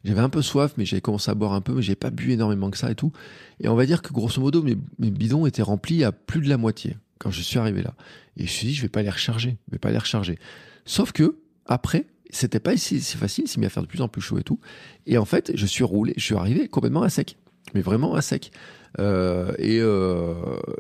J'avais 0.05 0.21
un 0.21 0.29
peu 0.29 0.43
soif, 0.43 0.75
mais 0.77 0.85
j'avais 0.85 1.01
commencé 1.01 1.31
à 1.31 1.35
boire 1.35 1.53
un 1.53 1.61
peu, 1.61 1.75
mais 1.75 1.83
j'ai 1.83 1.95
pas 1.95 2.11
bu 2.11 2.33
énormément 2.33 2.71
que 2.71 2.79
ça 2.79 2.91
et 2.91 2.95
tout. 2.95 3.13
Et 3.61 3.69
on 3.69 3.77
va 3.77 3.87
dire 3.87 4.03
que 4.03 4.13
grosso 4.13 4.41
modo, 4.41 4.63
mes, 4.63 4.77
bidons 4.99 5.47
étaient 5.47 5.63
remplis 5.63 6.03
à 6.03 6.11
plus 6.11 6.41
de 6.41 6.49
la 6.49 6.57
moitié 6.57 6.97
quand 7.19 7.31
je 7.31 7.41
suis 7.41 7.59
arrivé 7.59 7.83
là. 7.83 7.95
Et 8.37 8.41
je 8.41 8.43
me 8.45 8.49
suis 8.49 8.67
dit, 8.69 8.75
je 8.75 8.83
vais 8.83 8.89
pas 8.89 9.03
les 9.03 9.11
recharger, 9.11 9.59
je 9.69 9.73
vais 9.73 9.79
pas 9.79 9.93
les 9.93 9.99
recharger. 9.99 10.39
Sauf 10.87 11.13
que 11.13 11.37
après, 11.67 12.07
c'était 12.31 12.59
pas 12.59 12.77
si, 12.77 13.01
si 13.01 13.17
facile, 13.17 13.47
c'est 13.47 13.59
mis 13.59 13.67
à 13.67 13.69
faire 13.69 13.85
de 13.85 13.89
plus 13.89 14.01
en 14.01 14.09
plus 14.09 14.21
chaud 14.21 14.39
et 14.39 14.43
tout. 14.43 14.59
Et 15.07 15.19
en 15.19 15.25
fait, 15.25 15.53
je 15.55 15.67
suis 15.67 15.85
roulé, 15.85 16.15
je 16.17 16.25
suis 16.25 16.35
arrivé 16.35 16.67
complètement 16.67 17.03
à 17.03 17.11
sec, 17.11 17.37
mais 17.75 17.81
vraiment 17.81 18.15
à 18.15 18.23
sec. 18.23 18.51
Euh, 18.99 19.53
et, 19.59 19.79
euh, 19.81 20.35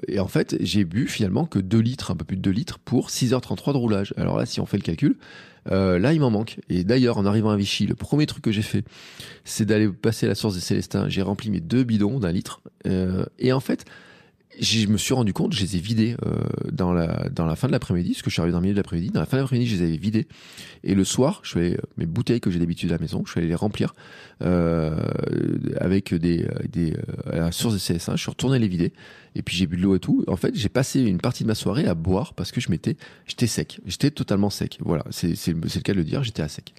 et, 0.08 0.20
en 0.20 0.28
fait, 0.28 0.56
j'ai 0.60 0.84
bu 0.84 1.06
finalement 1.06 1.46
que 1.46 1.58
2 1.58 1.78
litres, 1.78 2.10
un 2.10 2.16
peu 2.16 2.24
plus 2.24 2.36
de 2.36 2.42
2 2.42 2.50
litres 2.50 2.78
pour 2.78 3.08
6h33 3.08 3.72
de 3.72 3.78
roulage. 3.78 4.14
Alors 4.16 4.36
là, 4.36 4.46
si 4.46 4.60
on 4.60 4.66
fait 4.66 4.76
le 4.76 4.82
calcul, 4.82 5.16
euh, 5.70 5.98
là, 5.98 6.12
il 6.12 6.20
m'en 6.20 6.30
manque. 6.30 6.58
Et 6.68 6.84
d'ailleurs, 6.84 7.18
en 7.18 7.26
arrivant 7.26 7.50
à 7.50 7.56
Vichy, 7.56 7.86
le 7.86 7.94
premier 7.94 8.26
truc 8.26 8.44
que 8.44 8.52
j'ai 8.52 8.62
fait, 8.62 8.84
c'est 9.44 9.64
d'aller 9.64 9.88
passer 9.88 10.26
à 10.26 10.28
la 10.28 10.34
source 10.34 10.54
des 10.54 10.60
Célestins. 10.60 11.08
J'ai 11.08 11.22
rempli 11.22 11.50
mes 11.50 11.60
deux 11.60 11.84
bidons 11.84 12.18
d'un 12.18 12.32
litre. 12.32 12.60
Et 13.38 13.52
en 13.52 13.60
fait, 13.60 13.84
je 14.60 14.86
me 14.86 14.96
suis 14.96 15.14
rendu 15.14 15.32
compte, 15.32 15.52
je 15.52 15.60
les 15.60 15.76
ai 15.76 15.80
vidés 15.80 16.16
euh, 16.24 16.34
dans, 16.70 16.92
la, 16.92 17.28
dans 17.30 17.46
la 17.46 17.56
fin 17.56 17.66
de 17.66 17.72
l'après-midi, 17.72 18.10
parce 18.10 18.22
que 18.22 18.30
je 18.30 18.34
suis 18.34 18.40
arrivé 18.40 18.52
dans 18.52 18.58
le 18.58 18.62
milieu 18.62 18.74
de 18.74 18.78
l'après-midi. 18.78 19.10
Dans 19.10 19.20
la 19.20 19.26
fin 19.26 19.36
de 19.36 19.42
l'après-midi, 19.42 19.68
je 19.68 19.76
les 19.76 19.82
avais 19.82 19.96
vidés. 19.96 20.26
Et 20.84 20.94
le 20.94 21.04
soir, 21.04 21.40
je 21.42 21.48
suis 21.50 21.76
mes 21.96 22.06
bouteilles 22.06 22.40
que 22.40 22.50
j'ai 22.50 22.58
d'habitude 22.58 22.90
à 22.90 22.94
la 22.94 23.00
maison, 23.00 23.22
je 23.24 23.30
suis 23.30 23.40
allé 23.40 23.48
les 23.48 23.54
remplir 23.54 23.94
euh, 24.42 24.96
avec 25.78 26.14
des, 26.14 26.46
des 26.70 26.94
à 27.30 27.36
la 27.36 27.52
source 27.52 27.76
CS1. 27.76 28.12
Je 28.12 28.16
suis 28.16 28.30
retourné 28.30 28.58
les 28.58 28.68
vider. 28.68 28.92
Et 29.34 29.42
puis 29.42 29.56
j'ai 29.56 29.66
bu 29.66 29.76
de 29.76 29.82
l'eau 29.82 29.94
et 29.94 29.98
tout. 29.98 30.24
En 30.26 30.36
fait, 30.36 30.54
j'ai 30.54 30.68
passé 30.68 31.00
une 31.00 31.18
partie 31.18 31.42
de 31.42 31.48
ma 31.48 31.54
soirée 31.54 31.86
à 31.86 31.94
boire 31.94 32.34
parce 32.34 32.52
que 32.52 32.60
je 32.60 32.70
m'étais, 32.70 32.96
j'étais 33.26 33.46
sec. 33.46 33.80
J'étais 33.86 34.10
totalement 34.10 34.50
sec. 34.50 34.78
Voilà, 34.80 35.04
c'est 35.10 35.34
c'est 35.36 35.52
le 35.54 35.80
cas 35.82 35.92
de 35.92 35.98
le 35.98 36.04
dire. 36.04 36.22
J'étais 36.22 36.42
à 36.42 36.48
sec. 36.48 36.74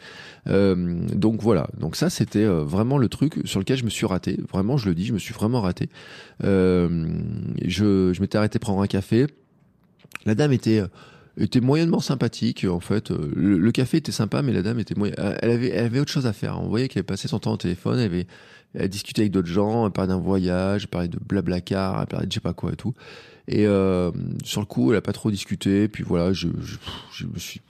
Euh, 0.47 0.75
donc 1.13 1.41
voilà. 1.41 1.67
Donc 1.79 1.95
ça, 1.95 2.09
c'était 2.09 2.43
euh, 2.43 2.63
vraiment 2.63 2.97
le 2.97 3.09
truc 3.09 3.39
sur 3.45 3.59
lequel 3.59 3.77
je 3.77 3.85
me 3.85 3.89
suis 3.89 4.05
raté. 4.05 4.39
Vraiment, 4.51 4.77
je 4.77 4.87
le 4.87 4.95
dis, 4.95 5.05
je 5.05 5.13
me 5.13 5.19
suis 5.19 5.33
vraiment 5.33 5.61
raté. 5.61 5.89
Euh, 6.43 7.07
je 7.69 8.13
je 8.13 8.21
m'étais 8.21 8.37
arrêté 8.37 8.59
prendre 8.59 8.81
un 8.81 8.87
café. 8.87 9.27
La 10.25 10.35
dame 10.35 10.53
était 10.53 10.83
était 11.37 11.61
moyennement 11.61 11.99
sympathique 11.99 12.65
en 12.69 12.79
fait. 12.79 13.09
Le, 13.11 13.71
café 13.71 13.97
était 13.97 14.11
sympa, 14.11 14.41
mais 14.41 14.53
la 14.53 14.61
dame 14.61 14.79
était 14.79 14.95
moyen... 14.95 15.15
elle 15.17 15.49
avait 15.49 15.69
elle 15.69 15.85
avait 15.85 15.99
autre 15.99 16.11
chose 16.11 16.27
à 16.27 16.33
faire. 16.33 16.61
On 16.61 16.67
voyait 16.67 16.87
qu'elle 16.87 17.03
passait 17.03 17.27
son 17.27 17.39
temps 17.39 17.53
au 17.53 17.57
téléphone. 17.57 17.99
Elle 17.99 18.05
avait 18.05 18.27
elle 18.73 18.89
discutait 18.89 19.21
avec 19.21 19.31
d'autres 19.31 19.47
gens, 19.47 19.85
elle 19.85 19.91
parlait 19.91 20.09
d'un 20.09 20.19
voyage, 20.19 20.87
parlait 20.87 21.07
de 21.07 21.19
blablacar, 21.19 22.01
elle 22.01 22.07
parlait 22.07 22.25
de 22.25 22.31
je 22.31 22.35
sais 22.35 22.41
pas 22.41 22.53
quoi 22.53 22.73
et 22.73 22.75
tout. 22.75 22.93
Et 23.47 23.67
euh, 23.67 24.11
sur 24.43 24.61
le 24.61 24.65
coup, 24.65 24.91
elle 24.91 24.97
a 24.97 25.01
pas 25.01 25.11
trop 25.11 25.29
discuté. 25.29 25.87
Puis 25.87 26.03
voilà, 26.03 26.31
je, 26.33 26.47
je, 26.61 26.77
je 27.13 27.25
me 27.25 27.37
suis. 27.37 27.61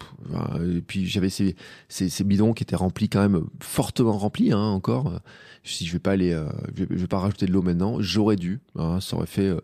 Et 0.62 0.82
puis 0.82 1.08
j'avais 1.08 1.30
ces, 1.30 1.56
ces, 1.90 2.10
ces, 2.10 2.24
bidons 2.24 2.54
qui 2.54 2.64
étaient 2.64 2.76
remplis 2.76 3.10
quand 3.10 3.22
même 3.22 3.44
fortement 3.60 4.18
remplis 4.18 4.52
hein, 4.52 4.60
encore. 4.60 5.20
Si 5.64 5.86
je 5.86 5.94
vais 5.94 6.00
pas 6.00 6.12
aller, 6.12 6.32
euh, 6.32 6.48
je, 6.76 6.84
vais, 6.84 7.08
pas 7.08 7.20
rajouter 7.20 7.48
de 7.48 7.52
l'eau 7.52 7.62
maintenant. 7.62 7.98
J'aurais 8.02 8.36
dû. 8.36 8.60
Hein, 8.76 9.00
ça 9.02 9.16
aurait 9.16 9.28
fait. 9.28 9.48
Euh, 9.48 9.62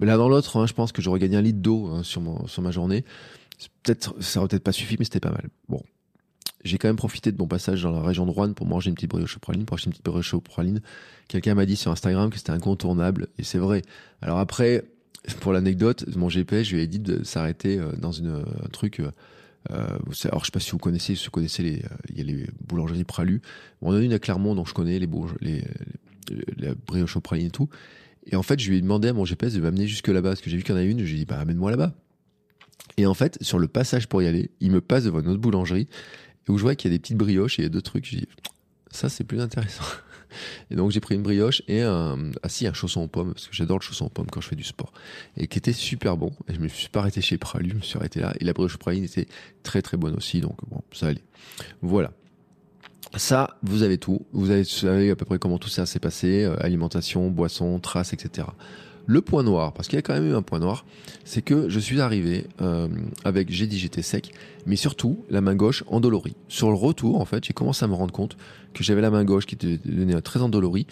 là 0.00 0.16
dans 0.16 0.28
l'autre, 0.28 0.56
hein, 0.56 0.66
je 0.66 0.72
pense 0.72 0.90
que 0.90 1.02
j'aurais 1.02 1.20
gagné 1.20 1.36
un 1.36 1.42
litre 1.42 1.60
d'eau 1.60 1.86
hein, 1.86 2.02
sur 2.02 2.20
mon 2.20 2.46
sur 2.46 2.62
ma 2.62 2.70
journée. 2.70 3.04
Peut-être 3.82 4.14
ça 4.20 4.40
aurait 4.40 4.48
peut-être 4.48 4.64
pas 4.64 4.72
suffi, 4.72 4.96
mais 4.98 5.04
c'était 5.04 5.20
pas 5.20 5.30
mal. 5.30 5.48
Bon, 5.68 5.82
j'ai 6.64 6.78
quand 6.78 6.88
même 6.88 6.96
profité 6.96 7.32
de 7.32 7.38
mon 7.38 7.46
passage 7.46 7.82
dans 7.82 7.92
la 7.92 8.02
région 8.02 8.26
de 8.26 8.30
Rouen 8.30 8.52
pour 8.52 8.66
manger 8.66 8.88
une 8.88 8.94
petite 8.94 9.10
brioche 9.10 9.36
au 9.36 9.40
praline, 9.40 9.64
pour 9.64 9.76
acheter 9.76 9.88
une 9.88 9.92
petite 9.92 10.04
brioche 10.04 10.34
au 10.34 10.40
praline. 10.40 10.80
Quelqu'un 11.28 11.54
m'a 11.54 11.66
dit 11.66 11.76
sur 11.76 11.90
Instagram 11.92 12.30
que 12.30 12.36
c'était 12.36 12.50
incontournable, 12.50 13.28
et 13.38 13.44
c'est 13.44 13.58
vrai. 13.58 13.82
Alors 14.22 14.38
après, 14.38 14.84
pour 15.40 15.52
l'anecdote, 15.52 16.04
mon 16.16 16.28
GPS, 16.28 16.66
je 16.66 16.76
lui 16.76 16.82
ai 16.82 16.86
dit 16.86 16.98
de 16.98 17.22
s'arrêter 17.22 17.78
euh, 17.78 17.92
dans 17.92 18.12
une, 18.12 18.44
un 18.64 18.68
truc. 18.70 19.00
Euh, 19.00 19.10
euh 19.70 19.86
alors 20.24 20.40
je 20.40 20.46
sais 20.46 20.52
pas 20.52 20.60
si 20.60 20.70
vous 20.70 20.78
connaissez, 20.78 21.14
si 21.14 21.26
vous 21.26 21.30
connaissez 21.30 21.62
les, 21.62 21.78
euh, 21.78 21.96
il 22.10 22.18
y 22.18 22.20
a 22.20 22.24
les 22.24 22.46
boulangeries 22.66 23.04
Pralu. 23.04 23.40
On 23.82 23.90
en 23.90 23.94
a 23.94 24.00
une 24.00 24.12
à 24.12 24.18
Clermont, 24.18 24.54
donc 24.54 24.68
je 24.68 24.74
connais 24.74 24.98
les, 24.98 25.08
les, 25.40 25.64
les, 26.30 26.44
les 26.56 26.74
brioches 26.86 27.16
au 27.16 27.20
praline 27.20 27.46
et 27.46 27.50
tout. 27.50 27.68
Et 28.30 28.36
en 28.36 28.42
fait, 28.42 28.60
je 28.60 28.68
lui 28.70 28.78
ai 28.78 28.80
demandé 28.80 29.08
à 29.08 29.12
mon 29.12 29.24
GPS 29.24 29.54
de 29.54 29.60
m'amener 29.60 29.86
jusque 29.86 30.08
là-bas, 30.08 30.30
parce 30.30 30.40
que 30.40 30.50
j'ai 30.50 30.56
vu 30.56 30.62
qu'il 30.62 30.74
y 30.74 30.78
en 30.78 30.80
a 30.80 30.84
une. 30.84 30.98
Je 31.00 31.04
lui 31.04 31.14
ai 31.14 31.18
dit, 31.18 31.24
bah 31.24 31.38
amène-moi 31.38 31.70
là-bas. 31.70 31.94
Et 32.96 33.06
en 33.06 33.14
fait, 33.14 33.38
sur 33.40 33.58
le 33.58 33.68
passage 33.68 34.08
pour 34.08 34.22
y 34.22 34.26
aller, 34.26 34.50
il 34.60 34.70
me 34.70 34.80
passe 34.80 35.04
devant 35.04 35.20
une 35.20 35.28
autre 35.28 35.40
boulangerie 36.48 36.54
où 36.54 36.58
je 36.58 36.62
vois 36.62 36.74
qu'il 36.74 36.90
y 36.90 36.94
a 36.94 36.96
des 36.96 37.00
petites 37.00 37.16
brioches 37.16 37.58
et 37.58 37.68
deux 37.68 37.82
trucs. 37.82 38.06
Je 38.06 38.16
dis, 38.16 38.28
ça 38.90 39.08
c'est 39.08 39.24
plus 39.24 39.40
intéressant. 39.40 39.84
Et 40.70 40.76
donc 40.76 40.90
j'ai 40.90 41.00
pris 41.00 41.14
une 41.14 41.22
brioche 41.22 41.62
et 41.68 41.80
un, 41.80 42.32
ah 42.42 42.50
si, 42.50 42.66
un 42.66 42.74
chausson 42.74 43.00
aux 43.00 43.08
pommes, 43.08 43.32
parce 43.32 43.48
que 43.48 43.54
j'adore 43.54 43.78
le 43.78 43.82
chausson 43.82 44.04
aux 44.04 44.10
pommes 44.10 44.26
quand 44.30 44.42
je 44.42 44.48
fais 44.48 44.56
du 44.56 44.62
sport. 44.62 44.92
Et 45.38 45.46
qui 45.46 45.56
était 45.56 45.72
super 45.72 46.18
bon. 46.18 46.32
Et 46.48 46.54
je 46.54 46.60
me 46.60 46.68
suis 46.68 46.90
pas 46.90 47.00
arrêté 47.00 47.22
chez 47.22 47.38
Pralu, 47.38 47.70
je 47.70 47.74
me 47.76 47.80
suis 47.80 47.96
arrêté 47.96 48.20
là. 48.20 48.34
Et 48.38 48.44
la 48.44 48.52
brioche 48.52 48.76
praline 48.76 49.04
était 49.04 49.26
très 49.62 49.80
très 49.80 49.96
bonne 49.96 50.14
aussi, 50.14 50.42
donc 50.42 50.58
bon, 50.68 50.82
ça 50.92 51.06
allait. 51.06 51.24
Voilà. 51.80 52.12
Ça, 53.16 53.56
vous 53.62 53.82
avez 53.82 53.96
tout. 53.96 54.26
Vous, 54.32 54.50
avez, 54.50 54.64
savez 54.64 55.10
à 55.10 55.16
peu 55.16 55.24
près 55.24 55.38
comment 55.38 55.58
tout 55.58 55.70
ça 55.70 55.86
s'est 55.86 55.98
passé, 55.98 56.44
euh, 56.44 56.62
alimentation, 56.62 57.30
boisson, 57.30 57.80
traces, 57.80 58.12
etc. 58.12 58.48
Le 59.10 59.22
point 59.22 59.42
noir, 59.42 59.72
parce 59.72 59.88
qu'il 59.88 59.96
y 59.96 59.98
a 59.98 60.02
quand 60.02 60.12
même 60.12 60.30
eu 60.30 60.34
un 60.34 60.42
point 60.42 60.58
noir, 60.58 60.84
c'est 61.24 61.40
que 61.40 61.70
je 61.70 61.78
suis 61.80 61.98
arrivé 62.02 62.46
euh, 62.60 62.88
avec, 63.24 63.50
j'ai 63.50 63.66
dit 63.66 63.78
j'étais 63.78 64.02
sec, 64.02 64.34
mais 64.66 64.76
surtout 64.76 65.24
la 65.30 65.40
main 65.40 65.54
gauche 65.54 65.82
endolorie. 65.86 66.36
Sur 66.48 66.68
le 66.68 66.76
retour, 66.76 67.18
en 67.18 67.24
fait, 67.24 67.42
j'ai 67.42 67.54
commencé 67.54 67.82
à 67.82 67.88
me 67.88 67.94
rendre 67.94 68.12
compte 68.12 68.36
que 68.74 68.84
j'avais 68.84 69.00
la 69.00 69.10
main 69.10 69.24
gauche 69.24 69.46
qui 69.46 69.54
était 69.54 69.78
devenue 69.82 70.20
très 70.20 70.42
endolorie, 70.42 70.86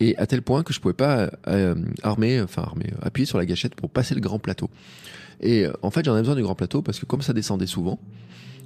et 0.00 0.16
à 0.16 0.26
tel 0.26 0.42
point 0.42 0.64
que 0.64 0.74
je 0.74 0.80
pouvais 0.80 0.94
pas 0.94 1.30
euh, 1.46 1.76
armer, 2.02 2.40
enfin 2.40 2.62
armer, 2.62 2.92
appuyer 3.02 3.24
sur 3.24 3.38
la 3.38 3.46
gâchette 3.46 3.76
pour 3.76 3.88
passer 3.88 4.16
le 4.16 4.20
grand 4.20 4.40
plateau. 4.40 4.68
Et 5.40 5.66
en 5.82 5.92
fait, 5.92 6.04
j'en 6.04 6.16
ai 6.16 6.20
besoin 6.20 6.34
du 6.34 6.42
grand 6.42 6.56
plateau 6.56 6.82
parce 6.82 6.98
que 6.98 7.06
comme 7.06 7.22
ça 7.22 7.32
descendait 7.32 7.68
souvent, 7.68 8.00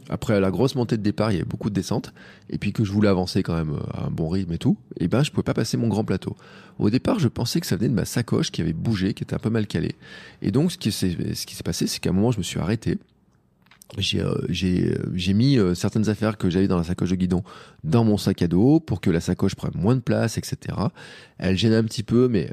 après 0.09 0.39
la 0.41 0.51
grosse 0.51 0.75
montée 0.75 0.97
de 0.97 1.03
départ, 1.03 1.31
il 1.31 1.35
y 1.35 1.37
avait 1.39 1.49
beaucoup 1.49 1.71
de 1.71 1.75
descentes, 1.75 2.13
et 2.51 2.59
puis 2.59 2.73
que 2.73 2.85
je 2.85 2.93
voulais 2.93 3.09
avancer 3.09 3.43
quand 3.43 3.55
même 3.55 3.75
euh, 3.75 3.93
à 3.93 4.07
un 4.07 4.11
bon 4.11 4.29
rythme 4.29 4.53
et 4.53 4.59
tout, 4.59 4.77
et 4.99 5.09
ben 5.09 5.23
je 5.23 5.31
pouvais 5.31 5.43
pas 5.43 5.55
passer 5.55 5.77
mon 5.77 5.89
grand 5.89 6.05
plateau. 6.05 6.37
Au 6.79 6.91
départ, 6.91 7.19
je 7.19 7.29
pensais 7.29 7.61
que 7.61 7.67
ça 7.67 7.77
venait 7.77 7.89
de 7.89 7.95
ma 7.95 8.05
sacoche 8.05 8.51
qui 8.51 8.61
avait 8.61 8.73
bougé, 8.73 9.15
qui 9.15 9.23
était 9.23 9.35
un 9.35 9.39
peu 9.39 9.51
mal 9.51 9.67
calée. 9.67 9.95
Et 10.43 10.51
donc 10.51 10.73
ce 10.73 10.79
qui 10.79 10.93
s'est 10.93 11.63
passé, 11.65 11.87
c'est 11.87 12.01
qu'à 12.01 12.11
un 12.11 12.13
moment, 12.13 12.33
je 12.33 12.39
me 12.39 12.43
suis 12.43 12.61
arrêté. 12.61 12.99
J'ai 13.99 14.21
euh, 14.21 14.35
euh, 14.65 15.35
mis 15.35 15.59
certaines 15.75 16.09
affaires 16.09 16.37
que 16.37 16.51
j'avais 16.51 16.69
dans 16.69 16.79
la 16.79 16.85
sacoche 16.85 17.11
de 17.11 17.17
guidon 17.17 17.45
dans 17.85 18.03
mon 18.05 18.17
sac 18.17 18.43
à 18.43 18.49
dos 18.49 18.81
pour 18.81 19.01
que 19.01 19.11
la 19.11 19.21
sacoche 19.21 19.55
prenne 19.55 19.75
moins 19.77 19.95
de 19.95 20.01
place, 20.01 20.37
etc. 20.37 20.77
Elle 21.39 21.57
gênait 21.57 21.77
un 21.77 21.85
petit 21.85 22.03
peu, 22.03 22.29
mais 22.29 22.53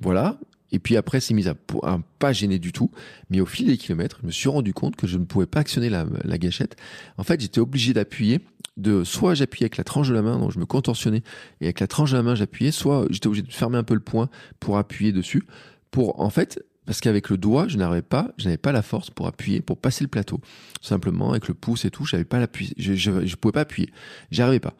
voilà. 0.00 0.38
Et 0.72 0.78
puis 0.78 0.96
après, 0.96 1.20
c'est 1.20 1.34
mis 1.34 1.48
à, 1.48 1.54
un 1.82 2.02
pas 2.18 2.32
gêné 2.32 2.58
du 2.58 2.72
tout. 2.72 2.90
Mais 3.30 3.40
au 3.40 3.46
fil 3.46 3.66
des 3.66 3.76
kilomètres, 3.76 4.18
je 4.22 4.26
me 4.26 4.32
suis 4.32 4.48
rendu 4.48 4.74
compte 4.74 4.96
que 4.96 5.06
je 5.06 5.18
ne 5.18 5.24
pouvais 5.24 5.46
pas 5.46 5.60
actionner 5.60 5.90
la, 5.90 6.06
la 6.24 6.38
gâchette. 6.38 6.76
En 7.16 7.22
fait, 7.22 7.40
j'étais 7.40 7.60
obligé 7.60 7.92
d'appuyer. 7.92 8.40
De 8.76 9.02
soit 9.02 9.34
j'appuyais 9.34 9.64
avec 9.64 9.76
la 9.76 9.82
tranche 9.82 10.08
de 10.08 10.14
la 10.14 10.22
main, 10.22 10.38
donc 10.38 10.52
je 10.52 10.60
me 10.60 10.64
contorsionnais 10.64 11.22
et 11.60 11.64
avec 11.64 11.80
la 11.80 11.88
tranche 11.88 12.12
de 12.12 12.16
la 12.16 12.22
main 12.22 12.36
j'appuyais, 12.36 12.70
soit 12.70 13.08
j'étais 13.10 13.26
obligé 13.26 13.42
de 13.42 13.52
fermer 13.52 13.76
un 13.76 13.82
peu 13.82 13.94
le 13.94 14.00
poing 14.00 14.30
pour 14.60 14.78
appuyer 14.78 15.10
dessus. 15.10 15.42
Pour 15.90 16.20
en 16.20 16.30
fait, 16.30 16.64
parce 16.88 17.02
qu'avec 17.02 17.28
le 17.28 17.36
doigt, 17.36 17.68
je 17.68 17.76
n'avais 17.76 18.00
pas, 18.00 18.30
je 18.38 18.44
n'avais 18.44 18.56
pas 18.56 18.72
la 18.72 18.80
force 18.80 19.10
pour 19.10 19.26
appuyer, 19.26 19.60
pour 19.60 19.76
passer 19.76 20.04
le 20.04 20.08
plateau. 20.08 20.40
Simplement 20.80 21.32
avec 21.32 21.46
le 21.46 21.52
pouce 21.52 21.84
et 21.84 21.90
tout, 21.90 22.06
j'avais 22.06 22.24
pas 22.24 22.38
l'appui, 22.38 22.72
je, 22.78 22.94
je, 22.94 23.26
je, 23.26 23.36
pouvais 23.36 23.52
pas 23.52 23.60
appuyer, 23.60 23.90
j'y 24.30 24.40
arrivais 24.40 24.58
pas. 24.58 24.72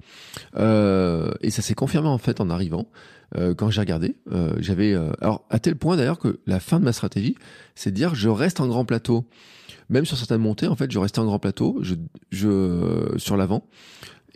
Euh, 0.56 1.34
et 1.42 1.50
ça 1.50 1.60
s'est 1.60 1.74
confirmé 1.74 2.08
en 2.08 2.16
fait 2.16 2.40
en 2.40 2.48
arrivant. 2.48 2.88
Euh, 3.36 3.54
quand 3.54 3.70
j'ai 3.70 3.80
regardé, 3.80 4.16
euh, 4.32 4.54
j'avais 4.58 4.94
euh, 4.94 5.10
alors 5.20 5.44
à 5.50 5.58
tel 5.58 5.76
point 5.76 5.96
d'ailleurs 5.96 6.18
que 6.18 6.40
la 6.46 6.60
fin 6.60 6.80
de 6.80 6.84
ma 6.84 6.92
stratégie, 6.92 7.36
c'est 7.74 7.90
de 7.90 7.96
dire 7.96 8.14
je 8.14 8.28
reste 8.28 8.60
en 8.60 8.66
grand 8.68 8.86
plateau, 8.86 9.26
même 9.90 10.06
sur 10.06 10.16
certaines 10.16 10.40
montées 10.40 10.66
en 10.66 10.76
fait, 10.76 10.90
je 10.90 10.98
restais 10.98 11.18
en 11.18 11.26
grand 11.26 11.38
plateau, 11.38 11.78
je, 11.82 11.94
je 12.30 13.14
sur 13.18 13.36
l'avant. 13.36 13.66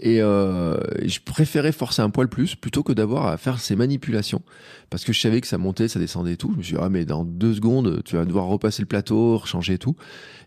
Et 0.04 0.20
euh, 0.20 0.76
je 1.04 1.20
préférais 1.24 1.70
forcer 1.70 2.02
un 2.02 2.10
poil 2.10 2.28
plus 2.28 2.56
plutôt 2.56 2.82
que 2.82 2.92
d'avoir 2.92 3.28
à 3.28 3.36
faire 3.36 3.60
ces 3.60 3.76
manipulations. 3.76 4.42
Parce 4.90 5.04
que 5.04 5.12
je 5.12 5.20
savais 5.20 5.40
que 5.40 5.46
ça 5.46 5.58
montait, 5.58 5.86
ça 5.86 6.00
descendait 6.00 6.32
et 6.32 6.36
tout. 6.36 6.50
Je 6.52 6.58
me 6.58 6.62
suis 6.62 6.74
dit, 6.74 6.80
ah, 6.82 6.88
mais 6.88 7.04
dans 7.04 7.24
deux 7.24 7.54
secondes, 7.54 8.02
tu 8.04 8.16
vas 8.16 8.24
devoir 8.24 8.46
repasser 8.46 8.82
le 8.82 8.86
plateau, 8.86 9.40
changer 9.46 9.78
tout. 9.78 9.94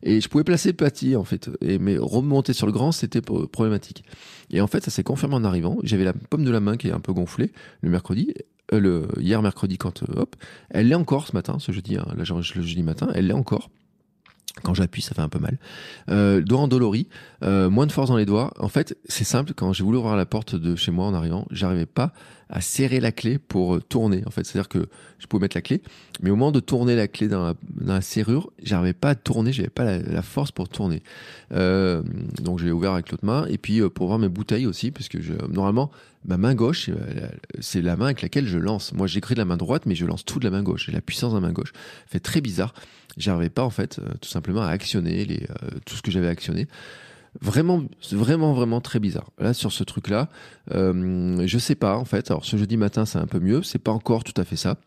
Et 0.03 0.19
je 0.19 0.27
pouvais 0.27 0.43
placer 0.43 0.69
le 0.69 0.75
petit, 0.75 1.15
en 1.15 1.23
fait. 1.23 1.49
Et, 1.61 1.79
mais 1.79 1.97
remonter 1.97 2.51
sur 2.51 2.67
le 2.67 2.73
grand, 2.73 2.91
c'était 2.91 3.21
problématique. 3.21 4.03
Et 4.51 4.59
en 4.59 4.67
fait, 4.67 4.83
ça 4.83 4.91
s'est 4.91 5.03
confirmé 5.03 5.35
en 5.35 5.45
arrivant. 5.45 5.77
J'avais 5.83 6.03
la 6.03 6.13
pomme 6.13 6.43
de 6.43 6.51
la 6.51 6.59
main 6.59 6.75
qui 6.75 6.89
est 6.89 6.93
un 6.93 6.99
peu 6.99 7.13
gonflée 7.13 7.53
le 7.79 7.89
mercredi. 7.89 8.33
Euh, 8.73 9.07
hier 9.21 9.41
mercredi, 9.41 9.77
quand, 9.77 10.03
euh, 10.03 10.21
hop, 10.21 10.35
elle 10.69 10.89
l'est 10.89 10.95
encore 10.95 11.27
ce 11.27 11.33
matin, 11.33 11.59
ce 11.59 11.71
jeudi, 11.71 11.95
hein, 11.95 12.05
le 12.17 12.23
jeudi 12.41 12.83
matin, 12.83 13.09
elle 13.13 13.27
l'est 13.27 13.33
encore. 13.33 13.69
Quand 14.63 14.73
j'appuie, 14.73 15.01
ça 15.01 15.13
fait 15.13 15.21
un 15.21 15.29
peu 15.29 15.39
mal. 15.39 15.57
Euh, 16.09 16.41
doigt 16.41 16.61
endolori, 16.61 17.07
euh, 17.43 17.69
moins 17.69 17.85
de 17.85 17.91
force 17.91 18.09
dans 18.09 18.17
les 18.17 18.25
doigts. 18.25 18.53
En 18.57 18.69
fait, 18.69 18.97
c'est 19.05 19.25
simple. 19.25 19.53
Quand 19.53 19.73
j'ai 19.73 19.83
voulu 19.83 19.97
ouvrir 19.97 20.15
la 20.15 20.25
porte 20.25 20.55
de 20.55 20.75
chez 20.75 20.91
moi 20.91 21.05
en 21.05 21.13
arrivant, 21.13 21.45
j'arrivais 21.51 21.85
pas 21.85 22.13
à 22.49 22.61
serrer 22.61 22.99
la 22.99 23.11
clé 23.11 23.37
pour 23.37 23.75
euh, 23.75 23.81
tourner. 23.81 24.23
En 24.25 24.31
fait, 24.31 24.43
c'est-à-dire 24.45 24.69
que 24.69 24.87
je 25.19 25.27
pouvais 25.27 25.41
mettre 25.41 25.57
la 25.57 25.61
clé, 25.61 25.81
mais 26.21 26.29
au 26.29 26.35
moment 26.35 26.51
de 26.51 26.59
tourner 26.59 26.95
la 26.95 27.07
clé 27.07 27.27
dans 27.27 27.55
la, 27.83 28.01
serrure, 28.01 28.51
j'arrivais 28.61 28.93
pas 28.93 29.09
à 29.09 29.15
tourner. 29.15 29.51
J'avais 29.51 29.69
pas 29.69 29.97
la, 29.97 30.21
force 30.21 30.51
pour 30.51 30.69
tourner. 30.69 31.01
Euh, 31.51 32.03
donc 32.41 32.59
j'ai 32.59 32.71
ouvert 32.71 32.93
avec 32.93 33.11
l'autre 33.11 33.25
main 33.25 33.45
et 33.47 33.57
puis 33.57 33.81
euh, 33.81 33.89
pour 33.89 34.07
voir 34.07 34.19
mes 34.19 34.29
bouteilles 34.29 34.65
aussi, 34.65 34.91
parce 34.91 35.07
que 35.07 35.21
je, 35.21 35.33
normalement 35.49 35.91
ma 36.25 36.37
main 36.37 36.55
gauche, 36.55 36.89
euh, 36.89 37.27
c'est 37.59 37.81
la 37.81 37.95
main 37.95 38.05
avec 38.05 38.21
laquelle 38.21 38.47
je 38.47 38.57
lance. 38.57 38.93
Moi, 38.93 39.07
j'écris 39.07 39.35
de 39.35 39.39
la 39.39 39.45
main 39.45 39.57
droite, 39.57 39.85
mais 39.85 39.95
je 39.95 40.05
lance 40.05 40.25
tout 40.25 40.39
de 40.39 40.45
la 40.45 40.51
main 40.51 40.63
gauche. 40.63 40.85
J'ai 40.87 40.91
la 40.91 41.01
puissance 41.01 41.33
de 41.33 41.37
la 41.37 41.41
main 41.41 41.53
gauche. 41.53 41.71
Fait 42.07 42.19
très 42.19 42.41
bizarre. 42.41 42.73
J'arrivais 43.17 43.49
pas, 43.49 43.63
en 43.63 43.69
fait, 43.69 44.01
tout 44.21 44.29
simplement 44.29 44.61
à 44.61 44.69
actionner 44.69 45.23
les, 45.23 45.47
tout 45.85 45.95
ce 45.95 46.01
que 46.01 46.11
j'avais 46.11 46.27
actionné. 46.27 46.67
Vraiment, 47.41 47.83
vraiment, 48.11 48.53
vraiment 48.53 48.81
très 48.81 48.99
bizarre. 48.99 49.29
Là, 49.39 49.53
sur 49.53 49.71
ce 49.71 49.83
truc-là, 49.83 50.29
euh, 50.73 51.45
je 51.45 51.57
sais 51.57 51.75
pas, 51.75 51.97
en 51.97 52.05
fait. 52.05 52.31
Alors, 52.31 52.45
ce 52.45 52.55
jeudi 52.57 52.77
matin, 52.77 53.05
c'est 53.05 53.19
un 53.19 53.27
peu 53.27 53.39
mieux. 53.39 53.61
C'est 53.63 53.79
pas 53.79 53.91
encore 53.91 54.23
tout 54.23 54.39
à 54.39 54.45
fait 54.45 54.55
ça. 54.55 54.77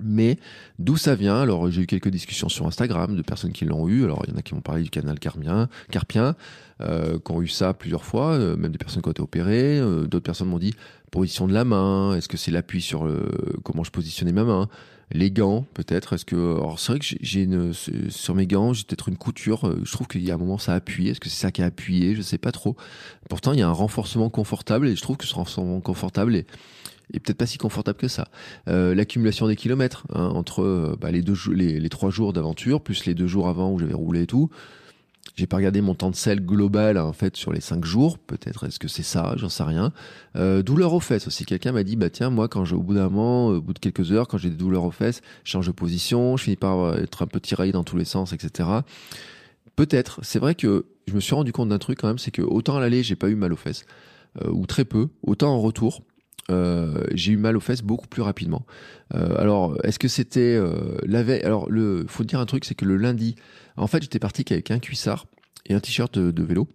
Mais 0.00 0.38
d'où 0.78 0.96
ça 0.96 1.14
vient? 1.14 1.40
Alors 1.40 1.70
j'ai 1.70 1.82
eu 1.82 1.86
quelques 1.86 2.08
discussions 2.08 2.48
sur 2.48 2.66
Instagram 2.66 3.14
de 3.14 3.22
personnes 3.22 3.52
qui 3.52 3.64
l'ont 3.64 3.88
eu. 3.88 4.04
Alors 4.04 4.22
il 4.26 4.32
y 4.32 4.34
en 4.34 4.38
a 4.38 4.42
qui 4.42 4.54
m'ont 4.54 4.62
parlé 4.62 4.82
du 4.82 4.90
canal 4.90 5.18
carpien, 5.18 6.34
euh, 6.80 7.18
qui 7.18 7.32
ont 7.32 7.42
eu 7.42 7.48
ça 7.48 7.74
plusieurs 7.74 8.04
fois, 8.04 8.32
euh, 8.32 8.56
même 8.56 8.72
des 8.72 8.78
personnes 8.78 9.02
qui 9.02 9.08
ont 9.08 9.12
été 9.12 9.22
opérées. 9.22 9.78
Euh, 9.78 10.06
D'autres 10.06 10.24
personnes 10.24 10.48
m'ont 10.48 10.58
dit 10.58 10.74
position 11.10 11.46
de 11.46 11.52
la 11.52 11.64
main. 11.64 12.14
Est-ce 12.16 12.28
que 12.28 12.38
c'est 12.38 12.50
l'appui 12.50 12.80
sur 12.80 13.06
comment 13.64 13.84
je 13.84 13.90
positionnais 13.90 14.32
ma 14.32 14.44
main? 14.44 14.68
Les 15.14 15.30
gants 15.30 15.66
peut-être. 15.74 16.14
Est-ce 16.14 16.24
que 16.24 16.36
alors 16.36 16.78
c'est 16.78 16.92
vrai 16.92 16.98
que 16.98 17.06
j'ai 17.20 17.42
une 17.42 17.72
sur 18.08 18.34
mes 18.34 18.46
gants 18.46 18.72
j'ai 18.72 18.84
peut-être 18.84 19.08
une 19.08 19.16
couture. 19.16 19.66
Euh, 19.68 19.80
je 19.84 19.92
trouve 19.92 20.06
qu'il 20.06 20.22
y 20.22 20.30
a 20.30 20.34
un 20.34 20.38
moment 20.38 20.58
ça 20.58 20.72
a 20.72 20.76
appuyé. 20.76 21.10
Est-ce 21.10 21.20
que 21.20 21.28
c'est 21.28 21.40
ça 21.40 21.50
qui 21.50 21.62
a 21.62 21.66
appuyé? 21.66 22.14
Je 22.14 22.22
sais 22.22 22.38
pas 22.38 22.52
trop. 22.52 22.76
Pourtant 23.28 23.52
il 23.52 23.58
y 23.58 23.62
a 23.62 23.68
un 23.68 23.72
renforcement 23.72 24.30
confortable 24.30 24.88
et 24.88 24.96
je 24.96 25.02
trouve 25.02 25.16
que 25.16 25.26
ce 25.26 25.34
renforcement 25.34 25.80
confortable 25.80 26.34
est 26.34 26.46
peut-être 27.12 27.36
pas 27.36 27.46
si 27.46 27.58
confortable 27.58 27.98
que 27.98 28.08
ça. 28.08 28.28
Euh, 28.68 28.94
L'accumulation 28.94 29.46
des 29.46 29.56
kilomètres 29.56 30.06
hein, 30.14 30.30
entre 30.34 30.62
euh, 30.62 30.96
bah, 30.98 31.10
les 31.10 31.22
deux 31.22 31.36
les 31.52 31.88
trois 31.90 32.10
jours 32.10 32.32
d'aventure 32.32 32.80
plus 32.80 33.04
les 33.04 33.14
deux 33.14 33.26
jours 33.26 33.48
avant 33.48 33.70
où 33.70 33.78
j'avais 33.78 33.94
roulé 33.94 34.22
et 34.22 34.26
tout. 34.26 34.50
J'ai 35.36 35.46
pas 35.46 35.56
regardé 35.56 35.80
mon 35.80 35.94
temps 35.94 36.10
de 36.10 36.16
sel 36.16 36.44
global 36.44 36.98
en 36.98 37.12
fait 37.12 37.36
sur 37.36 37.52
les 37.52 37.60
cinq 37.60 37.84
jours. 37.84 38.18
Peut-être 38.18 38.64
est-ce 38.64 38.78
que 38.78 38.88
c'est 38.88 39.02
ça, 39.02 39.34
j'en 39.36 39.48
sais 39.48 39.62
rien. 39.62 39.92
Euh, 40.36 40.62
douleur 40.62 40.92
aux 40.92 41.00
fesses 41.00 41.26
aussi. 41.26 41.46
Quelqu'un 41.46 41.72
m'a 41.72 41.84
dit 41.84 41.96
bah 41.96 42.10
tiens 42.10 42.28
moi 42.28 42.48
quand 42.48 42.64
j'ai 42.64 42.74
au 42.74 42.82
bout 42.82 42.94
d'un 42.94 43.08
moment, 43.08 43.48
au 43.48 43.60
bout 43.60 43.72
de 43.72 43.78
quelques 43.78 44.12
heures, 44.12 44.28
quand 44.28 44.36
j'ai 44.36 44.50
des 44.50 44.56
douleurs 44.56 44.84
aux 44.84 44.90
fesses, 44.90 45.22
je 45.44 45.52
change 45.52 45.66
de 45.66 45.72
position, 45.72 46.36
je 46.36 46.44
finis 46.44 46.56
par 46.56 46.96
être 46.98 47.22
un 47.22 47.26
peu 47.26 47.40
tiraillé 47.40 47.72
dans 47.72 47.84
tous 47.84 47.96
les 47.96 48.04
sens, 48.04 48.32
etc. 48.32 48.68
Peut-être. 49.74 50.20
C'est 50.22 50.38
vrai 50.38 50.54
que 50.54 50.86
je 51.08 51.14
me 51.14 51.20
suis 51.20 51.34
rendu 51.34 51.52
compte 51.52 51.70
d'un 51.70 51.78
truc 51.78 51.98
quand 51.98 52.08
même, 52.08 52.18
c'est 52.18 52.30
que 52.30 52.42
autant 52.42 52.76
à 52.76 52.80
l'aller 52.80 53.02
j'ai 53.02 53.16
pas 53.16 53.28
eu 53.28 53.34
mal 53.34 53.52
aux 53.52 53.56
fesses 53.56 53.86
euh, 54.42 54.50
ou 54.50 54.66
très 54.66 54.84
peu, 54.84 55.08
autant 55.22 55.54
en 55.54 55.60
retour 55.60 56.02
euh, 56.50 57.04
j'ai 57.12 57.32
eu 57.32 57.36
mal 57.36 57.56
aux 57.56 57.60
fesses 57.60 57.82
beaucoup 57.82 58.08
plus 58.08 58.22
rapidement. 58.22 58.66
Euh, 59.14 59.36
alors, 59.38 59.76
est-ce 59.84 59.98
que 59.98 60.08
c'était 60.08 60.56
euh, 60.56 60.96
la 61.04 61.22
veille? 61.22 61.42
Alors, 61.42 61.70
le 61.70 62.04
faut 62.08 62.24
dire 62.24 62.40
un 62.40 62.46
truc, 62.46 62.64
c'est 62.64 62.74
que 62.74 62.84
le 62.84 62.96
lundi, 62.96 63.36
en 63.76 63.86
fait, 63.86 64.02
j'étais 64.02 64.18
parti 64.18 64.44
avec 64.50 64.70
un 64.70 64.78
cuissard 64.78 65.26
et 65.66 65.74
un 65.74 65.80
t-shirt 65.80 66.18
de, 66.18 66.42
vélo. 66.42 66.68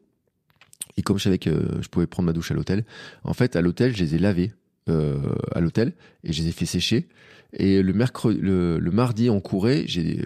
Et 0.98 1.02
comme 1.02 1.18
je 1.18 1.24
savais 1.24 1.38
que 1.38 1.80
je 1.82 1.88
pouvais 1.90 2.08
prendre 2.08 2.28
ma 2.28 2.34
douche 2.34 2.52
à 2.52 2.54
l'hôtel, 2.54 2.86
en 3.24 3.34
fait, 3.34 3.56
à 3.56 3.62
l'hôtel, 3.62 3.96
je 3.96 4.04
les 4.04 4.16
ai 4.16 4.20
lavés 4.20 4.54
euh, 4.90 5.36
à 5.54 5.62
l'hôtel 5.62 5.94
et 6.24 6.34
je 6.34 6.42
les 6.42 6.50
ai 6.50 6.52
fait 6.52 6.66
sécher. 6.66 7.08
Et 7.54 7.82
le 7.82 7.94
mercredi, 7.94 8.40
le, 8.42 8.78
le 8.78 8.92
mardi, 8.92 9.30
on 9.30 9.40
courait. 9.40 9.86
J'ai, 9.88 10.22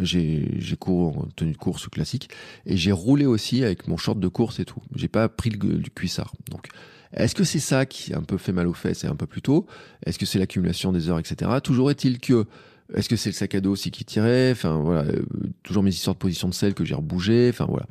j'ai, 0.00 0.76
couru 0.76 1.18
en 1.18 1.28
tenue 1.36 1.52
de 1.52 1.56
course 1.56 1.88
classique 1.88 2.30
et 2.64 2.76
j'ai 2.76 2.92
roulé 2.92 3.26
aussi 3.26 3.64
avec 3.64 3.86
mon 3.86 3.96
short 3.96 4.18
de 4.18 4.28
course 4.28 4.60
et 4.60 4.64
tout. 4.64 4.80
J'ai 4.94 5.08
pas 5.08 5.28
pris 5.28 5.50
le, 5.50 5.58
du 5.78 5.90
cuissard. 5.90 6.32
Donc, 6.50 6.68
est-ce 7.12 7.34
que 7.34 7.44
c'est 7.44 7.58
ça 7.58 7.86
qui 7.86 8.12
a 8.14 8.18
un 8.18 8.22
peu 8.22 8.38
fait 8.38 8.52
mal 8.52 8.66
aux 8.66 8.74
fesses 8.74 9.04
et 9.04 9.06
un 9.06 9.16
peu 9.16 9.26
plus 9.26 9.42
tôt? 9.42 9.66
Est-ce 10.04 10.18
que 10.18 10.26
c'est 10.26 10.38
l'accumulation 10.38 10.92
des 10.92 11.08
heures, 11.08 11.18
etc. 11.18 11.50
Toujours 11.62 11.90
est-il 11.90 12.18
que 12.18 12.46
est-ce 12.94 13.08
que 13.08 13.16
c'est 13.16 13.30
le 13.30 13.34
sac 13.34 13.54
à 13.54 13.60
dos 13.60 13.72
aussi 13.72 13.90
qui 13.90 14.04
tirait? 14.04 14.50
Enfin 14.52 14.76
voilà, 14.78 15.02
euh, 15.02 15.22
toujours 15.62 15.82
mes 15.82 15.90
histoires 15.90 16.14
de 16.14 16.18
position 16.18 16.48
de 16.48 16.54
selle 16.54 16.74
que 16.74 16.84
j'ai 16.84 16.94
rebougé. 16.94 17.48
Enfin 17.50 17.66
voilà. 17.68 17.86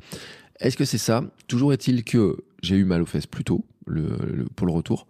Est-ce 0.60 0.76
que 0.76 0.84
c'est 0.84 0.98
ça? 0.98 1.22
Toujours 1.46 1.72
est-il 1.72 2.04
que 2.04 2.38
j'ai 2.62 2.76
eu 2.76 2.84
mal 2.84 3.02
aux 3.02 3.06
fesses 3.06 3.26
plus 3.26 3.44
tôt 3.44 3.64
le, 3.86 4.16
le, 4.26 4.44
pour 4.44 4.66
le 4.66 4.72
retour. 4.72 5.06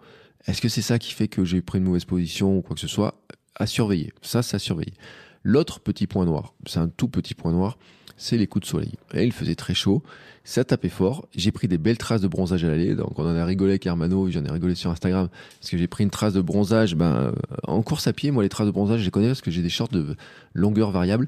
Est-ce 0.47 0.61
que 0.61 0.69
c'est 0.69 0.83
ça 0.83 0.99
qui 0.99 1.13
fait 1.13 1.29
que 1.29 1.45
j'ai 1.45 1.63
pris 1.63 1.79
une 1.79 1.85
mauvaise 1.85 2.05
position 2.05 2.59
ou 2.59 2.63
quoi 2.63 2.75
que 2.75 2.81
ce 2.81 2.89
soit? 2.89 3.23
À 3.55 3.67
surveiller. 3.67 4.13
Ça, 4.23 4.41
à 4.41 4.59
surveiller. 4.59 4.95
L'autre 5.43 5.81
petit 5.81 6.07
point 6.07 6.25
noir, 6.25 6.55
c'est 6.67 6.81
un 6.81 6.89
tout 6.89 7.09
petit 7.09 7.35
point 7.35 7.53
noir, 7.53 7.79
c'est 8.19 8.37
les 8.37 8.47
coups 8.47 8.67
de 8.67 8.69
soleil. 8.69 8.93
Et 9.15 9.25
il 9.25 9.33
faisait 9.33 9.55
très 9.55 9.75
chaud, 9.75 10.03
ça 10.45 10.65
tapait 10.65 10.91
fort. 10.91 11.27
J'ai 11.35 11.53
pris 11.53 11.69
des 11.69 11.79
belles 11.79 11.97
traces 11.97 12.21
de 12.21 12.29
bronzage 12.29 12.65
à 12.65 12.69
l'aller. 12.69 12.95
Donc 12.95 13.19
on 13.19 13.23
en 13.25 13.37
a 13.37 13.45
rigolé 13.45 13.73
avec 13.73 13.87
Hermano, 13.87 14.31
j'en 14.31 14.45
ai 14.45 14.51
rigolé 14.51 14.75
sur 14.75 14.91
Instagram 14.91 15.29
parce 15.61 15.71
que 15.71 15.79
j'ai 15.79 15.87
pris 15.87 16.05
une 16.05 16.11
trace 16.11 16.35
de 16.35 16.41
bronzage. 16.43 16.95
Ben 16.95 17.17
euh, 17.17 17.33
en 17.63 17.81
course 17.83 18.07
à 18.07 18.13
pied, 18.13 18.31
moi 18.31 18.43
les 18.43 18.49
traces 18.49 18.67
de 18.67 18.73
bronzage, 18.73 19.01
je 19.01 19.05
les 19.07 19.11
connais 19.11 19.29
parce 19.29 19.41
que 19.41 19.51
j'ai 19.51 19.63
des 19.63 19.71
shorts 19.71 19.89
de 19.89 20.17
longueur 20.53 20.91
variable. 20.91 21.27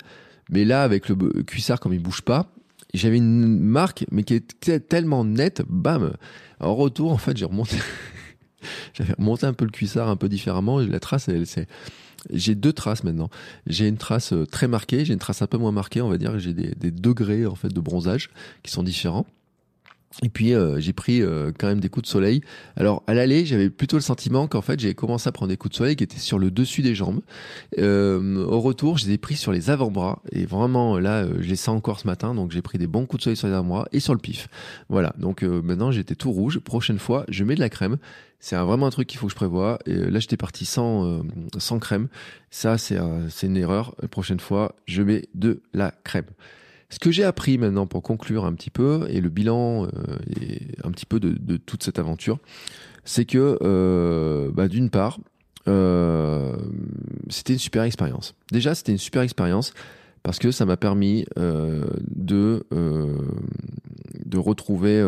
Mais 0.50 0.64
là, 0.64 0.82
avec 0.82 1.08
le 1.08 1.16
cuissard 1.44 1.78
comme 1.78 1.94
il 1.94 2.02
bouge 2.02 2.22
pas, 2.22 2.52
j'avais 2.92 3.18
une 3.18 3.60
marque, 3.60 4.04
mais 4.10 4.24
qui 4.24 4.34
était 4.34 4.80
tellement 4.80 5.24
nette, 5.24 5.62
bam. 5.68 6.12
En 6.58 6.74
retour, 6.74 7.12
en 7.12 7.18
fait, 7.18 7.36
j'ai 7.36 7.44
remonté. 7.44 7.76
j'avais 8.94 9.12
remonté 9.12 9.46
un 9.46 9.52
peu 9.52 9.64
le 9.64 9.70
cuissard 9.70 10.08
un 10.08 10.16
peu 10.16 10.28
différemment. 10.28 10.78
La 10.80 10.98
trace, 10.98 11.28
elle, 11.28 11.46
c'est 11.46 11.68
j'ai 12.32 12.54
deux 12.54 12.72
traces 12.72 13.04
maintenant. 13.04 13.30
J'ai 13.66 13.88
une 13.88 13.96
trace 13.96 14.32
euh, 14.32 14.46
très 14.46 14.68
marquée, 14.68 15.04
j'ai 15.04 15.12
une 15.12 15.18
trace 15.18 15.42
un 15.42 15.46
peu 15.46 15.58
moins 15.58 15.72
marquée, 15.72 16.00
on 16.00 16.08
va 16.08 16.18
dire. 16.18 16.38
J'ai 16.38 16.52
des, 16.52 16.74
des, 16.74 16.90
degrés 16.90 17.46
en 17.46 17.54
fait 17.54 17.68
de 17.68 17.80
bronzage 17.80 18.30
qui 18.62 18.70
sont 18.70 18.82
différents. 18.82 19.26
Et 20.22 20.28
puis 20.28 20.54
euh, 20.54 20.80
j'ai 20.80 20.92
pris 20.92 21.22
euh, 21.22 21.52
quand 21.56 21.68
même 21.68 21.78
des 21.78 21.88
coups 21.88 22.04
de 22.04 22.10
soleil. 22.10 22.40
Alors 22.76 23.04
à 23.06 23.14
l'aller, 23.14 23.46
j'avais 23.46 23.70
plutôt 23.70 23.96
le 23.96 24.02
sentiment 24.02 24.48
qu'en 24.48 24.60
fait 24.60 24.80
j'ai 24.80 24.92
commencé 24.92 25.28
à 25.28 25.32
prendre 25.32 25.50
des 25.50 25.56
coups 25.56 25.72
de 25.72 25.76
soleil 25.76 25.96
qui 25.96 26.02
étaient 26.02 26.18
sur 26.18 26.38
le 26.38 26.50
dessus 26.50 26.82
des 26.82 26.96
jambes. 26.96 27.20
Euh, 27.78 28.44
au 28.44 28.60
retour, 28.60 28.98
je 28.98 29.06
les 29.06 29.12
ai 29.12 29.18
pris 29.18 29.36
sur 29.36 29.52
les 29.52 29.70
avant-bras 29.70 30.20
et 30.32 30.46
vraiment 30.46 30.98
là, 30.98 31.26
je 31.38 31.48
les 31.48 31.56
sens 31.56 31.76
encore 31.76 32.00
ce 32.00 32.08
matin. 32.08 32.34
Donc 32.34 32.50
j'ai 32.50 32.60
pris 32.60 32.76
des 32.76 32.88
bons 32.88 33.06
coups 33.06 33.20
de 33.20 33.24
soleil 33.24 33.36
sur 33.36 33.46
les 33.46 33.54
avant-bras 33.54 33.86
et 33.92 34.00
sur 34.00 34.12
le 34.12 34.20
pif. 34.20 34.48
Voilà. 34.88 35.14
Donc 35.18 35.42
maintenant 35.42 35.92
j'étais 35.92 36.16
tout 36.16 36.32
rouge. 36.32 36.58
Prochaine 36.58 36.98
fois, 36.98 37.24
je 37.28 37.44
mets 37.44 37.54
de 37.54 37.60
la 37.60 37.68
crème. 37.70 37.96
C'est 38.40 38.56
vraiment 38.56 38.86
un 38.86 38.90
truc 38.90 39.06
qu'il 39.06 39.18
faut 39.18 39.26
que 39.26 39.32
je 39.32 39.36
prévoie. 39.36 39.78
Et 39.86 39.94
là 39.94 40.18
j'étais 40.18 40.36
parti 40.36 40.64
sans 40.64 41.22
sans 41.58 41.78
crème. 41.78 42.08
Ça 42.50 42.78
c'est 42.78 42.98
une 43.42 43.56
erreur. 43.56 43.94
Prochaine 44.10 44.40
fois, 44.40 44.74
je 44.86 45.02
mets 45.02 45.28
de 45.34 45.62
la 45.72 45.92
crème. 46.02 46.26
Ce 46.90 46.98
que 46.98 47.12
j'ai 47.12 47.24
appris 47.24 47.56
maintenant 47.56 47.86
pour 47.86 48.02
conclure 48.02 48.44
un 48.44 48.52
petit 48.52 48.70
peu, 48.70 49.06
et 49.08 49.20
le 49.20 49.28
bilan 49.28 49.84
euh, 49.84 49.88
un 50.82 50.90
petit 50.90 51.06
peu 51.06 51.20
de, 51.20 51.56
toute 51.56 51.84
cette 51.84 51.98
aventure, 51.98 52.38
c'est 53.04 53.24
que 53.24 53.58
euh, 53.62 54.50
bah, 54.52 54.66
d'une 54.66 54.90
part, 54.90 55.18
euh, 55.68 56.56
c'était 57.28 57.52
une 57.52 57.58
super 57.60 57.84
expérience. 57.84 58.34
Déjà, 58.50 58.74
c'était 58.74 58.92
une 58.92 58.98
super 58.98 59.22
expérience 59.22 59.72
parce 60.24 60.38
que 60.38 60.50
ça 60.50 60.66
m'a 60.66 60.76
permis 60.76 61.24
de 61.36 62.66
de 64.26 64.38
retrouver 64.38 65.02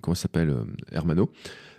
comment 0.00 0.14
s'appelle 0.14 0.54
Hermano 0.92 1.30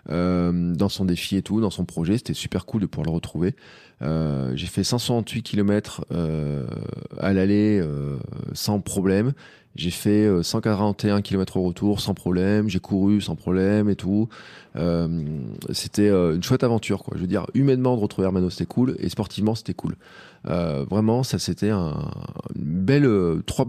dans 0.09 0.89
son 0.89 1.05
défi 1.05 1.35
et 1.35 1.41
tout, 1.41 1.61
dans 1.61 1.69
son 1.69 1.85
projet. 1.85 2.17
C'était 2.17 2.33
super 2.33 2.65
cool 2.65 2.81
de 2.81 2.85
pouvoir 2.85 3.05
le 3.05 3.11
retrouver. 3.11 3.55
Euh, 4.03 4.51
j'ai 4.55 4.67
fait 4.67 4.83
568 4.83 5.41
km 5.41 6.05
euh, 6.11 6.67
à 7.17 7.33
l'aller 7.33 7.79
euh, 7.81 8.17
sans 8.53 8.79
problème. 8.79 9.33
J'ai 9.75 9.91
fait 9.91 10.27
141 10.41 11.21
km 11.21 11.57
au 11.57 11.63
retour 11.63 11.99
sans 12.01 12.15
problème. 12.15 12.67
J'ai 12.67 12.79
couru 12.79 13.21
sans 13.21 13.35
problème 13.35 13.89
et 13.89 13.95
tout. 13.95 14.27
c'était 15.69 16.09
une 16.09 16.41
chouette 16.41 16.63
aventure, 16.63 17.03
quoi. 17.03 17.13
Je 17.15 17.21
veux 17.21 17.27
dire, 17.27 17.45
humainement 17.53 17.95
de 17.95 18.01
retrouver 18.01 18.25
Hermano, 18.25 18.49
c'était 18.49 18.65
cool, 18.65 18.95
et 18.97 19.07
sportivement, 19.09 19.53
c'était 19.53 19.75
cool. 19.75 19.95
vraiment, 20.45 21.21
ça 21.21 21.37
c'était 21.37 21.69
un, 21.69 21.93
une 22.55 22.81
belle 22.85 23.07
trois 23.45 23.67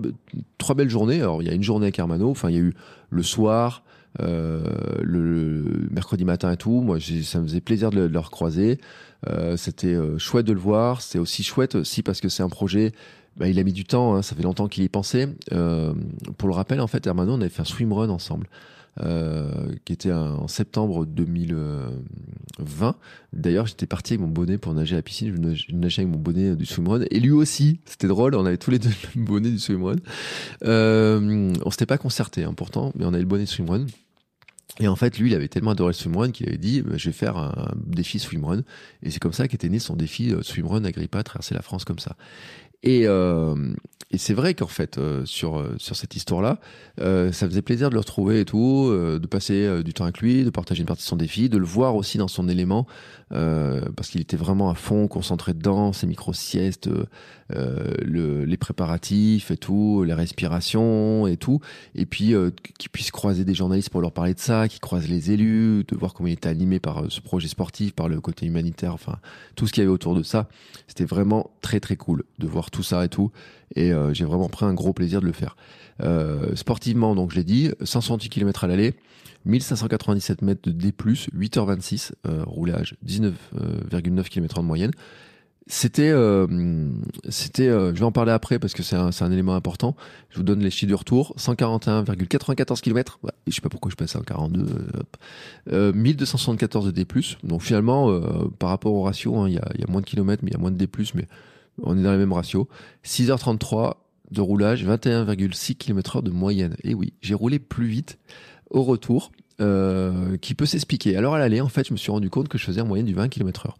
trois 0.57 0.75
belles 0.75 0.89
journées. 0.89 1.21
Alors 1.21 1.43
il 1.43 1.49
y 1.49 1.51
a 1.51 1.55
une 1.55 1.63
journée 1.63 1.85
avec 1.85 1.99
Hermano. 1.99 2.31
Enfin, 2.31 2.49
il 2.49 2.55
y 2.55 2.59
a 2.59 2.63
eu 2.63 2.73
le 3.11 3.23
soir. 3.23 3.83
Le, 4.19 5.89
mercredi 5.91 6.25
matin 6.25 6.53
et 6.53 6.57
tout. 6.57 6.81
Moi, 6.81 6.99
ça 7.01 7.41
me 7.41 7.47
faisait 7.47 7.61
plaisir 7.61 7.91
de 7.91 7.97
le, 7.97 8.09
de 8.09 8.13
le 8.13 8.19
recroiser. 8.19 8.79
Euh, 9.27 9.57
c'était 9.57 9.95
euh, 9.95 10.19
chouette 10.19 10.47
de 10.47 10.53
le 10.53 10.61
voir. 10.61 11.01
C'est 11.03 11.19
aussi 11.19 11.43
chouette 11.43 11.75
aussi 11.75 12.03
parce 12.03 12.21
que 12.21 12.29
c'est 12.29 12.43
un 12.43 12.49
projet. 12.49 12.93
Bah, 13.37 13.49
il 13.49 13.59
a 13.59 13.63
mis 13.63 13.73
du 13.73 13.85
temps. 13.85 14.15
Hein, 14.15 14.23
ça 14.23 14.37
fait 14.37 14.43
longtemps 14.43 14.69
qu'il 14.69 14.85
y 14.85 14.89
pensait. 14.89 15.29
Euh, 15.53 15.95
pour 16.37 16.49
le 16.49 16.55
rappel, 16.55 16.81
en 16.81 16.87
fait, 16.87 17.07
Hermano, 17.07 17.33
on 17.33 17.41
avait 17.41 17.49
fait 17.49 17.63
un 17.63 17.67
swimrun 17.67 18.11
ensemble. 18.11 18.49
Euh, 19.05 19.75
qui 19.85 19.93
était 19.93 20.13
en 20.13 20.49
septembre 20.49 21.07
2020. 21.07 22.97
D'ailleurs, 23.33 23.67
j'étais 23.67 23.87
parti 23.87 24.15
avec 24.15 24.23
mon 24.23 24.29
bonnet 24.29 24.59
pour 24.59 24.75
nager 24.75 24.97
à 24.97 24.99
la 24.99 25.03
piscine. 25.03 25.55
Je 25.55 25.73
nageais 25.73 26.03
avec 26.03 26.13
mon 26.13 26.19
bonnet 26.21 26.57
du 26.57 26.67
swimrun. 26.67 27.05
Et 27.13 27.21
lui 27.21 27.31
aussi, 27.31 27.79
c'était 27.85 28.09
drôle, 28.09 28.35
on 28.35 28.45
avait 28.45 28.57
tous 28.57 28.73
les 28.73 28.81
deux 28.81 28.91
le 29.15 29.23
bonnet 29.23 29.51
du 29.51 29.61
swimrun. 29.61 29.97
Euh, 30.65 31.53
on 31.65 31.71
s'était 31.71 31.87
pas 31.87 31.99
concerté, 31.99 32.43
hein, 32.43 32.55
pourtant, 32.55 32.93
mais 32.97 33.05
on 33.05 33.09
avait 33.09 33.21
le 33.21 33.27
bonnet 33.29 33.45
du 33.45 33.51
swimrun. 33.51 33.87
Et 34.81 34.89
en 34.89 34.97
fait, 34.97 35.19
lui, 35.19 35.31
il 35.31 35.35
avait 35.35 35.49
tellement 35.49 35.73
adoré 35.73 35.91
le 35.91 35.95
swimrun 35.95 36.31
qu'il 36.31 36.49
avait 36.49 36.59
dit, 36.59 36.83
bah, 36.83 36.97
je 36.97 37.09
vais 37.09 37.13
faire 37.13 37.37
un 37.37 37.73
défi 37.77 38.19
swimrun. 38.19 38.63
Et 39.03 39.11
c'est 39.11 39.21
comme 39.21 39.33
ça 39.33 39.47
qu'était 39.49 39.69
né 39.69 39.79
son 39.79 39.97
défi 39.97 40.33
euh, 40.33 40.43
swimrun 40.43 40.85
Agrippa, 40.85 41.23
traverser 41.23 41.55
la 41.55 41.63
France 41.63 41.85
comme 41.85 41.99
ça. 41.99 42.17
Et, 42.83 43.07
euh, 43.07 43.55
et 44.11 44.17
c'est 44.17 44.33
vrai 44.33 44.55
qu'en 44.55 44.67
fait, 44.67 44.97
euh, 44.97 45.27
sur, 45.27 45.59
euh, 45.59 45.75
sur 45.77 45.95
cette 45.95 46.17
histoire-là, 46.17 46.61
euh, 47.01 47.31
ça 47.31 47.47
faisait 47.47 47.61
plaisir 47.61 47.91
de 47.91 47.95
le 47.95 48.01
retrouver 48.01 48.41
et 48.41 48.45
tout, 48.47 48.91
de 48.91 49.27
passer 49.27 49.83
du 49.83 49.93
temps 49.93 50.05
avec 50.05 50.19
lui, 50.21 50.45
de 50.45 50.51
partager 50.51 50.81
une 50.81 50.87
partie 50.87 51.03
de 51.03 51.09
son 51.09 51.17
défi, 51.17 51.49
de 51.49 51.59
le 51.59 51.67
voir 51.67 51.95
aussi 51.95 52.17
dans 52.17 52.29
son 52.29 52.49
élément, 52.49 52.87
parce 53.31 54.09
qu'il 54.11 54.21
était 54.21 54.37
vraiment 54.37 54.71
à 54.71 54.75
fond, 54.75 55.09
concentré 55.09 55.55
dedans, 55.55 55.93
ses 55.93 56.07
micro-siestes, 56.07 56.89
le, 57.51 58.45
les 58.45 58.57
préparatifs 58.57 59.51
et 59.51 59.57
tout, 59.57 60.05
les 60.05 60.15
respirations 60.15 61.27
et 61.27 61.37
tout. 61.37 61.61
Et 61.95 62.07
puis, 62.07 62.35
qu'il 62.79 62.91
puisse 62.91 63.11
croiser 63.11 63.45
des 63.45 63.55
journalistes 63.55 63.91
pour 63.91 64.01
leur 64.01 64.13
parler 64.13 64.35
de 64.35 64.41
ça, 64.41 64.69
qu'il 64.69 64.81
croise 64.81 65.09
les 65.09 65.31
élus, 65.31 65.85
de 65.85 65.97
voir 65.97 66.15
comment 66.15 66.29
il 66.29 66.33
était 66.33 66.49
animé 66.49 66.81
par 66.81 67.05
ce 67.11 67.21
projet 67.21 67.49
sportif, 67.49 67.93
par 67.95 68.09
le 68.09 68.21
côté 68.21 68.47
humanitaire, 68.47 68.95
enfin, 68.95 69.19
tout 69.57 69.67
ce 69.67 69.73
qu'il 69.73 69.83
y 69.83 69.87
avait 69.87 69.93
autour 69.93 70.15
de 70.15 70.23
ça. 70.23 70.49
C'était 70.87 71.05
vraiment 71.05 71.51
très, 71.61 71.81
très 71.81 71.97
cool 71.97 72.25
de 72.39 72.47
voir 72.47 72.71
tout 72.71 72.83
ça 72.83 73.05
et 73.05 73.09
tout. 73.09 73.31
Et 73.75 73.93
euh, 73.93 74.13
j'ai 74.15 74.25
vraiment 74.25 74.49
pris 74.49 74.67
un 74.67 74.75
gros 74.75 74.93
plaisir 74.93 75.21
de 75.21 75.27
le 75.27 75.33
faire. 75.33 75.57
Euh, 76.03 76.55
sportivement, 76.55 77.15
donc 77.15 77.33
je 77.33 77.37
l'ai 77.37 77.45
dit, 77.45 77.71
568 77.81 78.29
km 78.29 78.65
à 78.65 78.67
l'aller, 78.69 78.95
1597 79.47 80.43
mètres 80.43 80.61
de 80.65 80.71
D+, 80.71 80.93
8h26, 80.93 82.13
euh, 82.27 82.45
roulage 82.47 82.97
19,9 83.07 84.25
km 84.29 84.59
en 84.59 84.63
moyenne. 84.63 84.93
C'était, 85.71 86.15
c'était, 87.29 87.67
je 87.69 87.93
vais 87.93 88.03
en 88.03 88.11
parler 88.11 88.33
après 88.33 88.59
parce 88.59 88.73
que 88.73 88.83
c'est 88.83 88.97
un, 88.97 89.31
élément 89.31 89.55
important. 89.55 89.97
Je 90.31 90.39
vous 90.39 90.43
donne 90.43 90.61
les 90.61 90.71
chiffres 90.71 90.87
du 90.87 90.95
retour 90.95 91.35
141,94 91.37 92.81
km. 92.81 93.19
Ouais, 93.23 93.33
je 93.47 93.55
sais 93.55 93.61
pas 93.61 93.69
pourquoi 93.69 93.91
je 93.91 93.97
passe 93.97 94.17
à 94.17 94.21
42. 94.21 94.67
Euh, 95.71 95.93
1274 95.93 96.87
de 96.87 96.91
D+. 96.91 97.07
Donc 97.45 97.61
finalement, 97.61 98.19
par 98.59 98.71
rapport 98.71 98.95
au 98.95 99.03
ratio, 99.03 99.37
hein, 99.37 99.47
il 99.47 99.57
y, 99.57 99.59
a, 99.59 99.69
y, 99.79 99.85
a, 99.85 99.87
moins 99.93 100.01
de 100.01 100.07
kilomètres, 100.07 100.43
mais 100.43 100.53
il 100.53 100.55
y 100.55 100.57
a 100.57 100.59
moins 100.59 100.71
de 100.71 100.79
D+, 100.79 100.89
mais 101.15 101.29
on 101.83 101.99
est 101.99 102.03
dans 102.03 102.13
les 102.13 102.19
mêmes 102.19 102.33
ratios. 102.33 102.67
6h33 103.05 103.95
de 104.31 104.41
roulage, 104.41 104.85
21,6 104.85 105.77
km/h 105.77 106.23
de 106.23 106.31
moyenne. 106.31 106.77
Et 106.85 106.95
oui, 106.95 107.15
j'ai 107.21 107.35
roulé 107.35 107.59
plus 107.59 107.87
vite 107.87 108.19
au 108.71 108.83
retour, 108.83 109.33
euh, 109.61 110.37
qui 110.37 110.55
peut 110.55 110.67
s'expliquer. 110.67 111.17
Alors 111.17 111.35
à 111.35 111.39
l'aller, 111.39 111.61
en 111.61 111.69
fait, 111.69 111.89
je 111.89 111.93
me 111.93 111.99
suis 111.99 112.13
rendu 112.13 112.31
compte 112.31 112.49
que 112.49 112.59
je 112.59 112.65
faisais 112.65 112.81
en 112.81 112.87
moyenne 112.87 113.07
du 113.07 113.15
20 113.15 113.29
km/h. 113.29 113.73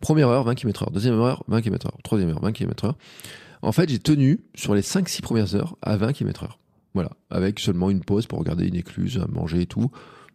Première 0.00 0.28
heure, 0.28 0.44
20 0.44 0.54
km/h. 0.54 0.90
Deuxième 0.92 1.14
heure, 1.14 1.44
20 1.48 1.60
km/h. 1.60 1.90
Troisième 2.02 2.30
heure, 2.30 2.40
20 2.40 2.52
km/h. 2.52 2.94
En 3.60 3.72
fait, 3.72 3.90
j'ai 3.90 3.98
tenu 3.98 4.40
sur 4.54 4.74
les 4.74 4.80
5-6 4.80 5.20
premières 5.20 5.54
heures 5.54 5.76
à 5.82 5.96
20 5.96 6.12
km/h. 6.12 6.48
Voilà, 6.94 7.10
avec 7.28 7.60
seulement 7.60 7.90
une 7.90 8.02
pause 8.02 8.26
pour 8.26 8.38
regarder 8.38 8.66
une 8.66 8.76
écluse, 8.76 9.20
manger 9.28 9.62
et 9.62 9.66
tout. 9.66 9.90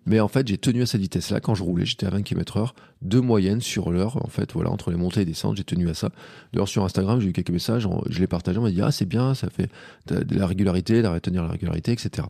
Mais 0.05 0.19
en 0.19 0.27
fait, 0.27 0.47
j'ai 0.47 0.57
tenu 0.57 0.81
à 0.81 0.85
cette 0.85 1.01
vitesse-là. 1.01 1.39
Quand 1.39 1.55
je 1.55 1.63
roulais, 1.63 1.85
j'étais 1.85 2.05
à 2.05 2.09
20 2.09 2.23
km 2.23 2.57
heure, 2.57 2.75
de 3.01 3.19
moyenne 3.19 3.61
sur 3.61 3.91
l'heure. 3.91 4.23
En 4.23 4.29
fait, 4.29 4.51
voilà, 4.53 4.69
entre 4.69 4.91
les 4.91 4.97
montées 4.97 5.21
et 5.21 5.25
descentes, 5.25 5.57
j'ai 5.57 5.63
tenu 5.63 5.89
à 5.89 5.93
ça. 5.93 6.09
D'ailleurs, 6.51 6.67
sur 6.67 6.83
Instagram, 6.83 7.21
j'ai 7.21 7.29
eu 7.29 7.33
quelques 7.33 7.51
messages, 7.51 7.87
je 8.09 8.19
les 8.19 8.27
partagé, 8.27 8.59
on 8.59 8.63
m'a 8.63 8.71
dit, 8.71 8.81
ah, 8.81 8.91
c'est 8.91 9.05
bien, 9.05 9.33
ça 9.33 9.49
fait 9.49 9.69
de 10.07 10.35
la 10.35 10.45
régularité, 10.45 11.01
de 11.01 11.07
retenir 11.07 11.43
la 11.43 11.49
régularité, 11.49 11.91
etc. 11.93 12.27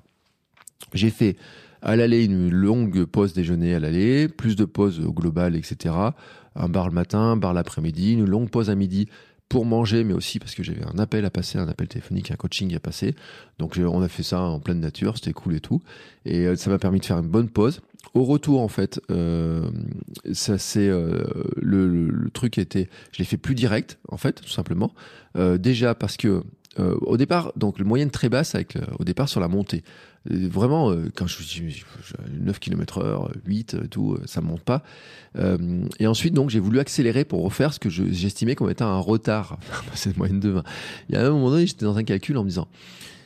J'ai 0.94 1.10
fait 1.10 1.38
à 1.82 1.96
l'aller 1.96 2.24
une 2.24 2.50
longue 2.50 3.06
pause 3.06 3.34
déjeuner 3.34 3.76
à 3.76 3.80
l'aller, 3.80 4.28
plus 4.28 4.56
de 4.56 4.66
pauses 4.66 5.00
au 5.00 5.12
global, 5.12 5.56
etc. 5.56 5.96
Un 6.56 6.70
bar 6.70 6.88
le 6.88 6.94
matin, 6.94 7.20
un 7.20 7.38
bar 7.38 7.54
l'après-midi, 7.54 8.14
une 8.14 8.26
longue 8.26 8.50
pause 8.50 8.70
à 8.70 8.76
midi 8.76 9.08
pour 9.50 9.66
manger, 9.66 10.04
mais 10.04 10.14
aussi 10.14 10.40
parce 10.40 10.56
que 10.56 10.64
j'avais 10.64 10.84
un 10.84 10.98
appel 10.98 11.26
à 11.26 11.30
passer, 11.30 11.60
un 11.60 11.68
appel 11.68 11.88
téléphonique, 11.88 12.32
un 12.32 12.36
coaching 12.36 12.76
à 12.76 12.80
passer. 12.80 13.16
Donc 13.60 13.78
on 13.78 14.02
a 14.02 14.08
fait 14.08 14.24
ça 14.24 14.42
en 14.42 14.60
pleine 14.60 14.80
nature, 14.80 15.16
c'était 15.18 15.34
cool 15.34 15.56
et 15.56 15.60
tout. 15.60 15.82
Et 16.26 16.48
euh, 16.48 16.56
ça 16.56 16.70
m'a 16.70 16.80
permis 16.80 17.00
de 17.00 17.06
faire 17.06 17.20
une 17.20 17.28
bonne 17.28 17.50
pause. 17.50 17.82
Au 18.14 18.24
retour, 18.24 18.62
en 18.62 18.68
fait, 18.68 19.00
euh, 19.12 19.70
ça 20.34 20.58
c'est 20.58 20.88
euh, 20.88 21.24
le, 21.56 21.88
le, 21.88 22.30
truc 22.32 22.58
était, 22.58 22.90
je 23.12 23.20
l'ai 23.20 23.26
fait 23.26 23.38
plus 23.38 23.56
direct, 23.56 24.00
en 24.10 24.18
fait, 24.18 24.42
tout 24.42 24.50
simplement. 24.50 24.94
Déjà 25.36 25.96
parce 25.96 26.18
que 26.18 26.44
au 26.78 27.18
départ, 27.18 27.54
donc 27.56 27.80
le 27.80 27.86
moyenne 27.86 28.12
très 28.12 28.30
basse 28.30 28.56
avec 28.56 28.78
au 29.00 29.04
départ 29.04 29.30
sur 29.30 29.40
la 29.40 29.48
montée. 29.48 29.84
Euh, 30.32 30.48
vraiment, 30.48 30.92
euh, 30.92 31.12
quand 31.16 31.28
je 31.28 31.42
dis 31.44 31.84
9 32.32 32.60
km 32.60 33.00
heure, 33.00 33.32
8, 33.46 33.90
tout, 33.90 34.18
ça 34.26 34.42
monte 34.42 34.62
pas. 34.62 34.84
et 36.00 36.08
ensuite, 36.08 36.34
donc, 36.34 36.50
j'ai 36.50 36.60
voulu 36.60 36.80
accélérer 36.80 37.26
pour 37.26 37.44
refaire 37.44 37.74
ce 37.74 37.80
que 37.80 37.90
j'estimais 37.90 38.56
comme 38.56 38.70
étant 38.70 38.88
un 38.88 39.00
retard. 39.00 39.58
C'est 39.94 40.16
moyenne 40.18 40.40
de 40.40 40.50
20. 40.50 40.64
Il 41.10 41.16
y 41.16 41.18
a 41.18 41.26
un 41.26 41.32
moment 41.32 41.50
donné, 41.50 41.66
j'étais 41.66 41.86
dans 41.86 41.98
un 41.98 42.04
calcul 42.04 42.38
en 42.38 42.44
me 42.44 42.50
disant, 42.50 42.68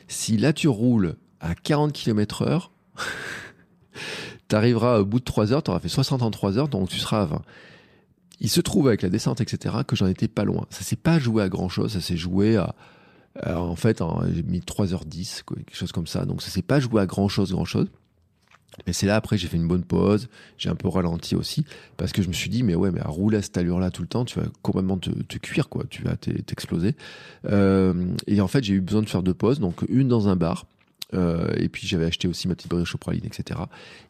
si 0.08 0.36
là 0.36 0.52
tu 0.52 0.68
roules 0.68 1.16
à 1.40 1.54
40 1.54 1.92
km 1.92 2.42
heure, 2.42 2.72
t'arriveras 4.48 5.00
au 5.00 5.04
bout 5.04 5.20
de 5.20 5.24
3 5.24 5.52
heures, 5.52 5.62
t'auras 5.62 5.80
fait 5.80 5.88
60 5.88 6.22
en 6.22 6.30
3 6.30 6.58
heures, 6.58 6.68
donc 6.68 6.88
tu 6.88 6.98
seras 6.98 7.22
à 7.22 7.24
20. 7.26 7.42
Il 8.40 8.48
se 8.48 8.60
trouve 8.60 8.88
avec 8.88 9.02
la 9.02 9.08
descente, 9.08 9.40
etc., 9.40 9.76
que 9.86 9.96
j'en 9.96 10.06
étais 10.06 10.28
pas 10.28 10.44
loin. 10.44 10.66
Ça 10.70 10.82
s'est 10.82 10.96
pas 10.96 11.18
joué 11.18 11.42
à 11.42 11.48
grand 11.48 11.68
chose, 11.68 11.92
ça 11.92 12.00
s'est 12.00 12.16
joué 12.16 12.56
à 12.56 12.74
en 13.44 13.76
fait, 13.76 14.02
j'ai 14.34 14.42
mis 14.42 14.60
3h10, 14.60 15.42
quoi, 15.44 15.56
quelque 15.56 15.76
chose 15.76 15.92
comme 15.92 16.06
ça. 16.06 16.24
Donc 16.24 16.42
ça 16.42 16.50
s'est 16.50 16.62
pas 16.62 16.80
joué 16.80 17.00
à 17.00 17.06
grand 17.06 17.28
chose, 17.28 17.52
grand 17.52 17.64
chose. 17.64 17.88
Mais 18.86 18.92
c'est 18.92 19.06
là 19.06 19.16
après 19.16 19.36
j'ai 19.38 19.48
fait 19.48 19.56
une 19.56 19.66
bonne 19.66 19.82
pause, 19.82 20.28
j'ai 20.56 20.68
un 20.68 20.74
peu 20.74 20.88
ralenti 20.88 21.34
aussi 21.34 21.64
parce 21.96 22.12
que 22.12 22.22
je 22.22 22.28
me 22.28 22.32
suis 22.32 22.50
dit 22.50 22.62
mais 22.62 22.74
ouais 22.74 22.90
mais 22.90 23.00
à 23.00 23.08
rouler 23.08 23.38
à 23.38 23.42
cette 23.42 23.56
allure 23.56 23.80
là 23.80 23.90
tout 23.90 24.02
le 24.02 24.08
temps 24.08 24.24
tu 24.24 24.38
vas 24.38 24.46
complètement 24.62 24.98
te, 24.98 25.10
te 25.10 25.38
cuire 25.38 25.68
quoi, 25.68 25.84
tu 25.88 26.02
vas 26.02 26.16
t'exploser. 26.16 26.94
Euh, 27.46 28.14
et 28.26 28.40
en 28.40 28.48
fait 28.48 28.62
j'ai 28.62 28.74
eu 28.74 28.80
besoin 28.80 29.02
de 29.02 29.08
faire 29.08 29.22
deux 29.22 29.34
pauses 29.34 29.58
donc 29.58 29.82
une 29.88 30.08
dans 30.08 30.28
un 30.28 30.36
bar 30.36 30.66
Euh, 31.14 31.48
et 31.56 31.68
puis 31.68 31.86
j'avais 31.86 32.04
acheté 32.04 32.28
aussi 32.28 32.48
ma 32.48 32.54
petite 32.54 32.70
brioche 32.70 32.94
au 32.94 32.98
praline, 32.98 33.24
etc. 33.24 33.60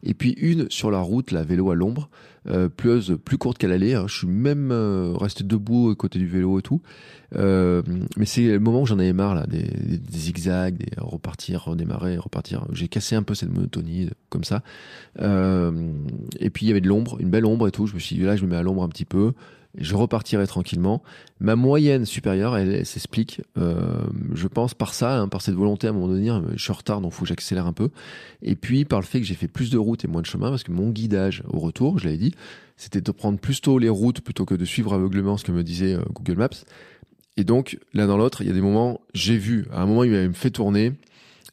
Et 0.03 0.13
puis 0.13 0.31
une 0.31 0.69
sur 0.69 0.91
la 0.91 0.99
route, 0.99 1.31
la 1.31 1.43
vélo 1.43 1.71
à 1.71 1.75
l'ombre, 1.75 2.09
euh, 2.47 2.69
plus, 2.69 3.37
courte 3.37 3.57
qu'à 3.57 3.67
l'aller. 3.67 3.93
Hein. 3.93 4.05
Je 4.07 4.17
suis 4.17 4.27
même 4.27 4.71
euh, 4.71 5.13
resté 5.15 5.43
debout 5.43 5.89
à 5.91 5.95
côté 5.95 6.19
du 6.19 6.27
vélo 6.27 6.59
et 6.59 6.61
tout. 6.61 6.81
Euh, 7.35 7.83
mais 8.17 8.25
c'est 8.25 8.47
le 8.47 8.59
moment 8.59 8.81
où 8.81 8.85
j'en 8.85 8.97
avais 8.97 9.13
marre 9.13 9.35
là, 9.35 9.45
des, 9.45 9.63
des, 9.63 10.17
zigzags, 10.17 10.77
des 10.77 10.91
repartir, 10.97 11.65
redémarrer, 11.65 12.17
repartir. 12.17 12.65
J'ai 12.71 12.87
cassé 12.87 13.15
un 13.15 13.23
peu 13.23 13.35
cette 13.35 13.53
monotonie 13.53 14.09
comme 14.29 14.43
ça. 14.43 14.63
et 15.19 16.49
puis 16.49 16.65
il 16.65 16.69
y 16.69 16.71
avait 16.71 16.81
de 16.81 16.87
l'ombre, 16.87 17.17
une 17.19 17.29
belle 17.29 17.45
ombre 17.45 17.67
et 17.67 17.71
tout. 17.71 17.87
Je 17.87 17.93
me 17.93 17.99
suis 17.99 18.15
dit 18.15 18.23
là, 18.23 18.35
je 18.35 18.43
me 18.43 18.49
mets 18.49 18.57
à 18.57 18.63
l'ombre 18.63 18.83
un 18.83 18.89
petit 18.89 19.05
peu 19.05 19.33
je 19.77 19.95
repartirai 19.95 20.47
tranquillement. 20.47 21.03
Ma 21.39 21.55
moyenne 21.55 22.05
supérieure, 22.05 22.57
elle, 22.57 22.85
s'explique, 22.85 23.41
euh, 23.57 24.01
je 24.33 24.47
pense, 24.47 24.73
par 24.73 24.93
ça, 24.93 25.19
hein, 25.19 25.27
par 25.27 25.41
cette 25.41 25.55
volonté 25.55 25.87
à 25.87 25.91
moment 25.91 26.07
donné, 26.07 26.31
je 26.55 26.61
suis 26.61 26.71
en 26.71 26.75
retard, 26.75 27.01
donc 27.01 27.13
faut 27.13 27.23
que 27.23 27.29
j'accélère 27.29 27.67
un 27.67 27.73
peu. 27.73 27.89
Et 28.41 28.55
puis 28.55 28.85
par 28.85 28.99
le 28.99 29.05
fait 29.05 29.19
que 29.19 29.25
j'ai 29.25 29.35
fait 29.35 29.47
plus 29.47 29.69
de 29.69 29.77
routes 29.77 30.03
et 30.05 30.07
moins 30.07 30.21
de 30.21 30.25
chemin, 30.25 30.49
parce 30.49 30.63
que 30.63 30.71
mon 30.71 30.89
guidage 30.89 31.43
au 31.47 31.59
retour, 31.59 31.99
je 31.99 32.05
l'avais 32.05 32.17
dit, 32.17 32.33
c'était 32.77 33.01
de 33.01 33.11
prendre 33.11 33.37
plus 33.37 33.61
tôt 33.61 33.77
les 33.77 33.89
routes 33.89 34.21
plutôt 34.21 34.45
que 34.45 34.55
de 34.55 34.65
suivre 34.65 34.93
aveuglement 34.93 35.37
ce 35.37 35.43
que 35.43 35.51
me 35.51 35.63
disait 35.63 35.93
euh, 35.93 36.01
Google 36.13 36.37
Maps. 36.37 36.65
Et 37.37 37.43
donc, 37.43 37.77
l'un 37.93 38.07
dans 38.07 38.17
l'autre, 38.17 38.41
il 38.41 38.47
y 38.47 38.51
a 38.51 38.53
des 38.53 38.61
moments, 38.61 39.01
j'ai 39.13 39.37
vu, 39.37 39.65
à 39.71 39.81
un 39.81 39.85
moment, 39.85 40.03
il 40.03 40.11
me 40.11 40.33
fait 40.33 40.49
tourner, 40.49 40.93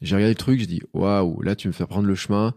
j'ai 0.01 0.15
regardé 0.15 0.33
le 0.33 0.37
truc, 0.37 0.59
je 0.59 0.65
dis, 0.65 0.81
waouh, 0.93 1.41
là, 1.41 1.55
tu 1.55 1.67
me 1.67 1.73
fais 1.73 1.85
prendre 1.85 2.07
le 2.07 2.15
chemin, 2.15 2.53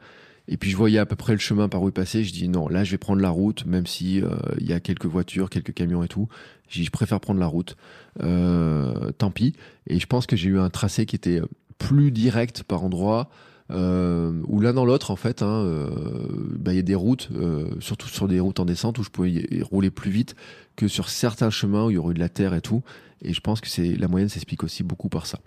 et 0.51 0.57
puis 0.57 0.71
je 0.71 0.77
voyais 0.77 0.99
à 0.99 1.07
peu 1.07 1.17
près 1.17 1.33
le 1.33 1.39
chemin 1.39 1.69
par 1.69 1.81
où 1.81 1.89
il 1.89 1.93
passait. 1.93 2.25
Je 2.25 2.33
dis 2.33 2.49
non, 2.49 2.69
là 2.69 2.85
je 2.85 2.91
vais 2.91 2.99
prendre 2.99 3.23
la 3.23 3.31
route, 3.31 3.65
même 3.65 3.87
si 3.87 4.21
euh, 4.21 4.29
il 4.59 4.69
y 4.69 4.73
a 4.73 4.81
quelques 4.81 5.07
voitures, 5.07 5.49
quelques 5.49 5.73
camions 5.73 6.03
et 6.03 6.09
tout. 6.09 6.29
Je 6.69 6.81
dis 6.81 6.85
je 6.85 6.91
préfère 6.91 7.21
prendre 7.21 7.41
la 7.41 7.47
route. 7.47 7.77
Euh, 8.23 9.13
tant 9.13 9.31
pis. 9.31 9.55
Et 9.87 10.01
je 10.01 10.07
pense 10.07 10.27
que 10.27 10.37
j'ai 10.37 10.51
eu 10.51 10.59
un 10.59 10.69
tracé 10.69 11.07
qui 11.07 11.17
était 11.17 11.41
plus 11.79 12.11
direct 12.11 12.65
par 12.65 12.85
endroit. 12.85 13.31
Euh, 13.71 14.33
où 14.49 14.61
l'un 14.61 14.73
dans 14.73 14.85
l'autre 14.85 15.13
en 15.13 15.17
fait, 15.17 15.43
hein, 15.43 15.63
euh, 15.65 15.89
bah, 16.59 16.73
il 16.73 16.77
y 16.77 16.81
a 16.81 16.83
des 16.83 16.97
routes, 16.97 17.29
euh, 17.33 17.71
surtout 17.79 18.09
sur 18.09 18.27
des 18.27 18.41
routes 18.41 18.59
en 18.59 18.65
descente 18.65 18.99
où 18.99 19.05
je 19.05 19.11
pouvais 19.11 19.47
rouler 19.63 19.91
plus 19.91 20.11
vite 20.11 20.35
que 20.75 20.89
sur 20.89 21.09
certains 21.09 21.51
chemins 21.51 21.85
où 21.85 21.91
il 21.91 21.95
y 21.95 21.97
aurait 21.97 22.11
eu 22.11 22.15
de 22.15 22.21
la 22.21 22.29
terre 22.29 22.53
et 22.55 22.61
tout. 22.61 22.83
Et 23.23 23.33
je 23.33 23.41
pense 23.41 23.61
que 23.61 23.69
c'est 23.69 23.97
la 23.97 24.09
moyenne 24.09 24.29
s'explique 24.29 24.65
aussi 24.65 24.83
beaucoup 24.83 25.09
par 25.09 25.27
ça. 25.27 25.39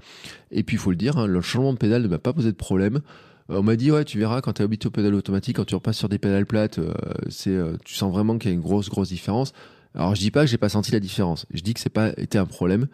Et 0.51 0.63
puis 0.63 0.77
il 0.77 0.79
faut 0.79 0.91
le 0.91 0.95
dire, 0.95 1.17
hein, 1.17 1.27
le 1.27 1.41
changement 1.41 1.73
de 1.73 1.77
pédale 1.77 2.03
ne 2.03 2.07
m'a 2.07 2.19
pas 2.19 2.31
posé 2.31 2.51
de 2.51 2.55
problème. 2.55 3.01
Euh, 3.49 3.57
on 3.57 3.63
m'a 3.63 3.75
dit 3.75 3.91
ouais 3.91 4.05
tu 4.05 4.17
verras 4.17 4.41
quand 4.41 4.53
tu 4.53 4.61
habitué 4.61 4.87
au 4.87 4.91
pédale 4.91 5.15
automatique 5.15 5.57
quand 5.57 5.65
tu 5.65 5.75
repasses 5.75 5.97
sur 5.97 6.09
des 6.09 6.17
pédales 6.17 6.45
plates 6.45 6.79
euh, 6.79 6.93
c'est 7.29 7.51
euh, 7.51 7.75
tu 7.83 7.93
sens 7.93 8.11
vraiment 8.11 8.37
qu'il 8.37 8.49
y 8.49 8.53
a 8.53 8.55
une 8.55 8.61
grosse 8.61 8.89
grosse 8.89 9.09
différence. 9.09 9.53
Alors 9.95 10.15
je 10.15 10.21
dis 10.21 10.31
pas 10.31 10.41
que 10.41 10.47
j'ai 10.47 10.57
pas 10.57 10.69
senti 10.69 10.91
la 10.91 10.99
différence. 10.99 11.45
Je 11.53 11.61
dis 11.61 11.73
que 11.73 11.79
c'est 11.79 11.89
pas 11.89 12.11
été 12.17 12.37
un 12.37 12.45
problème. 12.45 12.87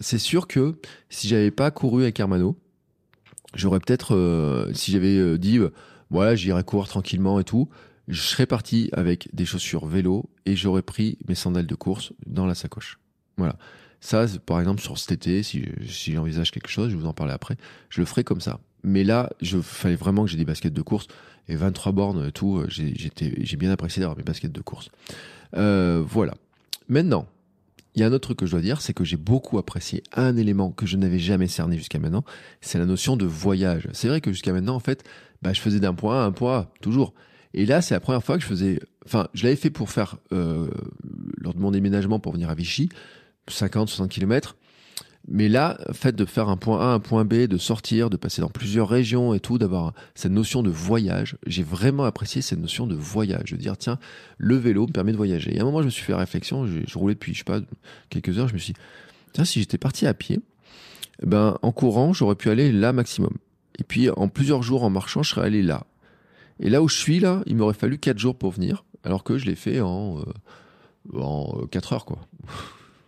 C'est 0.00 0.18
sûr 0.18 0.46
que 0.46 0.74
si 1.08 1.26
j'avais 1.26 1.50
pas 1.50 1.70
couru 1.70 2.02
avec 2.02 2.20
Hermano 2.20 2.58
j'aurais 3.54 3.80
peut-être 3.80 4.68
si 4.74 4.92
j'avais 4.92 5.38
dit 5.38 5.58
voilà 6.10 6.34
j'irais 6.34 6.64
courir 6.64 6.86
tranquillement 6.88 7.40
et 7.40 7.44
tout 7.44 7.70
je 8.08 8.20
serais 8.20 8.44
parti 8.44 8.90
avec 8.92 9.28
des 9.34 9.46
chaussures 9.46 9.86
vélo 9.86 10.28
et 10.44 10.54
j'aurais 10.54 10.82
pris 10.82 11.16
mes 11.28 11.34
sandales 11.34 11.66
de 11.66 11.74
course 11.74 12.12
dans 12.26 12.44
la 12.44 12.54
sacoche. 12.54 12.98
Voilà 13.38 13.56
ça, 14.00 14.26
par 14.46 14.60
exemple, 14.60 14.80
sur 14.80 14.98
cet 14.98 15.12
été, 15.12 15.42
si, 15.42 15.64
j'envisage 15.86 16.50
quelque 16.50 16.68
chose, 16.68 16.90
je 16.90 16.96
vous 16.96 17.06
en 17.06 17.12
parler 17.12 17.32
après, 17.32 17.56
je 17.90 18.00
le 18.00 18.06
ferai 18.06 18.24
comme 18.24 18.40
ça. 18.40 18.60
Mais 18.82 19.04
là, 19.04 19.30
je 19.42 19.60
fallait 19.60 19.96
vraiment 19.96 20.24
que 20.24 20.30
j'ai 20.30 20.38
des 20.38 20.44
baskets 20.46 20.72
de 20.72 20.82
course 20.82 21.06
et 21.48 21.54
23 21.54 21.92
bornes 21.92 22.26
et 22.26 22.32
tout. 22.32 22.64
J'ai 22.68 23.56
bien 23.56 23.70
apprécié 23.70 24.00
d'avoir 24.00 24.16
mes 24.16 24.24
baskets 24.24 24.52
de 24.52 24.60
course. 24.62 24.88
Euh, 25.56 26.02
voilà. 26.06 26.34
Maintenant, 26.88 27.26
il 27.94 28.00
y 28.00 28.04
a 28.04 28.06
un 28.06 28.12
autre 28.12 28.28
truc 28.28 28.38
que 28.38 28.46
je 28.46 28.52
dois 28.52 28.60
dire, 28.60 28.80
c'est 28.80 28.94
que 28.94 29.04
j'ai 29.04 29.16
beaucoup 29.16 29.58
apprécié 29.58 30.02
un 30.14 30.36
élément 30.36 30.70
que 30.70 30.86
je 30.86 30.96
n'avais 30.96 31.18
jamais 31.18 31.48
cerné 31.48 31.76
jusqu'à 31.76 31.98
maintenant, 31.98 32.24
c'est 32.60 32.78
la 32.78 32.86
notion 32.86 33.16
de 33.16 33.26
voyage. 33.26 33.88
C'est 33.92 34.08
vrai 34.08 34.20
que 34.20 34.32
jusqu'à 34.32 34.52
maintenant, 34.52 34.76
en 34.76 34.80
fait, 34.80 35.04
bah, 35.42 35.52
je 35.52 35.60
faisais 35.60 35.80
d'un 35.80 35.94
point 35.94 36.22
à 36.22 36.24
un 36.24 36.32
point 36.32 36.68
toujours. 36.80 37.12
Et 37.52 37.66
là, 37.66 37.82
c'est 37.82 37.94
la 37.94 38.00
première 38.00 38.22
fois 38.22 38.36
que 38.36 38.42
je 38.42 38.48
faisais. 38.48 38.80
Enfin, 39.04 39.28
je 39.34 39.42
l'avais 39.42 39.56
fait 39.56 39.70
pour 39.70 39.90
faire 39.90 40.18
euh, 40.32 40.70
lors 41.38 41.52
de 41.52 41.58
mon 41.58 41.72
déménagement 41.72 42.20
pour 42.20 42.32
venir 42.32 42.48
à 42.48 42.54
Vichy, 42.54 42.90
50, 43.48 43.88
60 43.88 44.10
kilomètres. 44.10 44.56
Mais 45.28 45.48
là, 45.48 45.78
fait 45.92 46.16
de 46.16 46.24
faire 46.24 46.48
un 46.48 46.56
point 46.56 46.80
A, 46.80 46.92
un 46.94 46.98
point 46.98 47.24
B, 47.24 47.46
de 47.46 47.58
sortir, 47.58 48.08
de 48.10 48.16
passer 48.16 48.40
dans 48.40 48.48
plusieurs 48.48 48.88
régions 48.88 49.34
et 49.34 49.40
tout, 49.40 49.58
d'avoir 49.58 49.92
cette 50.14 50.32
notion 50.32 50.62
de 50.62 50.70
voyage, 50.70 51.36
j'ai 51.46 51.62
vraiment 51.62 52.04
apprécié 52.04 52.40
cette 52.40 52.58
notion 52.58 52.86
de 52.86 52.94
voyage, 52.94 53.52
de 53.52 53.56
dire 53.56 53.76
tiens, 53.76 53.98
le 54.38 54.56
vélo 54.56 54.86
me 54.86 54.92
permet 54.92 55.12
de 55.12 55.18
voyager. 55.18 55.54
Et 55.54 55.58
à 55.58 55.62
un 55.62 55.66
moment, 55.66 55.80
je 55.80 55.86
me 55.86 55.90
suis 55.90 56.02
fait 56.02 56.14
réflexion, 56.14 56.66
je, 56.66 56.98
roulais 56.98 57.14
depuis, 57.14 57.34
je 57.34 57.38
sais 57.38 57.44
pas, 57.44 57.60
quelques 58.08 58.38
heures, 58.38 58.48
je 58.48 58.54
me 58.54 58.58
suis 58.58 58.72
dit, 58.72 58.80
tiens, 59.32 59.44
si 59.44 59.60
j'étais 59.60 59.78
parti 59.78 60.06
à 60.06 60.14
pied, 60.14 60.40
ben, 61.22 61.58
en 61.60 61.70
courant, 61.70 62.14
j'aurais 62.14 62.34
pu 62.34 62.48
aller 62.48 62.72
là 62.72 62.92
maximum. 62.92 63.34
Et 63.78 63.84
puis, 63.84 64.08
en 64.10 64.28
plusieurs 64.28 64.62
jours 64.62 64.84
en 64.84 64.90
marchant, 64.90 65.22
je 65.22 65.30
serais 65.30 65.46
allé 65.46 65.62
là. 65.62 65.86
Et 66.60 66.70
là 66.70 66.82
où 66.82 66.88
je 66.88 66.96
suis, 66.96 67.20
là, 67.20 67.42
il 67.46 67.56
m'aurait 67.56 67.74
fallu 67.74 67.98
quatre 67.98 68.18
jours 68.18 68.36
pour 68.36 68.52
venir, 68.52 68.84
alors 69.04 69.22
que 69.22 69.38
je 69.38 69.46
l'ai 69.46 69.54
fait 69.54 69.80
en, 69.80 70.18
euh, 70.18 71.20
en 71.20 71.66
4 71.70 71.92
heures, 71.92 72.04
quoi 72.04 72.18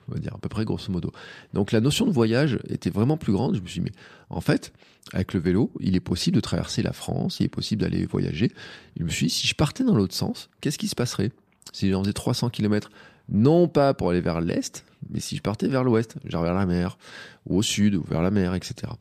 on 0.09 0.15
va 0.15 0.21
dire 0.21 0.35
à 0.35 0.39
peu 0.39 0.49
près 0.49 0.65
grosso 0.65 0.91
modo. 0.91 1.13
Donc 1.55 1.73
la 1.73 1.81
notion 1.81 2.07
de 2.07 2.13
voyage 2.13 2.59
était 2.69 2.91
vraiment 2.91 3.17
plus 3.17 3.33
grande. 3.33 3.57
Je 3.57 3.61
me 3.61 3.67
suis 3.67 3.81
dit, 3.81 3.91
mais 3.91 3.97
en 4.31 4.41
fait, 4.41 4.73
avec 5.13 5.35
le 5.35 5.41
vélo, 5.41 5.71
il 5.81 5.97
est 5.97 6.01
possible 6.01 6.37
de 6.37 6.41
traverser 6.41 6.83
la 6.83 6.93
France, 6.93 7.41
il 7.41 7.45
est 7.45 7.49
possible 7.49 7.83
d'aller 7.83 8.07
voyager. 8.07 8.51
Je 8.99 9.05
me 9.05 9.09
suis 9.09 9.27
dit, 9.27 9.33
si 9.33 9.47
je 9.47 9.55
partais 9.55 9.85
dans 9.85 9.97
l'autre 9.97 10.15
sens, 10.15 10.49
qu'est-ce 10.61 10.79
qui 10.79 10.89
se 10.89 10.95
passerait? 10.95 11.31
Si 11.73 11.91
j'en 11.91 12.03
faisais 12.03 12.13
300 12.13 12.51
km 12.51 12.91
non 13.29 13.69
pas 13.69 13.95
pour 13.95 14.11
aller 14.11 14.21
vers 14.21 14.41
l'est, 14.41 14.85
mais 15.11 15.21
si 15.21 15.37
je 15.37 15.43
partais 15.43 15.69
vers 15.69 15.85
l'ouest, 15.85 16.17
genre 16.25 16.43
vers 16.43 16.55
la 16.55 16.67
mer, 16.67 16.99
ou 17.47 17.59
au 17.59 17.63
sud, 17.63 17.95
ou 17.95 18.05
vers 18.09 18.23
la 18.23 18.31
mer, 18.31 18.55
etc. 18.55 18.93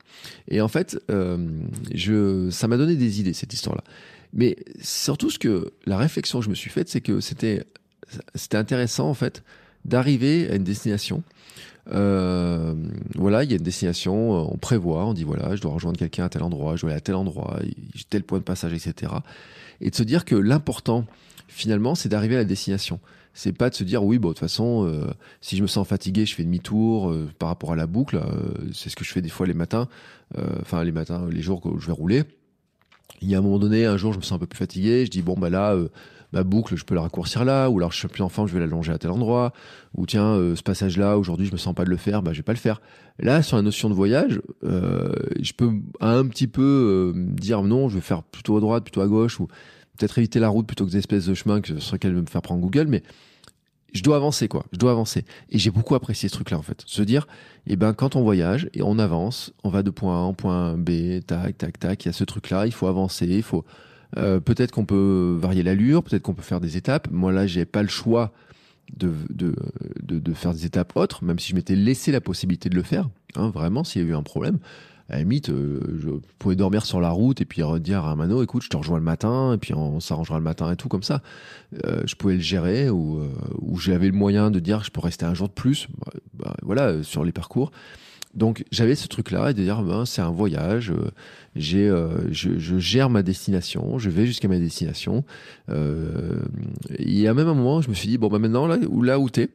Et 0.48 0.62
en 0.62 0.68
fait, 0.68 1.00
euh, 1.10 1.50
je, 1.94 2.50
ça 2.50 2.68
m'a 2.68 2.78
donné 2.78 2.96
des 2.96 3.20
idées 3.20 3.34
cette 3.34 3.54
histoire-là. 3.54 3.84
Mais 4.34 4.58
surtout 4.82 5.30
ce 5.30 5.40
que 5.40 5.74
la 5.86 5.98
réflexion 5.98 6.40
que 6.40 6.46
je 6.46 6.50
me 6.50 6.56
suis 6.56 6.70
faite, 6.70 6.88
c'est 6.88 7.02
que 7.02 7.20
c'était 7.20 7.66
c'était 8.36 8.58
intéressant 8.58 9.10
en 9.10 9.14
fait 9.14 9.44
d'arriver 9.86 10.50
à 10.50 10.56
une 10.56 10.64
destination. 10.64 11.24
Euh, 11.92 12.76
voilà, 13.16 13.44
il 13.44 13.50
y 13.50 13.54
a 13.54 13.58
une 13.58 13.64
destination, 13.64 14.36
euh, 14.36 14.48
on 14.52 14.58
prévoit, 14.58 15.06
on 15.06 15.14
dit 15.14 15.24
voilà, 15.24 15.56
je 15.56 15.62
dois 15.62 15.72
rejoindre 15.72 15.98
quelqu'un 15.98 16.26
à 16.26 16.30
tel 16.30 16.44
endroit, 16.44 16.76
je 16.76 16.82
dois 16.82 16.92
aller 16.92 16.98
à 16.98 17.02
tel 17.02 17.16
endroit, 17.16 17.60
j'ai 17.96 18.04
tel 18.04 18.24
point 18.24 18.38
de 18.40 18.44
passage, 18.44 18.74
etc. 18.74 19.12
Et 19.82 19.90
de 19.90 19.96
se 19.96 20.04
dire 20.04 20.26
que 20.26 20.36
l'important, 20.36 21.06
finalement, 21.48 21.96
c'est 21.96 22.10
d'arriver 22.10 22.36
à 22.36 22.40
la 22.40 22.46
destination. 22.46 23.00
C'est 23.34 23.54
pas 23.54 23.70
de 23.70 23.76
se 23.76 23.84
dire 23.84 24.04
oui, 24.04 24.20
bon, 24.20 24.30
de 24.30 24.34
toute 24.34 24.40
façon, 24.40 24.86
euh, 24.86 25.10
si 25.40 25.58
je 25.58 25.62
me 25.62 25.68
sens 25.68 25.88
fatigué, 25.88 26.26
je 26.26 26.36
fais 26.36 26.44
demi-tour 26.44 27.16
par 27.40 27.50
rapport 27.50 27.72
à 27.72 27.76
la 27.76 27.88
boucle. 27.88 28.22
c'est 28.74 28.90
ce 28.90 28.96
que 28.96 29.06
je 29.06 29.12
fais 29.12 29.22
des 29.22 29.30
fois 29.30 29.48
les 29.48 29.54
matins, 29.54 29.88
enfin 30.62 30.84
les 30.84 30.92
matins, 30.92 31.28
les 31.32 31.42
jours 31.42 31.62
que 31.62 31.70
je 31.80 31.88
vais 31.88 31.94
rouler. 31.94 32.24
Il 33.22 33.30
y 33.30 33.36
a 33.36 33.38
un 33.38 33.42
moment 33.42 33.60
donné, 33.60 33.86
un 33.86 33.98
jour, 33.98 34.14
je 34.14 34.18
me 34.18 34.24
sens 34.24 34.34
un 34.34 34.40
peu 34.40 34.48
plus 34.48 34.58
fatigué, 34.58 35.06
je 35.06 35.12
dis 35.12 35.22
bon 35.22 35.36
bah 35.36 35.50
là 35.50 35.78
ma 36.34 36.44
boucle, 36.44 36.76
je 36.76 36.86
peux 36.86 36.96
la 36.96 37.02
raccourcir 37.02 37.46
là, 37.46 37.70
ou 37.70 37.78
alors 37.78 37.92
je 37.92 37.98
suis 37.98 38.08
plus 38.08 38.24
enfant, 38.24 38.48
je 38.48 38.54
vais 38.54 38.60
l'allonger 38.60 38.92
à 38.92 38.98
tel 38.98 39.12
endroit, 39.12 39.54
ou 39.96 40.06
tiens, 40.06 40.36
euh, 40.36 40.56
ce 40.56 40.64
passage-là, 40.64 41.18
aujourd'hui, 41.18 41.46
je 41.46 41.52
me 41.52 41.58
sens 41.58 41.76
pas 41.76 41.84
de 41.84 41.90
le 41.90 41.98
faire, 41.98 42.22
bah, 42.22 42.32
je 42.34 42.38
vais 42.38 42.44
pas 42.44 42.54
le 42.54 42.58
faire. 42.58 42.82
Là, 43.20 43.42
sur 43.42 43.58
la 43.58 43.64
notion 43.64 43.90
de 43.90 43.94
voyage, 43.94 44.42
euh, 44.64 45.12
je 45.40 45.54
peux 45.54 45.72
un 46.00 46.26
petit 46.26 46.48
peu 46.48 47.14
euh, 47.16 47.34
dire 47.34 47.64
non, 47.64 47.90
je 47.90 47.96
vais 47.96 48.02
faire 48.02 48.24
plutôt 48.24 48.58
à 48.58 48.60
droite, 48.60 48.84
plutôt 48.84 49.02
à 49.02 49.08
gauche, 49.08 49.40
ou 49.40 49.48
peut-être 49.98 50.18
éviter 50.18 50.40
la 50.40 50.50
route 50.50 50.66
plutôt 50.66 50.86
que 50.86 50.92
des 50.92 50.98
espèces 50.98 51.26
de 51.26 51.34
chemins 51.34 51.62
que, 51.62 51.80
sur 51.80 51.96
lesquels 51.96 52.14
me 52.14 52.26
faire 52.26 52.42
prendre 52.42 52.62
Google, 52.62 52.88
mais 52.88 53.04
je 53.94 54.04
dois 54.04 54.16
avancer, 54.16 54.48
quoi. 54.48 54.66
Je 54.72 54.78
dois 54.78 54.92
avancer. 54.92 55.26
Et 55.50 55.60
j'ai 55.60 55.70
beaucoup 55.70 55.96
apprécié 55.96 56.30
ce 56.30 56.34
truc-là, 56.36 56.58
en 56.58 56.62
fait. 56.62 56.82
Se 56.86 57.02
dire, 57.02 57.28
eh 57.68 57.76
ben, 57.76 57.94
quand 57.94 58.16
on 58.16 58.24
voyage 58.24 58.70
et 58.74 58.82
on 58.82 58.98
avance, 59.00 59.52
on 59.66 59.70
va 59.70 59.84
de 59.84 59.90
point 59.90 60.16
A 60.16 60.22
en 60.22 60.34
point 60.34 60.78
B, 60.78 61.20
tac, 61.28 61.58
tac, 61.58 61.78
tac, 61.78 62.06
il 62.06 62.08
y 62.08 62.10
a 62.10 62.14
ce 62.14 62.24
truc-là, 62.24 62.66
il 62.66 62.72
faut 62.72 62.88
avancer, 62.88 63.28
il 63.28 63.44
faut, 63.44 63.66
euh, 64.18 64.40
peut-être 64.40 64.72
qu'on 64.72 64.86
peut 64.86 65.38
varier 65.40 65.64
l'allure, 65.64 66.04
peut-être 66.04 66.24
qu'on 66.24 66.34
peut 66.34 66.42
faire 66.42 66.62
des 66.62 66.78
étapes. 66.78 67.10
Moi 67.12 67.32
là, 67.32 67.48
j'ai 67.48 67.66
pas 67.66 67.84
le 67.84 67.90
choix 67.90 68.32
de, 68.96 69.12
de, 69.30 69.56
de, 70.02 70.20
de, 70.20 70.34
faire 70.34 70.54
des 70.54 70.66
étapes 70.66 70.96
autres, 70.96 71.24
même 71.24 71.40
si 71.40 71.52
je 71.52 71.56
m'étais 71.56 71.76
laissé 71.76 72.12
la 72.12 72.22
possibilité 72.22 72.70
de 72.70 72.76
le 72.76 72.84
faire. 72.84 73.10
Hein, 73.36 73.50
vraiment, 73.50 73.84
s'il 73.84 74.02
y 74.02 74.06
a 74.06 74.08
eu 74.10 74.16
un 74.16 74.24
problème, 74.24 74.60
à 75.10 75.14
la 75.14 75.20
limite, 75.20 75.50
euh, 75.50 75.80
je 76.02 76.10
pouvais 76.40 76.56
dormir 76.56 76.86
sur 76.86 77.00
la 77.00 77.10
route 77.10 77.42
et 77.42 77.46
puis 77.46 77.62
dire 77.80 78.06
à 78.06 78.16
Mano, 78.16 78.44
écoute, 78.44 78.64
je 78.64 78.70
te 78.70 78.78
rejoins 78.78 78.98
le 78.98 79.04
matin 79.04 79.54
et 79.54 79.58
puis 79.58 79.74
on 79.74 80.00
s'arrangera 80.00 80.38
le 80.38 80.44
matin 80.44 80.72
et 80.72 80.76
tout 80.76 80.90
comme 80.90 81.04
ça. 81.04 81.22
Euh, 81.86 82.02
je 82.06 82.16
pouvais 82.16 82.36
le 82.36 82.42
gérer 82.42 82.90
ou, 82.90 83.22
ou 83.60 83.78
j'avais 83.78 84.08
le 84.08 84.14
moyen 84.14 84.52
de 84.52 84.60
dire 84.60 84.84
je 84.84 84.92
peux 84.92 85.02
rester 85.02 85.26
un 85.26 85.34
jour 85.34 85.48
de 85.48 85.54
plus. 85.54 85.88
Bah, 85.98 86.12
bah, 86.34 86.56
voilà, 86.64 87.04
sur 87.04 87.24
les 87.24 87.32
parcours. 87.32 87.72
Donc 88.34 88.64
j'avais 88.72 88.96
ce 88.96 89.08
truc-là 89.08 89.52
et 89.52 89.54
de 89.54 89.62
dire 89.62 89.82
ben, 89.84 90.06
c'est 90.06 90.22
un 90.22 90.32
voyage, 90.32 90.92
euh, 90.92 91.12
j'ai, 91.56 91.88
euh, 91.88 92.32
je, 92.32 92.80
gère 92.80 93.10
ma 93.10 93.24
destination, 93.24 94.00
je 94.00 94.10
vais 94.10 94.26
jusqu'à 94.26 94.48
ma 94.48 94.58
destination. 94.58 95.24
Euh, 95.70 96.40
il 97.00 97.20
y 97.20 97.28
a 97.28 97.34
même 97.34 97.48
un 97.48 97.54
moment, 97.54 97.82
je 97.82 97.90
me 97.90 97.94
suis 97.94 98.08
dit 98.08 98.18
bon 98.18 98.30
ben 98.30 98.40
maintenant 98.40 98.68
là 98.68 98.78
où 98.90 99.02
là 99.02 99.20
où 99.20 99.30
t'es, 99.30 99.50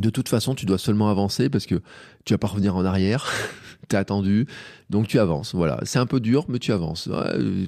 de 0.00 0.10
toute 0.10 0.28
façon 0.28 0.54
tu 0.54 0.66
dois 0.66 0.78
seulement 0.78 1.08
avancer 1.08 1.48
parce 1.48 1.66
que 1.66 1.76
tu 2.24 2.34
vas 2.34 2.38
pas 2.38 2.48
revenir 2.48 2.76
en 2.76 2.84
arrière. 2.84 3.30
t'es 3.88 3.96
attendu, 3.96 4.46
donc 4.90 5.08
tu 5.08 5.18
avances. 5.18 5.54
Voilà, 5.54 5.80
c'est 5.84 5.98
un 5.98 6.06
peu 6.06 6.20
dur, 6.20 6.44
mais 6.48 6.58
tu 6.58 6.72
avances. 6.72 7.08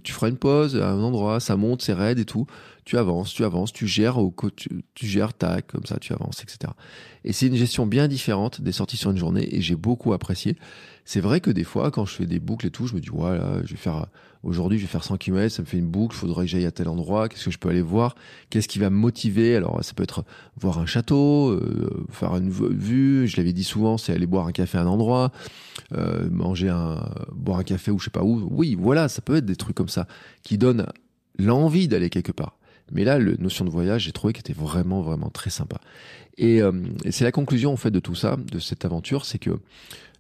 tu 0.04 0.12
feras 0.12 0.28
une 0.28 0.36
pause 0.36 0.76
à 0.76 0.90
un 0.90 1.02
endroit, 1.02 1.40
ça 1.40 1.56
monte, 1.56 1.82
c'est 1.82 1.94
raide 1.94 2.18
et 2.18 2.24
tout. 2.24 2.46
tu 2.84 2.98
avances, 2.98 3.32
tu 3.32 3.44
avances, 3.44 3.72
tu 3.72 3.86
gères 3.86 4.18
au 4.18 4.34
tu, 4.54 4.68
tu 4.94 5.06
gères 5.06 5.32
tac, 5.34 5.68
comme 5.68 5.86
ça, 5.86 5.98
tu 5.98 6.12
avances, 6.12 6.42
etc. 6.42 6.72
Et 7.24 7.32
c'est 7.32 7.46
une 7.46 7.56
gestion 7.56 7.86
bien 7.86 8.06
différente 8.06 8.60
des 8.60 8.72
sorties 8.72 8.96
sur 8.96 9.10
une 9.10 9.18
journée 9.18 9.54
et 9.54 9.60
j'ai 9.60 9.76
beaucoup 9.76 10.12
apprécié. 10.12 10.56
C'est 11.04 11.20
vrai 11.20 11.40
que 11.40 11.50
des 11.50 11.64
fois, 11.64 11.90
quand 11.90 12.04
je 12.04 12.14
fais 12.14 12.26
des 12.26 12.38
boucles 12.38 12.66
et 12.66 12.70
tout, 12.70 12.86
je 12.86 12.94
me 12.94 13.00
dis, 13.00 13.08
voilà, 13.08 13.62
je 13.64 13.70
vais 13.70 13.76
faire, 13.76 14.06
aujourd'hui, 14.42 14.78
je 14.78 14.84
vais 14.84 14.88
faire 14.88 15.04
100 15.04 15.16
km, 15.16 15.52
ça 15.52 15.62
me 15.62 15.66
fait 15.66 15.78
une 15.78 15.88
boucle, 15.88 16.14
il 16.14 16.18
faudrait 16.18 16.44
que 16.44 16.50
j'aille 16.50 16.66
à 16.66 16.70
tel 16.70 16.88
endroit, 16.88 17.28
qu'est-ce 17.28 17.46
que 17.46 17.50
je 17.50 17.58
peux 17.58 17.68
aller 17.68 17.82
voir, 17.82 18.14
qu'est-ce 18.48 18.68
qui 18.68 18.78
va 18.78 18.90
me 18.90 18.96
motiver? 18.96 19.56
Alors, 19.56 19.82
ça 19.82 19.92
peut 19.94 20.02
être 20.02 20.24
voir 20.56 20.78
un 20.78 20.86
château, 20.86 21.50
euh, 21.50 22.06
faire 22.10 22.36
une 22.36 22.50
vue, 22.50 23.26
je 23.26 23.36
l'avais 23.36 23.52
dit 23.52 23.64
souvent, 23.64 23.98
c'est 23.98 24.12
aller 24.12 24.26
boire 24.26 24.46
un 24.46 24.52
café 24.52 24.78
à 24.78 24.82
un 24.82 24.86
endroit, 24.86 25.32
euh, 25.92 26.28
manger 26.30 26.68
un, 26.68 27.00
boire 27.34 27.58
un 27.58 27.64
café 27.64 27.90
ou 27.90 27.98
je 27.98 28.04
sais 28.04 28.10
pas 28.10 28.22
où. 28.22 28.46
Oui, 28.50 28.76
voilà, 28.78 29.08
ça 29.08 29.22
peut 29.22 29.36
être 29.36 29.46
des 29.46 29.56
trucs 29.56 29.76
comme 29.76 29.88
ça 29.88 30.06
qui 30.42 30.58
donnent 30.58 30.86
l'envie 31.38 31.88
d'aller 31.88 32.10
quelque 32.10 32.32
part. 32.32 32.59
Mais 32.90 33.04
là, 33.04 33.18
la 33.18 33.32
notion 33.38 33.64
de 33.64 33.70
voyage, 33.70 34.04
j'ai 34.04 34.12
trouvé 34.12 34.32
qu'elle 34.32 34.40
était 34.40 34.52
vraiment, 34.52 35.02
vraiment 35.02 35.30
très 35.30 35.50
sympa. 35.50 35.80
Et, 36.38 36.62
euh, 36.62 36.72
c'est 37.10 37.24
la 37.24 37.32
conclusion, 37.32 37.72
en 37.72 37.76
fait, 37.76 37.90
de 37.90 38.00
tout 38.00 38.14
ça, 38.14 38.36
de 38.36 38.58
cette 38.58 38.84
aventure, 38.84 39.24
c'est 39.24 39.38
que 39.38 39.58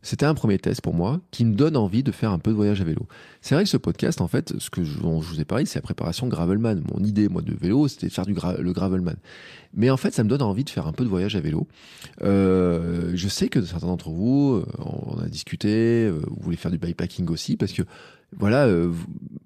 c'était 0.02 0.24
un 0.24 0.34
premier 0.34 0.58
test 0.58 0.80
pour 0.80 0.94
moi 0.94 1.20
qui 1.30 1.44
me 1.44 1.54
donne 1.54 1.76
envie 1.76 2.02
de 2.02 2.10
faire 2.10 2.30
un 2.30 2.38
peu 2.38 2.50
de 2.50 2.56
voyage 2.56 2.80
à 2.80 2.84
vélo. 2.84 3.06
C'est 3.42 3.54
vrai 3.54 3.64
que 3.64 3.70
ce 3.70 3.76
podcast, 3.76 4.22
en 4.22 4.28
fait, 4.28 4.58
ce 4.58 4.70
que 4.70 4.82
je, 4.82 4.98
dont 4.98 5.20
je 5.20 5.28
vous 5.28 5.40
ai 5.40 5.44
parlé, 5.44 5.66
c'est 5.66 5.78
la 5.78 5.82
préparation 5.82 6.26
Gravelman. 6.26 6.82
Mon 6.92 7.04
idée, 7.04 7.28
moi, 7.28 7.42
de 7.42 7.52
vélo, 7.52 7.86
c'était 7.86 8.08
de 8.08 8.12
faire 8.12 8.24
du 8.24 8.32
le 8.32 8.72
Gravelman. 8.72 9.16
Mais 9.74 9.90
en 9.90 9.98
fait, 9.98 10.14
ça 10.14 10.24
me 10.24 10.28
donne 10.28 10.42
envie 10.42 10.64
de 10.64 10.70
faire 10.70 10.86
un 10.86 10.92
peu 10.92 11.04
de 11.04 11.08
voyage 11.10 11.36
à 11.36 11.40
vélo. 11.40 11.68
Euh, 12.22 13.12
je 13.14 13.28
sais 13.28 13.48
que 13.48 13.60
certains 13.62 13.88
d'entre 13.88 14.08
vous, 14.08 14.54
euh, 14.54 14.66
on 14.78 15.20
a 15.20 15.28
discuté, 15.28 16.06
euh, 16.06 16.22
vous 16.28 16.42
voulez 16.44 16.56
faire 16.56 16.70
du 16.70 16.78
bikepacking 16.78 17.28
aussi, 17.28 17.56
parce 17.56 17.72
que 17.72 17.82
voilà, 18.36 18.66
euh, 18.66 18.92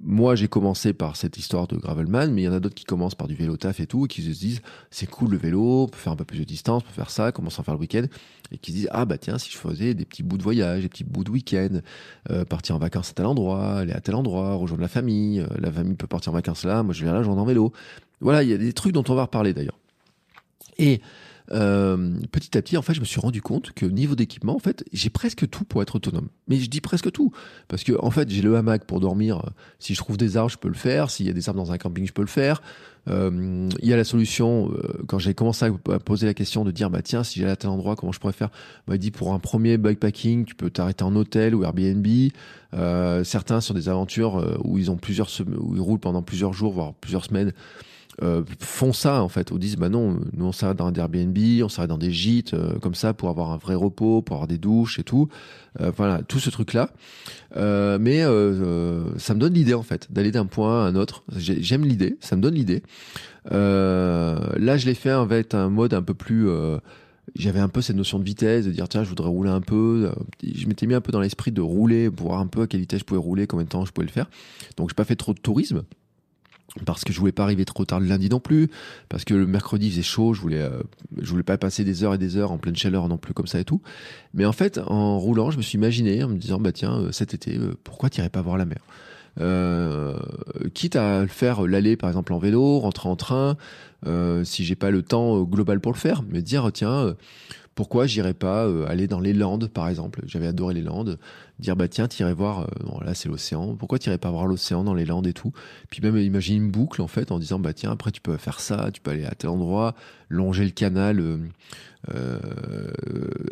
moi 0.00 0.34
j'ai 0.34 0.48
commencé 0.48 0.92
par 0.92 1.16
cette 1.16 1.38
histoire 1.38 1.66
de 1.66 1.76
gravelman, 1.76 2.30
mais 2.32 2.42
il 2.42 2.44
y 2.44 2.48
en 2.48 2.52
a 2.52 2.60
d'autres 2.60 2.74
qui 2.74 2.84
commencent 2.84 3.14
par 3.14 3.28
du 3.28 3.34
vélo 3.34 3.56
taf 3.56 3.80
et 3.80 3.86
tout, 3.86 4.06
qui 4.06 4.22
se 4.22 4.28
disent 4.28 4.60
c'est 4.90 5.06
cool 5.08 5.30
le 5.30 5.38
vélo, 5.38 5.84
on 5.84 5.88
peut 5.88 5.98
faire 5.98 6.12
un 6.12 6.16
peu 6.16 6.26
plus 6.26 6.38
de 6.38 6.44
distance, 6.44 6.82
on 6.84 6.86
peut 6.86 6.92
faire 6.92 7.10
ça, 7.10 7.32
commencer 7.32 7.60
à 7.60 7.62
faire 7.64 7.74
le 7.74 7.80
week-end, 7.80 8.04
et 8.52 8.58
qui 8.58 8.72
se 8.72 8.76
disent 8.76 8.88
ah 8.92 9.06
bah 9.06 9.16
tiens 9.16 9.38
si 9.38 9.50
je 9.50 9.56
faisais 9.56 9.94
des 9.94 10.04
petits 10.04 10.22
bouts 10.22 10.36
de 10.36 10.42
voyage, 10.42 10.82
des 10.82 10.88
petits 10.90 11.04
bouts 11.04 11.24
de 11.24 11.30
week-end, 11.30 11.80
euh, 12.30 12.44
partir 12.44 12.76
en 12.76 12.78
vacances 12.78 13.10
à 13.10 13.14
tel 13.14 13.26
endroit, 13.26 13.78
aller 13.78 13.92
à 13.92 14.00
tel 14.00 14.14
endroit, 14.14 14.54
rejoindre 14.54 14.82
la 14.82 14.88
famille, 14.88 15.40
euh, 15.40 15.46
la 15.58 15.72
famille 15.72 15.94
peut 15.94 16.06
partir 16.06 16.32
en 16.32 16.34
vacances 16.34 16.64
là, 16.64 16.82
moi 16.82 16.92
je 16.92 17.04
viens 17.04 17.14
là, 17.14 17.22
j'en 17.22 17.38
en 17.38 17.44
vélo. 17.44 17.72
Voilà, 18.20 18.42
il 18.42 18.50
y 18.50 18.54
a 18.54 18.58
des 18.58 18.72
trucs 18.74 18.92
dont 18.92 19.04
on 19.08 19.14
va 19.14 19.22
reparler 19.22 19.54
d'ailleurs. 19.54 19.78
Et 20.78 21.00
euh, 21.52 22.14
petit 22.32 22.56
à 22.56 22.62
petit, 22.62 22.76
en 22.76 22.82
fait, 22.82 22.94
je 22.94 23.00
me 23.00 23.04
suis 23.04 23.20
rendu 23.20 23.42
compte 23.42 23.72
que 23.72 23.84
niveau 23.84 24.14
d'équipement, 24.14 24.54
en 24.54 24.58
fait, 24.58 24.84
j'ai 24.92 25.10
presque 25.10 25.48
tout 25.48 25.64
pour 25.64 25.82
être 25.82 25.96
autonome. 25.96 26.28
Mais 26.48 26.56
je 26.56 26.70
dis 26.70 26.80
presque 26.80 27.10
tout 27.12 27.32
parce 27.68 27.84
que, 27.84 27.92
en 28.00 28.10
fait, 28.10 28.30
j'ai 28.30 28.42
le 28.42 28.56
hamac 28.56 28.84
pour 28.84 29.00
dormir. 29.00 29.50
Si 29.78 29.94
je 29.94 29.98
trouve 29.98 30.16
des 30.16 30.36
arbres, 30.36 30.50
je 30.50 30.58
peux 30.58 30.68
le 30.68 30.74
faire. 30.74 31.10
S'il 31.10 31.26
y 31.26 31.30
a 31.30 31.32
des 31.32 31.48
arbres 31.48 31.60
dans 31.60 31.72
un 31.72 31.78
camping, 31.78 32.06
je 32.06 32.12
peux 32.12 32.22
le 32.22 32.28
faire. 32.28 32.62
Euh, 33.10 33.68
il 33.82 33.88
y 33.88 33.92
a 33.92 33.96
la 33.96 34.04
solution. 34.04 34.72
Euh, 34.72 35.02
quand 35.06 35.18
j'ai 35.18 35.34
commencé 35.34 35.66
à 35.66 35.98
poser 35.98 36.26
la 36.26 36.34
question 36.34 36.64
de 36.64 36.70
dire, 36.70 36.88
bah 36.88 37.02
tiens, 37.02 37.22
si 37.24 37.40
j'allais 37.40 37.52
à 37.52 37.56
tel 37.56 37.68
endroit, 37.68 37.94
comment 37.94 38.12
je 38.12 38.20
pourrais 38.20 38.32
faire? 38.32 38.50
M'a 38.88 38.96
dit 38.96 39.10
pour 39.10 39.34
un 39.34 39.38
premier 39.38 39.76
bikepacking, 39.76 40.46
tu 40.46 40.54
peux 40.54 40.70
t'arrêter 40.70 41.04
en 41.04 41.14
hôtel 41.14 41.54
ou 41.54 41.64
Airbnb. 41.64 42.06
Certains 43.24 43.60
sur 43.60 43.74
des 43.74 43.88
aventures 43.88 44.58
où 44.64 44.78
ils 44.78 44.90
ont 44.90 44.96
plusieurs, 44.96 45.28
où 45.58 45.76
ils 45.76 45.80
roulent 45.80 46.00
pendant 46.00 46.22
plusieurs 46.22 46.54
jours, 46.54 46.72
voire 46.72 46.94
plusieurs 46.94 47.24
semaines 47.24 47.52
euh, 48.22 48.44
font 48.60 48.92
ça 48.92 49.22
en 49.22 49.28
fait, 49.28 49.50
ou 49.50 49.58
disent 49.58 49.76
bah 49.76 49.88
non, 49.88 50.20
nous 50.32 50.44
on 50.44 50.52
s'arrête 50.52 50.76
dans 50.76 50.86
un 50.86 50.92
Airbnb, 50.92 51.36
on 51.62 51.68
s'arrête 51.68 51.88
dans 51.88 51.98
des 51.98 52.12
gîtes 52.12 52.54
euh, 52.54 52.78
comme 52.78 52.94
ça 52.94 53.12
pour 53.12 53.28
avoir 53.28 53.50
un 53.50 53.56
vrai 53.56 53.74
repos, 53.74 54.22
pour 54.22 54.36
avoir 54.36 54.46
des 54.46 54.58
douches 54.58 55.00
et 55.00 55.02
tout, 55.02 55.28
euh, 55.80 55.90
voilà 55.96 56.22
tout 56.22 56.38
ce 56.38 56.50
truc 56.50 56.74
là. 56.74 56.90
mais 57.56 58.22
ça 59.18 59.34
me 59.34 59.38
donne 59.38 59.54
l'idée 59.54 59.74
en 59.74 59.82
fait 59.82 60.12
d'aller 60.12 60.30
d'un 60.30 60.46
point 60.46 60.84
à 60.84 60.88
un 60.88 60.94
autre. 60.94 61.24
J'aime 61.36 61.84
l'idée, 61.84 62.16
ça 62.20 62.36
me 62.36 62.42
donne 62.42 62.54
l'idée. 62.54 62.82
là 63.50 64.76
je 64.76 64.86
l'ai 64.86 64.94
fait 64.94 65.10
avec 65.10 65.54
un 65.54 65.68
mode 65.68 65.92
un 65.92 66.02
peu 66.02 66.14
plus 66.14 66.48
j'avais 67.34 67.60
un 67.60 67.68
peu 67.68 67.80
cette 67.80 67.96
notion 67.96 68.20
de 68.20 68.24
vitesse, 68.24 68.66
de 68.66 68.70
dire 68.70 68.88
tiens 68.88 69.02
je 69.02 69.08
voudrais 69.08 69.28
rouler 69.28 69.50
un 69.50 69.60
peu. 69.60 70.12
Je 70.44 70.66
m'étais 70.68 70.86
mis 70.86 70.94
un 70.94 71.00
peu 71.00 71.10
dans 71.10 71.20
l'esprit 71.20 71.50
de 71.50 71.62
rouler, 71.62 72.10
pour 72.10 72.28
voir 72.28 72.40
un 72.40 72.46
peu 72.46 72.62
à 72.62 72.66
quelle 72.68 72.80
vitesse 72.80 73.00
je 73.00 73.04
pouvais 73.04 73.18
rouler, 73.18 73.48
combien 73.48 73.64
de 73.64 73.70
temps 73.70 73.84
je 73.84 73.92
pouvais 73.92 74.06
le 74.06 74.12
faire. 74.12 74.30
Donc 74.76 74.90
j'ai 74.90 74.94
pas 74.94 75.04
fait 75.04 75.16
trop 75.16 75.34
de 75.34 75.40
tourisme 75.40 75.82
parce 76.84 77.04
que 77.04 77.12
je 77.12 77.20
voulais 77.20 77.32
pas 77.32 77.44
arriver 77.44 77.64
trop 77.64 77.84
tard 77.84 78.00
le 78.00 78.06
lundi 78.06 78.28
non 78.28 78.40
plus, 78.40 78.68
parce 79.08 79.24
que 79.24 79.34
le 79.34 79.46
mercredi 79.46 79.90
faisait 79.90 80.02
chaud, 80.02 80.34
je 80.34 80.40
voulais, 80.40 80.60
euh, 80.60 80.82
je 81.20 81.30
voulais 81.30 81.44
pas 81.44 81.56
passer 81.56 81.84
des 81.84 82.02
heures 82.02 82.14
et 82.14 82.18
des 82.18 82.36
heures 82.36 82.50
en 82.50 82.58
pleine 82.58 82.76
chaleur 82.76 83.06
non 83.08 83.16
plus 83.16 83.32
comme 83.32 83.46
ça 83.46 83.60
et 83.60 83.64
tout. 83.64 83.80
Mais 84.32 84.44
en 84.44 84.52
fait, 84.52 84.78
en 84.78 85.18
roulant, 85.18 85.50
je 85.50 85.56
me 85.56 85.62
suis 85.62 85.78
imaginé 85.78 86.24
en 86.24 86.28
me 86.28 86.36
disant 86.36 86.58
bah 86.58 86.72
tiens, 86.72 86.98
euh, 86.98 87.12
cet 87.12 87.32
été, 87.32 87.56
euh, 87.56 87.74
pourquoi 87.84 88.10
t'irais 88.10 88.30
pas 88.30 88.42
voir 88.42 88.56
la 88.56 88.64
mer? 88.64 88.80
Quitte 90.74 90.94
à 90.94 91.26
faire 91.26 91.66
l'aller 91.66 91.96
par 91.96 92.08
exemple 92.08 92.32
en 92.32 92.38
vélo, 92.38 92.78
rentrer 92.78 93.08
en 93.08 93.16
train, 93.16 93.56
si 94.44 94.64
j'ai 94.64 94.76
pas 94.76 94.92
le 94.92 95.02
temps 95.02 95.42
global 95.42 95.80
pour 95.80 95.92
le 95.92 95.98
faire, 95.98 96.22
me 96.22 96.40
dire 96.40 96.70
tiens 96.72 97.16
pourquoi 97.74 98.06
j'irais 98.06 98.34
pas 98.34 98.66
euh, 98.66 98.86
aller 98.88 99.06
dans 99.06 99.20
les 99.20 99.32
Landes, 99.32 99.68
par 99.68 99.88
exemple. 99.88 100.22
J'avais 100.26 100.46
adoré 100.46 100.74
les 100.74 100.82
Landes. 100.82 101.18
Dire, 101.58 101.76
bah 101.76 101.88
tiens, 101.88 102.08
t'irais 102.08 102.34
voir, 102.34 102.60
euh, 102.60 102.66
bon, 102.84 103.00
là 103.00 103.14
c'est 103.14 103.28
l'océan, 103.28 103.74
pourquoi 103.76 103.98
t'irais 103.98 104.18
pas 104.18 104.30
voir 104.30 104.46
l'océan 104.46 104.84
dans 104.84 104.94
les 104.94 105.04
Landes 105.04 105.26
et 105.26 105.32
tout? 105.32 105.52
Puis 105.90 106.00
même 106.02 106.16
imaginer 106.16 106.58
une 106.58 106.70
boucle, 106.70 107.02
en 107.02 107.08
fait, 107.08 107.32
en 107.32 107.38
disant, 107.38 107.58
bah 107.58 107.72
tiens, 107.72 107.92
après 107.92 108.10
tu 108.10 108.20
peux 108.20 108.36
faire 108.36 108.60
ça, 108.60 108.90
tu 108.92 109.00
peux 109.00 109.10
aller 109.10 109.24
à 109.24 109.34
tel 109.34 109.50
endroit, 109.50 109.94
longer 110.28 110.64
le 110.64 110.70
canal 110.70 111.20
euh, 112.14 112.90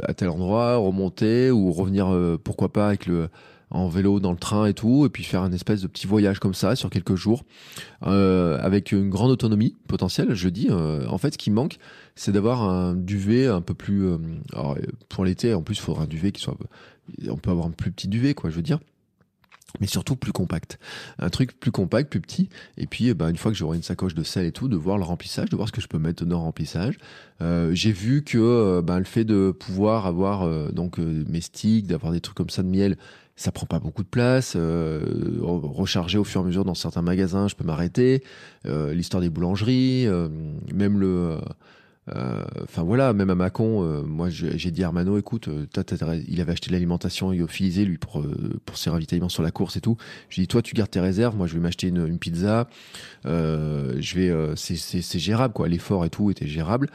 à 0.02 0.14
tel 0.14 0.28
endroit, 0.28 0.76
remonter, 0.76 1.50
ou 1.50 1.72
revenir, 1.72 2.14
pourquoi 2.44 2.72
pas, 2.72 2.88
avec 2.88 3.06
le 3.06 3.28
en 3.72 3.88
vélo 3.88 4.20
dans 4.20 4.32
le 4.32 4.38
train 4.38 4.66
et 4.66 4.74
tout, 4.74 5.06
et 5.06 5.08
puis 5.08 5.24
faire 5.24 5.42
un 5.42 5.52
espèce 5.52 5.80
de 5.80 5.86
petit 5.86 6.06
voyage 6.06 6.38
comme 6.38 6.54
ça 6.54 6.76
sur 6.76 6.90
quelques 6.90 7.14
jours, 7.14 7.44
euh, 8.06 8.58
avec 8.60 8.92
une 8.92 9.08
grande 9.08 9.30
autonomie 9.30 9.76
potentielle. 9.88 10.34
Je 10.34 10.48
dis, 10.48 10.68
euh, 10.70 11.06
en 11.08 11.18
fait, 11.18 11.32
ce 11.32 11.38
qui 11.38 11.50
manque, 11.50 11.78
c'est 12.14 12.32
d'avoir 12.32 12.62
un 12.62 12.94
duvet 12.94 13.46
un 13.46 13.62
peu 13.62 13.74
plus. 13.74 14.06
Euh, 14.06 14.18
pour 15.08 15.24
l'été, 15.24 15.54
en 15.54 15.62
plus, 15.62 15.76
il 15.76 15.80
faudra 15.80 16.04
un 16.04 16.06
duvet 16.06 16.32
qui 16.32 16.42
soit. 16.42 16.56
On 17.28 17.36
peut 17.36 17.50
avoir 17.50 17.66
un 17.66 17.70
plus 17.70 17.90
petit 17.90 18.08
duvet, 18.08 18.34
quoi, 18.34 18.50
je 18.50 18.56
veux 18.56 18.62
dire 18.62 18.78
mais 19.80 19.86
surtout 19.86 20.16
plus 20.16 20.32
compact. 20.32 20.78
Un 21.18 21.30
truc 21.30 21.58
plus 21.58 21.70
compact, 21.70 22.10
plus 22.10 22.20
petit. 22.20 22.50
Et 22.76 22.86
puis, 22.86 23.14
bah, 23.14 23.30
une 23.30 23.38
fois 23.38 23.50
que 23.50 23.56
j'aurai 23.56 23.78
une 23.78 23.82
sacoche 23.82 24.14
de 24.14 24.22
sel 24.22 24.44
et 24.44 24.52
tout, 24.52 24.68
de 24.68 24.76
voir 24.76 24.98
le 24.98 25.04
remplissage, 25.04 25.48
de 25.48 25.56
voir 25.56 25.66
ce 25.66 25.72
que 25.72 25.80
je 25.80 25.88
peux 25.88 25.98
mettre 25.98 26.26
dans 26.26 26.36
le 26.36 26.42
remplissage. 26.42 26.98
Euh, 27.40 27.70
j'ai 27.72 27.90
vu 27.90 28.22
que 28.22 28.82
bah, 28.82 28.98
le 28.98 29.06
fait 29.06 29.24
de 29.24 29.50
pouvoir 29.50 30.04
avoir 30.04 30.46
donc 30.74 30.98
mes 30.98 31.40
sticks, 31.40 31.86
d'avoir 31.86 32.12
des 32.12 32.20
trucs 32.20 32.36
comme 32.36 32.50
ça 32.50 32.62
de 32.62 32.68
miel, 32.68 32.98
ça 33.36 33.50
prend 33.52 33.66
pas 33.66 33.78
beaucoup 33.78 34.02
de 34.02 34.08
place. 34.08 34.54
Euh, 34.56 35.38
recharger 35.40 36.18
au 36.18 36.24
fur 36.24 36.40
et 36.40 36.44
à 36.44 36.46
mesure 36.46 36.64
dans 36.64 36.74
certains 36.74 37.02
magasins, 37.02 37.48
je 37.48 37.56
peux 37.56 37.64
m'arrêter. 37.64 38.22
Euh, 38.66 38.92
L'histoire 38.94 39.20
des 39.20 39.30
boulangeries, 39.30 40.06
euh, 40.06 40.28
même 40.72 41.00
le, 41.00 41.38
euh, 42.14 42.42
enfin 42.62 42.82
voilà, 42.82 43.12
même 43.12 43.30
à 43.30 43.34
Macon, 43.34 44.04
moi 44.04 44.28
j'ai 44.30 44.70
dit 44.70 44.84
à 44.84 44.88
Armano, 44.88 45.18
écoute, 45.18 45.48
il 46.28 46.40
avait 46.40 46.52
acheté 46.52 46.70
l'alimentation 46.70 47.30
lyophilisée 47.30 47.84
lui 47.84 47.98
pour 47.98 48.24
pour 48.66 48.76
ses 48.76 48.90
ravitaillements 48.90 49.28
sur 49.28 49.42
la 49.42 49.50
course 49.50 49.76
et 49.76 49.80
tout. 49.80 49.96
Lui 50.30 50.42
dit 50.42 50.48
toi 50.48 50.62
tu 50.62 50.74
gardes 50.74 50.90
tes 50.90 51.00
réserves, 51.00 51.36
moi 51.36 51.46
je 51.46 51.54
vais 51.54 51.60
m'acheter 51.60 51.88
une, 51.88 52.06
une, 52.06 52.18
pizza. 52.18 52.68
je 53.24 54.14
vais, 54.14 54.56
c'est 54.56 55.18
gérable 55.18 55.54
quoi, 55.54 55.68
l'effort 55.68 56.04
et 56.04 56.10
tout 56.10 56.30
était 56.30 56.46
gérable. 56.46 56.90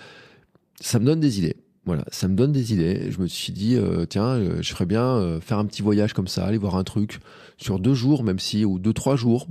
Ça 0.80 1.00
me 1.00 1.06
donne 1.06 1.20
des 1.20 1.40
idées. 1.40 1.56
Voilà, 1.88 2.04
ça 2.12 2.28
me 2.28 2.36
donne 2.36 2.52
des 2.52 2.74
idées. 2.74 3.10
Je 3.12 3.20
me 3.22 3.28
suis 3.28 3.54
dit, 3.54 3.78
euh, 3.78 4.06
tiens, 4.06 4.36
euh, 4.36 4.62
je 4.62 4.74
ferais 4.74 4.86
bien 4.86 5.06
euh, 5.06 5.40
faire 5.40 5.58
un 5.58 5.66
petit 5.66 5.82
voyage 5.82 6.12
comme 6.12 6.28
ça, 6.28 6.46
aller 6.46 6.58
voir 6.58 6.76
un 6.76 6.84
truc 6.84 7.20
sur 7.58 7.80
deux 7.80 7.94
jours, 7.94 8.26
même 8.26 8.40
si, 8.40 8.66
ou 8.66 8.78
deux, 8.78 8.92
trois 8.92 9.16
jours. 9.16 9.48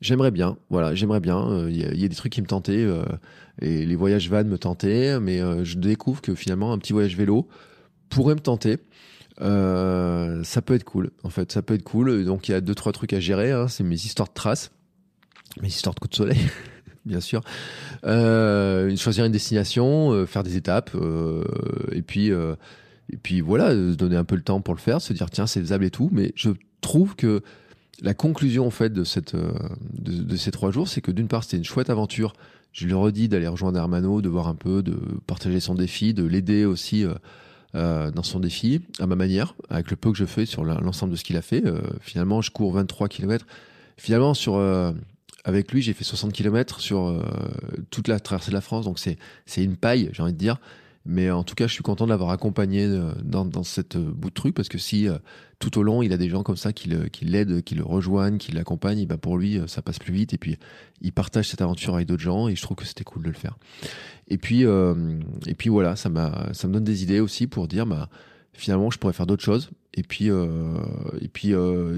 j'aimerais 0.00 0.32
bien, 0.32 0.56
voilà, 0.68 0.96
j'aimerais 0.96 1.20
bien. 1.20 1.68
Il 1.68 1.76
y, 1.76 2.04
a 2.04 2.08
des 2.08 2.16
trucs 2.16 2.32
qui 2.32 2.42
me 2.42 2.48
tentaient, 2.48 2.84
et 3.60 3.86
les 3.86 3.94
voyages 3.94 4.28
van 4.28 4.42
me 4.42 4.58
tentaient, 4.58 5.20
mais 5.20 5.38
je 5.64 5.78
découvre 5.78 6.20
que 6.20 6.34
finalement, 6.34 6.72
un 6.72 6.78
petit 6.78 6.92
voyage 6.92 7.16
vélo 7.16 7.46
pourrait 8.10 8.34
me 8.34 8.40
tenter. 8.40 8.78
ça 9.38 10.62
peut 10.62 10.74
être 10.74 10.84
cool, 10.84 11.12
en 11.22 11.30
fait, 11.30 11.52
ça 11.52 11.62
peut 11.62 11.74
être 11.74 11.84
cool. 11.84 12.24
Donc 12.24 12.48
il 12.48 12.52
y 12.52 12.54
a 12.54 12.60
deux, 12.60 12.74
trois 12.74 12.90
trucs 12.90 13.12
à 13.12 13.20
gérer. 13.20 13.52
Hein. 13.52 13.68
C'est 13.68 13.84
mes 13.84 13.94
histoires 13.94 14.28
de 14.28 14.34
traces, 14.34 14.72
mes 15.62 15.68
histoires 15.68 15.94
de 15.94 16.00
coups 16.00 16.10
de 16.10 16.16
soleil. 16.16 16.40
bien 17.04 17.20
sûr. 17.20 17.42
Euh, 18.04 18.94
choisir 18.96 19.24
une 19.24 19.32
destination, 19.32 20.12
euh, 20.12 20.26
faire 20.26 20.42
des 20.42 20.56
étapes, 20.56 20.90
euh, 20.94 21.44
et 21.92 22.02
puis 22.02 22.30
et 23.12 23.16
puis 23.16 23.40
voilà, 23.40 23.70
se 23.70 23.94
donner 23.94 24.16
un 24.16 24.24
peu 24.24 24.36
le 24.36 24.42
temps 24.42 24.60
pour 24.60 24.74
le 24.74 24.80
faire, 24.80 25.00
se 25.00 25.12
dire 25.12 25.30
tiens 25.30 25.46
c'est 25.46 25.60
faisable 25.60 25.84
et 25.84 25.90
tout. 25.90 26.08
Mais 26.12 26.32
je 26.36 26.50
trouve 26.80 27.16
que 27.16 27.42
la 28.00 28.14
conclusion 28.14 28.66
en 28.66 28.70
fait 28.70 28.92
de 28.92 29.04
cette 29.04 29.36
de, 29.36 30.36
ces 30.36 30.50
trois 30.50 30.70
jours, 30.70 30.88
c'est 30.88 31.00
que 31.00 31.10
d'une 31.10 31.28
part 31.28 31.44
c'était 31.44 31.58
une 31.58 31.64
chouette 31.64 31.90
aventure. 31.90 32.32
Je 32.72 32.86
lui 32.86 32.94
redis 32.94 33.28
d'aller 33.28 33.48
rejoindre 33.48 33.78
Hermano, 33.78 34.22
de 34.22 34.28
voir 34.30 34.48
un 34.48 34.54
peu, 34.54 34.82
de 34.82 34.96
partager 35.26 35.60
son 35.60 35.74
défi, 35.74 36.14
de 36.14 36.24
l'aider 36.24 36.64
aussi. 36.64 37.04
Dans 37.74 38.22
son 38.22 38.38
défi, 38.38 38.82
à 38.98 39.06
ma 39.06 39.16
manière, 39.16 39.54
avec 39.70 39.90
le 39.90 39.96
peu 39.96 40.12
que 40.12 40.18
je 40.18 40.26
fais 40.26 40.44
sur 40.44 40.62
l'ensemble 40.62 41.12
de 41.12 41.16
ce 41.16 41.24
qu'il 41.24 41.38
a 41.38 41.42
fait. 41.42 41.64
Finalement, 42.02 42.42
je 42.42 42.50
cours 42.50 42.70
23 42.74 43.08
km. 43.08 43.46
Finalement, 43.96 44.34
sur 44.34 44.58
avec 45.44 45.72
lui, 45.72 45.82
j'ai 45.82 45.92
fait 45.92 46.04
60 46.04 46.32
km 46.32 46.80
sur 46.80 47.06
euh, 47.06 47.22
toute 47.90 48.08
la 48.08 48.20
traversée 48.20 48.50
de 48.50 48.54
la 48.54 48.60
France, 48.60 48.84
donc 48.84 48.98
c'est 48.98 49.16
une 49.56 49.76
paille, 49.76 50.10
j'ai 50.12 50.22
envie 50.22 50.32
de 50.32 50.38
dire. 50.38 50.58
Mais 51.04 51.32
en 51.32 51.42
tout 51.42 51.56
cas, 51.56 51.66
je 51.66 51.72
suis 51.72 51.82
content 51.82 52.04
de 52.04 52.10
l'avoir 52.10 52.30
accompagné 52.30 52.84
euh, 52.84 53.10
dans, 53.24 53.64
cette 53.64 53.96
euh, 53.96 54.12
bout 54.14 54.28
de 54.28 54.34
truc 54.34 54.54
parce 54.54 54.68
que 54.68 54.78
si 54.78 55.08
tout 55.58 55.76
au 55.78 55.82
long 55.82 56.00
il 56.02 56.12
a 56.12 56.16
des 56.16 56.28
gens 56.28 56.44
comme 56.44 56.56
ça 56.56 56.72
qui 56.72 56.88
l'aident, 57.22 57.62
qui 57.62 57.74
le 57.74 57.82
rejoignent, 57.82 58.38
qui 58.38 58.52
l'accompagnent, 58.52 59.04
ben 59.06 59.16
pour 59.16 59.36
lui 59.36 59.60
ça 59.66 59.82
passe 59.82 59.98
plus 59.98 60.12
vite 60.12 60.32
et 60.32 60.38
puis 60.38 60.58
il 61.00 61.12
partage 61.12 61.48
cette 61.48 61.60
aventure 61.60 61.94
avec 61.96 62.06
d'autres 62.06 62.22
gens 62.22 62.46
et 62.48 62.54
je 62.54 62.62
trouve 62.62 62.76
que 62.76 62.84
c'était 62.84 63.04
cool 63.04 63.22
de 63.24 63.28
le 63.28 63.34
faire. 63.34 63.56
Et 64.28 64.38
puis 64.38 64.64
voilà, 64.64 65.96
ça 65.96 66.10
ça 66.52 66.68
me 66.68 66.72
donne 66.72 66.84
des 66.84 67.02
idées 67.02 67.20
aussi 67.20 67.48
pour 67.48 67.66
dire 67.66 67.86
bah 67.86 68.08
finalement 68.52 68.90
je 68.90 68.98
pourrais 68.98 69.12
faire 69.12 69.26
d'autres 69.26 69.44
choses 69.44 69.70
et 69.94 70.02
puis 70.04 70.30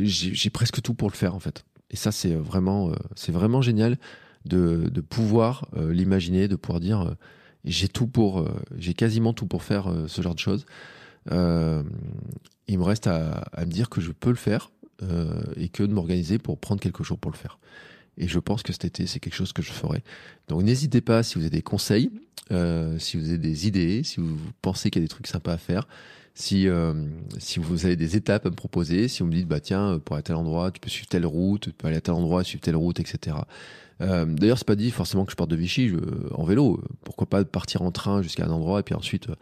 j'ai 0.03 0.51
presque 0.51 0.81
tout 0.81 0.95
pour 0.95 1.11
le 1.11 1.15
faire 1.15 1.35
en 1.35 1.41
fait. 1.41 1.65
Et 1.95 1.97
ça 1.97 2.11
c'est 2.13 2.35
vraiment 2.35 2.93
c'est 3.15 3.33
vraiment 3.33 3.63
génial 3.63 3.97
de, 4.45 4.91
pouvoir 5.09 5.69
l'imaginer, 5.77 6.49
de 6.49 6.57
pouvoir 6.57 6.81
dire 6.81 7.17
j'ai 7.65 7.89
tout 7.89 8.07
pour, 8.07 8.41
euh, 8.41 8.51
j'ai 8.77 8.95
quasiment 8.95 9.33
tout 9.33 9.47
pour 9.47 9.63
faire 9.63 9.91
euh, 9.91 10.07
ce 10.07 10.23
genre 10.23 10.35
de 10.35 10.41
choses. 10.41 10.67
Euh, 11.31 11.83
il 12.69 12.79
me 12.79 12.85
reste 12.85 13.07
à, 13.07 13.45
me 13.59 13.67
dire 13.67 13.89
que 13.89 14.01
je 14.01 14.13
peux 14.13 14.31
le 14.31 14.37
faire 14.37 14.71
et 15.57 15.69
que 15.69 15.83
de 15.83 15.93
m'organiser 15.93 16.39
pour 16.39 16.57
prendre 16.57 16.81
quelques 16.81 17.03
jours 17.03 17.19
pour 17.19 17.31
le 17.31 17.37
faire. 17.37 17.59
Et 18.17 18.27
je 18.27 18.39
pense 18.39 18.63
que 18.63 18.73
cet 18.73 18.87
été, 18.87 19.07
c'est 19.07 19.21
quelque 19.21 19.35
chose 19.35 19.53
que 19.53 19.61
je 19.61 19.71
ferai. 19.71 20.03
Donc 20.49 20.63
n'hésitez 20.63 21.03
pas 21.03 21.23
si 21.23 21.35
vous 21.35 21.43
avez 21.43 21.51
des 21.51 21.63
conseils, 21.63 22.11
si 22.49 23.19
vous 23.19 23.29
avez 23.29 23.37
des 23.37 23.67
idées, 23.67 24.03
si 24.03 24.21
vous 24.21 24.39
pensez 24.63 24.91
qu'il 24.91 25.03
y 25.03 25.05
a 25.05 25.07
des 25.07 25.11
trucs 25.11 25.27
sympas 25.27 25.55
à 25.55 25.59
faire, 25.59 25.89
si, 26.35 26.69
si 27.39 27.59
vous 27.61 27.87
avez 27.87 27.97
des 27.97 28.17
étapes 28.17 28.47
à 28.47 28.51
me 28.51 28.55
proposer, 28.55 29.09
si 29.09 29.23
vous 29.23 29.29
me 29.29 29.35
dites, 29.35 29.47
bah 29.47 29.61
tiens, 29.61 30.01
pour 30.05 30.17
aller 30.17 30.21
à 30.21 30.23
tel 30.23 30.37
endroit, 30.37 30.71
tu 30.71 30.81
peux 30.81 30.91
suivre 30.91 31.09
telle 31.09 31.27
route, 31.27 31.63
tu 31.63 31.73
peux 31.73 31.87
aller 31.89 31.97
à 31.97 32.01
tel 32.01 32.15
endroit, 32.15 32.43
suivre 32.45 32.61
telle 32.61 32.77
route, 32.77 32.99
etc. 33.01 33.37
Euh, 34.01 34.25
D'ailleurs, 34.25 34.59
c'est 34.59 34.67
pas 34.67 34.77
dit 34.77 34.91
forcément 34.91 35.25
que 35.25 35.31
je 35.31 35.37
parte 35.37 35.51
de 35.51 35.57
Vichy 35.57 35.89
je, 35.89 35.97
en 36.33 36.45
vélo. 36.45 36.83
Pourquoi 37.05 37.29
pas 37.29 37.45
partir 37.45 37.83
en 37.83 37.93
train 37.93 38.23
jusqu'à 38.23 38.45
un 38.47 38.51
endroit 38.51 38.81
et 38.81 38.83
puis 38.83 38.95
ensuite 38.95 39.29
euh, 39.31 39.37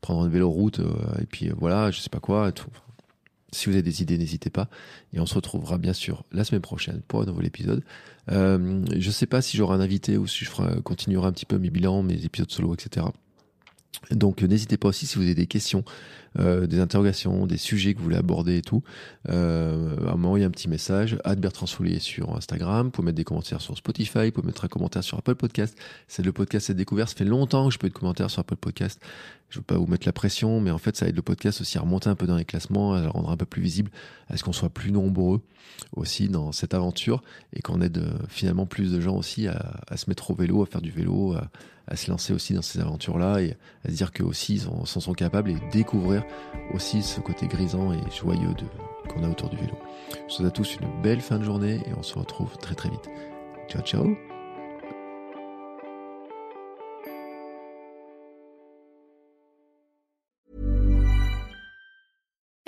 prendre 0.00 0.24
une 0.24 0.32
vélo 0.32 0.50
route 0.50 0.80
euh, 0.80 0.92
et 1.20 1.26
puis 1.26 1.48
euh, 1.48 1.54
voilà, 1.56 1.90
je 1.90 2.00
sais 2.00 2.10
pas 2.10 2.20
quoi. 2.20 2.52
Si 3.52 3.66
vous 3.66 3.72
avez 3.72 3.82
des 3.82 4.02
idées, 4.02 4.18
n'hésitez 4.18 4.50
pas. 4.50 4.68
Et 5.12 5.20
on 5.20 5.26
se 5.26 5.34
retrouvera 5.34 5.78
bien 5.78 5.92
sûr 5.92 6.24
la 6.32 6.44
semaine 6.44 6.60
prochaine 6.60 7.00
pour 7.08 7.22
un 7.22 7.24
nouvel 7.24 7.46
épisode. 7.46 7.82
Euh, 8.30 8.84
je 8.96 9.10
sais 9.10 9.26
pas 9.26 9.40
si 9.40 9.56
j'aurai 9.56 9.74
un 9.74 9.80
invité 9.80 10.18
ou 10.18 10.26
si 10.26 10.44
je 10.44 10.80
continuerai 10.80 11.26
un 11.26 11.32
petit 11.32 11.46
peu 11.46 11.58
mes 11.58 11.70
bilans, 11.70 12.02
mes 12.02 12.24
épisodes 12.24 12.50
solo, 12.50 12.74
etc. 12.74 13.06
Donc 14.10 14.42
n'hésitez 14.42 14.76
pas 14.76 14.88
aussi 14.88 15.06
si 15.06 15.16
vous 15.16 15.22
avez 15.22 15.34
des 15.34 15.46
questions, 15.46 15.84
euh, 16.38 16.66
des 16.66 16.80
interrogations, 16.80 17.46
des 17.46 17.56
sujets 17.56 17.94
que 17.94 17.98
vous 17.98 18.04
voulez 18.04 18.16
aborder 18.16 18.58
et 18.58 18.62
tout, 18.62 18.82
euh, 19.28 19.96
à 20.08 20.16
m'envoyer 20.16 20.44
un 20.44 20.50
petit 20.50 20.68
message. 20.68 21.18
à 21.24 21.34
Bertrand 21.34 21.66
sur 21.66 22.36
Instagram. 22.36 22.86
Vous 22.86 22.90
pouvez 22.90 23.06
mettre 23.06 23.16
des 23.16 23.24
commentaires 23.24 23.60
sur 23.60 23.76
Spotify. 23.76 24.26
Vous 24.26 24.32
pouvez 24.32 24.46
mettre 24.46 24.64
un 24.64 24.68
commentaire 24.68 25.02
sur 25.02 25.18
Apple 25.18 25.34
Podcast. 25.34 25.76
C'est 26.08 26.24
le 26.24 26.32
podcast 26.32 26.66
cette 26.66 26.76
découverte. 26.76 27.10
Ça 27.10 27.16
fait 27.16 27.24
longtemps 27.24 27.68
que 27.68 27.74
je 27.74 27.78
peux 27.78 27.88
de 27.88 27.94
commentaires 27.94 28.30
sur 28.30 28.40
Apple 28.40 28.56
Podcast. 28.56 29.00
Je 29.48 29.58
veux 29.58 29.64
pas 29.64 29.76
vous 29.76 29.86
mettre 29.86 30.06
la 30.06 30.12
pression, 30.12 30.60
mais 30.60 30.70
en 30.70 30.78
fait, 30.78 30.96
ça 30.96 31.06
aide 31.06 31.16
le 31.16 31.22
podcast 31.22 31.60
aussi 31.60 31.78
à 31.78 31.80
remonter 31.80 32.08
un 32.08 32.16
peu 32.16 32.26
dans 32.26 32.36
les 32.36 32.44
classements, 32.44 32.94
à 32.94 33.02
le 33.02 33.08
rendre 33.08 33.30
un 33.30 33.36
peu 33.36 33.46
plus 33.46 33.62
visible, 33.62 33.90
à 34.28 34.36
ce 34.36 34.44
qu'on 34.44 34.52
soit 34.52 34.70
plus 34.70 34.90
nombreux 34.90 35.40
aussi 35.94 36.28
dans 36.28 36.52
cette 36.52 36.74
aventure 36.74 37.22
et 37.52 37.62
qu'on 37.62 37.80
aide 37.80 37.98
euh, 37.98 38.18
finalement 38.28 38.66
plus 38.66 38.92
de 38.92 39.00
gens 39.00 39.16
aussi 39.16 39.46
à, 39.46 39.96
se 39.96 40.08
mettre 40.08 40.30
au 40.30 40.34
vélo, 40.34 40.62
à 40.62 40.66
faire 40.66 40.80
du 40.80 40.90
vélo, 40.90 41.34
à, 41.34 41.48
à 41.86 41.96
se 41.96 42.10
lancer 42.10 42.32
aussi 42.32 42.54
dans 42.54 42.62
ces 42.62 42.80
aventures-là 42.80 43.40
et 43.40 43.56
à 43.84 43.90
se 43.90 43.94
dire 43.94 44.12
qu'eux 44.12 44.24
aussi 44.24 44.54
ils 44.54 44.60
s'en 44.60 45.00
sont 45.00 45.12
capables 45.12 45.50
et 45.50 45.56
découvrir 45.72 46.24
aussi 46.74 47.02
ce 47.02 47.20
côté 47.20 47.46
grisant 47.46 47.92
et 47.92 48.00
joyeux 48.10 48.54
qu'on 49.08 49.22
a 49.22 49.28
autour 49.28 49.50
du 49.50 49.56
vélo. 49.56 49.78
Je 50.12 50.16
vous 50.22 50.30
souhaite 50.30 50.48
à 50.48 50.50
tous 50.50 50.76
une 50.80 51.02
belle 51.02 51.20
fin 51.20 51.38
de 51.38 51.44
journée 51.44 51.80
et 51.86 51.94
on 51.96 52.02
se 52.02 52.18
retrouve 52.18 52.56
très 52.58 52.74
très 52.74 52.90
vite. 52.90 53.08
Ciao 53.68 53.82
ciao 53.82 54.25